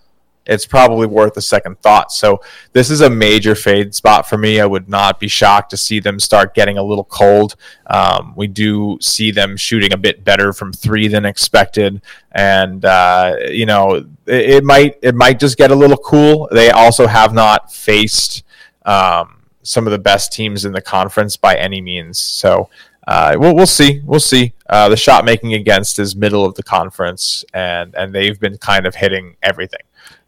it's 0.49 0.65
probably 0.65 1.07
worth 1.07 1.37
a 1.37 1.41
second 1.41 1.79
thought. 1.81 2.11
So 2.11 2.41
this 2.73 2.89
is 2.89 3.01
a 3.01 3.09
major 3.09 3.55
fade 3.55 3.93
spot 3.93 4.27
for 4.27 4.37
me. 4.37 4.59
I 4.59 4.65
would 4.65 4.89
not 4.89 5.19
be 5.19 5.27
shocked 5.27 5.69
to 5.69 5.77
see 5.77 5.99
them 5.99 6.19
start 6.19 6.55
getting 6.55 6.77
a 6.77 6.83
little 6.83 7.03
cold. 7.03 7.55
Um, 7.85 8.33
we 8.35 8.47
do 8.47 8.97
see 8.99 9.31
them 9.31 9.55
shooting 9.55 9.93
a 9.93 9.97
bit 9.97 10.23
better 10.23 10.51
from 10.51 10.73
three 10.73 11.07
than 11.07 11.25
expected, 11.25 12.01
and 12.31 12.83
uh, 12.83 13.35
you 13.49 13.65
know 13.65 13.95
it, 13.95 14.05
it 14.25 14.63
might 14.63 14.97
it 15.01 15.15
might 15.15 15.39
just 15.39 15.57
get 15.57 15.71
a 15.71 15.75
little 15.75 15.97
cool. 15.97 16.49
They 16.51 16.71
also 16.71 17.07
have 17.07 17.33
not 17.33 17.71
faced 17.71 18.43
um, 18.85 19.43
some 19.61 19.85
of 19.85 19.91
the 19.91 19.99
best 19.99 20.33
teams 20.33 20.65
in 20.65 20.71
the 20.71 20.81
conference 20.81 21.37
by 21.37 21.55
any 21.55 21.79
means. 21.79 22.19
So 22.19 22.69
uh, 23.07 23.35
we'll, 23.39 23.55
we'll 23.55 23.65
see. 23.65 24.01
We'll 24.05 24.19
see. 24.19 24.53
Uh, 24.69 24.89
the 24.89 24.97
shot 24.97 25.25
making 25.25 25.53
against 25.53 25.97
is 25.99 26.15
middle 26.15 26.45
of 26.45 26.55
the 26.55 26.63
conference, 26.63 27.43
and 27.53 27.95
and 27.95 28.13
they've 28.13 28.39
been 28.39 28.57
kind 28.57 28.85
of 28.85 28.95
hitting 28.95 29.35
everything. 29.41 29.81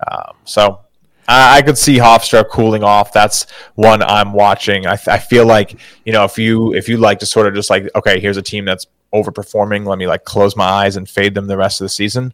Um, 0.10 0.36
so 0.46 0.80
I, 1.28 1.58
I 1.58 1.62
could 1.62 1.78
see 1.78 1.98
Hofstra 1.98 2.48
cooling 2.50 2.84
off. 2.84 3.14
That's 3.14 3.50
one 3.76 4.02
I'm 4.02 4.34
watching. 4.34 4.88
I, 4.88 4.94
I 5.08 5.18
feel 5.18 5.46
like 5.46 5.78
you 6.06 6.14
know 6.14 6.24
if 6.24 6.38
you 6.38 6.74
if 6.74 6.90
you 6.90 6.98
like 6.98 7.20
to 7.20 7.26
sort 7.26 7.48
of 7.48 7.54
just 7.54 7.70
like 7.70 7.90
okay, 7.96 8.20
here's 8.20 8.38
a 8.38 8.42
team 8.42 8.66
that's 8.66 8.88
overperforming. 9.14 9.86
Let 9.86 9.98
me 9.98 10.08
like 10.08 10.24
close 10.24 10.56
my 10.56 10.66
eyes 10.66 10.98
and 10.98 11.10
fade 11.10 11.34
them 11.34 11.48
the 11.48 11.58
rest 11.58 11.82
of 11.82 11.86
the 11.86 11.90
season. 11.90 12.34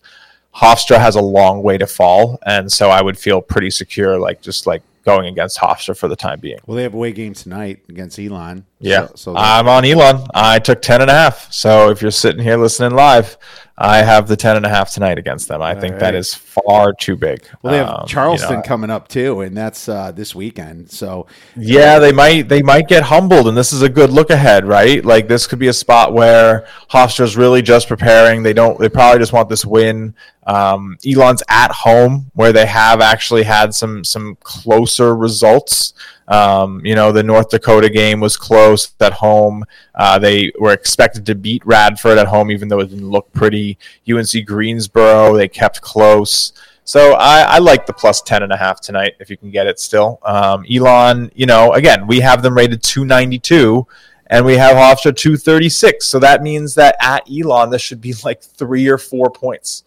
Hofstra 0.55 0.97
has 0.97 1.15
a 1.15 1.21
long 1.21 1.61
way 1.61 1.77
to 1.77 1.85
fall, 1.85 2.39
and 2.45 2.71
so 2.71 2.89
I 2.89 3.01
would 3.01 3.17
feel 3.17 3.41
pretty 3.41 3.69
secure, 3.69 4.19
like 4.19 4.41
just 4.41 4.65
like 4.65 4.81
going 5.07 5.27
against 5.27 5.57
Hofstra 5.57 5.97
for 5.97 6.09
the 6.09 6.17
time 6.17 6.41
being. 6.41 6.59
Well, 6.65 6.75
they 6.75 6.83
have 6.83 6.93
away 6.93 7.13
game 7.13 7.33
tonight 7.33 7.79
against 7.87 8.19
Elon. 8.19 8.65
Yeah, 8.79 9.07
So, 9.07 9.15
so 9.15 9.35
I'm 9.37 9.69
on 9.69 9.85
Elon. 9.85 10.27
I 10.33 10.59
took 10.59 10.81
10 10.81 11.01
and 11.01 11.09
a 11.09 11.13
half. 11.13 11.51
So 11.51 11.89
if 11.89 12.01
you're 12.01 12.11
sitting 12.11 12.43
here 12.43 12.57
listening 12.57 12.91
live, 12.91 13.37
I 13.77 13.99
have 13.99 14.27
the 14.27 14.35
10 14.35 14.57
and 14.57 14.65
a 14.65 14.69
half 14.69 14.91
tonight 14.91 15.17
against 15.17 15.47
them. 15.47 15.61
I 15.61 15.75
think 15.75 15.99
that 15.99 16.13
right. 16.13 16.15
is 16.15 16.33
far 16.33 16.93
too 16.93 17.15
big. 17.15 17.47
well, 17.61 17.71
they 17.71 17.77
have 17.77 17.89
Um, 17.89 18.01
you 18.01 18.07
Charleston 18.07 18.57
know, 18.57 18.61
coming 18.63 18.89
up 18.89 19.07
too, 19.07 19.41
and 19.41 19.55
that's 19.55 19.87
uh, 19.87 20.11
this 20.11 20.35
weekend. 20.35 20.89
So 20.89 21.27
yeah, 21.55 21.99
they 21.99 22.11
might 22.11 22.49
they 22.49 22.63
might 22.63 22.87
get 22.87 23.03
humbled, 23.03 23.47
and 23.47 23.55
this 23.55 23.71
is 23.71 23.83
a 23.83 23.89
good 23.89 24.09
look 24.09 24.31
ahead, 24.31 24.65
right? 24.65 25.05
Like 25.05 25.27
this 25.27 25.45
could 25.45 25.59
be 25.59 25.67
a 25.67 25.73
spot 25.73 26.13
where 26.13 26.67
Hofstra's 26.89 27.37
really 27.37 27.61
just 27.61 27.87
preparing. 27.87 28.41
They 28.41 28.53
don't. 28.53 28.79
They 28.79 28.89
probably 28.89 29.19
just 29.19 29.31
want 29.31 29.47
this 29.47 29.63
win. 29.63 30.15
Um, 30.47 30.97
Elon's 31.05 31.43
at 31.49 31.71
home, 31.71 32.31
where 32.33 32.51
they 32.51 32.65
have 32.65 33.01
actually 33.01 33.43
had 33.43 33.75
some 33.75 34.03
some 34.03 34.37
closer 34.41 35.15
results. 35.15 35.93
Um, 36.27 36.81
you 36.83 36.95
know, 36.95 37.11
the 37.11 37.23
North 37.23 37.49
Dakota 37.49 37.89
game 37.89 38.19
was 38.19 38.35
close 38.35 38.91
at 38.99 39.13
home. 39.13 39.63
Uh, 39.93 40.17
they 40.17 40.51
were 40.59 40.73
expected 40.73 41.25
to 41.27 41.35
beat 41.35 41.65
Radford 41.65 42.17
at 42.17 42.27
home, 42.27 42.49
even 42.49 42.67
though 42.67 42.79
it 42.79 42.89
didn't 42.89 43.09
look 43.09 43.31
pretty. 43.33 43.77
UNC 44.09 44.45
Greensboro, 44.45 45.37
they 45.37 45.47
kept 45.47 45.81
close. 45.81 46.53
So 46.87 47.15
I, 47.15 47.41
I 47.41 47.57
like 47.57 47.85
the 47.85 47.91
plus 47.91 48.21
10 48.21 48.43
and 48.43 48.53
a 48.53 48.55
half 48.55 48.79
tonight 48.79 49.15
if 49.19 49.29
you 49.29 49.35
can 49.35 49.51
get 49.51 49.67
it 49.67 49.77
still. 49.77 50.19
Um, 50.23 50.65
Elon, 50.71 51.29
you 51.35 51.45
know, 51.45 51.73
again, 51.73 52.07
we 52.07 52.21
have 52.21 52.41
them 52.41 52.55
rated 52.55 52.81
292 52.81 53.85
and 54.27 54.45
we 54.45 54.55
have 54.55 54.77
Hofstra 54.77 55.13
236. 55.13 56.05
So 56.05 56.17
that 56.19 56.41
means 56.41 56.75
that 56.75 56.95
at 57.01 57.29
Elon, 57.29 57.71
this 57.71 57.81
should 57.81 57.99
be 57.99 58.13
like 58.23 58.41
three 58.41 58.87
or 58.87 58.97
four 58.97 59.29
points, 59.29 59.83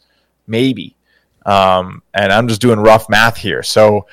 maybe. 0.51 0.97
Um, 1.47 2.03
and 2.13 2.33
I'm 2.33 2.49
just 2.49 2.61
doing 2.61 2.79
rough 2.79 3.09
math 3.09 3.39
here. 3.39 3.63
So 3.63 4.07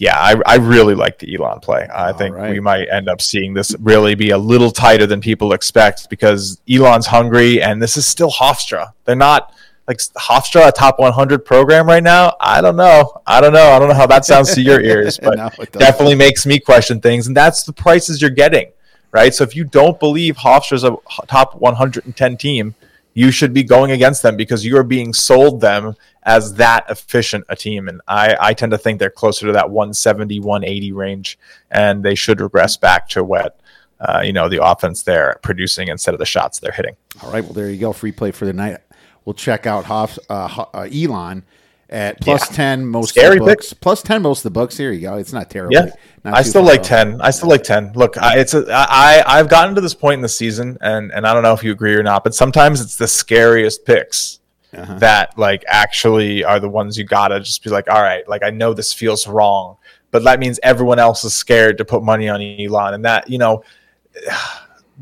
yeah, 0.00 0.18
I, 0.18 0.40
I 0.46 0.56
really 0.56 0.94
like 0.94 1.18
the 1.18 1.34
Elon 1.34 1.60
play. 1.60 1.86
I 1.86 2.10
All 2.10 2.16
think 2.16 2.34
right. 2.34 2.50
we 2.52 2.58
might 2.58 2.88
end 2.88 3.06
up 3.06 3.20
seeing 3.20 3.52
this 3.52 3.76
really 3.80 4.14
be 4.14 4.30
a 4.30 4.38
little 4.38 4.70
tighter 4.70 5.06
than 5.06 5.20
people 5.20 5.52
expect 5.52 6.08
because 6.08 6.58
Elon's 6.70 7.06
hungry 7.06 7.60
and 7.62 7.82
this 7.82 7.98
is 7.98 8.06
still 8.06 8.30
Hofstra. 8.30 8.94
They're 9.04 9.14
not 9.14 9.52
like 9.86 9.98
Hofstra, 9.98 10.68
a 10.68 10.72
top 10.72 10.98
100 10.98 11.44
program 11.44 11.86
right 11.86 12.02
now. 12.02 12.34
I 12.40 12.62
don't 12.62 12.76
know. 12.76 13.20
I 13.26 13.42
don't 13.42 13.52
know. 13.52 13.72
I 13.72 13.78
don't 13.78 13.88
know 13.88 13.94
how 13.94 14.06
that 14.06 14.24
sounds 14.24 14.54
to 14.54 14.62
your 14.62 14.80
ears, 14.92 15.18
but 15.18 15.36
No, 15.36 15.50
definitely 15.72 16.14
makes 16.14 16.46
me 16.46 16.58
question 16.58 17.00
things. 17.00 17.26
And 17.26 17.36
that's 17.36 17.64
the 17.64 17.72
prices 17.72 18.22
you're 18.22 18.30
getting, 18.30 18.72
right? 19.12 19.34
So 19.34 19.44
if 19.44 19.54
you 19.54 19.64
don't 19.64 20.00
believe 20.00 20.36
Hofstra's 20.36 20.84
a 20.84 20.96
top 21.26 21.56
110 21.56 22.36
team, 22.38 22.74
you 23.14 23.30
should 23.30 23.52
be 23.52 23.62
going 23.62 23.90
against 23.90 24.22
them 24.22 24.36
because 24.36 24.64
you 24.64 24.76
are 24.76 24.84
being 24.84 25.12
sold 25.12 25.60
them 25.60 25.94
as 26.22 26.54
that 26.54 26.84
efficient 26.88 27.44
a 27.48 27.56
team. 27.56 27.88
And 27.88 28.00
I, 28.06 28.36
I 28.40 28.54
tend 28.54 28.72
to 28.72 28.78
think 28.78 28.98
they're 28.98 29.10
closer 29.10 29.46
to 29.46 29.52
that 29.52 29.70
170, 29.70 30.40
180 30.40 30.92
range, 30.92 31.38
and 31.70 32.02
they 32.02 32.14
should 32.14 32.40
regress 32.40 32.76
back 32.76 33.08
to 33.10 33.24
what, 33.24 33.58
uh, 34.00 34.22
you 34.24 34.32
know, 34.32 34.48
the 34.48 34.64
offense 34.64 35.02
they're 35.02 35.38
producing 35.42 35.88
instead 35.88 36.14
of 36.14 36.18
the 36.20 36.26
shots 36.26 36.58
they're 36.58 36.72
hitting. 36.72 36.96
All 37.22 37.32
right, 37.32 37.42
well, 37.42 37.52
there 37.52 37.70
you 37.70 37.78
go. 37.78 37.92
Free 37.92 38.12
play 38.12 38.30
for 38.30 38.44
the 38.44 38.52
night. 38.52 38.78
We'll 39.24 39.34
check 39.34 39.66
out 39.66 39.84
Hoff, 39.84 40.18
uh, 40.28 40.64
uh, 40.72 40.88
Elon 40.92 41.44
at 41.90 42.20
plus 42.20 42.48
Yeah. 42.50 42.56
10 42.56 42.86
most 42.86 43.10
Scary 43.10 43.38
of 43.38 43.44
the 43.44 43.50
books. 43.50 43.72
Plus 43.74 44.02
10 44.02 44.22
most 44.22 44.38
of 44.40 44.42
the 44.44 44.50
books. 44.50 44.76
Here 44.76 44.92
you 44.92 45.00
go. 45.02 45.16
It's 45.16 45.32
not 45.32 45.50
terrible. 45.50 45.74
Yeah, 45.74 45.90
Not 46.24 46.34
I 46.34 46.42
still 46.42 46.62
like 46.62 46.80
off. 46.80 46.86
ten. 46.86 47.20
I 47.20 47.30
still 47.30 47.48
like 47.48 47.62
ten. 47.64 47.92
Look, 47.94 48.16
I, 48.16 48.38
it's 48.38 48.54
a, 48.54 48.64
I 48.70 49.22
I've 49.26 49.48
gotten 49.48 49.74
to 49.74 49.80
this 49.80 49.94
point 49.94 50.14
in 50.14 50.22
the 50.22 50.28
season, 50.28 50.78
and 50.80 51.10
and 51.12 51.26
I 51.26 51.34
don't 51.34 51.42
know 51.42 51.52
if 51.52 51.62
you 51.64 51.72
agree 51.72 51.94
or 51.96 52.02
not, 52.02 52.22
but 52.24 52.34
sometimes 52.34 52.80
it's 52.80 52.96
the 52.96 53.08
scariest 53.08 53.84
picks 53.84 54.38
Uh-huh. 54.72 54.98
that 55.00 55.36
like 55.36 55.64
actually 55.66 56.44
are 56.44 56.60
the 56.60 56.68
ones 56.68 56.96
you 56.96 57.04
gotta 57.04 57.40
just 57.40 57.62
be 57.64 57.70
like, 57.70 57.90
all 57.90 58.00
right, 58.02 58.26
like 58.28 58.42
I 58.44 58.50
know 58.50 58.72
this 58.72 58.92
feels 58.92 59.26
wrong, 59.26 59.76
but 60.12 60.22
that 60.24 60.38
means 60.38 60.60
everyone 60.62 61.00
else 61.00 61.24
is 61.24 61.34
scared 61.34 61.76
to 61.78 61.84
put 61.84 62.02
money 62.04 62.28
on 62.28 62.40
Elon, 62.40 62.94
and 62.94 63.04
that 63.04 63.28
you 63.28 63.38
know. 63.38 63.64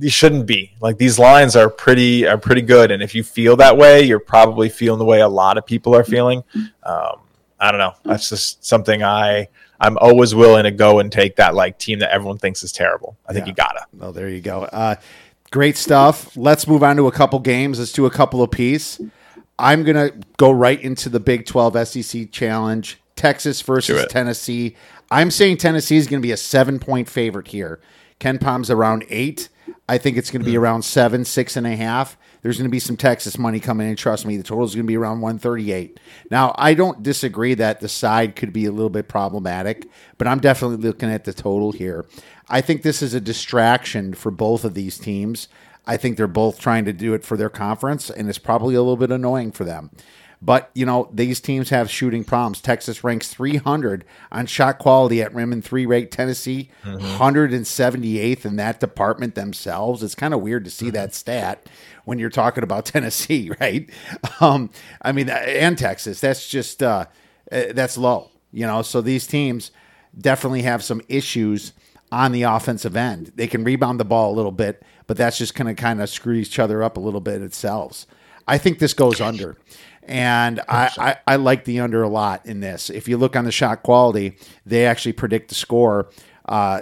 You 0.00 0.10
shouldn't 0.10 0.46
be 0.46 0.74
like 0.80 0.98
these 0.98 1.18
lines 1.18 1.56
are 1.56 1.68
pretty 1.68 2.26
are 2.26 2.38
pretty 2.38 2.62
good, 2.62 2.90
and 2.90 3.02
if 3.02 3.14
you 3.14 3.22
feel 3.24 3.56
that 3.56 3.76
way, 3.76 4.02
you're 4.02 4.20
probably 4.20 4.68
feeling 4.68 4.98
the 4.98 5.04
way 5.04 5.20
a 5.20 5.28
lot 5.28 5.58
of 5.58 5.66
people 5.66 5.94
are 5.96 6.04
feeling. 6.04 6.42
Um, 6.84 7.20
I 7.60 7.70
don't 7.72 7.78
know. 7.80 7.94
That's 8.04 8.28
just 8.28 8.64
something 8.64 9.02
I 9.02 9.48
I'm 9.80 9.98
always 9.98 10.34
willing 10.34 10.64
to 10.64 10.70
go 10.70 10.98
and 11.00 11.10
take 11.10 11.36
that 11.36 11.54
like 11.54 11.78
team 11.78 11.98
that 12.00 12.10
everyone 12.12 12.38
thinks 12.38 12.62
is 12.62 12.72
terrible. 12.72 13.16
I 13.28 13.32
think 13.32 13.46
Yeah. 13.46 13.50
you 13.50 13.54
gotta. 13.56 13.80
Oh, 14.00 14.12
there 14.12 14.28
you 14.28 14.40
go. 14.40 14.62
Uh, 14.64 14.94
great 15.50 15.76
stuff. 15.76 16.36
Let's 16.36 16.66
move 16.68 16.82
on 16.84 16.96
to 16.96 17.06
a 17.08 17.12
couple 17.12 17.38
games. 17.40 17.78
Let's 17.78 17.92
do 17.92 18.06
a 18.06 18.10
couple 18.10 18.42
of 18.42 18.50
piece. 18.50 19.00
I'm 19.58 19.82
gonna 19.82 20.12
go 20.36 20.50
right 20.52 20.80
into 20.80 21.08
the 21.08 21.18
Big 21.20 21.46
12 21.46 21.88
SEC 21.88 22.30
Challenge. 22.30 22.98
Texas 23.16 23.60
versus. 23.62 24.06
Tennessee. 24.10 24.76
I'm 25.10 25.32
saying 25.32 25.56
Tennessee 25.56 25.96
is 25.96 26.06
to 26.06 26.20
be 26.20 26.30
a 26.30 26.36
seven 26.36 26.78
point 26.78 27.08
favorite 27.08 27.48
here. 27.48 27.80
KenPom's 28.20 28.70
around 28.70 29.04
eight. 29.08 29.48
I 29.88 29.98
think 29.98 30.16
it's 30.16 30.30
going 30.30 30.42
to 30.42 30.50
be 30.50 30.56
mm. 30.56 30.60
around 30.60 30.82
seven, 30.82 31.24
six 31.24 31.56
and 31.56 31.66
a 31.66 31.74
half. 31.74 32.18
There's 32.42 32.56
going 32.58 32.68
to 32.68 32.70
be 32.70 32.78
some 32.78 32.96
Texas 32.96 33.38
money 33.38 33.58
coming 33.58 33.88
in. 33.88 33.96
Trust 33.96 34.26
me, 34.26 34.36
the 34.36 34.42
total 34.42 34.64
is 34.64 34.74
going 34.74 34.86
to 34.86 34.88
be 34.88 34.96
around 34.96 35.20
138. 35.20 35.98
Now, 36.30 36.54
I 36.56 36.74
don't 36.74 37.02
disagree 37.02 37.54
that 37.54 37.80
the 37.80 37.88
side 37.88 38.36
could 38.36 38.52
be 38.52 38.66
a 38.66 38.70
little 38.70 38.90
bit 38.90 39.08
problematic, 39.08 39.88
but 40.18 40.28
I'm 40.28 40.38
definitely 40.38 40.76
looking 40.76 41.10
at 41.10 41.24
the 41.24 41.32
total 41.32 41.72
here. 41.72 42.06
I 42.48 42.60
think 42.60 42.82
this 42.82 43.02
is 43.02 43.14
a 43.14 43.20
distraction 43.20 44.14
for 44.14 44.30
both 44.30 44.64
of 44.64 44.74
these 44.74 44.98
teams. 44.98 45.48
I 45.86 45.96
think 45.96 46.16
they're 46.16 46.26
both 46.26 46.60
trying 46.60 46.84
to 46.84 46.92
do 46.92 47.14
it 47.14 47.24
for 47.24 47.36
their 47.36 47.48
conference, 47.48 48.10
and 48.10 48.28
it's 48.28 48.38
probably 48.38 48.74
a 48.74 48.82
little 48.82 48.96
bit 48.96 49.10
annoying 49.10 49.52
for 49.52 49.64
them. 49.64 49.90
But, 50.40 50.70
you 50.72 50.86
know, 50.86 51.08
these 51.12 51.40
teams 51.40 51.70
have 51.70 51.90
shooting 51.90 52.22
problems. 52.22 52.60
Texas 52.60 53.02
ranks 53.02 53.28
300 53.28 54.04
on 54.30 54.46
shot 54.46 54.78
quality 54.78 55.20
at 55.20 55.34
rim 55.34 55.52
and 55.52 55.64
three 55.64 55.84
rate. 55.84 56.12
Tennessee, 56.12 56.70
178th 56.84 58.44
in 58.44 58.56
that 58.56 58.80
department 58.80 59.34
themselves. 59.34 60.02
It's 60.02 60.14
kind 60.14 60.32
of 60.32 60.40
weird 60.40 60.64
to 60.64 60.70
see 60.70 60.90
that 60.90 61.14
stat 61.14 61.68
when 62.04 62.18
you're 62.18 62.30
talking 62.30 62.62
about 62.62 62.84
Tennessee, 62.86 63.50
right? 63.60 63.90
Um, 64.40 64.70
I 65.02 65.12
mean, 65.12 65.28
and 65.28 65.76
Texas. 65.76 66.20
That's 66.20 66.48
just, 66.48 66.82
uh, 66.82 67.06
uh, 67.50 67.62
that's 67.72 67.98
low, 67.98 68.30
you 68.52 68.66
know? 68.66 68.82
So 68.82 69.00
these 69.00 69.26
teams 69.26 69.72
definitely 70.18 70.62
have 70.62 70.84
some 70.84 71.02
issues 71.08 71.72
on 72.10 72.32
the 72.32 72.42
offensive 72.42 72.96
end. 72.96 73.32
They 73.34 73.46
can 73.46 73.64
rebound 73.64 74.00
the 74.00 74.04
ball 74.04 74.32
a 74.32 74.36
little 74.36 74.52
bit, 74.52 74.82
but 75.06 75.16
that's 75.16 75.38
just 75.38 75.54
going 75.54 75.74
to 75.74 75.80
kind 75.80 76.00
of 76.00 76.08
screw 76.08 76.34
each 76.34 76.58
other 76.58 76.82
up 76.82 76.96
a 76.96 77.00
little 77.00 77.20
bit 77.20 77.42
itself. 77.42 78.06
I 78.46 78.56
think 78.56 78.78
this 78.78 78.94
goes 78.94 79.20
under. 79.20 79.58
And 80.08 80.60
I, 80.68 80.90
I, 80.98 81.16
I 81.26 81.36
like 81.36 81.64
the 81.64 81.80
under 81.80 82.02
a 82.02 82.08
lot 82.08 82.46
in 82.46 82.60
this. 82.60 82.90
If 82.90 83.08
you 83.08 83.16
look 83.16 83.36
on 83.36 83.44
the 83.44 83.52
shot 83.52 83.82
quality, 83.82 84.36
they 84.64 84.86
actually 84.86 85.12
predict 85.12 85.50
the 85.50 85.54
score. 85.54 86.10
Uh, 86.46 86.80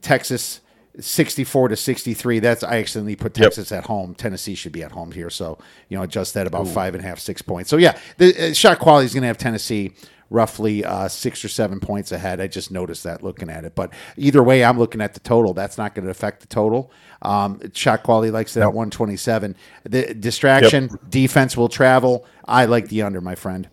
Texas 0.00 0.60
64 1.00 1.68
to 1.68 1.76
63. 1.76 2.38
That's 2.38 2.62
I 2.62 2.78
accidentally 2.78 3.16
put 3.16 3.34
Texas 3.34 3.72
at 3.72 3.86
home. 3.86 4.14
Tennessee 4.14 4.54
should 4.54 4.72
be 4.72 4.82
at 4.82 4.92
home 4.92 5.12
here. 5.12 5.30
So, 5.30 5.58
you 5.88 5.96
know, 5.96 6.02
adjust 6.02 6.34
that 6.34 6.46
about 6.46 6.68
five 6.68 6.94
and 6.94 7.04
a 7.04 7.06
half, 7.06 7.18
six 7.18 7.42
points. 7.42 7.70
So, 7.70 7.76
yeah, 7.76 7.98
the 8.16 8.50
uh, 8.50 8.54
shot 8.54 8.78
quality 8.78 9.06
is 9.06 9.14
going 9.14 9.22
to 9.22 9.28
have 9.28 9.38
Tennessee 9.38 9.92
roughly 10.30 10.84
uh, 10.84 11.08
six 11.08 11.44
or 11.44 11.48
seven 11.48 11.80
points 11.80 12.12
ahead. 12.12 12.40
I 12.40 12.46
just 12.48 12.70
noticed 12.70 13.04
that 13.04 13.22
looking 13.22 13.48
at 13.48 13.64
it. 13.64 13.74
But 13.74 13.92
either 14.16 14.42
way, 14.42 14.62
I'm 14.64 14.78
looking 14.78 15.00
at 15.00 15.14
the 15.14 15.20
total. 15.20 15.54
That's 15.54 15.78
not 15.78 15.94
going 15.94 16.04
to 16.04 16.10
affect 16.10 16.40
the 16.40 16.46
total. 16.46 16.90
Um, 17.22 17.60
shot 17.72 18.02
quality 18.02 18.30
likes 18.30 18.56
it 18.56 18.60
at 18.60 18.66
127. 18.66 19.56
The 19.84 20.14
distraction, 20.14 20.90
defense 21.08 21.56
will 21.56 21.68
travel. 21.68 22.26
I 22.44 22.66
like 22.66 22.88
the 22.88 23.02
under, 23.02 23.20
my 23.20 23.34
friend. 23.34 23.68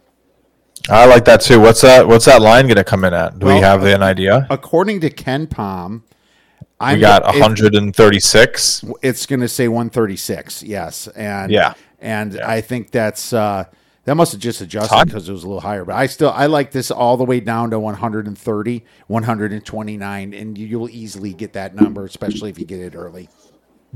I 0.89 1.05
like 1.07 1.25
that 1.25 1.41
too. 1.41 1.59
What's 1.59 1.81
that? 1.81 2.07
What's 2.07 2.25
that 2.25 2.41
line 2.41 2.65
going 2.65 2.75
to 2.77 2.83
come 2.83 3.03
in 3.05 3.13
at? 3.13 3.39
Do 3.39 3.47
Well, 3.47 3.55
we 3.55 3.61
have 3.61 3.83
an 3.83 4.03
idea? 4.03 4.45
According 4.49 4.99
to 5.01 5.09
KenPom, 5.09 6.03
I'm 6.79 6.95
We 6.95 7.01
got 7.01 7.23
it- 7.23 7.39
136. 7.39 8.85
it's 9.01 9.25
going 9.25 9.39
to 9.39 9.47
say 9.47 9.67
136 9.67 10.61
yes 10.63 11.07
and 11.07 11.51
Yeah. 11.51 11.73
and 11.99 12.39
i 12.41 12.59
think 12.61 12.91
that's 12.91 13.31
uh 13.33 13.63
that 14.05 14.15
must 14.15 14.31
have 14.31 14.41
just 14.41 14.61
adjusted 14.61 15.05
because 15.05 15.27
it 15.27 15.31
was 15.33 15.43
a 15.43 15.47
little 15.47 15.61
higher 15.61 15.83
but 15.85 15.95
i 15.95 16.05
still 16.05 16.29
i 16.31 16.45
like 16.45 16.71
this 16.71 16.89
all 16.91 17.17
the 17.17 17.25
way 17.25 17.39
down 17.39 17.69
to 17.71 17.79
130 17.79 18.83
129 19.07 20.33
and 20.33 20.57
you- 20.57 20.67
you'll 20.67 20.89
easily 20.89 21.33
get 21.33 21.53
that 21.53 21.75
number 21.75 22.05
especially 22.05 22.49
if 22.49 22.57
you 22.59 22.65
get 22.65 22.79
it 22.79 22.95
early 22.95 23.27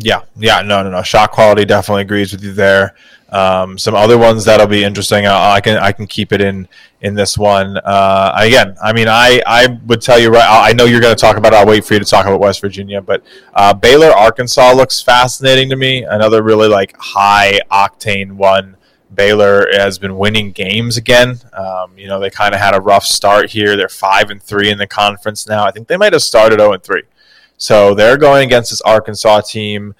Yeah, 0.01 0.21
yeah, 0.37 0.61
no, 0.61 0.81
no, 0.81 0.89
no. 0.91 1.01
Shot 1.03 1.31
quality 1.31 1.65
definitely 1.65 2.03
agrees 2.03 2.31
with 2.31 2.41
you 2.41 2.53
there. 2.53 2.95
Um, 3.31 3.77
some 3.77 3.95
other 3.95 4.17
ones 4.17 4.45
that'll 4.45 4.65
be 4.65 4.81
interesting. 4.81 5.27
I, 5.27 5.55
I 5.55 5.59
can 5.61 5.75
I 5.77 5.91
can 5.91 6.07
keep 6.07 6.31
it 6.31 6.39
in 6.39 6.69
in 7.01 7.15
this 7.15 7.37
one. 7.37 7.75
Uh, 7.83 8.31
again, 8.33 8.77
I 8.81 8.93
mean, 8.93 9.09
I 9.09 9.41
I 9.45 9.67
would 9.87 10.01
tell 10.01 10.17
you 10.17 10.29
right. 10.29 10.47
I 10.49 10.69
I 10.69 10.73
know 10.73 10.85
you're 10.85 11.01
going 11.01 11.13
to 11.13 11.19
talk 11.19 11.35
about. 11.35 11.51
it. 11.51 11.57
I'll 11.57 11.65
wait 11.67 11.83
for 11.83 11.95
you 11.95 11.99
to 11.99 12.05
talk 12.05 12.25
about 12.27 12.39
West 12.39 12.61
Virginia, 12.61 13.01
but 13.01 13.23
uh, 13.53 13.73
Baylor 13.73 14.11
Arkansas 14.11 14.71
looks 14.71 15.01
fascinating 15.01 15.69
to 15.69 15.75
me. 15.75 16.03
Another 16.05 16.43
really 16.43 16.69
like 16.69 16.95
high 16.97 17.59
octane 17.69 18.31
one. 18.37 18.77
Baylor 19.13 19.67
has 19.73 19.97
been 19.97 20.17
winning 20.17 20.51
games 20.51 20.97
again. 20.97 21.39
Um, 21.53 21.97
you 21.97 22.07
know, 22.07 22.19
they 22.19 22.29
kind 22.29 22.53
of 22.53 22.59
had 22.59 22.75
a 22.75 22.81
rough 22.81 23.05
start 23.05 23.49
here. 23.49 23.75
They're 23.75 23.89
five 23.89 24.29
and 24.29 24.41
three 24.41 24.69
in 24.69 24.77
the 24.77 24.87
conference 24.87 25.47
now. 25.47 25.65
I 25.65 25.71
think 25.71 25.87
they 25.87 25.97
might 25.97 26.13
have 26.13 26.21
started 26.21 26.59
zero 26.59 26.73
and 26.73 26.83
three. 26.83 27.03
So 27.57 27.93
they're 27.93 28.17
going 28.17 28.45
against 28.45 28.69
this 28.69 28.81
Arkansas 28.81 29.41
team. 29.41 29.95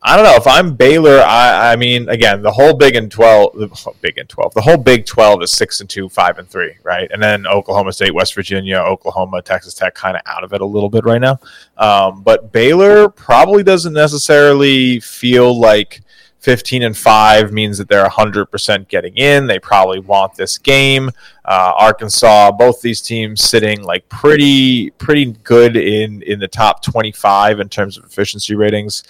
I 0.00 0.14
don't 0.14 0.24
know 0.24 0.36
if 0.36 0.46
I'm 0.46 0.74
Baylor. 0.74 1.20
I, 1.20 1.72
I 1.72 1.76
mean, 1.76 2.08
again, 2.08 2.40
the 2.40 2.52
whole 2.52 2.72
Big 2.72 2.94
and 2.94 3.10
Twelve, 3.10 3.52
the 3.54 3.68
Big 4.00 4.18
and 4.18 4.28
Twelve, 4.28 4.54
the 4.54 4.60
whole 4.60 4.76
Big 4.76 5.06
Twelve 5.06 5.42
is 5.42 5.50
six 5.50 5.80
and 5.80 5.90
two, 5.90 6.08
five 6.08 6.38
and 6.38 6.48
three, 6.48 6.74
right? 6.84 7.10
And 7.10 7.20
then 7.20 7.46
Oklahoma 7.46 7.92
State, 7.92 8.14
West 8.14 8.34
Virginia, 8.34 8.76
Oklahoma, 8.76 9.42
Texas 9.42 9.74
Tech, 9.74 9.94
kind 9.94 10.16
of 10.16 10.22
out 10.26 10.44
of 10.44 10.52
it 10.52 10.60
a 10.60 10.64
little 10.64 10.88
bit 10.88 11.04
right 11.04 11.20
now. 11.20 11.40
Um, 11.78 12.22
but 12.22 12.52
Baylor 12.52 13.08
probably 13.08 13.64
doesn't 13.64 13.92
necessarily 13.92 15.00
feel 15.00 15.58
like 15.58 16.02
15 16.40 16.84
and 16.84 16.96
5 16.96 17.52
means 17.52 17.78
that 17.78 17.88
they're 17.88 18.06
100% 18.06 18.88
getting 18.88 19.16
in. 19.16 19.46
They 19.46 19.58
probably 19.58 19.98
want 19.98 20.34
this 20.34 20.56
game. 20.56 21.10
Uh, 21.44 21.72
Arkansas, 21.76 22.52
both 22.52 22.80
these 22.80 23.00
teams 23.00 23.42
sitting 23.42 23.82
like 23.82 24.08
pretty 24.08 24.90
pretty 24.90 25.32
good 25.42 25.76
in 25.76 26.22
in 26.22 26.38
the 26.38 26.48
top 26.48 26.82
25 26.82 27.60
in 27.60 27.68
terms 27.68 27.98
of 27.98 28.04
efficiency 28.04 28.54
ratings. 28.54 29.02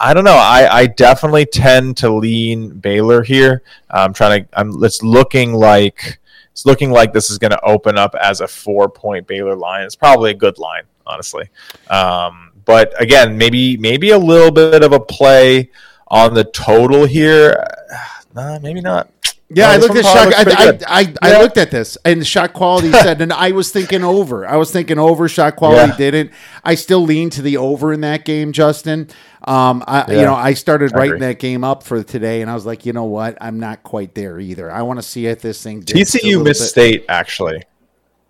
I 0.00 0.12
don't 0.12 0.24
know. 0.24 0.36
I, 0.36 0.68
I 0.70 0.86
definitely 0.86 1.46
tend 1.46 1.96
to 1.98 2.10
lean 2.10 2.70
Baylor 2.80 3.22
here. 3.22 3.62
I'm 3.90 4.12
trying 4.12 4.44
to. 4.44 4.58
I'm. 4.58 4.82
It's 4.82 5.02
looking 5.02 5.52
like 5.52 6.18
it's 6.52 6.66
looking 6.66 6.90
like 6.90 7.12
this 7.12 7.30
is 7.30 7.38
going 7.38 7.52
to 7.52 7.64
open 7.64 7.96
up 7.96 8.14
as 8.20 8.40
a 8.40 8.48
four 8.48 8.88
point 8.88 9.26
Baylor 9.26 9.54
line. 9.54 9.84
It's 9.84 9.94
probably 9.94 10.32
a 10.32 10.34
good 10.34 10.58
line, 10.58 10.82
honestly. 11.06 11.48
Um, 11.88 12.50
but 12.64 12.92
again, 13.00 13.38
maybe 13.38 13.76
maybe 13.76 14.10
a 14.10 14.18
little 14.18 14.50
bit 14.50 14.82
of 14.82 14.92
a 14.92 15.00
play 15.00 15.70
on 16.10 16.34
the 16.34 16.44
total 16.44 17.04
here. 17.06 17.64
Nah, 18.34 18.58
maybe 18.60 18.80
not. 18.82 19.10
Yeah, 19.48 19.66
No, 19.68 19.72
I 19.72 19.76
looked 19.78 19.96
at 19.96 20.02
probably 20.04 20.32
shot. 20.34 20.46
looks 20.46 20.60
I. 20.60 20.64
I, 20.68 21.00
I, 21.00 21.14
I 21.22 21.30
Yeah. 21.32 21.38
looked 21.38 21.56
at 21.56 21.70
this, 21.70 21.96
and 22.04 22.20
the 22.20 22.24
shot 22.26 22.52
quality 22.52 22.92
said, 22.92 23.20
and 23.22 23.32
I 23.32 23.50
was 23.52 23.72
thinking 23.72 24.04
over. 24.04 24.46
I 24.46 24.56
was 24.56 24.70
thinking 24.70 24.98
over. 24.98 25.28
Shot 25.28 25.56
quality 25.56 25.88
Yeah. 25.88 25.96
didn't. 25.96 26.30
I 26.62 26.74
still 26.74 27.00
lean 27.00 27.30
to 27.30 27.42
the 27.42 27.56
over 27.56 27.92
in 27.92 28.02
that 28.02 28.26
game, 28.26 28.52
Justin. 28.52 29.08
Um, 29.44 29.82
I, 29.88 30.12
you 30.12 30.20
know, 30.20 30.34
I 30.34 30.52
started 30.52 30.92
I 30.92 30.98
writing 30.98 31.14
agree. 31.14 31.26
that 31.28 31.38
game 31.38 31.64
up 31.64 31.82
for 31.82 32.02
today, 32.02 32.42
and 32.42 32.50
I 32.50 32.54
was 32.54 32.66
like, 32.66 32.84
you 32.84 32.92
know 32.92 33.04
what? 33.04 33.38
I'm 33.40 33.58
not 33.58 33.82
quite 33.82 34.14
there 34.14 34.38
either. 34.38 34.70
I 34.70 34.82
want 34.82 34.98
to 34.98 35.02
see 35.02 35.26
if 35.26 35.40
this 35.40 35.60
thing 35.62 35.80
dips 35.80 36.14
TCU 36.14 36.24
little 36.24 36.44
Miss 36.44 36.58
bit. 36.60 36.68
State 36.68 37.04
actually. 37.08 37.62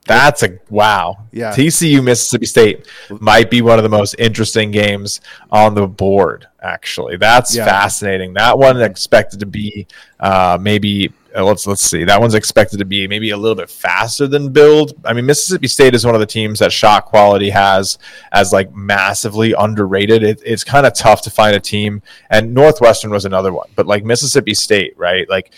That's 0.09 0.43
a 0.43 0.59
wow. 0.71 1.27
Yeah. 1.33 1.53
TCU 1.53 2.03
Mississippi 2.03 2.47
State 2.47 2.89
might 3.21 3.51
be 3.51 3.63
one 3.63 3.79
of 3.79 3.83
the 3.83 3.89
most 3.89 4.15
interesting 4.19 4.71
games 4.71 5.21
on 5.51 5.75
the 5.75 5.87
board. 5.87 6.47
Actually, 6.61 7.19
that's 7.19 7.55
Yeah. 7.55 7.65
fascinating. 7.67 8.33
That 8.35 8.59
one 8.59 8.81
expected 8.83 9.39
to 9.41 9.47
be 9.47 9.87
uh, 10.19 10.59
maybe 10.61 11.13
uh, 11.37 11.45
let's 11.45 11.67
let's 11.67 11.83
see. 11.83 12.05
That 12.05 12.21
one's 12.21 12.35
expected 12.35 12.79
to 12.79 12.87
be 12.87 13.07
maybe 13.07 13.31
a 13.31 13.37
little 13.37 13.55
bit 13.55 13.69
faster 13.71 14.27
than 14.27 14.51
build. 14.51 14.95
I 15.05 15.13
mean, 15.13 15.27
Mississippi 15.27 15.69
State 15.69 15.95
is 15.95 16.05
one 16.07 16.15
of 16.15 16.21
the 16.21 16.27
teams 16.27 16.59
that 16.61 16.73
shot 16.73 17.05
quality 17.05 17.51
has 17.51 17.99
as 18.33 18.51
like 18.53 18.75
massively 18.75 19.53
underrated. 19.53 20.23
It, 20.23 20.41
it's 20.45 20.65
kind 20.65 20.87
of 20.87 20.95
tough 20.95 21.21
to 21.23 21.31
find 21.31 21.55
a 21.55 21.61
team, 21.61 22.01
and 22.31 22.55
Northwestern 22.55 23.11
was 23.11 23.27
another 23.27 23.53
one. 23.53 23.69
But 23.77 23.87
like 23.87 24.05
Mississippi 24.05 24.55
State, 24.55 24.95
right? 24.97 25.29
Like 25.29 25.53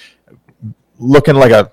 looking 0.99 1.37
like 1.37 1.53
a 1.53 1.71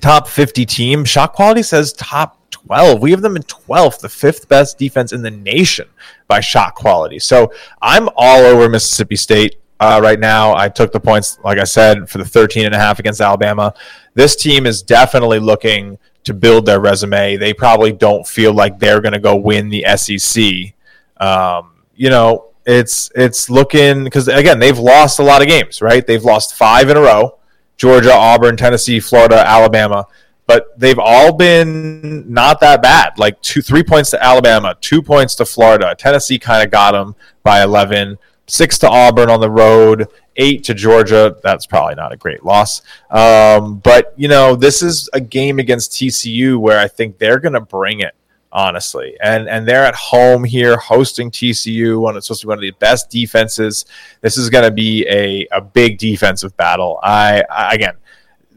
top 0.00 0.28
50 0.28 0.66
team. 0.66 1.04
Shot 1.04 1.32
quality 1.32 1.62
says 1.62 1.92
top 1.94 2.38
12. 2.50 3.00
We 3.00 3.10
have 3.10 3.22
them 3.22 3.36
in 3.36 3.42
12th, 3.42 4.00
the 4.00 4.08
fifth 4.08 4.48
best 4.48 4.78
defense 4.78 5.12
in 5.12 5.22
the 5.22 5.30
nation 5.30 5.88
by 6.28 6.40
shot 6.40 6.74
quality. 6.74 7.18
So 7.18 7.52
I'm 7.82 8.08
all 8.16 8.40
over 8.40 8.68
Mississippi 8.68 9.16
State. 9.16 9.56
uh, 9.80 10.00
right 10.02 10.20
now. 10.20 10.54
I 10.54 10.68
took 10.68 10.92
the 10.92 11.00
points, 11.00 11.38
like 11.44 11.58
I 11.58 11.64
said, 11.64 12.08
for 12.08 12.18
the 12.18 12.24
13 12.24 12.64
and 12.64 12.74
a 12.74 12.78
half 12.78 12.98
against 12.98 13.20
Alabama. 13.20 13.74
This 14.14 14.36
team 14.36 14.66
is 14.66 14.82
definitely 14.82 15.40
looking 15.40 15.98
to 16.24 16.32
build 16.32 16.64
their 16.64 16.80
resume. 16.80 17.36
They 17.36 17.52
probably 17.52 17.92
don't 17.92 18.26
feel 18.26 18.52
like 18.54 18.78
they're 18.78 19.00
going 19.00 19.12
to 19.12 19.18
go 19.18 19.36
win 19.36 19.68
the 19.68 19.84
SEC. 19.96 20.74
Um, 21.20 21.82
you 21.94 22.08
know, 22.08 22.46
it's 22.66 23.10
it's 23.14 23.50
looking 23.50 24.04
because 24.04 24.26
again 24.26 24.58
they've 24.58 24.78
lost 24.78 25.18
a 25.18 25.22
lot 25.22 25.42
of 25.42 25.48
games, 25.48 25.82
right? 25.82 26.06
They've 26.06 26.24
lost 26.24 26.54
five 26.54 26.88
in 26.88 26.96
a 26.96 27.00
row: 27.00 27.38
Georgia, 27.76 28.12
Auburn, 28.12 28.56
Tennessee, 28.56 29.00
Florida, 29.00 29.46
Alabama. 29.46 30.06
But 30.46 30.78
they've 30.78 30.98
all 30.98 31.32
been 31.32 32.30
not 32.30 32.60
that 32.60 32.82
bad. 32.82 33.18
Like 33.18 33.40
two, 33.40 33.62
three 33.62 33.82
points 33.82 34.10
to 34.10 34.22
Alabama, 34.22 34.76
two 34.80 35.00
points 35.00 35.34
to 35.36 35.46
Florida. 35.46 35.94
Tennessee 35.98 36.38
kind 36.38 36.62
of 36.62 36.70
got 36.70 36.92
them 36.92 37.16
by 37.42 37.62
eleven. 37.62 38.18
Six 38.46 38.76
to 38.80 38.88
Auburn 38.90 39.30
on 39.30 39.40
the 39.40 39.50
road, 39.50 40.06
eight 40.36 40.64
to 40.64 40.74
Georgia. 40.74 41.36
That's 41.42 41.64
probably 41.64 41.94
not 41.94 42.12
a 42.12 42.16
great 42.18 42.44
loss. 42.44 42.82
Um, 43.10 43.78
but, 43.78 44.12
you 44.16 44.28
know, 44.28 44.54
this 44.54 44.82
is 44.82 45.08
a 45.14 45.20
game 45.20 45.58
against 45.58 45.92
TCU 45.92 46.58
where 46.58 46.78
I 46.78 46.88
think 46.88 47.16
they're 47.16 47.38
going 47.38 47.54
to 47.54 47.62
bring 47.62 48.00
it 48.00 48.14
honestly. 48.54 49.16
And 49.20 49.48
and 49.48 49.68
they're 49.68 49.84
at 49.84 49.94
home 49.94 50.44
here 50.44 50.78
hosting 50.78 51.30
TCU, 51.30 52.00
one 52.00 52.16
it's 52.16 52.28
supposed 52.28 52.40
to 52.42 52.46
be 52.46 52.48
one 52.48 52.58
of 52.58 52.62
the 52.62 52.70
best 52.78 53.10
defenses. 53.10 53.84
This 54.22 54.38
is 54.38 54.48
going 54.48 54.64
to 54.64 54.70
be 54.70 55.06
a, 55.08 55.46
a 55.52 55.60
big 55.60 55.98
defensive 55.98 56.56
battle. 56.56 57.00
I, 57.02 57.42
I 57.50 57.74
again, 57.74 57.96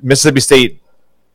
Mississippi 0.02 0.40
State 0.40 0.82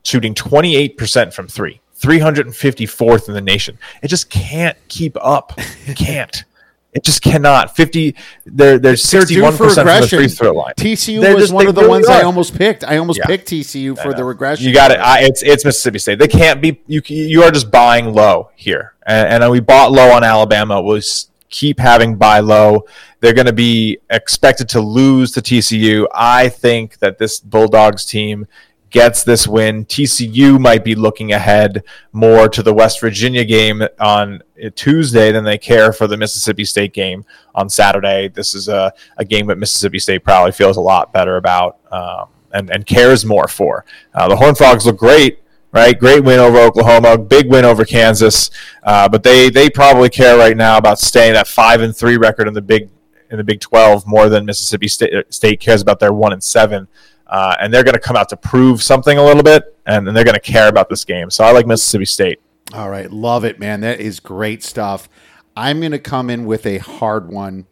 shooting 0.04 0.34
28% 0.34 1.34
from 1.34 1.48
3. 1.48 1.80
354th 2.00 3.28
in 3.28 3.34
the 3.34 3.40
nation. 3.40 3.78
It 4.02 4.08
just 4.08 4.28
can't 4.28 4.76
keep 4.88 5.16
up. 5.20 5.52
It 5.86 5.96
can't. 5.96 6.44
It 6.92 7.04
just 7.04 7.22
cannot. 7.22 7.74
Fifty. 7.74 8.14
They're 8.44 8.78
they're 8.78 8.96
sixty 8.96 9.40
one 9.40 9.56
percent 9.56 9.88
from 9.88 10.00
the 10.02 10.06
free 10.08 10.28
throw 10.28 10.52
line. 10.52 10.74
TCU 10.76 11.20
They're 11.22 11.34
was 11.34 11.44
just- 11.44 11.52
one 11.54 11.66
of 11.66 11.74
the 11.74 11.80
really 11.80 11.90
ones 11.90 12.08
I 12.08 12.20
almost 12.22 12.54
picked. 12.54 12.84
I 12.84 12.98
almost 12.98 13.18
Yeah. 13.18 13.26
picked 13.26 13.48
TCU 13.48 13.96
for 13.96 14.12
the 14.12 14.24
regression. 14.24 14.66
You 14.66 14.74
got 14.74 14.90
it. 14.90 14.98
I, 15.00 15.20
it's 15.22 15.42
it's 15.42 15.64
Mississippi 15.64 15.98
State. 15.98 16.18
They 16.18 16.28
can't 16.28 16.60
be. 16.60 16.80
You 16.86 17.00
you 17.06 17.42
are 17.44 17.50
just 17.50 17.70
buying 17.70 18.12
low 18.12 18.50
here, 18.56 18.92
and, 19.06 19.42
and 19.42 19.50
we 19.50 19.60
bought 19.60 19.90
low 19.90 20.10
on 20.10 20.22
Alabama. 20.22 20.82
We'll 20.82 20.98
s- 20.98 21.28
keep 21.48 21.78
having 21.78 22.16
buy 22.16 22.40
low. 22.40 22.84
They're 23.20 23.34
going 23.34 23.46
to 23.46 23.52
be 23.54 23.98
expected 24.10 24.68
to 24.70 24.80
lose 24.80 25.30
to 25.32 25.40
TCU. 25.40 26.06
I 26.12 26.48
think 26.50 26.98
that 26.98 27.18
this 27.18 27.40
Bulldogs 27.40 28.04
team 28.04 28.46
gets 28.92 29.24
this 29.24 29.48
win. 29.48 29.84
TCU 29.86 30.60
might 30.60 30.84
be 30.84 30.94
looking 30.94 31.32
ahead 31.32 31.82
more 32.12 32.48
to 32.48 32.62
the 32.62 32.72
West 32.72 33.00
Virginia 33.00 33.44
game 33.44 33.82
on 33.98 34.42
Tuesday 34.76 35.32
than 35.32 35.44
they 35.44 35.58
care 35.58 35.92
for 35.92 36.06
the 36.06 36.16
Mississippi 36.16 36.64
State 36.64 36.92
game 36.92 37.24
on 37.54 37.68
Saturday. 37.68 38.28
This 38.28 38.54
is 38.54 38.68
a, 38.68 38.92
a 39.16 39.24
game 39.24 39.46
that 39.46 39.56
Mississippi 39.56 39.98
State 39.98 40.22
probably 40.22 40.52
feels 40.52 40.76
a 40.76 40.80
lot 40.80 41.12
better 41.12 41.38
about 41.38 41.78
um, 41.90 42.26
and, 42.52 42.70
and 42.70 42.86
cares 42.86 43.24
more 43.24 43.48
for. 43.48 43.84
Uh, 44.14 44.28
the 44.28 44.36
Horned 44.36 44.58
Frogs 44.58 44.86
look 44.86 44.98
great. 44.98 45.38
Right, 45.74 45.98
great 45.98 46.22
win 46.22 46.38
over 46.38 46.58
Oklahoma, 46.58 47.16
big 47.16 47.50
win 47.50 47.64
over 47.64 47.86
Kansas, 47.86 48.50
uh, 48.82 49.08
but 49.08 49.22
they 49.22 49.48
they 49.48 49.70
probably 49.70 50.10
care 50.10 50.36
right 50.36 50.54
now 50.54 50.76
about 50.76 50.98
staying 50.98 51.34
at 51.34 51.48
five 51.48 51.80
and 51.80 51.96
three 51.96 52.18
record 52.18 52.46
in 52.46 52.52
the 52.52 52.60
big 52.60 52.90
in 53.30 53.38
the 53.38 53.42
Big 53.42 53.58
Twelve 53.58 54.06
more 54.06 54.28
than 54.28 54.44
Mississippi 54.44 54.86
State, 54.86 55.32
State 55.32 55.60
cares 55.60 55.80
about 55.80 55.98
their 55.98 56.12
one 56.12 56.34
and 56.34 56.44
seven 56.44 56.88
uh, 57.32 57.56
and 57.60 57.72
they're 57.72 57.82
going 57.82 57.94
to 57.94 58.00
come 58.00 58.14
out 58.14 58.28
to 58.28 58.36
prove 58.36 58.82
something 58.82 59.16
a 59.16 59.24
little 59.24 59.42
bit, 59.42 59.74
and, 59.86 60.06
and 60.06 60.14
they're 60.14 60.22
going 60.22 60.34
to 60.34 60.40
care 60.40 60.68
about 60.68 60.90
this 60.90 61.02
game. 61.02 61.30
So 61.30 61.42
I 61.42 61.50
like 61.50 61.66
Mississippi 61.66 62.04
State. 62.04 62.40
All 62.74 62.90
right, 62.90 63.10
love 63.10 63.46
it, 63.46 63.58
man. 63.58 63.80
That 63.80 64.00
is 64.00 64.20
great 64.20 64.62
stuff. 64.62 65.08
I'm 65.56 65.80
going 65.80 65.92
to 65.92 65.98
come 65.98 66.28
in 66.28 66.44
with 66.44 66.66
a 66.66 66.76
hard 66.76 67.30
one, 67.30 67.66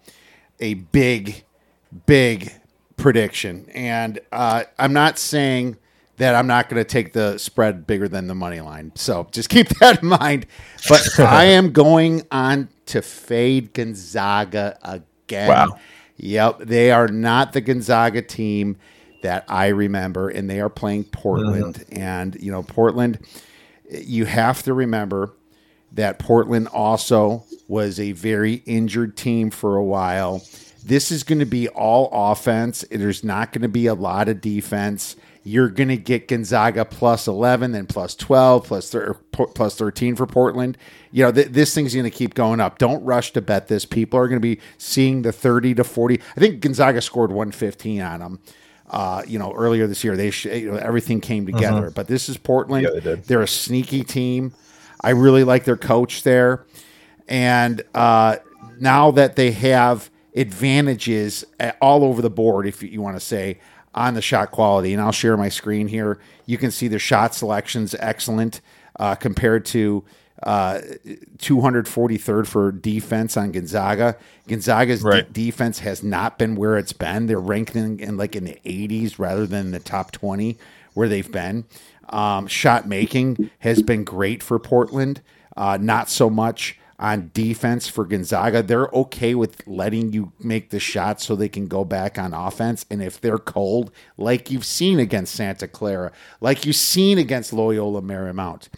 a 0.61 0.75
big, 0.75 1.45
big 2.07 2.55
prediction, 2.97 3.67
and 3.75 4.19
uh, 4.33 4.65
I'm 4.79 4.95
not 4.95 5.19
saying 5.19 5.77
that 6.17 6.35
I'm 6.35 6.47
not 6.47 6.71
going 6.71 6.81
to 6.83 6.89
take 6.89 7.13
the 7.13 7.37
spread 7.37 7.87
bigger 7.87 8.09
than 8.09 8.29
the 8.29 8.35
money 8.35 8.61
line. 8.61 8.93
So 8.95 9.29
just 9.31 9.51
keep 9.51 9.69
that 9.81 10.03
in 10.03 10.09
mind. 10.09 10.47
But 10.89 11.07
I 11.21 11.45
am 11.45 11.73
going 11.73 12.27
on 12.31 12.71
to 12.87 13.03
fade 13.03 13.75
Gonzaga 13.75 14.79
again. 14.83 15.49
Wow. 15.49 15.79
Yep, 16.17 16.61
they 16.61 16.91
are 16.91 17.09
not 17.09 17.53
the 17.53 17.61
Gonzaga 17.61 18.23
team 18.23 18.79
that 19.23 19.45
I 19.49 19.69
remember, 19.69 20.29
and 20.29 20.49
they 20.49 20.61
are 20.61 20.69
playing 20.69 21.05
Portland. 21.05 21.77
Uh-huh. 21.77 22.01
And 22.01 22.37
you 22.41 22.51
know, 22.51 22.63
Portland, 22.63 23.19
you 23.91 24.25
have 24.25 24.63
to 24.65 24.75
remember 24.75 25.33
that 25.93 26.19
Portland 26.19 26.69
also 26.69 27.45
was 27.69 27.99
a 27.99 28.13
very 28.13 28.63
injured 28.67 29.17
team 29.17 29.51
for 29.51 29.77
a 29.77 29.85
while. 29.85 30.43
This 30.85 31.11
is 31.11 31.23
going 31.23 31.41
to 31.41 31.47
be 31.47 31.69
all 31.69 32.09
offense. 32.13 32.85
There's 32.91 33.25
not 33.25 33.53
going 33.53 33.63
to 33.63 33.69
be 33.69 33.87
a 33.87 33.95
lot 33.95 34.29
of 34.29 34.41
defense. 34.41 35.17
You're 35.43 35.69
going 35.69 35.89
to 35.89 35.97
get 35.97 36.29
Gonzaga 36.29 36.85
plus 36.85 37.27
11, 37.27 37.73
then 37.73 37.87
plus 37.87 38.15
12, 38.15 38.65
plus, 38.65 38.91
thir- 38.91 39.15
plus 39.33 39.75
13 39.75 40.15
for 40.15 40.27
Portland. 40.27 40.77
You 41.13 41.25
know, 41.25 41.33
th- 41.33 41.49
this 41.49 41.75
thing's 41.75 41.95
going 41.95 42.05
to 42.05 42.11
keep 42.11 42.35
going 42.35 42.61
up. 42.61 42.79
Don't 42.79 43.03
rush 43.05 43.33
to 43.33 43.41
bet 43.41 43.69
this. 43.69 43.85
People 43.85 44.19
are 44.19 44.29
going 44.29 44.41
to 44.41 44.41
be 44.41 44.61
seeing 44.77 45.23
the 45.23 45.33
30 45.33 45.75
to 45.77 45.85
40. 45.85 46.21
I 46.37 46.41
think 46.41 46.61
Gonzaga 46.61 47.01
scored 47.01 47.31
115 47.31 48.03
on 48.03 48.21
them. 48.21 48.39
Uh, 48.91 49.23
you 49.27 49.39
know, 49.39 49.53
earlier 49.53 49.87
this 49.87 50.03
year, 50.03 50.17
they 50.17 50.31
sh- 50.31 50.47
you 50.47 50.73
know, 50.73 50.77
everything 50.77 51.21
came 51.21 51.47
together. 51.47 51.91
But 51.95 52.09
this 52.09 52.29
is 52.29 52.37
Portland. 52.37 52.83
Yeah, 52.93 52.99
they 53.01 53.15
They're 53.15 53.43
a 53.43 53.49
sneaky 53.49 54.03
team. 54.03 54.53
I 55.01 55.11
really 55.11 55.45
like 55.45 55.65
their 55.65 55.77
coach 55.77 56.25
there. 56.25 56.67
And 57.29 57.83
uh, 57.95 58.37
now 58.81 59.13
that 59.13 59.37
they 59.37 59.53
have 59.53 60.11
advantages 60.35 61.45
a- 61.61 61.77
all 61.81 62.05
over 62.05 62.21
the 62.21 62.31
board, 62.31 62.67
if 62.67 62.83
you 62.83 63.01
want 63.01 63.17
to 63.17 63.25
say, 63.25 63.61
on 63.95 64.15
the 64.15 64.23
shot 64.23 64.51
quality, 64.51 64.93
and 64.93 65.01
I'll 65.01 65.13
share 65.13 65.37
my 65.37 65.49
screen 65.49 65.89
here. 65.89 66.19
You 66.47 66.59
can 66.59 66.71
see 66.71 66.89
their 66.89 66.99
shot 66.99 67.35
selections 67.35 67.95
excellent 67.99 68.61
uh, 68.99 69.15
compared 69.15 69.65
to 69.67 70.05
uh, 70.43 70.81
243rd 71.39 72.47
for 72.47 72.73
defense 72.73 73.37
on 73.37 73.53
Gonzaga. 73.53 74.17
Gonzaga's 74.49 75.03
de- 75.03 75.23
defense 75.25 75.81
has 75.81 76.03
not 76.03 76.39
been 76.39 76.57
where 76.57 76.79
it's 76.79 76.93
been. 76.93 77.27
They're 77.27 77.39
ranked 77.39 77.77
in, 77.77 77.99
in 78.01 78.17
like 78.17 78.35
in 78.35 78.45
the 78.45 78.59
80s 78.65 79.19
rather 79.19 79.47
than 79.47 79.71
the 79.71 79.81
top 79.81 80.13
20 80.13 80.57
where 80.95 81.09
they've 81.09 81.31
been. 81.31 81.65
Um, 82.09 82.47
shot 82.47 82.89
making 82.89 83.51
has 83.61 83.83
been 83.83 84.05
great 84.05 84.43
for 84.43 84.59
Portland. 84.59 85.21
Uh, 85.57 85.79
not 85.81 86.09
so 86.09 86.31
much 86.31 86.79
on 87.01 87.31
defense 87.33 87.89
for 87.89 88.05
Gonzaga. 88.05 88.63
They're 88.63 88.89
okay 88.89 89.35
with 89.35 89.67
letting 89.67 90.13
you 90.13 90.33
make 90.39 90.71
the 90.71 90.79
shot 90.79 91.21
so 91.21 91.35
they 91.35 91.49
can 91.49 91.67
go 91.67 91.85
back 91.85 92.19
on 92.19 92.35
offense. 92.35 92.85
And 92.91 93.03
if 93.03 93.21
they're 93.21 93.39
cold, 93.39 93.91
like 94.19 94.51
you've 94.51 94.67
seen 94.67 95.01
against 95.01 95.35
Santa 95.35 95.67
Clara, 95.67 96.13
like 96.41 96.67
you've 96.67 96.77
seen 96.77 97.19
against 97.19 97.53
Loyola 97.53 98.03
Marymount, 98.03 98.69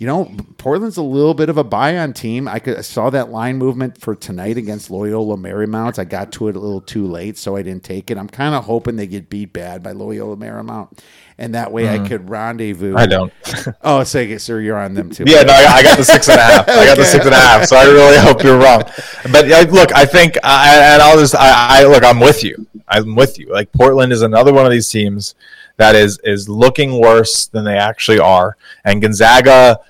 you 0.00 0.06
know, 0.06 0.34
Portland's 0.56 0.96
a 0.96 1.02
little 1.02 1.34
bit 1.34 1.50
of 1.50 1.58
a 1.58 1.62
buy-on 1.62 2.14
team. 2.14 2.48
I, 2.48 2.58
could, 2.58 2.78
I 2.78 2.80
saw 2.80 3.10
that 3.10 3.28
line 3.28 3.58
movement 3.58 4.00
for 4.00 4.16
tonight 4.16 4.56
against 4.56 4.90
Loyola 4.90 5.36
Marymount. 5.36 5.98
I 5.98 6.04
got 6.04 6.32
to 6.32 6.48
it 6.48 6.56
a 6.56 6.58
little 6.58 6.80
too 6.80 7.06
late, 7.06 7.36
so 7.36 7.54
I 7.54 7.60
didn't 7.60 7.84
take 7.84 8.10
it. 8.10 8.16
I'm 8.16 8.26
kind 8.26 8.54
of 8.54 8.64
hoping 8.64 8.96
they 8.96 9.06
get 9.06 9.28
beat 9.28 9.52
bad 9.52 9.82
by 9.82 9.92
Loyola 9.92 10.38
Marymount, 10.38 10.98
and 11.36 11.54
that 11.54 11.70
way 11.70 11.86
I 11.86 11.98
could 12.08 12.30
rendezvous. 12.30 12.94
Mm. 12.94 12.98
I 12.98 13.06
don't. 13.06 13.32
Oh, 13.82 14.04
say 14.04 14.30
it, 14.30 14.40
sir. 14.40 14.60
You're 14.60 14.78
on 14.78 14.94
them 14.94 15.10
too. 15.10 15.24
Yeah, 15.26 15.42
no, 15.42 15.52
I, 15.52 15.66
I 15.66 15.82
got 15.82 15.98
the 15.98 16.04
six 16.04 16.28
and 16.28 16.38
a 16.38 16.42
half. 16.42 16.68
I 16.68 16.86
got 16.86 16.96
the 16.96 17.04
six 17.04 17.24
and 17.24 17.34
a 17.34 17.38
half. 17.38 17.66
So 17.66 17.76
I 17.76 17.84
really 17.84 18.16
hope 18.18 18.42
you're 18.42 18.58
wrong. 18.58 18.82
But 19.30 19.50
uh, 19.50 19.66
look, 19.70 19.94
I 19.94 20.06
think, 20.06 20.38
I, 20.42 20.94
and 20.94 21.02
I'll 21.02 21.18
just, 21.18 21.34
I, 21.34 21.80
I 21.80 21.84
look, 21.84 22.04
I'm 22.04 22.20
with 22.20 22.42
you. 22.42 22.66
I'm 22.88 23.14
with 23.14 23.38
you. 23.38 23.52
Like 23.52 23.70
Portland 23.72 24.12
is 24.12 24.22
another 24.22 24.52
one 24.52 24.64
of 24.64 24.72
these 24.72 24.88
teams 24.88 25.34
that 25.76 25.94
is 25.94 26.18
is 26.24 26.48
looking 26.48 27.00
worse 27.00 27.46
than 27.46 27.64
they 27.64 27.76
actually 27.76 28.18
are, 28.18 28.56
and 28.84 29.02
Gonzaga. 29.02 29.80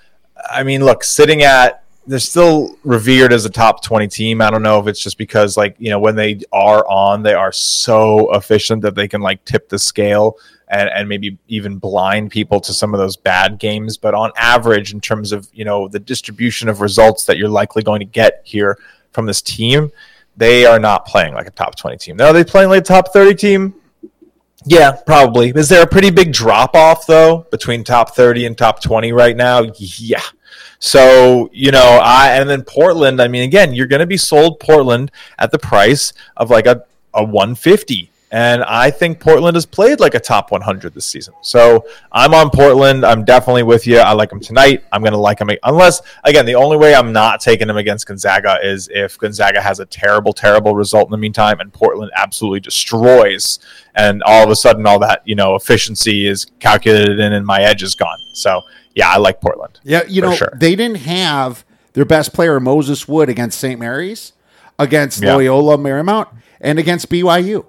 I 0.49 0.63
mean, 0.63 0.85
look, 0.85 1.05
sitting 1.05 1.43
at 1.43 1.81
they're 2.07 2.19
still 2.19 2.77
revered 2.83 3.33
as 3.33 3.45
a 3.45 3.51
top 3.51 3.85
20 3.85 4.09
team. 4.09 4.41
I 4.41 4.51
don't 4.51 4.63
know 4.63 4.81
if 4.81 4.87
it's 4.87 5.01
just 5.01 5.19
because 5.19 5.57
like, 5.57 5.77
you 5.79 5.91
know, 5.91 5.99
when 5.99 6.17
they 6.17 6.41
are 6.51 6.85
on, 6.89 7.23
they 7.23 7.35
are 7.35 7.53
so 7.53 8.35
efficient 8.35 8.83
that 8.83 8.95
they 8.95 9.07
can 9.07 9.21
like 9.21 9.45
tip 9.45 9.69
the 9.69 9.79
scale 9.79 10.37
and, 10.69 10.89
and 10.89 11.09
maybe 11.09 11.39
even 11.49 11.79
blind 11.79 12.31
people 12.31 12.61
to 12.61 12.73
some 12.73 12.95
of 12.95 12.99
those 12.99 13.17
bad 13.17 13.59
games. 13.59 13.97
But 13.97 14.15
on 14.15 14.33
average, 14.37 14.93
in 14.93 15.01
terms 15.01 15.31
of, 15.31 15.49
you 15.53 15.65
know, 15.65 15.89
the 15.89 16.01
distribution 16.01 16.69
of 16.69 16.81
results 16.81 17.27
that 17.27 17.37
you're 17.37 17.49
likely 17.49 17.83
going 17.83 18.01
to 18.01 18.07
get 18.07 18.41
here 18.45 18.79
from 19.13 19.27
this 19.27 19.43
team, 19.43 19.93
they 20.37 20.65
are 20.65 20.81
not 20.81 21.07
playing 21.07 21.35
like 21.35 21.47
a 21.47 21.51
top 21.51 21.77
20 21.77 21.99
team. 21.99 22.21
Are 22.21 22.33
they 22.33 22.45
playing 22.45 22.71
like 22.71 22.81
a 22.81 22.85
top 22.85 23.13
30 23.13 23.35
team? 23.35 23.75
Yeah, 24.67 24.93
probably. 24.93 25.51
Is 25.51 25.69
there 25.69 25.83
a 25.83 25.87
pretty 25.87 26.11
big 26.11 26.33
drop 26.33 26.75
off 26.75 27.07
though 27.07 27.47
between 27.51 27.85
top 27.85 28.15
30 28.15 28.47
and 28.47 28.59
top 28.59 28.83
20 28.83 29.13
right 29.13 29.37
now? 29.37 29.63
Yeah. 29.79 30.23
So, 30.79 31.51
you 31.53 31.71
know, 31.71 32.01
I 32.03 32.33
and 32.33 32.49
then 32.49 32.63
Portland, 32.63 33.21
I 33.21 33.29
mean 33.29 33.43
again, 33.43 33.75
you're 33.75 33.87
going 33.87 34.01
to 34.01 34.07
be 34.07 34.17
sold 34.17 34.61
Portland 34.61 35.11
at 35.39 35.51
the 35.51 35.59
price 35.59 36.13
of 36.37 36.51
like 36.51 36.67
a 36.67 36.85
a 37.13 37.25
150 37.25 38.10
And 38.33 38.63
I 38.63 38.93
think 38.93 39.19
Portland 39.19 39.57
has 39.57 39.67
played 39.67 39.99
like 39.99 40.15
a 40.15 40.21
top 40.21 40.53
100 40.53 40.95
this 40.95 41.05
season. 41.05 41.35
So 41.43 41.85
I'm 42.13 42.33
on 42.33 42.51
Portland. 42.51 43.05
I'm 43.05 43.25
definitely 43.25 43.65
with 43.65 43.89
you. 43.89 43.99
I 43.99 44.13
like 44.13 44.31
them 44.31 44.39
tonight. 44.39 44.85
I'm 44.93 45.01
going 45.01 45.13
to 45.13 45.19
like 45.19 45.39
them. 45.39 45.51
Unless, 45.65 46.03
again, 46.23 46.47
the 46.47 46.55
only 46.55 46.77
way 46.77 46.95
I'm 46.95 47.13
not 47.13 47.41
taking 47.41 47.67
them 47.67 47.77
against 47.77 48.07
Gonzaga 48.07 48.59
is 48.63 48.89
if 48.93 49.19
Gonzaga 49.19 49.61
has 49.61 49.81
a 49.81 49.87
terrible, 49.87 50.33
terrible 50.33 50.77
result 50.77 51.09
in 51.09 51.11
the 51.11 51.19
meantime 51.19 51.59
and 51.59 51.73
Portland 51.73 52.13
absolutely 52.15 52.61
destroys. 52.61 53.59
And 53.97 54.23
all 54.23 54.45
of 54.45 54.51
a 54.51 54.57
sudden, 54.57 54.87
all 54.87 55.01
that, 55.01 55.23
you 55.25 55.35
know, 55.35 55.57
efficiency 55.57 56.29
is 56.29 56.47
calculated 56.61 57.19
in 57.19 57.33
and 57.33 57.45
my 57.45 57.63
edge 57.63 57.83
is 57.83 57.97
gone. 57.97 58.19
So, 58.35 58.63
yeah, 58.95 59.09
I 59.09 59.17
like 59.17 59.41
Portland. 59.41 59.81
Yeah, 59.83 60.05
you 60.07 60.23
know, 60.23 60.35
sure. 60.35 60.53
they 60.55 60.77
didn't 60.77 60.99
have 60.99 61.65
their 61.95 62.05
best 62.05 62.33
player, 62.33 62.61
Moses 62.61 63.09
Wood, 63.09 63.29
against 63.29 63.59
St. 63.59 63.81
Mary's, 63.81 64.35
against 64.79 65.21
yeah. 65.21 65.35
Loyola 65.35 65.77
Marymount, 65.79 66.29
and 66.61 66.79
against 66.79 67.09
BYU. 67.11 67.67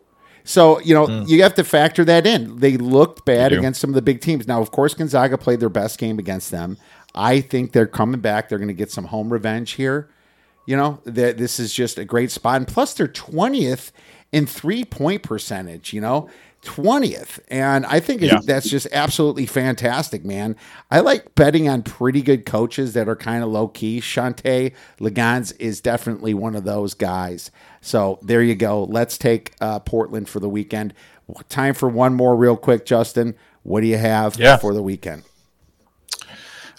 So, 0.52 0.82
you 0.82 0.94
know, 0.94 1.07
mm. 1.07 1.30
you 1.30 1.44
have 1.44 1.56
to 1.56 1.64
factor 1.64 2.03
that 2.03 2.28
in. 2.28 2.57
They 2.57 2.76
looked 2.76 3.23
bad 3.23 3.53
against 3.53 3.80
some 3.80 3.90
of 3.90 3.94
the 3.94 4.02
big 4.02 4.19
teams. 4.19 4.49
Now, 4.49 4.61
of 4.61 4.69
course, 4.69 4.94
Gonzaga 4.94 5.38
played 5.38 5.61
their 5.61 5.69
best 5.69 5.98
game 5.98 6.19
against 6.19 6.52
them. 6.52 6.78
I 7.15 7.40
think 7.40 7.72
they're 7.72 7.88
coming 7.88 8.19
back. 8.19 8.49
They're 8.49 8.57
going 8.57 8.68
to 8.68 8.73
get 8.73 8.91
some 8.91 9.06
home 9.06 9.32
revenge 9.32 9.72
here. 9.72 10.10
You 10.65 10.76
know, 10.76 10.99
that 11.06 11.38
this 11.38 11.57
is 11.57 11.73
just 11.73 11.98
a 11.98 12.03
great 12.03 12.32
spot. 12.32 12.57
And 12.57 12.68
plus, 12.68 12.94
they're 12.94 13.07
20th 13.07 13.91
in 14.34 14.45
three 14.45 14.84
point 14.84 15.23
percentage, 15.23 15.94
you 15.94 16.02
know, 16.02 16.30
20th. 16.62 17.40
And 17.48 17.86
I 17.86 18.00
think 18.00 18.22
yeah. 18.22 18.40
that's 18.44 18.70
just 18.70 18.88
absolutely 18.92 19.46
fantastic, 19.46 20.24
man. 20.24 20.56
I 20.90 21.00
like 21.00 21.34
betting 21.36 21.68
on 21.68 21.82
pretty 21.82 22.22
good 22.22 22.46
coaches 22.46 22.94
that 22.94 23.10
are 23.10 23.16
kind 23.16 23.44
of 23.44 23.50
low 23.50 23.68
key. 23.68 24.00
Shante 24.00 24.74
Legans 25.00 25.54
is 25.60 25.82
definitely 25.82 26.34
one 26.34 26.56
of 26.56 26.64
those 26.64 26.94
guys. 26.94 27.52
So 27.82 28.20
there 28.22 28.44
you 28.44 28.56
go. 28.56 28.84
Let's 28.84 29.18
take 29.18 29.54
uh, 29.60 29.80
Portland 29.80 30.30
for 30.30 30.40
the 30.40 30.50
weekend. 30.50 30.94
Time 31.50 31.74
for 31.74 31.90
one 31.90 32.14
more, 32.14 32.36
real 32.36 32.58
quick, 32.58 32.86
Justin. 32.86 33.36
What 33.64 33.82
do 33.82 33.88
you 33.88 33.98
have 33.98 34.38
yeah. 34.38 34.58
for 34.58 34.74
the 34.74 34.84
weekend? 34.84 35.24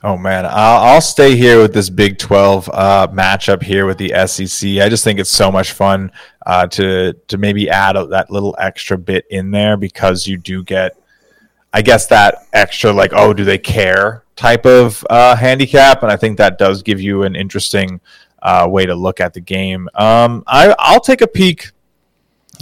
Oh 0.05 0.17
man, 0.17 0.45
I'll, 0.49 1.01
stay 1.01 1.37
here 1.37 1.63
with 1.63 1.73
this 1.73 1.89
Big 1.89 2.19
Twelve 2.19 2.69
uh, 2.73 3.07
matchup 3.13 3.63
here 3.63 3.87
with 3.87 3.99
the 3.99 4.13
SEC. 4.27 4.81
I 4.81 4.89
just 4.89 5.05
think 5.05 5.21
it's 5.21 5.31
so 5.31 5.53
much 5.53 5.73
fun 5.73 6.11
uh, 6.45 6.67
to 6.69 7.13
to 7.29 7.39
maybe 7.39 7.71
add 7.71 7.95
that 8.11 8.29
little 8.29 8.57
extra 8.59 8.99
bit 8.99 9.27
in 9.31 9.53
there 9.53 9.77
because 9.77 10.27
you 10.27 10.39
do 10.39 10.65
get, 10.65 10.97
I 11.73 11.83
guess 11.83 12.09
that 12.09 12.49
extra 12.53 12.93
like 12.93 13.13
oh 13.15 13.33
do 13.33 13.45
they 13.45 13.59
care 13.59 14.25
type 14.35 14.67
of 14.67 15.07
uh, 15.09 15.37
handicap, 15.37 16.03
and 16.03 16.11
I 16.11 16.17
think 16.17 16.37
that 16.39 16.59
does 16.59 16.83
give 16.83 17.01
you 17.01 17.23
an 17.23 17.37
interesting 17.37 18.01
uh, 18.43 18.67
way 18.69 18.87
to 18.87 18.97
look 18.97 19.21
at 19.21 19.35
the 19.35 19.41
game. 19.41 19.89
Um, 19.95 20.43
I, 20.49 20.75
I'll 20.81 21.01
take 21.01 21.21
a 21.21 21.29
peek 21.29 21.71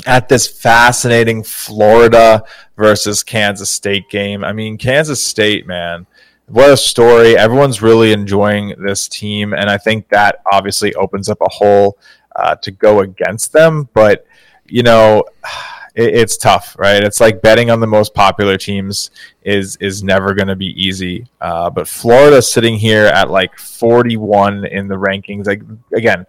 at 0.05 0.29
this 0.29 0.47
fascinating 0.47 1.43
Florida 1.43 2.45
versus 2.77 3.23
Kansas 3.23 3.71
State 3.71 4.11
game. 4.11 4.45
I 4.45 4.53
mean, 4.53 4.77
Kansas 4.77 5.23
State, 5.23 5.67
man 5.67 6.07
what 6.51 6.71
a 6.71 6.77
story. 6.77 7.39
Everyone's 7.39 7.81
really 7.81 8.13
enjoying 8.13 8.75
this 8.79 9.07
team. 9.07 9.53
And 9.53 9.71
I 9.71 9.79
think 9.79 10.09
that 10.09 10.43
obviously 10.53 10.93
opens 10.95 11.29
up 11.29 11.39
a 11.41 11.49
hole 11.49 11.97
uh, 12.35 12.57
to 12.57 12.73
go 12.73 13.01
against 13.01 13.53
them. 13.53 13.89
But, 13.95 14.27
you 14.67 14.83
know, 14.83 15.23
it, 15.95 16.15
it's 16.15 16.37
tough, 16.37 16.75
right? 16.77 17.05
It's 17.05 17.21
like 17.21 17.41
betting 17.41 17.71
on 17.71 17.79
the 17.79 17.87
most 17.87 18.15
popular 18.15 18.57
teams 18.57 19.11
is 19.43 19.77
is 19.77 20.03
never 20.03 20.35
going 20.35 20.49
to 20.49 20.57
be 20.57 20.75
easy. 20.81 21.27
Uh, 21.41 21.71
but 21.71 21.87
Florida 21.87 22.43
sitting 22.43 22.77
here 22.77 23.07
at 23.07 23.31
like 23.31 23.57
41 23.57 24.67
in 24.67 24.89
the 24.89 24.97
rankings. 24.97 25.47
Like, 25.47 25.63
again, 25.95 26.27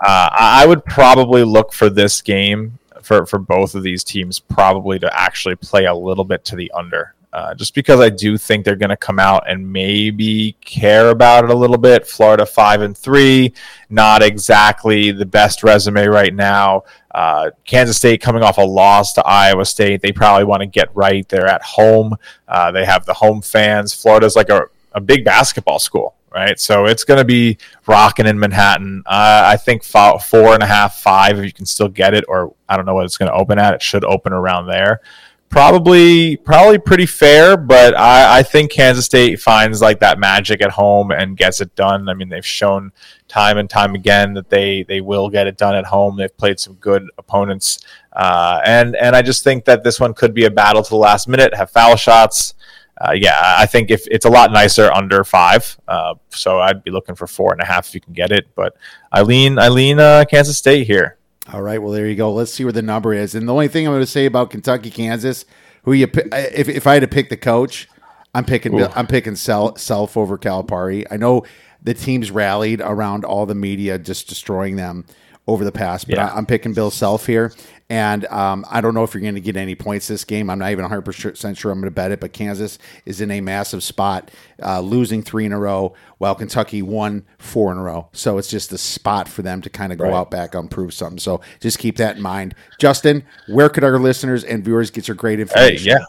uh, 0.00 0.28
I 0.32 0.66
would 0.66 0.84
probably 0.84 1.42
look 1.42 1.72
for 1.72 1.90
this 1.90 2.22
game 2.22 2.78
for, 3.02 3.26
for 3.26 3.40
both 3.40 3.74
of 3.74 3.82
these 3.82 4.04
teams 4.04 4.38
probably 4.38 5.00
to 5.00 5.20
actually 5.20 5.56
play 5.56 5.86
a 5.86 5.94
little 5.94 6.24
bit 6.24 6.44
to 6.44 6.56
the 6.56 6.70
under. 6.76 7.14
Uh, 7.30 7.54
just 7.54 7.74
because 7.74 8.00
I 8.00 8.08
do 8.08 8.38
think 8.38 8.64
they're 8.64 8.74
going 8.74 8.88
to 8.88 8.96
come 8.96 9.18
out 9.18 9.44
and 9.48 9.70
maybe 9.70 10.56
care 10.62 11.10
about 11.10 11.44
it 11.44 11.50
a 11.50 11.56
little 11.56 11.76
bit. 11.76 12.06
Florida 12.06 12.46
five 12.46 12.80
and 12.80 12.96
three, 12.96 13.52
not 13.90 14.22
exactly 14.22 15.10
the 15.10 15.26
best 15.26 15.62
resume 15.62 16.06
right 16.06 16.34
now. 16.34 16.84
Uh, 17.10 17.50
Kansas 17.66 17.98
State 17.98 18.22
coming 18.22 18.42
off 18.42 18.56
a 18.56 18.62
loss 18.62 19.12
to 19.14 19.26
Iowa 19.26 19.66
State, 19.66 20.00
they 20.00 20.12
probably 20.12 20.44
want 20.44 20.60
to 20.60 20.66
get 20.66 20.88
right. 20.94 21.28
They're 21.28 21.46
at 21.46 21.62
home. 21.62 22.16
Uh, 22.46 22.72
they 22.72 22.86
have 22.86 23.04
the 23.04 23.14
home 23.14 23.42
fans. 23.42 23.92
Florida's 23.92 24.34
like 24.34 24.48
a, 24.48 24.62
a 24.92 25.00
big 25.00 25.24
basketball 25.24 25.78
school 25.78 26.14
right? 26.30 26.60
So 26.60 26.84
it's 26.84 27.04
going 27.04 27.16
to 27.16 27.24
be 27.24 27.56
rocking 27.86 28.26
in 28.26 28.38
Manhattan. 28.38 29.02
Uh, 29.06 29.44
I 29.46 29.56
think 29.56 29.82
four 29.82 30.52
and 30.52 30.62
a 30.62 30.66
half, 30.66 31.00
five, 31.00 31.38
if 31.38 31.44
you 31.46 31.52
can 31.52 31.64
still 31.64 31.88
get 31.88 32.12
it, 32.12 32.24
or 32.28 32.54
I 32.68 32.76
don't 32.76 32.84
know 32.84 32.94
what 32.94 33.06
it's 33.06 33.16
going 33.16 33.30
to 33.30 33.34
open 33.34 33.58
at. 33.58 33.72
It 33.72 33.82
should 33.82 34.04
open 34.04 34.34
around 34.34 34.66
there 34.66 35.00
probably 35.48 36.36
probably 36.36 36.78
pretty 36.78 37.06
fair, 37.06 37.56
but 37.56 37.96
I, 37.96 38.38
I 38.38 38.42
think 38.42 38.70
Kansas 38.70 39.04
State 39.04 39.40
finds 39.40 39.80
like 39.80 40.00
that 40.00 40.18
magic 40.18 40.62
at 40.62 40.70
home 40.70 41.10
and 41.10 41.36
gets 41.36 41.60
it 41.60 41.74
done. 41.74 42.08
I 42.08 42.14
mean, 42.14 42.28
they've 42.28 42.44
shown 42.44 42.92
time 43.28 43.58
and 43.58 43.68
time 43.68 43.94
again 43.94 44.34
that 44.34 44.50
they 44.50 44.84
they 44.84 45.00
will 45.00 45.28
get 45.28 45.46
it 45.46 45.56
done 45.56 45.74
at 45.74 45.86
home. 45.86 46.16
They've 46.16 46.36
played 46.36 46.60
some 46.60 46.74
good 46.74 47.04
opponents, 47.18 47.78
uh, 48.12 48.60
and 48.64 48.96
and 48.96 49.16
I 49.16 49.22
just 49.22 49.44
think 49.44 49.64
that 49.64 49.84
this 49.84 49.98
one 49.98 50.14
could 50.14 50.34
be 50.34 50.44
a 50.44 50.50
battle 50.50 50.82
to 50.82 50.90
the 50.90 50.96
last 50.96 51.28
minute. 51.28 51.54
Have 51.54 51.70
foul 51.70 51.96
shots. 51.96 52.54
Uh, 53.00 53.12
yeah, 53.12 53.54
I 53.56 53.66
think 53.66 53.90
if 53.92 54.08
it's 54.08 54.24
a 54.24 54.30
lot 54.30 54.50
nicer 54.50 54.92
under 54.92 55.22
five, 55.22 55.78
uh, 55.86 56.14
so 56.30 56.58
I'd 56.58 56.82
be 56.82 56.90
looking 56.90 57.14
for 57.14 57.28
four 57.28 57.52
and 57.52 57.62
a 57.62 57.64
half 57.64 57.88
if 57.88 57.94
you 57.94 58.00
can 58.00 58.12
get 58.12 58.32
it. 58.32 58.48
But 58.56 58.76
I 59.12 59.22
lean, 59.22 59.56
I 59.58 59.68
lean 59.68 60.00
uh, 60.00 60.24
Kansas 60.28 60.58
State 60.58 60.88
here. 60.88 61.17
All 61.52 61.62
right, 61.62 61.80
well 61.80 61.92
there 61.92 62.06
you 62.06 62.14
go. 62.14 62.32
Let's 62.32 62.52
see 62.52 62.64
where 62.64 62.72
the 62.72 62.82
number 62.82 63.14
is. 63.14 63.34
And 63.34 63.48
the 63.48 63.52
only 63.52 63.68
thing 63.68 63.86
I'm 63.86 63.92
going 63.92 64.02
to 64.02 64.06
say 64.06 64.26
about 64.26 64.50
Kentucky, 64.50 64.90
Kansas, 64.90 65.44
who 65.84 65.92
you 65.92 66.08
if 66.14 66.68
if 66.68 66.86
I 66.86 66.94
had 66.94 67.00
to 67.00 67.08
pick 67.08 67.30
the 67.30 67.36
coach, 67.36 67.88
I'm 68.34 68.44
picking 68.44 68.78
Ooh. 68.78 68.88
I'm 68.94 69.06
picking 69.06 69.36
Self 69.36 70.16
over 70.16 70.36
Calipari. 70.36 71.06
I 71.10 71.16
know 71.16 71.44
the 71.82 71.94
teams 71.94 72.30
rallied 72.30 72.80
around 72.80 73.24
all 73.24 73.46
the 73.46 73.54
media 73.54 73.98
just 73.98 74.28
destroying 74.28 74.76
them 74.76 75.06
over 75.46 75.64
the 75.64 75.72
past, 75.72 76.06
but 76.06 76.16
yeah. 76.16 76.28
I, 76.28 76.38
am 76.38 76.44
picking 76.44 76.74
Bill 76.74 76.90
Self 76.90 77.26
here. 77.26 77.52
And 77.90 78.26
um, 78.26 78.66
I 78.68 78.82
don't 78.82 78.92
know 78.92 79.02
if 79.02 79.14
you're 79.14 79.22
going 79.22 79.34
to 79.34 79.40
get 79.40 79.56
any 79.56 79.74
points 79.74 80.08
this 80.08 80.24
game. 80.24 80.50
I'm 80.50 80.58
not 80.58 80.72
even 80.72 80.84
100% 80.84 81.56
sure 81.56 81.72
I'm 81.72 81.80
going 81.80 81.86
to 81.86 81.90
bet 81.90 82.12
it, 82.12 82.20
but 82.20 82.34
Kansas 82.34 82.78
is 83.06 83.22
in 83.22 83.30
a 83.30 83.40
massive 83.40 83.82
spot, 83.82 84.30
uh, 84.62 84.80
losing 84.80 85.22
three 85.22 85.46
in 85.46 85.52
a 85.52 85.58
row, 85.58 85.94
while 86.18 86.34
Kentucky 86.34 86.82
won 86.82 87.24
four 87.38 87.72
in 87.72 87.78
a 87.78 87.82
row. 87.82 88.08
So 88.12 88.36
it's 88.36 88.48
just 88.48 88.72
a 88.72 88.78
spot 88.78 89.26
for 89.26 89.40
them 89.40 89.62
to 89.62 89.70
kind 89.70 89.90
of 89.90 89.98
go 89.98 90.04
right. 90.04 90.12
out 90.12 90.30
back 90.30 90.54
and 90.54 90.70
prove 90.70 90.92
something. 90.92 91.18
So 91.18 91.40
just 91.60 91.78
keep 91.78 91.96
that 91.96 92.16
in 92.16 92.22
mind. 92.22 92.54
Justin, 92.78 93.24
where 93.46 93.70
could 93.70 93.84
our 93.84 93.98
listeners 93.98 94.44
and 94.44 94.62
viewers 94.62 94.90
get 94.90 95.08
your 95.08 95.14
great 95.14 95.40
information? 95.40 95.84
Hey, 95.84 95.98
yeah. 95.98 96.04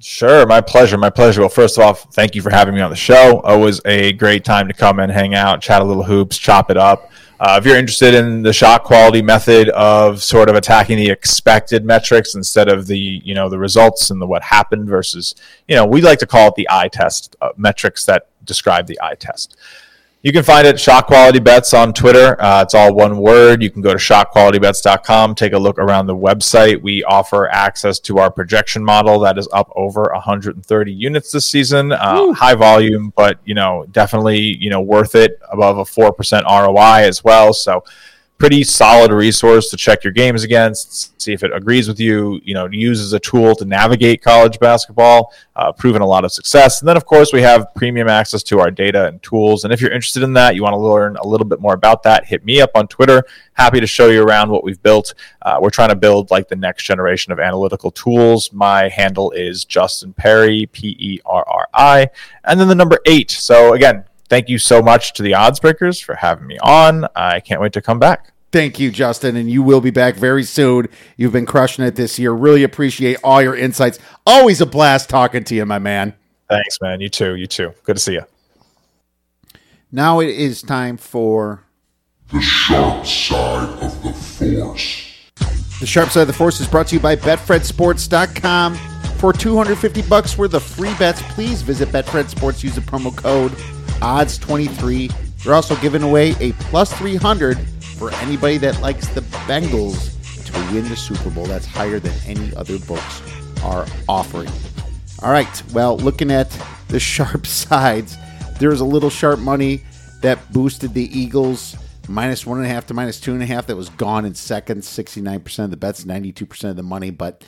Sure, 0.00 0.46
my 0.46 0.62
pleasure. 0.62 0.96
My 0.96 1.10
pleasure. 1.10 1.42
Well, 1.42 1.50
first 1.50 1.78
off, 1.78 2.12
thank 2.14 2.34
you 2.34 2.40
for 2.40 2.50
having 2.50 2.74
me 2.74 2.80
on 2.80 2.90
the 2.90 2.96
show. 2.96 3.40
Always 3.42 3.80
a 3.84 4.14
great 4.14 4.44
time 4.44 4.66
to 4.66 4.74
come 4.74 4.98
and 4.98 5.12
hang 5.12 5.34
out, 5.34 5.60
chat 5.60 5.82
a 5.82 5.84
little 5.84 6.02
hoops, 6.02 6.38
chop 6.38 6.70
it 6.70 6.78
up. 6.78 7.12
Uh, 7.40 7.56
if 7.58 7.64
you're 7.64 7.78
interested 7.78 8.12
in 8.12 8.42
the 8.42 8.52
shot 8.52 8.84
quality 8.84 9.22
method 9.22 9.70
of 9.70 10.22
sort 10.22 10.50
of 10.50 10.54
attacking 10.56 10.98
the 10.98 11.08
expected 11.08 11.86
metrics 11.86 12.34
instead 12.34 12.68
of 12.68 12.86
the 12.86 12.98
you 12.98 13.32
know 13.32 13.48
the 13.48 13.58
results 13.58 14.10
and 14.10 14.20
the 14.20 14.26
what 14.26 14.42
happened 14.42 14.86
versus 14.86 15.34
you 15.66 15.74
know 15.74 15.86
we 15.86 16.02
like 16.02 16.18
to 16.18 16.26
call 16.26 16.48
it 16.48 16.54
the 16.54 16.68
eye 16.70 16.88
test 16.88 17.34
uh, 17.40 17.48
metrics 17.56 18.04
that 18.04 18.28
describe 18.44 18.86
the 18.86 18.98
eye 19.02 19.14
test. 19.14 19.56
You 20.22 20.32
can 20.32 20.42
find 20.42 20.66
it 20.66 20.78
Shot 20.78 21.06
Quality 21.06 21.38
Bets 21.38 21.72
on 21.72 21.94
Twitter. 21.94 22.38
Uh, 22.38 22.60
it's 22.60 22.74
all 22.74 22.94
one 22.94 23.16
word. 23.16 23.62
You 23.62 23.70
can 23.70 23.80
go 23.80 23.92
to 23.92 23.98
shotqualitybets.com, 23.98 25.34
take 25.34 25.54
a 25.54 25.58
look 25.58 25.78
around 25.78 26.08
the 26.08 26.16
website. 26.16 26.82
We 26.82 27.02
offer 27.04 27.48
access 27.48 27.98
to 28.00 28.18
our 28.18 28.30
projection 28.30 28.84
model 28.84 29.18
that 29.20 29.38
is 29.38 29.48
up 29.50 29.72
over 29.74 30.10
130 30.12 30.92
units 30.92 31.32
this 31.32 31.46
season. 31.46 31.92
Uh, 31.92 32.34
high 32.34 32.54
volume, 32.54 33.14
but 33.16 33.38
you 33.46 33.54
know 33.54 33.86
definitely 33.92 34.40
you 34.40 34.68
know 34.68 34.82
worth 34.82 35.14
it 35.14 35.40
above 35.50 35.78
a 35.78 35.86
four 35.86 36.12
percent 36.12 36.44
ROI 36.44 37.06
as 37.06 37.24
well. 37.24 37.54
So 37.54 37.82
pretty 38.40 38.64
solid 38.64 39.12
resource 39.12 39.68
to 39.68 39.76
check 39.76 40.02
your 40.02 40.14
games 40.14 40.42
against, 40.42 41.20
see 41.20 41.34
if 41.34 41.44
it 41.44 41.52
agrees 41.54 41.86
with 41.86 42.00
you. 42.00 42.40
You 42.42 42.54
know, 42.54 42.66
use 42.72 42.98
as 42.98 43.12
a 43.12 43.20
tool 43.20 43.54
to 43.54 43.66
navigate 43.66 44.22
college 44.22 44.58
basketball. 44.58 45.32
Uh, 45.54 45.70
proven 45.70 46.00
a 46.00 46.06
lot 46.06 46.24
of 46.24 46.32
success, 46.32 46.80
and 46.80 46.88
then 46.88 46.96
of 46.96 47.04
course 47.04 47.34
we 47.34 47.42
have 47.42 47.66
premium 47.76 48.08
access 48.08 48.42
to 48.42 48.58
our 48.58 48.70
data 48.70 49.08
and 49.08 49.22
tools. 49.22 49.64
And 49.64 49.74
if 49.74 49.80
you're 49.82 49.92
interested 49.92 50.22
in 50.22 50.32
that, 50.32 50.54
you 50.54 50.62
want 50.62 50.72
to 50.72 50.78
learn 50.78 51.16
a 51.16 51.26
little 51.26 51.46
bit 51.46 51.60
more 51.60 51.74
about 51.74 52.02
that, 52.04 52.24
hit 52.24 52.46
me 52.46 52.62
up 52.62 52.70
on 52.74 52.88
Twitter. 52.88 53.22
Happy 53.52 53.78
to 53.78 53.86
show 53.86 54.08
you 54.08 54.22
around 54.22 54.48
what 54.48 54.64
we've 54.64 54.82
built. 54.82 55.12
Uh, 55.42 55.58
we're 55.60 55.68
trying 55.68 55.90
to 55.90 55.96
build 55.96 56.30
like 56.30 56.48
the 56.48 56.56
next 56.56 56.84
generation 56.84 57.30
of 57.30 57.38
analytical 57.38 57.90
tools. 57.90 58.50
My 58.54 58.88
handle 58.88 59.32
is 59.32 59.66
Justin 59.66 60.14
Perri, 60.14 60.64
P 60.72 60.96
E 60.98 61.20
R 61.26 61.44
R 61.46 61.68
I, 61.74 62.08
and 62.44 62.58
then 62.58 62.68
the 62.68 62.74
number 62.74 62.98
eight. 63.04 63.30
So 63.30 63.74
again, 63.74 64.04
thank 64.30 64.48
you 64.48 64.58
so 64.58 64.80
much 64.80 65.12
to 65.14 65.22
the 65.22 65.34
odds 65.34 65.60
breakers 65.60 66.00
for 66.00 66.14
having 66.14 66.46
me 66.46 66.58
on. 66.60 67.06
I 67.14 67.40
can't 67.40 67.60
wait 67.60 67.74
to 67.74 67.82
come 67.82 67.98
back. 67.98 68.32
Thank 68.52 68.80
you, 68.80 68.90
Justin, 68.90 69.36
and 69.36 69.50
you 69.50 69.62
will 69.62 69.80
be 69.80 69.90
back 69.90 70.16
very 70.16 70.42
soon. 70.42 70.88
You've 71.16 71.32
been 71.32 71.46
crushing 71.46 71.84
it 71.84 71.94
this 71.94 72.18
year. 72.18 72.32
Really 72.32 72.64
appreciate 72.64 73.18
all 73.22 73.42
your 73.42 73.54
insights. 73.54 73.98
Always 74.26 74.60
a 74.60 74.66
blast 74.66 75.08
talking 75.08 75.44
to 75.44 75.54
you, 75.54 75.66
my 75.66 75.78
man. 75.78 76.14
Thanks, 76.48 76.80
man. 76.80 77.00
You 77.00 77.08
too. 77.08 77.36
You 77.36 77.46
too. 77.46 77.74
Good 77.84 77.96
to 77.96 78.02
see 78.02 78.14
you. 78.14 78.22
Now 79.92 80.20
it 80.20 80.30
is 80.30 80.62
time 80.62 80.96
for 80.96 81.64
the 82.32 82.40
sharp 82.40 83.06
side 83.06 83.82
of 83.82 84.02
the 84.02 84.12
force. 84.12 85.06
The 85.80 85.86
Sharp 85.86 86.10
Side 86.10 86.22
of 86.22 86.26
the 86.26 86.34
Force 86.34 86.60
is 86.60 86.68
brought 86.68 86.88
to 86.88 86.96
you 86.96 87.00
by 87.00 87.16
BetFredSports.com. 87.16 88.74
For 89.16 89.32
250 89.32 90.02
bucks 90.02 90.36
worth 90.36 90.52
of 90.52 90.62
free 90.62 90.94
bets, 90.98 91.22
please 91.32 91.62
visit 91.62 91.88
Betfred 91.88 92.28
Sports. 92.28 92.62
Use 92.62 92.74
the 92.74 92.82
promo 92.82 93.16
code 93.16 93.52
ODDS23. 94.00 95.42
They're 95.42 95.54
also 95.54 95.76
giving 95.76 96.02
away 96.02 96.34
a 96.40 96.52
plus 96.52 96.92
300 96.92 97.58
for 97.96 98.10
anybody 98.16 98.58
that 98.58 98.80
likes 98.80 99.08
the 99.08 99.22
Bengals 99.46 100.16
to 100.46 100.74
win 100.74 100.88
the 100.88 100.96
Super 100.96 101.30
Bowl. 101.30 101.46
That's 101.46 101.66
higher 101.66 101.98
than 101.98 102.14
any 102.26 102.54
other 102.56 102.78
books 102.80 103.22
are 103.62 103.86
offering. 104.08 104.50
All 105.22 105.30
right. 105.30 105.62
Well, 105.72 105.96
looking 105.98 106.30
at 106.30 106.50
the 106.88 107.00
sharp 107.00 107.46
sides, 107.46 108.16
there's 108.58 108.80
a 108.80 108.84
little 108.84 109.10
sharp 109.10 109.38
money 109.38 109.82
that 110.22 110.52
boosted 110.52 110.94
the 110.94 111.18
Eagles 111.18 111.76
minus 112.08 112.44
one 112.44 112.58
and 112.58 112.66
a 112.66 112.70
half 112.70 112.86
to 112.86 112.94
minus 112.94 113.20
two 113.20 113.32
and 113.32 113.42
a 113.42 113.46
half. 113.46 113.66
That 113.66 113.76
was 113.76 113.88
gone 113.90 114.24
in 114.24 114.34
seconds. 114.34 114.88
69% 114.88 115.64
of 115.64 115.70
the 115.70 115.76
bets, 115.76 116.04
92% 116.04 116.70
of 116.70 116.76
the 116.76 116.82
money. 116.82 117.10
But 117.10 117.44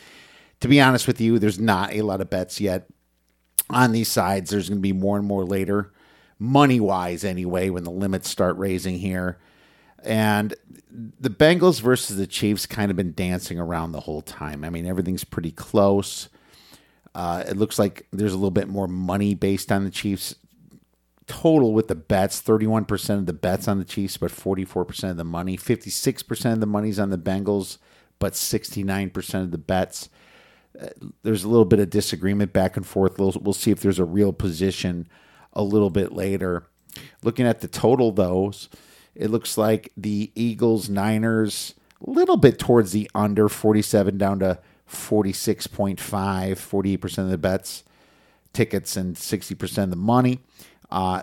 to 0.60 0.68
be 0.68 0.80
honest 0.80 1.06
with 1.06 1.20
you, 1.20 1.38
there's 1.38 1.58
not 1.58 1.92
a 1.92 2.02
lot 2.02 2.20
of 2.20 2.30
bets 2.30 2.60
yet 2.60 2.86
on 3.68 3.92
these 3.92 4.08
sides. 4.08 4.50
There's 4.50 4.68
going 4.68 4.78
to 4.78 4.82
be 4.82 4.92
more 4.92 5.16
and 5.16 5.26
more 5.26 5.44
later, 5.44 5.92
money 6.42 6.80
wise, 6.80 7.24
anyway, 7.24 7.70
when 7.70 7.84
the 7.84 7.90
limits 7.90 8.28
start 8.28 8.56
raising 8.58 8.98
here. 8.98 9.38
And 10.04 10.54
the 10.90 11.30
Bengals 11.30 11.80
versus 11.80 12.16
the 12.16 12.26
Chiefs 12.26 12.66
kind 12.66 12.90
of 12.90 12.96
been 12.96 13.14
dancing 13.14 13.60
around 13.60 13.92
the 13.92 14.00
whole 14.00 14.22
time. 14.22 14.64
I 14.64 14.70
mean, 14.70 14.84
everything's 14.84 15.22
pretty 15.22 15.52
close. 15.52 16.28
Uh, 17.14 17.44
it 17.46 17.56
looks 17.56 17.78
like 17.78 18.06
there's 18.10 18.32
a 18.32 18.36
little 18.36 18.50
bit 18.50 18.68
more 18.68 18.88
money 18.88 19.34
based 19.34 19.70
on 19.70 19.84
the 19.84 19.90
Chiefs 19.90 20.34
total 21.28 21.72
with 21.72 21.86
the 21.86 21.94
bets 21.94 22.42
31% 22.42 23.18
of 23.18 23.26
the 23.26 23.32
bets 23.32 23.68
on 23.68 23.78
the 23.78 23.84
Chiefs, 23.84 24.16
but 24.16 24.32
44% 24.32 25.10
of 25.10 25.16
the 25.16 25.24
money. 25.24 25.56
56% 25.56 26.52
of 26.52 26.60
the 26.60 26.66
money's 26.66 26.98
on 26.98 27.10
the 27.10 27.18
Bengals, 27.18 27.78
but 28.18 28.32
69% 28.32 29.34
of 29.42 29.52
the 29.52 29.58
bets. 29.58 30.08
Uh, 30.80 30.88
there's 31.22 31.44
a 31.44 31.48
little 31.48 31.64
bit 31.64 31.78
of 31.78 31.90
disagreement 31.90 32.52
back 32.52 32.76
and 32.76 32.84
forth. 32.84 33.18
We'll, 33.18 33.34
we'll 33.40 33.52
see 33.52 33.70
if 33.70 33.80
there's 33.80 34.00
a 34.00 34.04
real 34.04 34.32
position 34.32 35.06
a 35.52 35.62
little 35.62 35.90
bit 35.90 36.12
later. 36.12 36.64
Looking 37.22 37.46
at 37.46 37.60
the 37.60 37.68
total, 37.68 38.12
those, 38.12 38.68
it 39.14 39.30
looks 39.30 39.56
like 39.56 39.92
the 39.96 40.30
Eagles, 40.34 40.88
Niners, 40.88 41.74
a 42.06 42.10
little 42.10 42.36
bit 42.36 42.58
towards 42.58 42.92
the 42.92 43.10
under 43.14 43.48
47 43.48 44.18
down 44.18 44.40
to 44.40 44.58
46.5, 44.88 45.96
48% 45.96 47.18
of 47.18 47.30
the 47.30 47.38
bets, 47.38 47.84
tickets, 48.52 48.96
and 48.96 49.16
60% 49.16 49.84
of 49.84 49.90
the 49.90 49.96
money. 49.96 50.40
Uh, 50.90 51.22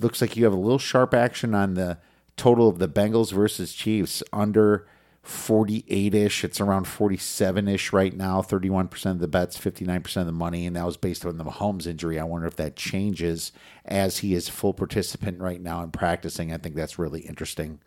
looks 0.00 0.20
like 0.20 0.36
you 0.36 0.44
have 0.44 0.52
a 0.52 0.56
little 0.56 0.78
sharp 0.78 1.12
action 1.12 1.54
on 1.54 1.74
the 1.74 1.98
total 2.36 2.68
of 2.68 2.78
the 2.78 2.88
Bengals 2.88 3.32
versus 3.32 3.74
Chiefs 3.74 4.22
under 4.32 4.86
48 5.22 6.14
ish. 6.14 6.42
It's 6.42 6.60
around 6.60 6.84
47 6.88 7.68
ish 7.68 7.92
right 7.92 8.14
now. 8.14 8.42
31% 8.42 9.10
of 9.12 9.18
the 9.20 9.28
bets, 9.28 9.56
59% 9.56 10.16
of 10.16 10.26
the 10.26 10.32
money. 10.32 10.66
And 10.66 10.74
that 10.74 10.84
was 10.84 10.96
based 10.96 11.24
on 11.24 11.38
the 11.38 11.44
Mahomes 11.44 11.86
injury. 11.86 12.18
I 12.18 12.24
wonder 12.24 12.46
if 12.46 12.56
that 12.56 12.74
changes 12.74 13.52
as 13.84 14.18
he 14.18 14.34
is 14.34 14.48
full 14.48 14.74
participant 14.74 15.40
right 15.40 15.60
now 15.60 15.82
and 15.82 15.92
practicing. 15.92 16.52
I 16.52 16.56
think 16.56 16.74
that's 16.74 16.98
really 16.98 17.20
interesting. 17.20 17.78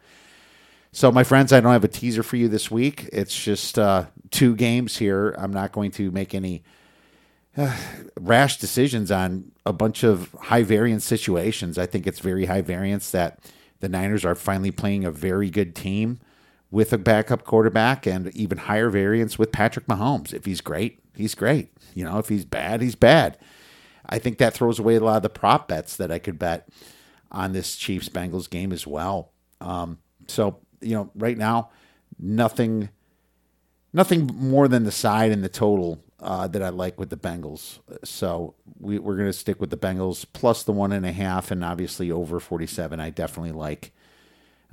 So, 0.93 1.11
my 1.11 1.25
friends, 1.25 1.51
I 1.51 1.59
don't 1.59 1.73
have 1.73 1.83
a 1.83 1.89
teaser 1.89 2.23
for 2.23 2.37
you 2.37 2.47
this 2.47 2.71
week. 2.71 3.09
It's 3.11 3.35
just 3.37 3.77
uh, 3.77 4.05
two 4.31 4.55
games 4.55 4.95
here. 4.95 5.35
I'm 5.37 5.51
not 5.51 5.73
going 5.73 5.91
to 5.91 6.09
make 6.11 6.33
any 6.33 6.63
uh, 7.57 7.75
rash 8.17 8.59
decisions 8.59 9.11
on 9.11 9.51
a 9.65 9.73
bunch 9.73 10.03
of 10.03 10.31
high 10.43 10.63
variance 10.63 11.03
situations. 11.03 11.77
I 11.77 11.85
think 11.85 12.07
it's 12.07 12.19
very 12.19 12.45
high 12.45 12.61
variance 12.61 13.11
that 13.11 13.39
the 13.81 13.89
Niners 13.89 14.23
are 14.23 14.35
finally 14.35 14.71
playing 14.71 15.03
a 15.03 15.11
very 15.11 15.49
good 15.49 15.75
team 15.75 16.21
with 16.71 16.91
a 16.91 16.97
backup 16.97 17.43
quarterback 17.43 18.05
and 18.05 18.35
even 18.35 18.57
higher 18.57 18.89
variance 18.89 19.37
with 19.37 19.51
Patrick 19.51 19.85
Mahomes. 19.87 20.33
If 20.33 20.45
he's 20.45 20.61
great, 20.61 20.99
he's 21.15 21.35
great. 21.35 21.69
You 21.93 22.05
know, 22.05 22.17
if 22.17 22.29
he's 22.29 22.45
bad, 22.45 22.81
he's 22.81 22.95
bad. 22.95 23.37
I 24.07 24.19
think 24.19 24.37
that 24.37 24.53
throws 24.53 24.79
away 24.79 24.95
a 24.95 24.99
lot 24.99 25.17
of 25.17 25.23
the 25.23 25.29
prop 25.29 25.67
bets 25.67 25.95
that 25.97 26.11
I 26.11 26.19
could 26.19 26.37
bet 26.37 26.67
on 27.31 27.53
this 27.53 27.75
Chiefs 27.75 28.09
Bengals 28.09 28.49
game 28.49 28.71
as 28.71 28.85
well. 28.85 29.31
Um, 29.61 29.99
so 30.27 30.59
you 30.81 30.95
know, 30.95 31.11
right 31.15 31.37
now, 31.37 31.69
nothing, 32.19 32.89
nothing 33.93 34.27
more 34.27 34.67
than 34.67 34.83
the 34.83 34.91
side 34.91 35.31
and 35.31 35.43
the 35.43 35.49
total 35.49 36.03
uh, 36.19 36.47
that 36.47 36.61
I 36.61 36.69
like 36.69 36.99
with 36.99 37.09
the 37.09 37.17
Bengals. 37.17 37.79
So 38.03 38.55
we, 38.79 38.99
we're 38.99 39.15
going 39.15 39.29
to 39.29 39.33
stick 39.33 39.59
with 39.59 39.69
the 39.69 39.77
Bengals 39.77 40.25
plus 40.31 40.63
the 40.63 40.71
one 40.71 40.91
and 40.91 41.05
a 41.05 41.11
half, 41.11 41.51
and 41.51 41.63
obviously 41.63 42.11
over 42.11 42.39
47. 42.39 42.99
I 42.99 43.09
definitely 43.09 43.51
like 43.51 43.91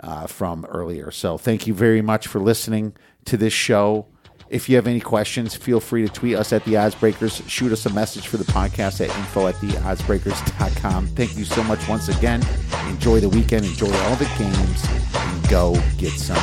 uh, 0.01 0.27
from 0.27 0.65
earlier. 0.67 1.11
So 1.11 1.39
thank 1.39 1.67
you 1.67 1.75
very 1.75 2.03
much 2.03 2.27
for 2.27 2.39
listening 2.39 2.95
to 3.27 3.37
this 3.37 3.53
show. 3.53 4.07
If 4.49 4.69
you 4.69 4.77
have 4.77 4.87
any 4.87 5.01
questions, 5.01 5.55
feel 5.55 5.81
free 5.81 6.07
to 6.07 6.13
tweet 6.13 6.37
us 6.37 6.53
at 6.53 6.63
the 6.67 6.75
Oddsbreakers. 6.75 7.49
Shoot 7.49 7.73
us 7.73 7.87
a 7.87 7.91
message 7.91 8.29
for 8.29 8.37
the 8.37 8.45
podcast 8.45 9.01
at 9.01 9.17
info 9.17 9.47
at 9.47 9.55
theoddsbreakers.com. 9.55 11.07
Thank 11.09 11.39
you 11.39 11.45
so 11.45 11.63
much 11.65 11.89
once 11.89 12.09
again. 12.09 12.43
Enjoy 12.89 13.19
the 13.19 13.31
weekend, 13.31 13.65
enjoy 13.65 13.91
all 13.91 14.17
the 14.17 14.31
games, 14.37 14.87
and 15.15 15.49
go 15.49 15.73
get 15.97 16.13
some 16.13 16.37